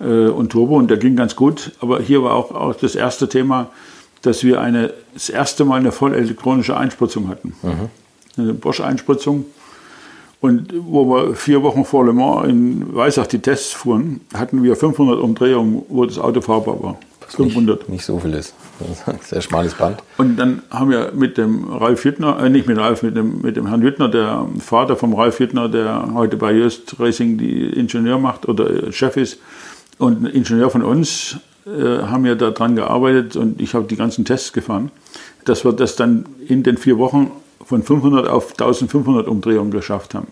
äh, 0.00 0.28
und 0.28 0.50
Turbo 0.50 0.76
und 0.76 0.90
der 0.90 0.96
ging 0.96 1.16
ganz 1.16 1.36
gut. 1.36 1.72
Aber 1.80 2.00
hier 2.00 2.22
war 2.22 2.34
auch, 2.34 2.50
auch 2.50 2.74
das 2.74 2.94
erste 2.94 3.28
Thema, 3.28 3.70
dass 4.22 4.42
wir 4.42 4.60
eine, 4.60 4.94
das 5.12 5.28
erste 5.28 5.66
Mal 5.66 5.80
eine 5.80 5.92
voll 5.92 6.14
elektronische 6.14 6.76
Einspritzung 6.76 7.28
hatten. 7.28 7.54
Mhm. 7.62 8.42
Eine 8.42 8.54
Bosch-Einspritzung. 8.54 9.44
Und 10.40 10.72
wo 10.72 11.04
wir 11.04 11.34
vier 11.34 11.62
Wochen 11.62 11.84
vor 11.84 12.06
Le 12.06 12.12
Mans 12.12 12.48
in 12.48 12.94
Weissach 12.94 13.26
die 13.26 13.40
Tests 13.40 13.72
fuhren, 13.72 14.20
hatten 14.32 14.62
wir 14.62 14.76
500 14.76 15.20
Umdrehungen, 15.20 15.82
wo 15.88 16.06
das 16.06 16.18
Auto 16.18 16.40
fahrbar 16.40 16.82
war. 16.82 16.98
500. 17.28 17.80
Nicht, 17.80 17.88
nicht 17.90 18.04
so 18.04 18.18
viel 18.18 18.34
ist. 18.34 18.54
Sehr 19.22 19.40
schmales 19.40 19.74
Band. 19.74 20.02
Und 20.16 20.36
dann 20.36 20.62
haben 20.70 20.90
wir 20.90 21.12
mit 21.14 21.38
dem 21.38 21.64
Ralf 21.72 22.04
Hüttner, 22.04 22.38
äh, 22.40 22.50
nicht 22.50 22.66
mit 22.66 22.78
Ralf, 22.78 23.02
mit 23.02 23.16
dem, 23.16 23.40
mit 23.42 23.56
dem 23.56 23.66
Herrn 23.66 23.82
Hüttner, 23.82 24.08
der 24.08 24.46
Vater 24.60 24.96
vom 24.96 25.14
Ralf 25.14 25.38
Hüttner, 25.38 25.68
der 25.68 26.10
heute 26.14 26.36
bei 26.36 26.52
Just 26.52 26.98
Racing 26.98 27.38
die 27.38 27.66
Ingenieur 27.66 28.18
macht 28.18 28.48
oder 28.48 28.92
Chef 28.92 29.16
ist, 29.16 29.38
und 29.98 30.22
ein 30.22 30.26
Ingenieur 30.26 30.70
von 30.70 30.82
uns, 30.82 31.38
äh, 31.66 32.02
haben 32.02 32.24
wir 32.24 32.36
daran 32.36 32.76
gearbeitet 32.76 33.36
und 33.36 33.60
ich 33.60 33.74
habe 33.74 33.86
die 33.86 33.96
ganzen 33.96 34.24
Tests 34.24 34.52
gefahren, 34.52 34.90
dass 35.44 35.64
wir 35.64 35.72
das 35.72 35.96
dann 35.96 36.24
in 36.46 36.62
den 36.62 36.76
vier 36.76 36.98
Wochen 36.98 37.30
von 37.64 37.82
500 37.82 38.28
auf 38.28 38.52
1500 38.52 39.26
Umdrehungen 39.26 39.70
geschafft 39.70 40.14
haben. 40.14 40.28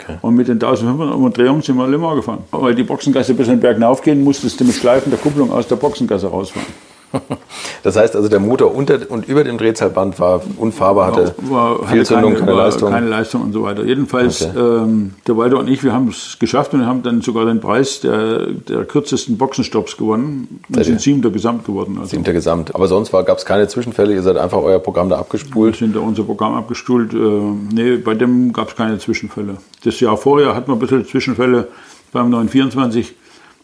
Okay. 0.00 0.18
Und 0.22 0.34
mit 0.34 0.48
den 0.48 0.54
1500 0.54 1.14
Umdrehungen 1.14 1.62
sind 1.62 1.76
wir 1.76 1.86
Mans 1.86 2.16
gefahren. 2.16 2.44
Weil 2.50 2.74
die 2.74 2.82
Boxengasse 2.82 3.34
bis 3.34 3.46
in 3.46 3.54
den 3.54 3.60
Berg 3.60 3.74
hinaufgehen, 3.74 4.24
musstest 4.24 4.58
du 4.60 4.64
mit 4.64 4.74
Schleifen 4.74 5.10
der 5.10 5.18
Kupplung 5.18 5.52
aus 5.52 5.68
der 5.68 5.76
Boxengasse 5.76 6.26
rausfahren. 6.26 6.66
Das 7.82 7.96
heißt 7.96 8.16
also, 8.16 8.28
der 8.28 8.40
Motor 8.40 8.74
unter 8.74 8.98
und 9.10 9.28
über 9.28 9.44
dem 9.44 9.58
Drehzahlband 9.58 10.18
war 10.18 10.40
unfahrbar, 10.56 11.08
hatte 11.08 11.34
war, 11.38 11.86
Fehlzündung, 11.86 12.34
keine, 12.34 12.46
keine 12.46 12.56
Leistung. 12.56 12.90
Keine 12.90 13.08
Leistung 13.08 13.42
und 13.42 13.52
so 13.52 13.62
weiter. 13.62 13.84
Jedenfalls, 13.84 14.42
okay. 14.42 14.58
ähm, 14.58 15.14
der 15.26 15.36
Walter 15.36 15.58
und 15.58 15.68
ich, 15.68 15.84
wir 15.84 15.92
haben 15.92 16.08
es 16.08 16.38
geschafft 16.38 16.72
und 16.72 16.86
haben 16.86 17.02
dann 17.02 17.20
sogar 17.20 17.44
den 17.44 17.60
Preis 17.60 18.00
der, 18.00 18.46
der 18.46 18.84
kürzesten 18.84 19.36
Boxenstopps 19.36 19.96
gewonnen. 19.96 20.60
Wir 20.68 20.84
sind 20.84 21.00
siebter 21.00 21.30
Gesamt 21.30 21.66
geworden. 21.66 21.98
Also. 21.98 22.10
Siebter 22.16 22.32
Gesamt. 22.32 22.74
Aber 22.74 22.88
sonst 22.88 23.12
gab 23.12 23.36
es 23.36 23.44
keine 23.44 23.68
Zwischenfälle, 23.68 24.14
ihr 24.14 24.22
seid 24.22 24.36
einfach 24.36 24.58
euer 24.58 24.78
Programm 24.78 25.08
da 25.08 25.18
abgespult? 25.18 25.74
Wir 25.74 25.86
sind 25.86 25.96
da 25.96 26.00
unser 26.00 26.24
Programm 26.24 26.54
abgespult. 26.54 27.12
Äh, 27.12 27.16
nee, 27.16 27.96
bei 27.96 28.14
dem 28.14 28.52
gab 28.52 28.68
es 28.68 28.76
keine 28.76 28.98
Zwischenfälle. 28.98 29.58
Das 29.84 30.00
Jahr 30.00 30.16
vorher 30.16 30.54
hatten 30.54 30.68
wir 30.68 30.76
ein 30.76 30.78
bisschen 30.78 31.04
Zwischenfälle 31.06 31.68
beim 32.12 32.30
924 32.30 33.14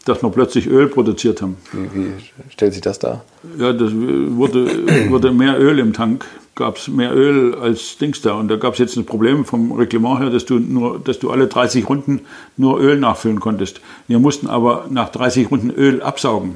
dass 0.04 0.22
wir 0.22 0.30
plötzlich 0.30 0.66
Öl 0.66 0.88
produziert 0.88 1.42
haben. 1.42 1.56
Wie, 1.72 2.06
wie 2.06 2.50
stellt 2.50 2.72
sich 2.72 2.82
das 2.82 2.98
dar? 2.98 3.24
Ja, 3.58 3.72
das 3.72 3.90
wurde, 3.92 5.10
wurde 5.10 5.32
mehr 5.32 5.60
Öl 5.60 5.78
im 5.78 5.92
Tank, 5.92 6.24
gab 6.54 6.76
es 6.76 6.88
mehr 6.88 7.14
Öl 7.14 7.54
als 7.54 7.98
Dings 7.98 8.22
da. 8.22 8.34
Und 8.34 8.48
da 8.48 8.56
gab 8.56 8.74
es 8.74 8.78
jetzt 8.78 8.96
ein 8.96 9.04
Problem 9.04 9.44
vom 9.44 9.72
Reglement 9.72 10.20
her, 10.20 10.30
dass 10.30 10.44
du, 10.44 10.58
nur, 10.58 10.98
dass 10.98 11.18
du 11.18 11.30
alle 11.30 11.46
30 11.46 11.88
Runden 11.88 12.20
nur 12.56 12.80
Öl 12.80 12.98
nachfüllen 12.98 13.40
konntest. 13.40 13.80
Wir 14.08 14.18
mussten 14.18 14.46
aber 14.46 14.86
nach 14.90 15.10
30 15.10 15.50
Runden 15.50 15.70
Öl 15.70 16.02
absaugen. 16.02 16.54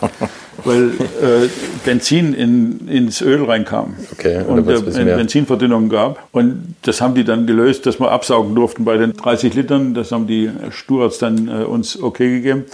weil 0.64 0.90
äh, 0.90 1.48
Benzin 1.84 2.34
in, 2.34 2.88
ins 2.88 3.20
Öl 3.22 3.44
reinkam 3.44 3.94
okay, 4.12 4.42
und 4.46 4.68
es 4.68 4.96
äh, 4.96 5.04
Benzinverdünnung 5.04 5.88
gab. 5.88 6.28
Und 6.32 6.74
das 6.82 7.00
haben 7.00 7.14
die 7.14 7.24
dann 7.24 7.46
gelöst, 7.46 7.86
dass 7.86 8.00
wir 8.00 8.10
absaugen 8.10 8.54
durften 8.54 8.84
bei 8.84 8.96
den 8.96 9.14
30 9.14 9.54
Litern. 9.54 9.94
Das 9.94 10.12
haben 10.12 10.26
die 10.26 10.50
Stewards 10.70 11.18
dann 11.18 11.48
äh, 11.48 11.64
uns 11.64 12.00
okay 12.00 12.30
gegeben. 12.30 12.64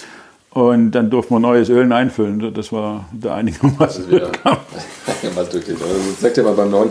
Und 0.50 0.92
dann 0.92 1.10
durfte 1.10 1.34
man 1.34 1.42
neues 1.42 1.68
Öl 1.68 1.92
einfüllen. 1.92 2.54
Das 2.54 2.72
war 2.72 3.04
der 3.12 3.34
einigermaßen. 3.34 4.04
Das 4.08 4.30
was 5.34 5.48
durch 5.50 5.66
den. 5.66 5.74
Also 5.74 5.94
sagt 6.18 6.38
ja 6.38 6.42
mal 6.44 6.54
beim 6.54 6.70
neuen 6.70 6.90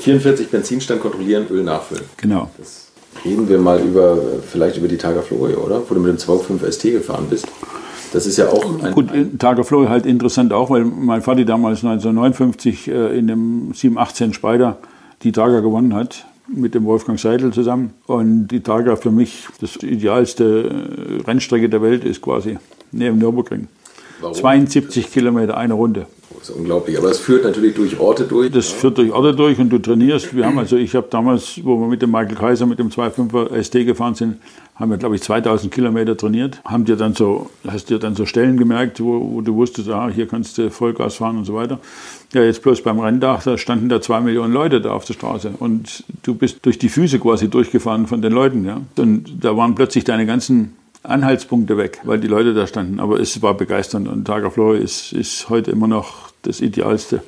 44 0.00 0.50
Benzinstand 0.50 1.00
kontrollieren, 1.00 1.46
Öl 1.50 1.62
nachfüllen. 1.62 2.04
Genau. 2.18 2.50
Das 2.58 2.88
reden 3.24 3.48
wir 3.48 3.58
mal 3.58 3.80
über, 3.80 4.18
vielleicht 4.46 4.76
über 4.76 4.88
die 4.88 4.98
Targa 4.98 5.22
Florio, 5.22 5.60
oder? 5.60 5.82
Wo 5.88 5.94
du 5.94 6.00
mit 6.00 6.10
dem 6.10 6.18
2.5 6.18 6.70
ST 6.70 6.82
gefahren 6.82 7.26
bist. 7.30 7.46
Das 8.12 8.26
ist 8.26 8.36
ja 8.36 8.48
auch 8.48 8.82
ein. 8.82 8.92
Gut, 8.92 9.10
Targa 9.38 9.62
Florio 9.62 9.88
halt 9.88 10.06
interessant 10.06 10.52
auch, 10.52 10.70
weil 10.70 10.84
mein 10.84 11.22
Vater 11.22 11.44
damals 11.44 11.84
1959 11.84 12.88
äh, 12.88 13.18
in 13.18 13.26
dem 13.26 13.72
718 13.74 14.32
Spider 14.34 14.78
die 15.22 15.32
Targa 15.32 15.60
gewonnen 15.60 15.94
hat 15.94 16.26
mit 16.48 16.74
dem 16.74 16.84
Wolfgang 16.84 17.18
Seidel 17.18 17.52
zusammen. 17.52 17.92
Und 18.06 18.48
die 18.48 18.60
Targa 18.60 18.96
für 18.96 19.10
mich 19.10 19.46
das 19.60 19.76
idealste 19.82 21.18
äh, 21.18 21.22
Rennstrecke 21.22 21.68
der 21.68 21.82
Welt 21.82 22.04
ist 22.04 22.22
quasi 22.22 22.58
neben 22.92 23.18
Nürburgring. 23.18 23.68
Warum? 24.20 24.34
72 24.34 25.12
Kilometer, 25.12 25.56
eine 25.56 25.74
Runde. 25.74 26.06
Das 26.46 26.54
ist 26.54 26.60
unglaublich. 26.60 26.96
Aber 26.96 27.10
es 27.10 27.18
führt 27.18 27.42
natürlich 27.42 27.74
durch 27.74 27.98
Orte 27.98 28.22
durch. 28.22 28.52
Das 28.52 28.70
ja. 28.70 28.76
führt 28.76 28.98
durch 28.98 29.10
Orte 29.10 29.34
durch 29.34 29.58
und 29.58 29.68
du 29.68 29.78
trainierst. 29.78 30.36
Wir 30.36 30.46
haben 30.46 30.58
also, 30.58 30.76
ich 30.76 30.94
habe 30.94 31.08
damals, 31.10 31.60
wo 31.64 31.80
wir 31.80 31.88
mit 31.88 32.02
dem 32.02 32.12
Michael 32.12 32.36
Kaiser 32.36 32.66
mit 32.66 32.78
dem 32.78 32.88
2.5er 32.88 33.60
ST 33.64 33.72
gefahren 33.84 34.14
sind, 34.14 34.36
haben 34.76 34.90
wir, 34.90 34.96
glaube 34.96 35.16
ich, 35.16 35.22
2000 35.22 35.74
Kilometer 35.74 36.16
trainiert. 36.16 36.60
Haben 36.64 36.84
dir 36.84 36.94
dann 36.94 37.14
so, 37.14 37.50
hast 37.66 37.90
dir 37.90 37.98
dann 37.98 38.14
so 38.14 38.26
Stellen 38.26 38.58
gemerkt, 38.58 39.00
wo, 39.00 39.34
wo 39.34 39.40
du 39.40 39.56
wusstest, 39.56 39.88
ah, 39.88 40.08
hier 40.08 40.28
kannst 40.28 40.56
du 40.58 40.70
Vollgas 40.70 41.16
fahren 41.16 41.38
und 41.38 41.46
so 41.46 41.54
weiter. 41.54 41.80
Ja, 42.32 42.42
jetzt 42.42 42.62
bloß 42.62 42.82
beim 42.82 43.00
Renntag, 43.00 43.42
da 43.42 43.58
standen 43.58 43.88
da 43.88 44.00
zwei 44.00 44.20
Millionen 44.20 44.52
Leute 44.52 44.80
da 44.80 44.92
auf 44.92 45.04
der 45.04 45.14
Straße 45.14 45.54
und 45.58 46.04
du 46.22 46.34
bist 46.34 46.58
durch 46.62 46.78
die 46.78 46.88
Füße 46.88 47.18
quasi 47.18 47.48
durchgefahren 47.48 48.06
von 48.06 48.22
den 48.22 48.32
Leuten, 48.32 48.64
ja. 48.64 48.80
Und 48.98 49.44
da 49.44 49.56
waren 49.56 49.74
plötzlich 49.74 50.04
deine 50.04 50.26
ganzen 50.26 50.76
Anhaltspunkte 51.02 51.76
weg, 51.76 52.00
weil 52.04 52.20
die 52.20 52.28
Leute 52.28 52.54
da 52.54 52.66
standen. 52.66 53.00
Aber 53.00 53.18
es 53.18 53.40
war 53.42 53.54
begeisternd 53.54 54.08
und 54.08 54.24
Targa 54.24 54.50
Floor 54.50 54.76
ist, 54.76 55.12
ist 55.12 55.48
heute 55.48 55.70
immer 55.70 55.86
noch 55.86 56.25
das 56.46 56.60
Idealste. 56.60 57.22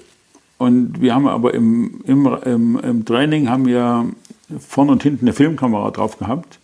Und 0.59 1.01
wir 1.01 1.15
haben 1.15 1.29
aber 1.29 1.55
im, 1.55 2.01
im, 2.05 2.27
im, 2.45 2.81
im 2.83 3.05
Training 3.05 3.49
haben 3.49 3.67
wir 3.67 4.07
vorne 4.59 4.93
und 4.93 5.03
hinten 5.03 5.27
eine 5.27 5.33
Filmkamera 5.33 5.91
drauf 5.91 6.19
gehabt 6.19 6.59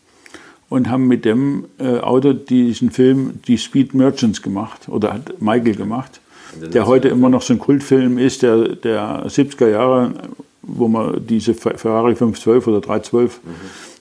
und 0.69 0.89
haben 0.91 1.07
mit 1.07 1.25
dem 1.25 1.67
äh, 1.79 1.99
Auto 1.99 2.33
diesen 2.33 2.91
Film 2.91 3.41
Die 3.47 3.59
Speed 3.59 3.95
Merchants 3.95 4.43
gemacht 4.43 4.89
oder 4.89 5.13
hat 5.13 5.41
Michael 5.41 5.77
gemacht, 5.77 6.21
der 6.61 6.87
heute 6.87 7.09
immer 7.09 7.29
noch 7.29 7.43
so 7.43 7.53
ein 7.53 7.59
Kultfilm 7.59 8.19
ist, 8.19 8.43
der, 8.43 8.77
der 8.77 9.27
70er 9.27 9.69
Jahre, 9.69 10.13
wo 10.63 10.89
man 10.89 11.25
diese 11.27 11.55
Ferrari 11.55 12.17
512 12.17 12.67
oder 12.67 12.81
312 12.81 13.41
mhm 13.45 13.51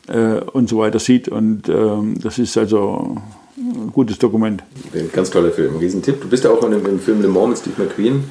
äh, 0.08 0.40
und 0.40 0.70
so 0.70 0.80
weiter 0.80 1.00
sieht. 1.00 1.28
Und 1.28 1.70
ähm, 1.70 2.20
das 2.22 2.40
ist 2.40 2.58
also 2.58 3.18
ein 3.64 3.92
gutes 3.92 4.20
Dokument. 4.20 4.64
Ein 4.94 5.10
ganz 5.12 5.30
toller 5.30 5.52
Film, 5.52 5.78
Riesentipp. 5.78 6.22
Du 6.22 6.28
bist 6.28 6.44
ja 6.44 6.52
auch 6.52 6.64
in 6.64 6.72
dem, 6.72 6.86
im 6.86 7.00
Film 7.00 7.22
Le 7.22 7.28
Mans 7.28 7.50
mit 7.66 7.76
Steve 7.76 7.84
McQueen. 7.84 8.24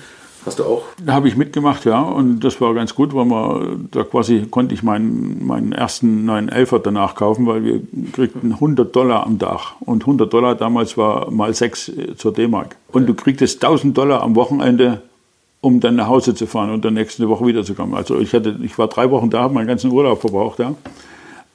Hast 0.44 0.58
du 0.58 0.64
auch? 0.64 0.82
Da 1.04 1.12
habe 1.12 1.28
ich 1.28 1.36
mitgemacht, 1.36 1.84
ja, 1.84 2.00
und 2.02 2.40
das 2.40 2.60
war 2.60 2.74
ganz 2.74 2.96
gut, 2.96 3.14
weil 3.14 3.24
man 3.24 3.88
da 3.92 4.02
quasi 4.02 4.44
konnte 4.50 4.74
ich 4.74 4.82
meinen, 4.82 5.46
meinen 5.46 5.70
ersten 5.70 6.28
911er 6.28 6.80
danach 6.80 7.14
kaufen, 7.14 7.46
weil 7.46 7.62
wir 7.62 7.80
kriegten 8.12 8.52
100 8.52 8.94
Dollar 8.94 9.24
am 9.24 9.38
Tag 9.38 9.76
und 9.80 10.02
100 10.02 10.32
Dollar 10.32 10.56
damals 10.56 10.96
war 10.96 11.30
mal 11.30 11.54
6 11.54 11.92
zur 12.16 12.32
D-Mark. 12.32 12.74
Und 12.90 13.08
du 13.08 13.14
kriegtest 13.14 13.64
1000 13.64 13.96
Dollar 13.96 14.22
am 14.22 14.34
Wochenende, 14.34 15.02
um 15.60 15.78
dann 15.78 15.94
nach 15.94 16.08
Hause 16.08 16.34
zu 16.34 16.46
fahren 16.46 16.72
und 16.72 16.84
dann 16.84 16.94
nächste 16.94 17.28
Woche 17.28 17.46
wiederzukommen. 17.46 17.94
Also 17.94 18.18
ich 18.18 18.32
hatte, 18.32 18.58
ich 18.64 18.76
war 18.78 18.88
drei 18.88 19.12
Wochen 19.12 19.30
da, 19.30 19.42
habe 19.42 19.54
meinen 19.54 19.68
ganzen 19.68 19.92
Urlaub 19.92 20.20
verbraucht, 20.20 20.58
ja 20.58 20.74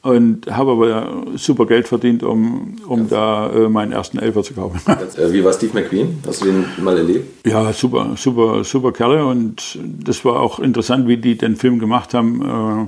und 0.07 0.47
habe 0.49 0.71
aber 0.71 1.25
super 1.35 1.65
Geld 1.65 1.85
verdient, 1.85 2.23
um, 2.23 2.77
um 2.87 3.09
da 3.09 3.51
äh, 3.51 3.67
meinen 3.67 3.91
ersten 3.91 4.19
Elfer 4.19 4.41
zu 4.41 4.53
kaufen. 4.53 4.79
Äh, 5.17 5.31
wie 5.31 5.43
war 5.43 5.53
Steve 5.53 5.73
McQueen? 5.73 6.19
Hast 6.25 6.41
du 6.41 6.45
den 6.45 6.65
mal 6.83 6.97
erlebt? 6.97 7.45
Ja, 7.45 7.73
super, 7.73 8.13
super, 8.15 8.63
super 8.63 8.91
Kerle 8.91 9.25
und 9.25 9.77
das 9.83 10.23
war 10.25 10.39
auch 10.39 10.59
interessant, 10.59 11.07
wie 11.07 11.17
die 11.17 11.37
den 11.37 11.55
Film 11.55 11.79
gemacht 11.79 12.13
haben. 12.13 12.41
Äh, 12.41 12.87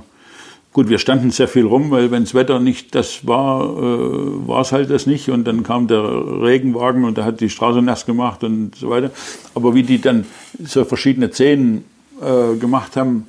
gut, 0.73 0.89
wir 0.89 0.97
standen 0.97 1.31
sehr 1.31 1.47
viel 1.47 1.65
rum, 1.65 1.91
weil 1.91 2.11
wenn 2.11 2.23
das 2.23 2.33
Wetter 2.33 2.59
nicht 2.59 2.93
das 2.95 3.27
war, 3.27 3.63
äh, 3.63 4.47
war 4.47 4.61
es 4.61 4.71
halt 4.71 4.89
das 4.89 5.07
nicht 5.07 5.29
und 5.29 5.45
dann 5.45 5.63
kam 5.63 5.87
der 5.87 6.03
Regenwagen 6.03 7.03
und 7.03 7.17
der 7.17 7.25
hat 7.25 7.41
die 7.41 7.49
Straße 7.49 7.81
nass 7.81 8.05
gemacht 8.05 8.43
und 8.43 8.75
so 8.75 8.89
weiter. 8.89 9.11
Aber 9.55 9.73
wie 9.73 9.83
die 9.83 9.99
dann 9.99 10.25
so 10.63 10.85
verschiedene 10.85 11.31
Szenen 11.31 11.83
äh, 12.21 12.55
gemacht 12.57 12.95
haben, 12.95 13.27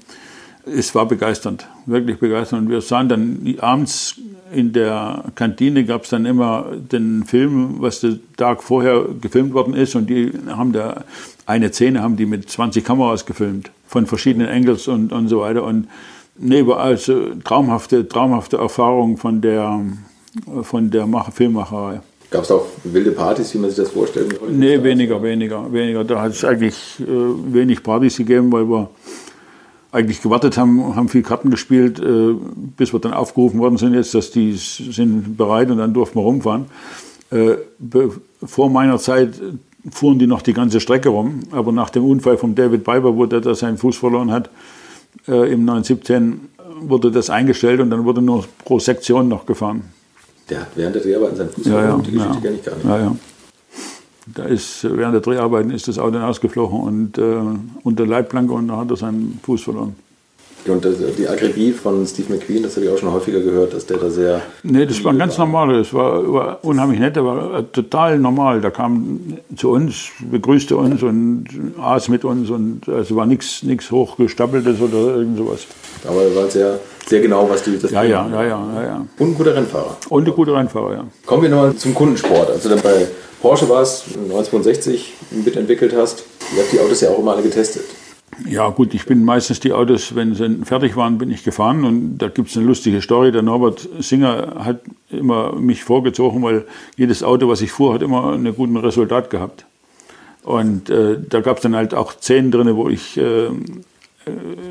es 0.67 0.95
war 0.95 1.07
begeisternd, 1.07 1.67
wirklich 1.87 2.19
begeisternd. 2.19 2.67
Und 2.67 2.71
wir 2.71 2.81
sahen 2.81 3.09
dann 3.09 3.55
abends 3.61 4.17
in 4.53 4.73
der 4.73 5.25
Kantine 5.35 5.85
gab 5.85 6.05
es 6.05 6.11
dann 6.11 6.27
immer 6.27 6.67
den 6.75 7.25
Film, 7.25 7.77
was 7.79 8.01
der 8.01 8.19
Tag 8.37 8.63
vorher 8.63 9.05
gefilmt 9.21 9.55
worden 9.55 9.75
ist. 9.75 9.95
Und 9.95 10.11
die 10.11 10.33
haben 10.49 10.73
da 10.73 11.05
eine 11.47 11.73
Szene 11.73 12.03
haben 12.03 12.17
die 12.17 12.27
mit 12.27 12.51
20 12.51 12.85
Kameras 12.85 13.27
gefilmt 13.27 13.71
von 13.87 14.07
verschiedenen 14.07 14.49
Engels 14.49 14.89
und, 14.89 15.13
und 15.13 15.29
so 15.29 15.41
weiter. 15.41 15.65
Und 15.65 15.89
nee, 16.39 16.67
war 16.67 16.79
also 16.79 17.35
traumhafte, 17.45 18.09
traumhafte 18.09 18.57
Erfahrung 18.57 19.17
von 19.17 19.41
der, 19.41 19.81
von 20.63 20.91
der 20.91 21.09
Filmmacherei. 21.33 22.01
Gab 22.31 22.45
es 22.45 22.51
auch 22.53 22.67
wilde 22.85 23.11
Partys, 23.11 23.53
wie 23.55 23.59
man 23.59 23.71
sich 23.71 23.85
das 23.85 23.91
vorstellen 23.93 24.31
wollte? 24.41 24.55
Nee, 24.55 24.81
weniger, 24.83 25.21
weniger, 25.21 25.73
weniger. 25.73 26.05
Da 26.05 26.23
hat 26.23 26.33
es 26.33 26.45
eigentlich 26.45 26.77
äh, 27.01 27.05
wenig 27.07 27.83
Partys 27.83 28.19
gegeben, 28.19 28.53
weil 28.53 28.69
wir 28.69 28.89
eigentlich 29.93 30.23
gewartet 30.23 30.57
haben, 30.57 30.95
haben 30.95 31.09
viel 31.09 31.23
Karten 31.23 31.51
gespielt, 31.51 31.99
äh, 31.99 32.35
bis 32.77 32.93
wir 32.93 33.01
dann 33.01 33.13
aufgerufen 33.13 33.59
worden 33.61 33.77
sind 33.77 33.95
jetzt, 33.95 34.15
dass 34.15 34.31
die 34.31 34.53
sind 34.53 35.37
bereit 35.37 35.71
und 35.71 35.79
dann 35.79 35.93
durften 35.93 36.19
wir 36.19 36.23
rumfahren. 36.23 36.67
Äh, 37.31 37.57
vor 38.45 38.71
meiner 38.71 38.99
Zeit 38.99 39.35
fuhren 39.91 40.19
die 40.19 40.27
noch 40.27 40.43
die 40.43 40.53
ganze 40.53 40.81
Strecke 40.81 41.09
rum, 41.09 41.41
aber 41.51 41.73
nach 41.73 41.91
dem 41.91 42.05
Unfall 42.05 42.37
von 42.37 42.55
David 42.55 42.85
Biber, 42.85 43.17
wo 43.17 43.27
der 43.27 43.41
da 43.41 43.55
seinen 43.55 43.79
Fuß 43.79 43.97
verloren 43.97 44.31
hat, 44.31 44.51
äh, 45.27 45.53
im 45.53 45.65
917 45.65 46.41
wurde 46.83 47.11
das 47.11 47.31
eingestellt 47.31 47.81
und 47.81 47.91
dann 47.91 48.05
wurde 48.05 48.23
nur 48.23 48.45
pro 48.65 48.79
Sektion 48.79 49.29
noch 49.29 49.47
gefahren. 49.47 49.85
Der 50.49 50.61
hat 50.61 50.69
während 50.77 50.95
der 50.97 51.03
Dreharbeiten 51.03 51.37
seinen 51.37 51.51
Fuß 51.51 51.65
verloren, 51.65 51.87
ja, 51.89 51.97
die 51.99 52.13
Geschichte 52.13 52.35
ja. 52.35 52.41
kenne 52.41 52.57
ich 52.57 52.65
gar 52.65 52.75
nicht. 52.75 52.85
Ja, 52.85 52.99
ja. 52.99 53.17
Da 54.27 54.45
ist, 54.45 54.85
während 54.85 55.15
der 55.15 55.21
Dreharbeiten 55.21 55.71
ist 55.71 55.89
das 55.89 55.99
Auto 55.99 56.19
ausgeflogen 56.19 56.81
und 56.81 57.19
äh, 57.19 57.41
unter 57.83 58.07
Leitplanke 58.07 58.53
und 58.53 58.69
da 58.69 58.77
hat 58.77 58.91
er 58.91 58.97
seinen 58.97 59.41
Fuß 59.43 59.63
verloren. 59.63 59.97
Und 60.67 60.87
die 61.19 61.27
Akribie 61.27 61.73
von 61.73 62.07
Steve 62.07 62.35
McQueen, 62.35 62.63
das 62.63 62.77
habe 62.77 62.85
ich 62.85 62.93
auch 62.93 62.99
schon 62.99 63.11
häufiger 63.11 63.41
gehört, 63.41 63.73
dass 63.73 63.87
der 63.87 63.97
da 63.97 64.11
sehr. 64.11 64.43
Nee, 64.63 64.85
das 64.85 65.03
war 65.03 65.15
ganz 65.15 65.39
normal. 65.39 65.79
Das 65.79 65.95
war, 65.95 66.33
war, 66.33 66.59
unheimlich 66.63 67.01
nett, 67.01 67.17
der 67.17 67.25
war 67.25 67.73
total 67.73 68.19
normal. 68.19 68.61
Der 68.61 68.71
kam 68.71 69.39
zu 69.57 69.71
uns, 69.71 70.11
begrüßte 70.31 70.77
uns 70.77 71.03
und 71.03 71.47
aß 71.81 72.09
mit 72.09 72.25
uns 72.27 72.51
und 72.51 72.89
also 72.89 73.17
war 73.17 73.25
nichts 73.25 73.91
hochgestapeltes 73.91 74.81
oder 74.81 75.17
irgend 75.17 75.39
sowas. 75.39 75.67
Aber 76.07 76.25
er 76.25 76.37
war 76.37 76.51
sehr, 76.51 76.79
sehr 77.07 77.21
genau, 77.21 77.49
was 77.49 77.63
die. 77.63 77.79
Das 77.79 77.91
ja, 77.91 78.03
ja, 78.03 78.29
ja, 78.29 78.45
ja, 78.45 78.83
ja. 78.83 79.07
Und 79.19 79.31
ein 79.31 79.35
guter 79.35 79.55
Rennfahrer. 79.55 79.97
Und 80.11 80.29
ein 80.29 80.35
guter 80.35 80.55
Rennfahrer, 80.55 80.93
ja. 80.93 81.05
Kommen 81.25 81.43
wir 81.43 81.49
nochmal 81.49 81.75
zum 81.75 81.95
Kundensport. 81.95 82.51
Also 82.51 82.69
dann 82.69 82.81
bei 82.83 83.07
Porsche 83.41 83.69
war 83.69 83.83
es, 83.83 84.05
1962 84.07 85.15
mitentwickelt 85.31 85.95
hast. 85.97 86.25
Ihr 86.55 86.63
habt 86.63 86.73
die 86.73 86.81
Autos 86.81 87.01
ja 87.01 87.11
auch 87.11 87.19
immer 87.19 87.33
alle 87.33 87.43
getestet. 87.43 87.85
Ja 88.47 88.69
gut, 88.71 88.95
ich 88.95 89.07
bin 89.07 89.25
meistens 89.25 89.61
die 89.61 89.73
Autos, 89.73 90.15
wenn 90.15 90.35
sie 90.35 90.65
fertig 90.65 90.97
waren, 90.97 91.19
bin 91.19 91.31
ich 91.31 91.45
gefahren 91.45 91.85
und 91.85 92.19
da 92.19 92.29
gibt 92.29 92.49
es 92.49 92.57
eine 92.57 92.67
lustige 92.67 93.03
Story. 93.03 93.33
Der 93.33 93.43
Norbert 93.43 93.89
Singer 93.99 94.65
hat 94.65 94.81
immer 95.11 95.55
mich 95.57 95.85
vorgezogen, 95.85 96.43
weil 96.43 96.65
jedes 96.97 97.23
Auto, 97.23 97.49
was 97.49 97.61
ich 97.61 97.73
fuhr, 97.73 97.95
hat 97.95 98.03
immer 98.03 98.33
ein 98.33 98.55
gutes 98.55 98.83
Resultat 98.83 99.31
gehabt. 99.31 99.67
Und 100.43 100.89
äh, 100.89 101.19
da 101.29 101.41
gab 101.41 101.59
es 101.59 101.63
dann 101.63 101.77
halt 101.77 101.93
auch 101.93 102.13
Szenen 102.13 102.51
drin, 102.51 102.75
wo 102.77 102.89
ich 102.89 103.17
äh, 103.19 103.51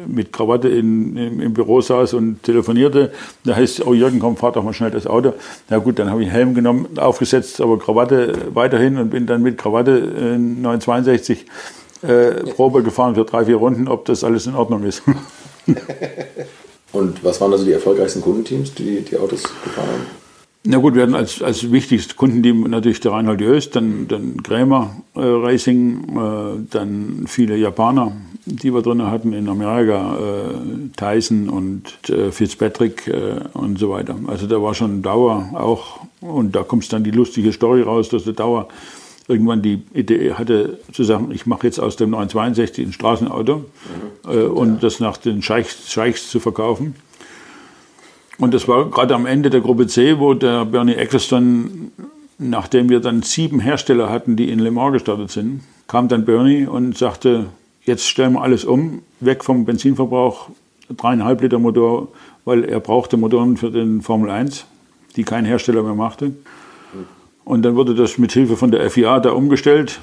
mit 0.08 0.34
Krawatte 0.34 0.70
in, 0.70 1.16
im, 1.16 1.42
im, 1.42 1.54
Büro 1.54 1.82
saß 1.82 2.14
und 2.14 2.44
telefonierte. 2.44 3.12
Da 3.46 3.56
heißt 3.56 3.86
oh 3.86 3.94
Jürgen, 3.94 4.20
komm, 4.20 4.38
fahr 4.38 4.52
doch 4.52 4.64
mal 4.64 4.74
schnell 4.74 4.92
das 4.92 5.08
Auto. 5.08 5.34
Na 5.70 5.78
gut, 5.78 6.00
dann 6.00 6.10
habe 6.10 6.22
ich 6.22 6.28
einen 6.28 6.36
Helm 6.36 6.54
genommen, 6.54 6.98
aufgesetzt, 6.98 7.62
aber 7.62 7.80
Krawatte 7.80 8.34
weiterhin 8.54 8.98
und 8.98 9.10
bin 9.10 9.26
dann 9.26 9.42
mit 9.42 9.58
Krawatte 9.58 9.92
in 9.92 10.62
962 10.62 11.46
äh, 12.02 12.32
Probe 12.54 12.84
gefahren 12.84 13.16
für 13.16 13.26
drei, 13.26 13.46
vier 13.46 13.58
Runden, 13.58 13.88
ob 13.88 14.06
das 14.06 14.24
alles 14.24 14.48
in 14.48 14.56
Ordnung 14.56 14.84
ist. 14.84 15.04
und 16.92 17.24
was 17.24 17.42
waren 17.42 17.52
also 17.52 17.66
die 17.66 17.74
erfolgreichsten 17.74 18.22
Kundenteams, 18.22 18.74
die 18.74 19.02
die 19.02 19.18
Autos 19.18 19.44
gefahren 19.44 19.88
haben? 19.88 20.20
Na 20.66 20.78
gut, 20.78 20.94
wir 20.94 21.04
hatten 21.04 21.16
als, 21.16 21.42
als 21.42 21.72
wichtigstes 21.72 22.18
Kundenteam 22.18 22.62
natürlich 22.70 23.00
der 23.00 23.14
Reinhold 23.14 23.40
Jöst, 23.40 23.78
dann, 23.78 24.10
dann 24.10 24.44
Krämer 24.44 24.98
äh, 25.16 25.22
Racing, 25.22 26.18
äh, 26.18 26.68
dann 26.70 27.26
viele 27.28 27.56
Japaner, 27.56 28.12
die 28.50 28.74
wir 28.74 28.82
drin 28.82 29.06
hatten 29.06 29.34
in 29.34 29.48
Amerika, 29.48 30.18
äh, 30.18 30.90
Tyson 30.98 31.50
und 31.50 32.10
äh, 32.10 32.32
Fitzpatrick 32.32 33.08
äh, 33.08 33.40
und 33.54 33.80
so 33.80 33.92
weiter. 33.92 34.16
Also 34.28 34.48
da 34.48 34.62
war 34.62 34.74
schon 34.74 35.02
Dauer 35.02 35.50
auch, 35.54 36.00
und 36.22 36.56
da 36.56 36.64
kommt 36.64 36.92
dann 36.92 37.04
die 37.04 37.12
lustige 37.12 37.54
Story 37.54 37.82
raus, 37.82 38.10
dass 38.10 38.24
der 38.24 38.34
Dauer 38.34 38.68
irgendwann 39.28 39.62
die 39.62 39.82
Idee 39.94 40.34
hatte, 40.34 40.80
zu 40.92 41.04
sagen, 41.04 41.30
ich 41.32 41.46
mache 41.46 41.68
jetzt 41.68 41.80
aus 41.80 41.96
dem 41.96 42.10
962 42.10 42.88
ein 42.88 42.94
Straßenauto 42.94 43.58
mhm. 43.58 44.32
äh, 44.32 44.44
und 44.44 44.74
ja. 44.76 44.80
das 44.82 45.00
nach 45.00 45.18
den 45.18 45.42
Scheichs, 45.42 45.92
Scheichs 45.92 46.30
zu 46.30 46.40
verkaufen. 46.40 46.96
Und 48.40 48.54
das 48.54 48.68
war 48.68 48.90
gerade 48.90 49.14
am 49.16 49.26
Ende 49.26 49.50
der 49.50 49.62
Gruppe 49.62 49.88
C, 49.88 50.18
wo 50.18 50.34
der 50.34 50.66
Bernie 50.66 50.94
Eccleston 50.94 51.92
nachdem 52.40 52.90
wir 52.90 53.02
dann 53.02 53.22
sieben 53.22 53.60
Hersteller 53.60 54.10
hatten, 54.10 54.36
die 54.36 54.50
in 54.50 54.60
Le 54.60 54.72
Mans 54.72 54.94
gestartet 54.94 55.30
sind, 55.30 55.62
kam 55.88 56.08
dann 56.08 56.26
Bernie 56.26 56.66
und 56.66 56.98
sagte, 56.98 57.48
jetzt 57.90 58.08
stellen 58.08 58.34
wir 58.34 58.42
alles 58.42 58.64
um, 58.64 59.02
weg 59.20 59.44
vom 59.44 59.66
Benzinverbrauch, 59.66 60.50
dreieinhalb 60.96 61.42
Liter 61.42 61.60
Motor, 61.60 62.08
weil 62.46 62.64
er 62.64 62.80
brauchte 62.80 63.18
Motoren 63.18 63.58
für 63.58 63.72
den 63.72 64.02
Formel 64.02 64.30
1, 64.30 64.66
die 65.16 65.24
kein 65.24 65.44
Hersteller 65.44 65.84
mehr 65.84 65.96
machte. 65.96 66.32
Und 67.44 67.64
dann 67.64 67.76
wurde 67.76 67.96
das 67.96 68.18
mit 68.18 68.32
Hilfe 68.32 68.56
von 68.56 68.72
der 68.72 68.90
FIA 68.90 69.20
da 69.20 69.32
umgestellt. 69.32 70.00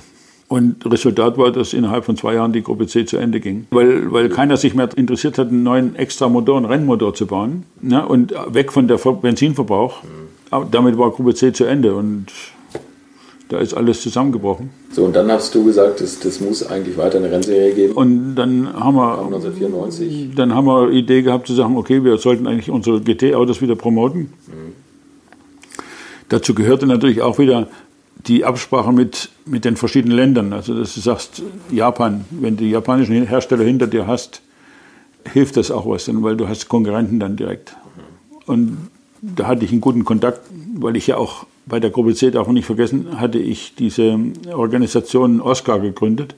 Und 0.48 0.84
Resultat 0.84 1.38
war, 1.38 1.50
dass 1.50 1.72
innerhalb 1.72 2.04
von 2.04 2.16
zwei 2.16 2.34
Jahren 2.34 2.52
die 2.52 2.62
Gruppe 2.62 2.86
C 2.86 3.04
zu 3.04 3.16
Ende 3.16 3.40
ging. 3.40 3.66
Weil, 3.70 4.12
weil 4.12 4.28
keiner 4.28 4.56
sich 4.56 4.74
mehr 4.74 4.88
interessiert 4.96 5.38
hat, 5.38 5.48
einen 5.48 5.62
neuen 5.62 5.96
extra 5.96 6.28
Motor, 6.28 6.56
einen 6.56 6.66
Rennmotor 6.66 7.14
zu 7.14 7.26
bauen. 7.26 7.64
Ne? 7.80 8.06
Und 8.06 8.34
weg 8.48 8.72
von 8.72 8.86
der 8.86 8.96
Benzinverbrauch. 8.98 10.02
Damit 10.70 10.98
war 10.98 11.10
Gruppe 11.10 11.34
C 11.34 11.52
zu 11.52 11.64
Ende. 11.64 11.94
Und 11.94 12.26
da 13.48 13.58
ist 13.58 13.74
alles 13.74 14.00
zusammengebrochen. 14.00 14.70
So, 14.90 15.04
und 15.04 15.14
dann 15.14 15.30
hast 15.30 15.54
du 15.54 15.64
gesagt, 15.64 16.00
das, 16.00 16.18
das 16.18 16.40
muss 16.40 16.66
eigentlich 16.66 16.96
weiter 16.98 17.18
eine 17.18 17.30
Rennserie 17.30 17.74
geben. 17.74 17.94
Und 17.94 18.34
dann 18.34 18.72
haben 18.74 18.96
wir, 18.96 19.18
1994. 19.18 20.34
Dann 20.34 20.54
haben 20.54 20.66
wir 20.66 20.90
die 20.90 20.98
Idee 20.98 21.22
gehabt 21.22 21.46
zu 21.46 21.54
sagen, 21.54 21.76
okay, 21.76 22.02
wir 22.02 22.18
sollten 22.18 22.46
eigentlich 22.46 22.70
unsere 22.70 23.00
GT-Autos 23.00 23.62
wieder 23.62 23.76
promoten. 23.76 24.32
Mhm. 24.48 24.72
Dazu 26.28 26.54
gehörte 26.54 26.86
natürlich 26.86 27.22
auch 27.22 27.38
wieder 27.38 27.68
die 28.26 28.44
Absprache 28.44 28.92
mit, 28.92 29.30
mit 29.44 29.64
den 29.64 29.76
verschiedenen 29.76 30.16
Ländern. 30.16 30.52
Also, 30.52 30.76
dass 30.76 30.94
du 30.94 31.00
sagst, 31.00 31.42
Japan, 31.70 32.24
wenn 32.30 32.56
du 32.56 32.64
die 32.64 32.70
japanischen 32.70 33.26
Hersteller 33.26 33.62
hinter 33.62 33.86
dir 33.86 34.08
hast, 34.08 34.42
hilft 35.32 35.56
das 35.56 35.70
auch 35.70 35.88
was, 35.88 36.10
weil 36.22 36.36
du 36.36 36.48
hast 36.48 36.68
Konkurrenten 36.68 37.20
dann 37.20 37.36
direkt. 37.36 37.76
Und 38.46 38.88
da 39.22 39.46
hatte 39.46 39.64
ich 39.64 39.70
einen 39.70 39.80
guten 39.80 40.04
Kontakt, 40.04 40.40
weil 40.74 40.96
ich 40.96 41.06
ja 41.06 41.16
auch 41.16 41.46
bei 41.66 41.80
der 41.80 41.90
Gruppe 41.90 42.14
C, 42.14 42.30
darf 42.30 42.46
man 42.46 42.54
nicht 42.54 42.66
vergessen, 42.66 43.20
hatte 43.20 43.38
ich 43.38 43.74
diese 43.74 44.18
Organisation 44.52 45.40
OSCAR 45.40 45.80
gegründet. 45.80 46.34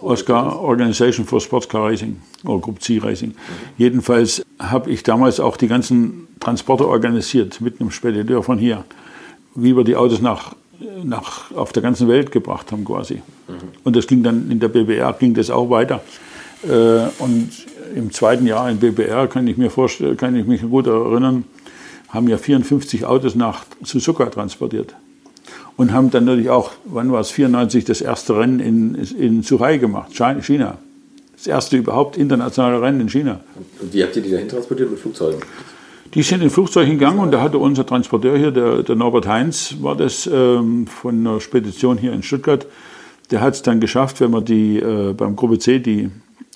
OSCAR 0.00 0.60
Organization 0.60 1.24
for 1.24 1.40
Sports 1.40 1.68
Car 1.68 1.84
Racing 1.84 2.20
oder 2.44 2.60
Gruppe 2.60 2.80
C 2.80 2.98
Racing. 2.98 3.34
Jedenfalls 3.78 4.44
habe 4.58 4.90
ich 4.90 5.02
damals 5.02 5.40
auch 5.40 5.56
die 5.56 5.68
ganzen 5.68 6.28
Transporte 6.40 6.86
organisiert 6.86 7.60
mit 7.60 7.80
einem 7.80 7.90
Spediteur 7.90 8.42
von 8.42 8.58
hier, 8.58 8.84
wie 9.54 9.74
wir 9.74 9.84
die 9.84 9.96
Autos 9.96 10.20
nach, 10.20 10.54
nach 11.02 11.50
auf 11.52 11.72
der 11.72 11.82
ganzen 11.82 12.08
Welt 12.08 12.30
gebracht 12.30 12.72
haben 12.72 12.84
quasi. 12.84 13.22
Und 13.84 13.96
das 13.96 14.06
ging 14.06 14.22
dann 14.22 14.50
in 14.50 14.60
der 14.60 14.68
BBR 14.68 15.14
ging 15.14 15.32
das 15.32 15.48
auch 15.48 15.70
weiter. 15.70 16.02
Äh, 16.62 17.08
und 17.18 17.50
im 17.94 18.10
zweiten 18.12 18.46
Jahr 18.46 18.68
in 18.68 18.78
BBR 18.78 19.28
kann 19.28 19.46
ich 19.46 19.56
mir 19.56 19.70
vorstellen, 19.70 20.16
kann 20.16 20.36
ich 20.36 20.46
mich 20.46 20.62
gut 20.62 20.86
erinnern, 20.86 21.44
haben 22.08 22.28
ja 22.28 22.38
54 22.38 23.04
Autos 23.04 23.34
nach 23.34 23.64
Suzuka 23.82 24.26
transportiert. 24.26 24.94
Und 25.76 25.92
haben 25.92 26.10
dann 26.10 26.24
natürlich 26.24 26.48
auch, 26.48 26.72
wann 26.84 27.12
war 27.12 27.20
es, 27.20 27.30
94, 27.30 27.84
das 27.84 28.00
erste 28.00 28.38
Rennen 28.38 28.60
in, 28.60 28.94
in 28.94 29.42
Suhai 29.42 29.76
gemacht, 29.76 30.12
China. 30.14 30.78
Das 31.36 31.46
erste 31.46 31.76
überhaupt 31.76 32.16
internationale 32.16 32.80
Rennen 32.80 33.02
in 33.02 33.08
China. 33.10 33.40
Und 33.80 33.92
wie 33.92 34.02
habt 34.02 34.16
ihr 34.16 34.22
die 34.22 34.30
dahin 34.30 34.48
transportiert 34.48 34.90
mit 34.90 34.98
Flugzeugen? 34.98 35.40
Die 36.14 36.22
sind 36.22 36.42
in 36.42 36.48
Flugzeugen 36.48 36.92
gegangen 36.92 37.18
und 37.18 37.30
da 37.30 37.42
hatte 37.42 37.58
unser 37.58 37.84
Transporteur 37.84 38.38
hier, 38.38 38.50
der, 38.50 38.82
der 38.82 38.96
Norbert 38.96 39.26
Heinz, 39.26 39.76
war 39.80 39.94
das 39.94 40.26
ähm, 40.32 40.86
von 40.86 41.18
einer 41.18 41.40
Spedition 41.40 41.98
hier 41.98 42.14
in 42.14 42.22
Stuttgart. 42.22 42.66
Der 43.30 43.42
hat 43.42 43.54
es 43.54 43.62
dann 43.62 43.80
geschafft, 43.80 44.20
wenn 44.20 44.30
wir 44.30 44.40
die 44.40 44.78
äh, 44.78 45.12
beim 45.12 45.36
Gruppe 45.36 45.58
C 45.58 45.78
die 45.78 46.08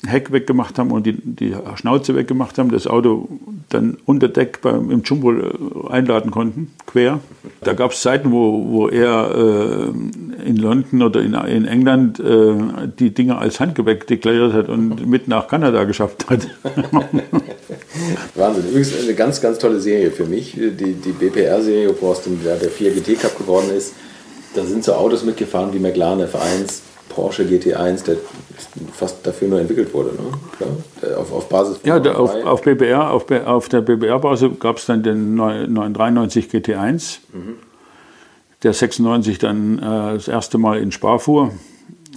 Heck 0.07 0.33
weggemacht 0.33 0.79
haben 0.79 0.91
und 0.93 1.05
die, 1.05 1.13
die 1.13 1.55
Schnauze 1.75 2.15
weggemacht 2.15 2.57
haben, 2.57 2.71
das 2.71 2.87
Auto 2.87 3.29
dann 3.71 3.97
unter 4.05 4.29
Deck 4.29 4.61
beim, 4.61 4.91
im 4.91 5.03
Jumbo 5.03 5.33
äh, 5.33 5.53
einladen 5.89 6.31
konnten, 6.31 6.73
quer. 6.87 7.21
Da 7.63 7.73
gab 7.73 7.93
es 7.93 8.03
Zeiten, 8.03 8.33
wo, 8.33 8.67
wo 8.71 8.89
er 8.89 9.35
äh, 9.35 10.47
in 10.47 10.57
London 10.57 11.03
oder 11.03 11.23
in, 11.23 11.35
in 11.35 11.65
England 11.65 12.21
äh, 12.21 12.55
die 12.99 13.15
Dinge 13.15 13.39
als 13.39 13.61
Handgepäck 13.61 14.07
deklariert 14.07 14.53
hat 14.53 14.69
und 14.69 15.07
mit 15.07 15.29
nach 15.29 15.49
Kanada 15.49 15.85
geschafft 15.85 16.29
hat. 16.29 16.49
Wahnsinn. 18.35 18.69
Übrigens 18.69 19.01
eine 19.03 19.15
ganz, 19.15 19.41
ganz 19.41 19.59
tolle 19.59 19.81
Serie 19.81 20.11
für 20.11 20.27
mich. 20.27 20.53
Die, 20.53 20.95
die 20.95 21.13
BPR-Serie, 21.13 21.95
woraus 22.01 22.23
der, 22.45 22.57
der 22.57 22.71
4 22.71 22.95
GT 22.95 23.21
Cup 23.21 23.39
geworden 23.39 23.71
ist. 23.77 23.95
Da 24.55 24.65
sind 24.65 24.83
so 24.83 24.95
Autos 24.95 25.25
mitgefahren 25.25 25.73
wie 25.73 25.79
McLaren 25.79 26.21
F1, 26.21 26.81
Porsche 27.11 27.43
GT1, 27.43 28.05
der 28.05 28.17
fast 28.93 29.27
dafür 29.27 29.49
nur 29.49 29.61
entwickelt 29.61 29.93
wurde. 29.93 30.11
Ne? 30.11 31.17
Auf, 31.17 31.33
auf, 31.33 31.49
Basis 31.49 31.79
von 31.79 31.89
Ja, 31.89 31.99
der, 31.99 32.19
auf, 32.19 32.35
auf, 32.45 32.63
BBR, 32.63 33.11
auf, 33.11 33.31
auf 33.31 33.69
der 33.69 33.83
BBR-Basis 33.83 34.51
gab 34.59 34.79
es 34.79 34.87
dann 34.87 35.03
den 35.03 35.35
993 35.35 36.47
GT1, 36.47 37.19
mhm. 37.33 37.57
der 38.63 38.73
96 38.73 39.39
dann 39.39 39.79
äh, 39.79 39.83
das 40.15 40.29
erste 40.29 40.57
Mal 40.57 40.79
in 40.79 40.93
Spar 40.93 41.19
fuhr. 41.19 41.53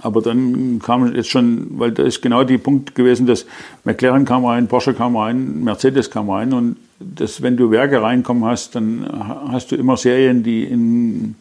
Aber 0.00 0.20
dann 0.20 0.80
kam 0.84 1.14
jetzt 1.14 1.30
schon, 1.30 1.78
weil 1.78 1.92
da 1.92 2.02
ist 2.02 2.20
genau 2.20 2.44
die 2.44 2.58
Punkt 2.58 2.94
gewesen, 2.94 3.26
dass 3.26 3.46
McLaren 3.84 4.24
kam 4.24 4.44
rein, 4.44 4.68
Porsche 4.68 4.92
kam 4.92 5.16
rein, 5.16 5.64
Mercedes 5.64 6.10
kam 6.10 6.30
rein 6.30 6.52
und 6.52 6.76
das, 7.00 7.42
wenn 7.42 7.56
du 7.56 7.70
Werke 7.70 8.02
reinkommen 8.02 8.44
hast, 8.44 8.74
dann 8.74 9.08
hast 9.50 9.72
du 9.72 9.76
immer 9.76 9.96
Serien, 9.96 10.42
die 10.42 10.64
in 10.64 11.36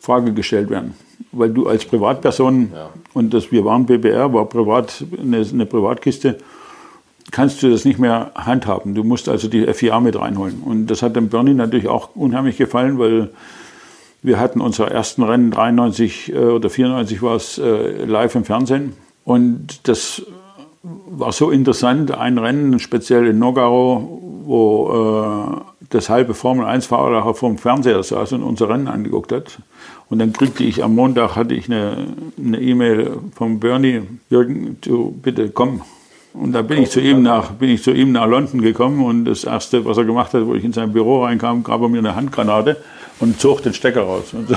Frage 0.00 0.32
gestellt 0.32 0.70
werden 0.70 0.94
weil 1.32 1.50
du 1.50 1.68
als 1.68 1.84
Privatperson, 1.84 2.70
ja. 2.72 2.90
und 3.14 3.34
das, 3.34 3.52
wir 3.52 3.64
waren 3.64 3.86
BBR, 3.86 4.32
war 4.32 4.46
privat, 4.46 5.04
eine, 5.20 5.38
eine, 5.38 5.66
Privatkiste, 5.66 6.38
kannst 7.30 7.62
du 7.62 7.70
das 7.70 7.84
nicht 7.84 7.98
mehr 7.98 8.32
handhaben. 8.34 8.94
Du 8.94 9.04
musst 9.04 9.28
also 9.28 9.48
die 9.48 9.66
FIA 9.72 10.00
mit 10.00 10.18
reinholen. 10.18 10.62
Und 10.64 10.86
das 10.86 11.02
hat 11.02 11.16
dem 11.16 11.28
Bernie 11.28 11.54
natürlich 11.54 11.88
auch 11.88 12.14
unheimlich 12.14 12.56
gefallen, 12.56 12.98
weil 12.98 13.30
wir 14.22 14.40
hatten 14.40 14.60
unsere 14.60 14.90
ersten 14.90 15.22
Rennen, 15.22 15.50
93 15.50 16.32
äh, 16.32 16.38
oder 16.38 16.70
94 16.70 17.22
war 17.22 17.36
es, 17.36 17.58
äh, 17.58 18.04
live 18.04 18.34
im 18.34 18.44
Fernsehen. 18.44 18.94
Und 19.24 19.86
das 19.88 20.22
war 20.82 21.32
so 21.32 21.50
interessant, 21.50 22.12
ein 22.12 22.38
Rennen, 22.38 22.78
speziell 22.78 23.26
in 23.26 23.38
Nogaro, 23.38 24.20
wo 24.44 25.60
äh, 25.60 25.86
das 25.90 26.08
halbe 26.08 26.34
Formel-1-Fahrer 26.34 27.34
vor 27.34 27.48
dem 27.48 27.58
Fernseher 27.58 28.02
saß 28.02 28.32
und 28.32 28.42
unser 28.42 28.68
Rennen 28.68 28.88
angeguckt 28.88 29.32
hat. 29.32 29.58
Und 30.10 30.20
dann 30.20 30.32
kriegte 30.32 30.64
ich 30.64 30.82
am 30.82 30.94
Montag 30.94 31.36
hatte 31.36 31.54
ich 31.54 31.68
eine 31.68 32.06
E-Mail 32.38 33.00
e 33.00 33.10
vom 33.34 33.60
Bernie, 33.60 34.02
Jürgen, 34.30 34.78
du 34.80 35.10
bitte 35.22 35.50
komm. 35.50 35.82
Und 36.32 36.52
da 36.52 36.62
bin 36.62 36.82
ich 36.82 36.90
zu 36.90 37.00
ihm 37.00 37.22
nach, 37.22 37.50
bin 37.52 37.70
ich 37.70 37.82
zu 37.82 37.90
ihm 37.90 38.12
nach 38.12 38.26
London 38.26 38.62
gekommen 38.62 39.04
und 39.04 39.24
das 39.24 39.44
erste, 39.44 39.84
was 39.84 39.98
er 39.98 40.04
gemacht 40.04 40.32
hat, 40.34 40.46
wo 40.46 40.54
ich 40.54 40.64
in 40.64 40.72
sein 40.72 40.92
Büro 40.92 41.24
reinkam, 41.24 41.64
gab 41.64 41.82
er 41.82 41.88
mir 41.88 41.98
eine 41.98 42.14
Handgranate 42.14 42.76
und 43.20 43.40
zog 43.40 43.62
den 43.62 43.74
Stecker 43.74 44.02
raus. 44.02 44.24
So. 44.30 44.56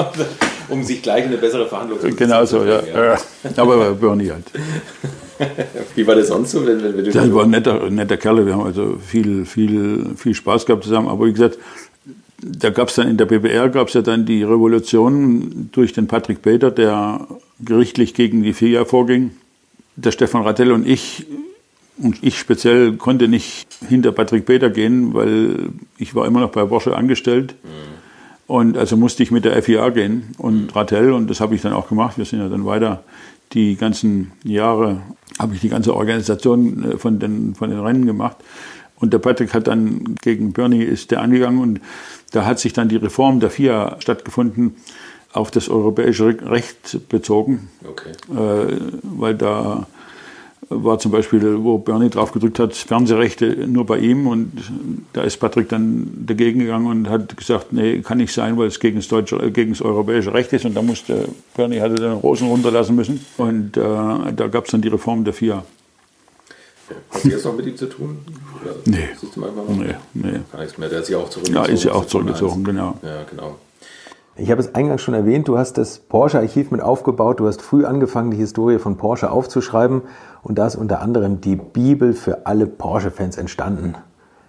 um 0.68 0.82
sich 0.82 1.02
gleich 1.02 1.24
eine 1.24 1.36
bessere 1.36 1.66
Verhandlung 1.66 2.00
zu 2.00 2.10
Genau 2.10 2.44
so, 2.44 2.64
ja. 2.64 2.80
ja. 2.82 3.16
Aber 3.56 3.92
Bernie 3.94 4.30
halt. 4.30 4.46
Wie 5.94 6.06
war 6.06 6.14
das 6.14 6.28
sonst 6.28 6.50
so? 6.50 6.66
Wenn, 6.66 6.82
wenn, 6.82 6.96
wenn 6.96 7.04
das 7.12 7.32
war 7.32 7.44
ein 7.44 7.50
netter, 7.50 7.90
netter 7.90 8.16
Kerl. 8.16 8.44
Wir 8.46 8.54
haben 8.54 8.64
also 8.64 8.98
viel, 9.04 9.44
viel, 9.46 10.14
viel 10.16 10.34
Spaß 10.34 10.66
gehabt 10.66 10.84
zusammen. 10.84 11.08
Aber 11.08 11.26
wie 11.26 11.32
gesagt, 11.32 11.58
da 12.42 12.70
gab 12.70 12.88
es 12.88 12.94
dann 12.94 13.08
in 13.08 13.16
der 13.16 13.26
BBR 13.26 13.68
gab 13.68 13.88
es 13.88 13.94
ja 13.94 14.02
dann 14.02 14.24
die 14.26 14.42
Revolution 14.42 15.68
durch 15.72 15.92
den 15.92 16.06
Patrick 16.06 16.42
Peter, 16.42 16.70
der 16.70 17.26
gerichtlich 17.60 18.14
gegen 18.14 18.42
die 18.42 18.52
FIA 18.52 18.84
vorging. 18.84 19.32
Der 19.96 20.12
Stefan 20.12 20.42
Rattel 20.42 20.72
und 20.72 20.86
ich, 20.86 21.26
und 21.98 22.18
ich 22.22 22.38
speziell, 22.38 22.94
konnte 22.96 23.28
nicht 23.28 23.68
hinter 23.88 24.12
Patrick 24.12 24.46
Peter 24.46 24.70
gehen, 24.70 25.12
weil 25.12 25.70
ich 25.98 26.14
war 26.14 26.26
immer 26.26 26.40
noch 26.40 26.50
bei 26.50 26.64
Porsche 26.64 26.96
angestellt. 26.96 27.54
Mhm. 27.62 27.68
Und 28.46 28.76
also 28.76 28.96
musste 28.96 29.22
ich 29.22 29.30
mit 29.30 29.44
der 29.44 29.62
FIA 29.62 29.90
gehen 29.90 30.34
und 30.38 30.74
Rattel, 30.74 31.12
und 31.12 31.30
das 31.30 31.40
habe 31.40 31.54
ich 31.54 31.62
dann 31.62 31.72
auch 31.72 31.88
gemacht. 31.88 32.18
Wir 32.18 32.24
sind 32.24 32.40
ja 32.40 32.48
dann 32.48 32.64
weiter 32.64 33.04
die 33.52 33.76
ganzen 33.76 34.32
Jahre, 34.44 35.02
habe 35.38 35.54
ich 35.54 35.60
die 35.60 35.68
ganze 35.68 35.94
Organisation 35.94 36.92
äh, 36.92 36.98
von 36.98 37.18
den, 37.18 37.54
von 37.54 37.70
den 37.70 37.80
Rennen 37.80 38.06
gemacht. 38.06 38.36
Und 39.00 39.12
der 39.12 39.18
Patrick 39.18 39.54
hat 39.54 39.66
dann 39.66 40.14
gegen 40.22 40.52
Bernie 40.52 40.82
ist 40.82 41.10
der 41.10 41.22
angegangen 41.22 41.60
und 41.60 41.80
da 42.32 42.44
hat 42.44 42.58
sich 42.58 42.72
dann 42.72 42.88
die 42.88 42.96
Reform 42.96 43.40
der 43.40 43.50
FIA 43.50 43.96
stattgefunden 43.98 44.76
auf 45.32 45.50
das 45.50 45.68
europäische 45.68 46.36
Recht 46.50 47.08
bezogen. 47.08 47.68
Okay. 47.88 48.10
Äh, 48.32 48.76
weil 49.02 49.34
da 49.34 49.86
war 50.68 50.98
zum 51.00 51.10
Beispiel, 51.10 51.64
wo 51.64 51.78
Bernie 51.78 52.10
drauf 52.10 52.30
gedrückt 52.30 52.60
hat, 52.60 52.74
Fernsehrechte 52.74 53.66
nur 53.66 53.84
bei 53.86 53.98
ihm 53.98 54.28
und 54.28 54.52
da 55.12 55.22
ist 55.22 55.38
Patrick 55.38 55.68
dann 55.68 56.24
dagegen 56.26 56.60
gegangen 56.60 56.86
und 56.86 57.08
hat 57.08 57.36
gesagt, 57.36 57.72
nee, 57.72 58.00
kann 58.02 58.18
nicht 58.18 58.32
sein, 58.32 58.56
weil 58.56 58.68
es 58.68 58.78
gegen 58.78 58.96
das, 58.96 59.08
deutsche, 59.08 59.50
gegen 59.50 59.72
das 59.72 59.82
europäische 59.82 60.32
Recht 60.32 60.52
ist 60.52 60.64
und 60.64 60.76
da 60.76 60.82
musste, 60.82 61.28
Bernie 61.56 61.80
hatte 61.80 61.96
dann 61.96 62.12
Rosen 62.12 62.48
runterlassen 62.48 62.94
müssen 62.94 63.24
und 63.36 63.76
äh, 63.76 63.80
da 63.80 64.48
gab 64.48 64.66
es 64.66 64.70
dann 64.70 64.80
die 64.80 64.88
Reform 64.88 65.24
der 65.24 65.32
FIA. 65.32 65.64
Hast 67.10 67.24
du 67.24 67.28
jetzt 67.28 67.44
noch 67.44 67.56
mit 67.56 67.66
ihm 67.66 67.76
zu 67.76 67.86
tun? 67.86 68.18
Oder 68.62 68.74
nee. 68.86 69.08
Nee, 69.78 69.94
nee. 70.14 70.40
Gar 70.52 70.60
nichts 70.60 70.78
mehr. 70.78 70.88
Der 70.88 71.00
ist 71.00 71.08
ja 71.08 71.18
auch 71.18 71.28
zurückgezogen. 71.28 71.66
Ja, 71.66 71.72
ist 71.72 71.84
ja 71.84 71.92
auch 71.92 72.04
zurückgezogen, 72.04 72.64
genau. 72.64 72.94
Ja, 73.02 73.24
genau. 73.28 73.56
Ich 74.36 74.50
habe 74.50 74.60
es 74.60 74.74
eingangs 74.74 75.02
schon 75.02 75.14
erwähnt, 75.14 75.48
du 75.48 75.58
hast 75.58 75.74
das 75.76 75.98
Porsche-Archiv 75.98 76.70
mit 76.70 76.80
aufgebaut, 76.80 77.40
du 77.40 77.46
hast 77.46 77.60
früh 77.60 77.84
angefangen, 77.84 78.30
die 78.30 78.38
Historie 78.38 78.78
von 78.78 78.96
Porsche 78.96 79.30
aufzuschreiben 79.30 80.02
und 80.42 80.58
da 80.58 80.66
ist 80.66 80.76
unter 80.76 81.02
anderem 81.02 81.40
die 81.42 81.56
Bibel 81.56 82.14
für 82.14 82.46
alle 82.46 82.66
Porsche-Fans 82.66 83.36
entstanden. 83.36 83.96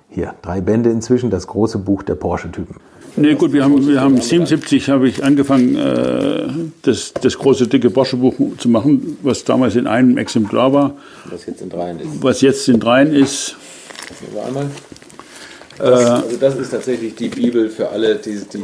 Hier, 0.07 0.35
drei 0.41 0.61
Bände 0.61 0.91
inzwischen, 0.91 1.29
das 1.29 1.47
große 1.47 1.79
Buch 1.79 2.03
der 2.03 2.15
Porsche-Typen. 2.15 2.77
Nee, 3.17 3.35
gut, 3.35 3.51
wir 3.51 3.63
haben, 3.63 3.87
wir 3.87 3.99
haben 3.99 4.21
77 4.21 4.89
habe 4.89 5.07
ich 5.07 5.23
angefangen, 5.23 5.75
äh, 5.75 6.47
das, 6.81 7.13
das 7.13 7.37
große 7.37 7.67
dicke 7.67 7.89
Borsche-Buch 7.89 8.35
zu 8.57 8.69
machen, 8.69 9.17
was 9.21 9.43
damals 9.43 9.75
in 9.75 9.87
einem 9.87 10.17
Exemplar 10.17 10.71
war. 10.71 10.95
Was 11.29 11.45
jetzt 11.45 11.61
in 11.61 11.69
dreien 11.69 11.99
ist. 11.99 12.23
Was 12.23 12.41
jetzt 12.41 12.69
in 12.69 12.79
dreien 12.79 13.13
ist. 13.13 13.55
Wir 14.33 14.45
einmal. 14.45 14.67
Das, 15.77 16.09
also 16.09 16.37
das 16.37 16.55
ist 16.57 16.69
tatsächlich 16.69 17.15
die 17.15 17.29
Bibel 17.29 17.69
für 17.69 17.89
alle, 17.89 18.15
die, 18.15 18.39
die 18.53 18.59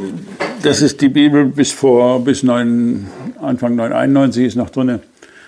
Das 0.62 0.82
ist 0.82 1.00
die 1.00 1.08
Bibel 1.08 1.46
bis 1.46 1.72
vor 1.72 2.22
bis 2.22 2.42
9, 2.42 3.06
Anfang 3.40 3.74
991 3.76 4.46
ist 4.46 4.56
noch 4.56 4.70
drin, 4.70 5.00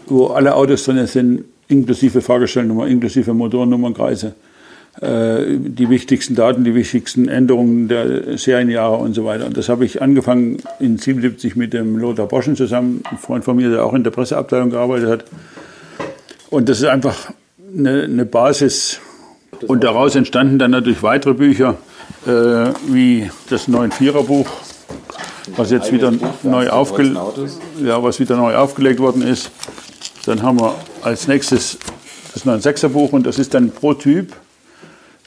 wo 0.06 0.26
alle 0.28 0.54
Autos 0.54 0.84
drin 0.84 1.06
sind, 1.06 1.44
inklusive 1.68 2.20
Fahrgestellnummer, 2.20 2.86
inklusive 2.88 3.32
Motornummern, 3.32 3.94
Kreise. 3.94 4.34
Äh, 4.98 5.56
die 5.58 5.88
wichtigsten 5.88 6.34
Daten, 6.34 6.64
die 6.64 6.74
wichtigsten 6.74 7.28
Änderungen 7.28 7.86
der 7.86 8.36
Serienjahre 8.36 8.96
und 8.96 9.14
so 9.14 9.24
weiter. 9.24 9.46
Und 9.46 9.56
das 9.56 9.68
habe 9.68 9.84
ich 9.84 10.02
angefangen 10.02 10.58
in 10.80 10.98
77 10.98 11.54
mit 11.54 11.72
dem 11.72 11.96
Lothar 11.96 12.26
Boschen 12.26 12.56
zusammen, 12.56 13.02
ein 13.08 13.16
Freund 13.16 13.44
von 13.44 13.56
mir, 13.56 13.70
der 13.70 13.84
auch 13.84 13.94
in 13.94 14.02
der 14.02 14.10
Presseabteilung 14.10 14.70
gearbeitet 14.70 15.08
hat. 15.08 15.24
Und 16.50 16.68
das 16.68 16.80
ist 16.80 16.86
einfach 16.86 17.32
eine, 17.76 18.02
eine 18.02 18.24
Basis. 18.26 19.00
Und 19.68 19.84
daraus 19.84 20.16
entstanden 20.16 20.58
dann 20.58 20.72
natürlich 20.72 21.04
weitere 21.04 21.34
Bücher, 21.34 21.76
äh, 22.26 22.30
wie 22.88 23.30
das 23.48 23.68
9-4er-Buch, 23.68 24.48
was 25.56 25.70
jetzt 25.70 25.92
wieder 25.92 26.12
neu, 26.42 26.68
aufge 26.68 27.14
ja, 27.84 28.02
was 28.02 28.18
wieder 28.18 28.36
neu 28.36 28.56
aufgelegt 28.56 28.98
worden 28.98 29.22
ist. 29.22 29.52
Dann 30.26 30.42
haben 30.42 30.58
wir 30.58 30.74
als 31.02 31.28
nächstes 31.28 31.78
das 32.34 32.44
9-6er-Buch 32.44 33.12
und 33.12 33.24
das 33.26 33.38
ist 33.38 33.54
dann 33.54 33.70
pro 33.70 33.94
Typ 33.94 34.34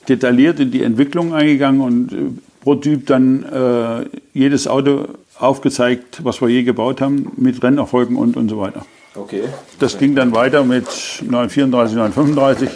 detailliert 0.08 0.60
in 0.60 0.72
die 0.72 0.84
Entwicklung 0.84 1.34
eingegangen 1.34 1.82
und 1.82 2.14
äh, 2.14 2.16
pro 2.62 2.76
Typ 2.76 3.08
dann 3.08 3.44
äh, 3.44 4.06
jedes 4.34 4.68
Auto 4.68 5.08
aufgezeigt, 5.38 6.24
was 6.24 6.42
wir 6.42 6.50
je 6.50 6.64
gebaut 6.64 7.02
haben, 7.02 7.32
mit 7.38 7.62
Rennerfolgen 7.64 8.16
und, 8.16 8.38
und 8.38 8.50
so 8.50 8.60
weiter. 8.60 8.86
Okay. 9.16 9.44
Das 9.80 9.98
ging 9.98 10.16
dann 10.16 10.34
weiter 10.34 10.64
mit 10.64 10.88
934, 11.22 11.96
935. 11.96 12.70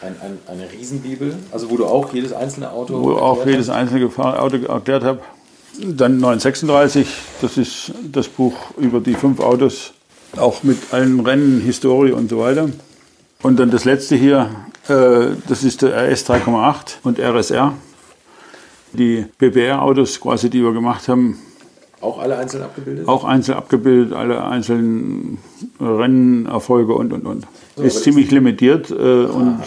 Ein, 0.00 0.16
ein, 0.20 0.38
eine 0.46 0.70
Riesenbibel, 0.70 1.34
also 1.50 1.70
wo 1.70 1.76
du 1.76 1.86
auch 1.86 2.12
jedes 2.12 2.32
einzelne 2.32 2.70
Auto. 2.70 3.02
Wo 3.02 3.12
auch 3.12 3.46
jedes 3.46 3.70
einzelne 3.70 4.06
Auto 4.06 4.56
erklärt 4.56 5.02
habe. 5.02 5.20
Dann 5.80 6.18
936, 6.18 7.06
das 7.40 7.56
ist 7.58 7.92
das 8.12 8.28
Buch 8.28 8.54
über 8.78 9.00
die 9.00 9.14
fünf 9.14 9.40
Autos, 9.40 9.92
auch 10.36 10.62
mit 10.62 10.78
allen 10.92 11.20
Rennen, 11.20 11.60
Historie 11.60 12.12
und 12.12 12.30
so 12.30 12.38
weiter. 12.38 12.68
Und 13.42 13.58
dann 13.58 13.70
das 13.70 13.84
letzte 13.84 14.14
hier, 14.14 14.50
das 14.86 15.64
ist 15.64 15.82
der 15.82 16.10
RS 16.10 16.28
3,8 16.28 16.96
und 17.02 17.18
RSR. 17.18 17.74
Die 18.92 19.24
BBR-Autos 19.38 20.20
quasi, 20.20 20.50
die 20.50 20.62
wir 20.62 20.72
gemacht 20.72 21.08
haben. 21.08 21.38
Auch 22.00 22.18
alle 22.18 22.36
einzeln 22.36 22.62
abgebildet? 22.62 23.08
Auch 23.08 23.24
einzeln 23.24 23.56
abgebildet, 23.56 24.12
alle 24.12 24.44
einzelnen 24.44 25.38
Rennerfolge 25.80 26.92
und, 26.92 27.12
und, 27.12 27.26
und. 27.26 27.46
So, 27.76 27.82
ist 27.82 28.04
ziemlich 28.04 28.30
limitiert 28.30 28.90
äh, 28.90 28.94
und 28.94 29.60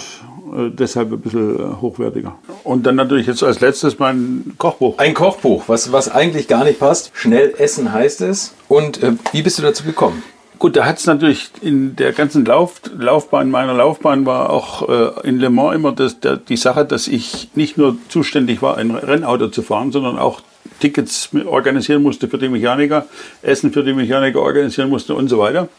äh, 0.54 0.70
deshalb 0.70 1.12
ein 1.12 1.20
bisschen 1.20 1.60
äh, 1.60 1.82
hochwertiger. 1.82 2.38
Und 2.64 2.86
dann 2.86 2.96
natürlich 2.96 3.28
jetzt 3.28 3.44
als 3.44 3.60
letztes 3.60 4.00
mein 4.00 4.54
Kochbuch. 4.58 4.98
Ein 4.98 5.14
Kochbuch, 5.14 5.64
was, 5.68 5.92
was 5.92 6.10
eigentlich 6.10 6.48
gar 6.48 6.64
nicht 6.64 6.80
passt. 6.80 7.12
Schnell 7.14 7.54
essen 7.58 7.92
heißt 7.92 8.22
es. 8.22 8.54
Und 8.68 9.02
äh, 9.04 9.14
wie 9.32 9.42
bist 9.42 9.58
du 9.58 9.64
dazu 9.64 9.84
gekommen? 9.84 10.22
Gut, 10.60 10.76
da 10.76 10.86
hat 10.86 10.98
es 10.98 11.06
natürlich 11.06 11.50
in 11.62 11.96
der 11.96 12.14
ganzen 12.14 12.46
Lauf, 12.46 12.82
Laufbahn 12.98 13.52
meiner 13.52 13.74
Laufbahn 13.74 14.26
war 14.26 14.50
auch 14.50 14.88
äh, 14.90 15.28
in 15.28 15.40
Le 15.40 15.50
Mans 15.50 15.76
immer 15.76 15.92
das, 15.92 16.20
der, 16.20 16.38
die 16.38 16.58
Sache, 16.58 16.86
dass 16.86 17.08
ich 17.08 17.50
nicht 17.54 17.78
nur 17.78 17.98
zuständig 18.10 18.62
war, 18.62 18.78
ein 18.78 18.92
Rennauto 18.92 19.50
zu 19.50 19.62
fahren, 19.62 19.92
sondern 19.92 20.18
auch 20.18 20.42
Tickets 20.80 21.30
organisieren 21.46 22.02
musste 22.02 22.28
für 22.28 22.38
die 22.38 22.50
Mechaniker, 22.50 23.06
Essen 23.42 23.72
für 23.72 23.84
die 23.84 23.94
Mechaniker 23.94 24.42
organisieren 24.42 24.90
musste 24.90 25.14
und 25.16 25.28
so 25.28 25.40
weiter. 25.40 25.70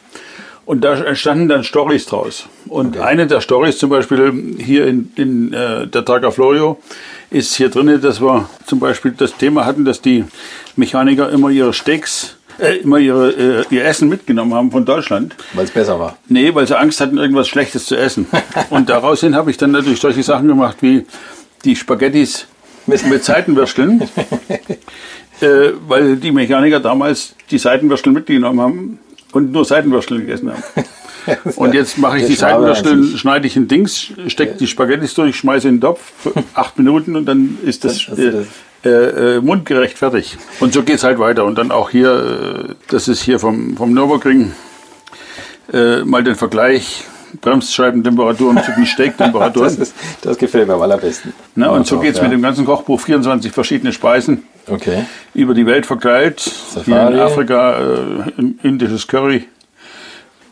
Und 0.64 0.82
da 0.82 0.94
entstanden 0.94 1.48
dann 1.48 1.64
Stories 1.64 2.06
draus. 2.06 2.46
Und 2.66 2.96
okay. 2.96 3.06
eine 3.06 3.26
der 3.26 3.40
Stories 3.40 3.78
zum 3.78 3.88
Beispiel 3.90 4.54
hier 4.58 4.86
in, 4.86 5.10
in 5.16 5.52
äh, 5.54 5.86
der 5.86 6.04
Targa 6.04 6.30
Florio 6.30 6.78
ist 7.30 7.56
hier 7.56 7.70
drin, 7.70 8.00
dass 8.02 8.20
wir 8.20 8.48
zum 8.66 8.78
Beispiel 8.78 9.12
das 9.12 9.34
Thema 9.36 9.64
hatten, 9.64 9.84
dass 9.84 10.02
die 10.02 10.24
Mechaniker 10.76 11.30
immer 11.30 11.48
ihre 11.50 11.72
Steaks 11.72 12.37
äh, 12.58 12.78
immer 12.78 12.98
ihre, 12.98 13.30
äh, 13.30 13.64
ihr 13.70 13.84
Essen 13.84 14.08
mitgenommen 14.08 14.54
haben 14.54 14.70
von 14.70 14.84
Deutschland. 14.84 15.36
Weil 15.54 15.64
es 15.64 15.70
besser 15.70 15.98
war. 15.98 16.18
Nee, 16.28 16.54
weil 16.54 16.66
sie 16.66 16.78
Angst 16.78 17.00
hatten, 17.00 17.18
irgendwas 17.18 17.48
Schlechtes 17.48 17.86
zu 17.86 17.96
essen. 17.96 18.26
Und 18.70 18.88
daraus 18.88 19.20
hin 19.20 19.34
habe 19.34 19.50
ich 19.50 19.56
dann 19.56 19.70
natürlich 19.70 20.00
solche 20.00 20.22
Sachen 20.22 20.48
gemacht 20.48 20.78
wie 20.80 21.06
die 21.64 21.76
Spaghettis 21.76 22.46
mit, 22.86 23.06
mit 23.06 23.24
Seitenwürsteln. 23.24 24.02
äh, 25.40 25.46
weil 25.86 26.16
die 26.16 26.32
Mechaniker 26.32 26.80
damals 26.80 27.34
die 27.50 27.58
Seitenwürstel 27.58 28.12
mitgenommen 28.12 28.60
haben 28.60 28.98
und 29.32 29.52
nur 29.52 29.64
Seitenwürstel 29.64 30.20
gegessen 30.20 30.52
haben. 30.52 30.62
Und 31.56 31.74
jetzt 31.74 31.98
mache 31.98 32.20
ich 32.20 32.26
die 32.26 32.34
Seitenwürstel, 32.34 33.04
schneide 33.18 33.46
ich 33.46 33.54
in 33.54 33.68
Dings, 33.68 34.12
stecke 34.28 34.54
die 34.54 34.66
Spaghettis 34.66 35.12
durch, 35.12 35.36
schmeiße 35.36 35.68
in 35.68 35.74
den 35.74 35.80
Topf 35.82 36.00
für 36.20 36.32
acht 36.54 36.78
Minuten 36.78 37.16
und 37.16 37.26
dann 37.26 37.58
ist 37.62 37.84
das, 37.84 38.06
das, 38.06 38.16
das 38.16 38.46
äh, 38.88 39.36
äh, 39.36 39.40
mundgerecht 39.40 39.98
fertig. 39.98 40.36
Und 40.60 40.72
so 40.72 40.82
geht 40.82 40.96
es 40.96 41.04
halt 41.04 41.18
weiter. 41.18 41.44
Und 41.44 41.56
dann 41.56 41.70
auch 41.70 41.90
hier, 41.90 42.68
äh, 42.68 42.74
das 42.88 43.08
ist 43.08 43.22
hier 43.22 43.38
vom, 43.38 43.76
vom 43.76 43.92
Nürburgring, 43.92 44.52
äh, 45.72 46.04
mal 46.04 46.24
den 46.24 46.36
Vergleich. 46.36 47.04
Bremsscheibentemperaturen 47.42 48.62
zu 48.64 48.72
den 48.72 48.86
Steaktemperaturen. 48.86 49.76
das, 49.78 49.92
das 50.22 50.38
gefällt 50.38 50.66
mir 50.66 50.74
am 50.74 50.82
allerbesten. 50.82 51.34
Na, 51.54 51.68
und 51.68 51.86
so 51.86 51.98
geht 51.98 52.12
es 52.12 52.16
ja. 52.16 52.22
mit 52.22 52.32
dem 52.32 52.40
ganzen 52.40 52.64
Kochbuch. 52.64 52.98
24 52.98 53.52
verschiedene 53.52 53.92
Speisen. 53.92 54.44
Okay. 54.66 55.04
Über 55.34 55.52
die 55.52 55.66
Welt 55.66 55.84
verteilt. 55.84 56.40
Safari. 56.40 56.84
Hier 56.84 57.08
in 57.08 57.18
Afrika 57.18 57.78
äh, 57.78 58.66
indisches 58.66 59.06
Curry. 59.06 59.46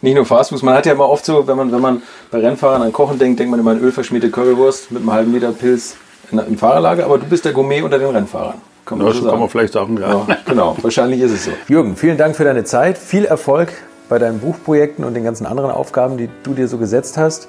Nicht 0.02 0.14
nur 0.14 0.26
Fastfood, 0.26 0.62
man 0.62 0.74
hat 0.74 0.86
ja 0.86 0.92
immer 0.92 1.08
oft 1.08 1.24
so, 1.24 1.46
wenn 1.46 1.56
man, 1.56 1.72
wenn 1.72 1.80
man 1.80 2.02
bei 2.30 2.38
Rennfahrern 2.38 2.82
an 2.82 2.92
Kochen 2.92 3.18
denkt, 3.18 3.40
denkt 3.40 3.50
man 3.50 3.58
immer 3.58 3.70
an 3.70 3.80
ölverschmierte 3.80 4.30
Currywurst 4.30 4.92
mit 4.92 5.00
einem 5.00 5.12
halben 5.12 5.32
Liter 5.32 5.52
Pilz 5.52 5.96
im 6.32 6.58
Fahrerlager, 6.58 7.04
aber 7.04 7.18
du 7.18 7.26
bist 7.26 7.44
der 7.44 7.52
Gourmet 7.52 7.82
unter 7.82 7.98
den 7.98 8.08
Rennfahrern. 8.08 8.54
Kann 8.84 8.98
man, 8.98 9.08
ja, 9.08 9.12
so 9.14 9.28
kann 9.28 9.40
man 9.40 9.48
vielleicht 9.48 9.72
sagen, 9.72 9.98
ja. 10.00 10.24
ja. 10.28 10.36
Genau, 10.46 10.76
wahrscheinlich 10.80 11.20
ist 11.20 11.32
es 11.32 11.44
so. 11.44 11.50
Jürgen, 11.68 11.96
vielen 11.96 12.16
Dank 12.16 12.36
für 12.36 12.44
deine 12.44 12.64
Zeit. 12.64 12.98
Viel 12.98 13.24
Erfolg 13.24 13.72
bei 14.08 14.18
deinen 14.18 14.38
Buchprojekten 14.38 15.04
und 15.04 15.14
den 15.14 15.24
ganzen 15.24 15.46
anderen 15.46 15.70
Aufgaben, 15.70 16.16
die 16.16 16.28
du 16.44 16.54
dir 16.54 16.68
so 16.68 16.78
gesetzt 16.78 17.18
hast. 17.18 17.48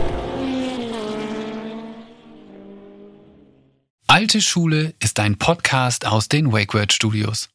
Alte 4.07 4.41
Schule 4.41 4.95
ist 4.99 5.21
ein 5.21 5.37
Podcast 5.37 6.07
aus 6.07 6.29
den 6.29 6.51
WakeWord 6.53 6.93
Studios. 6.93 7.51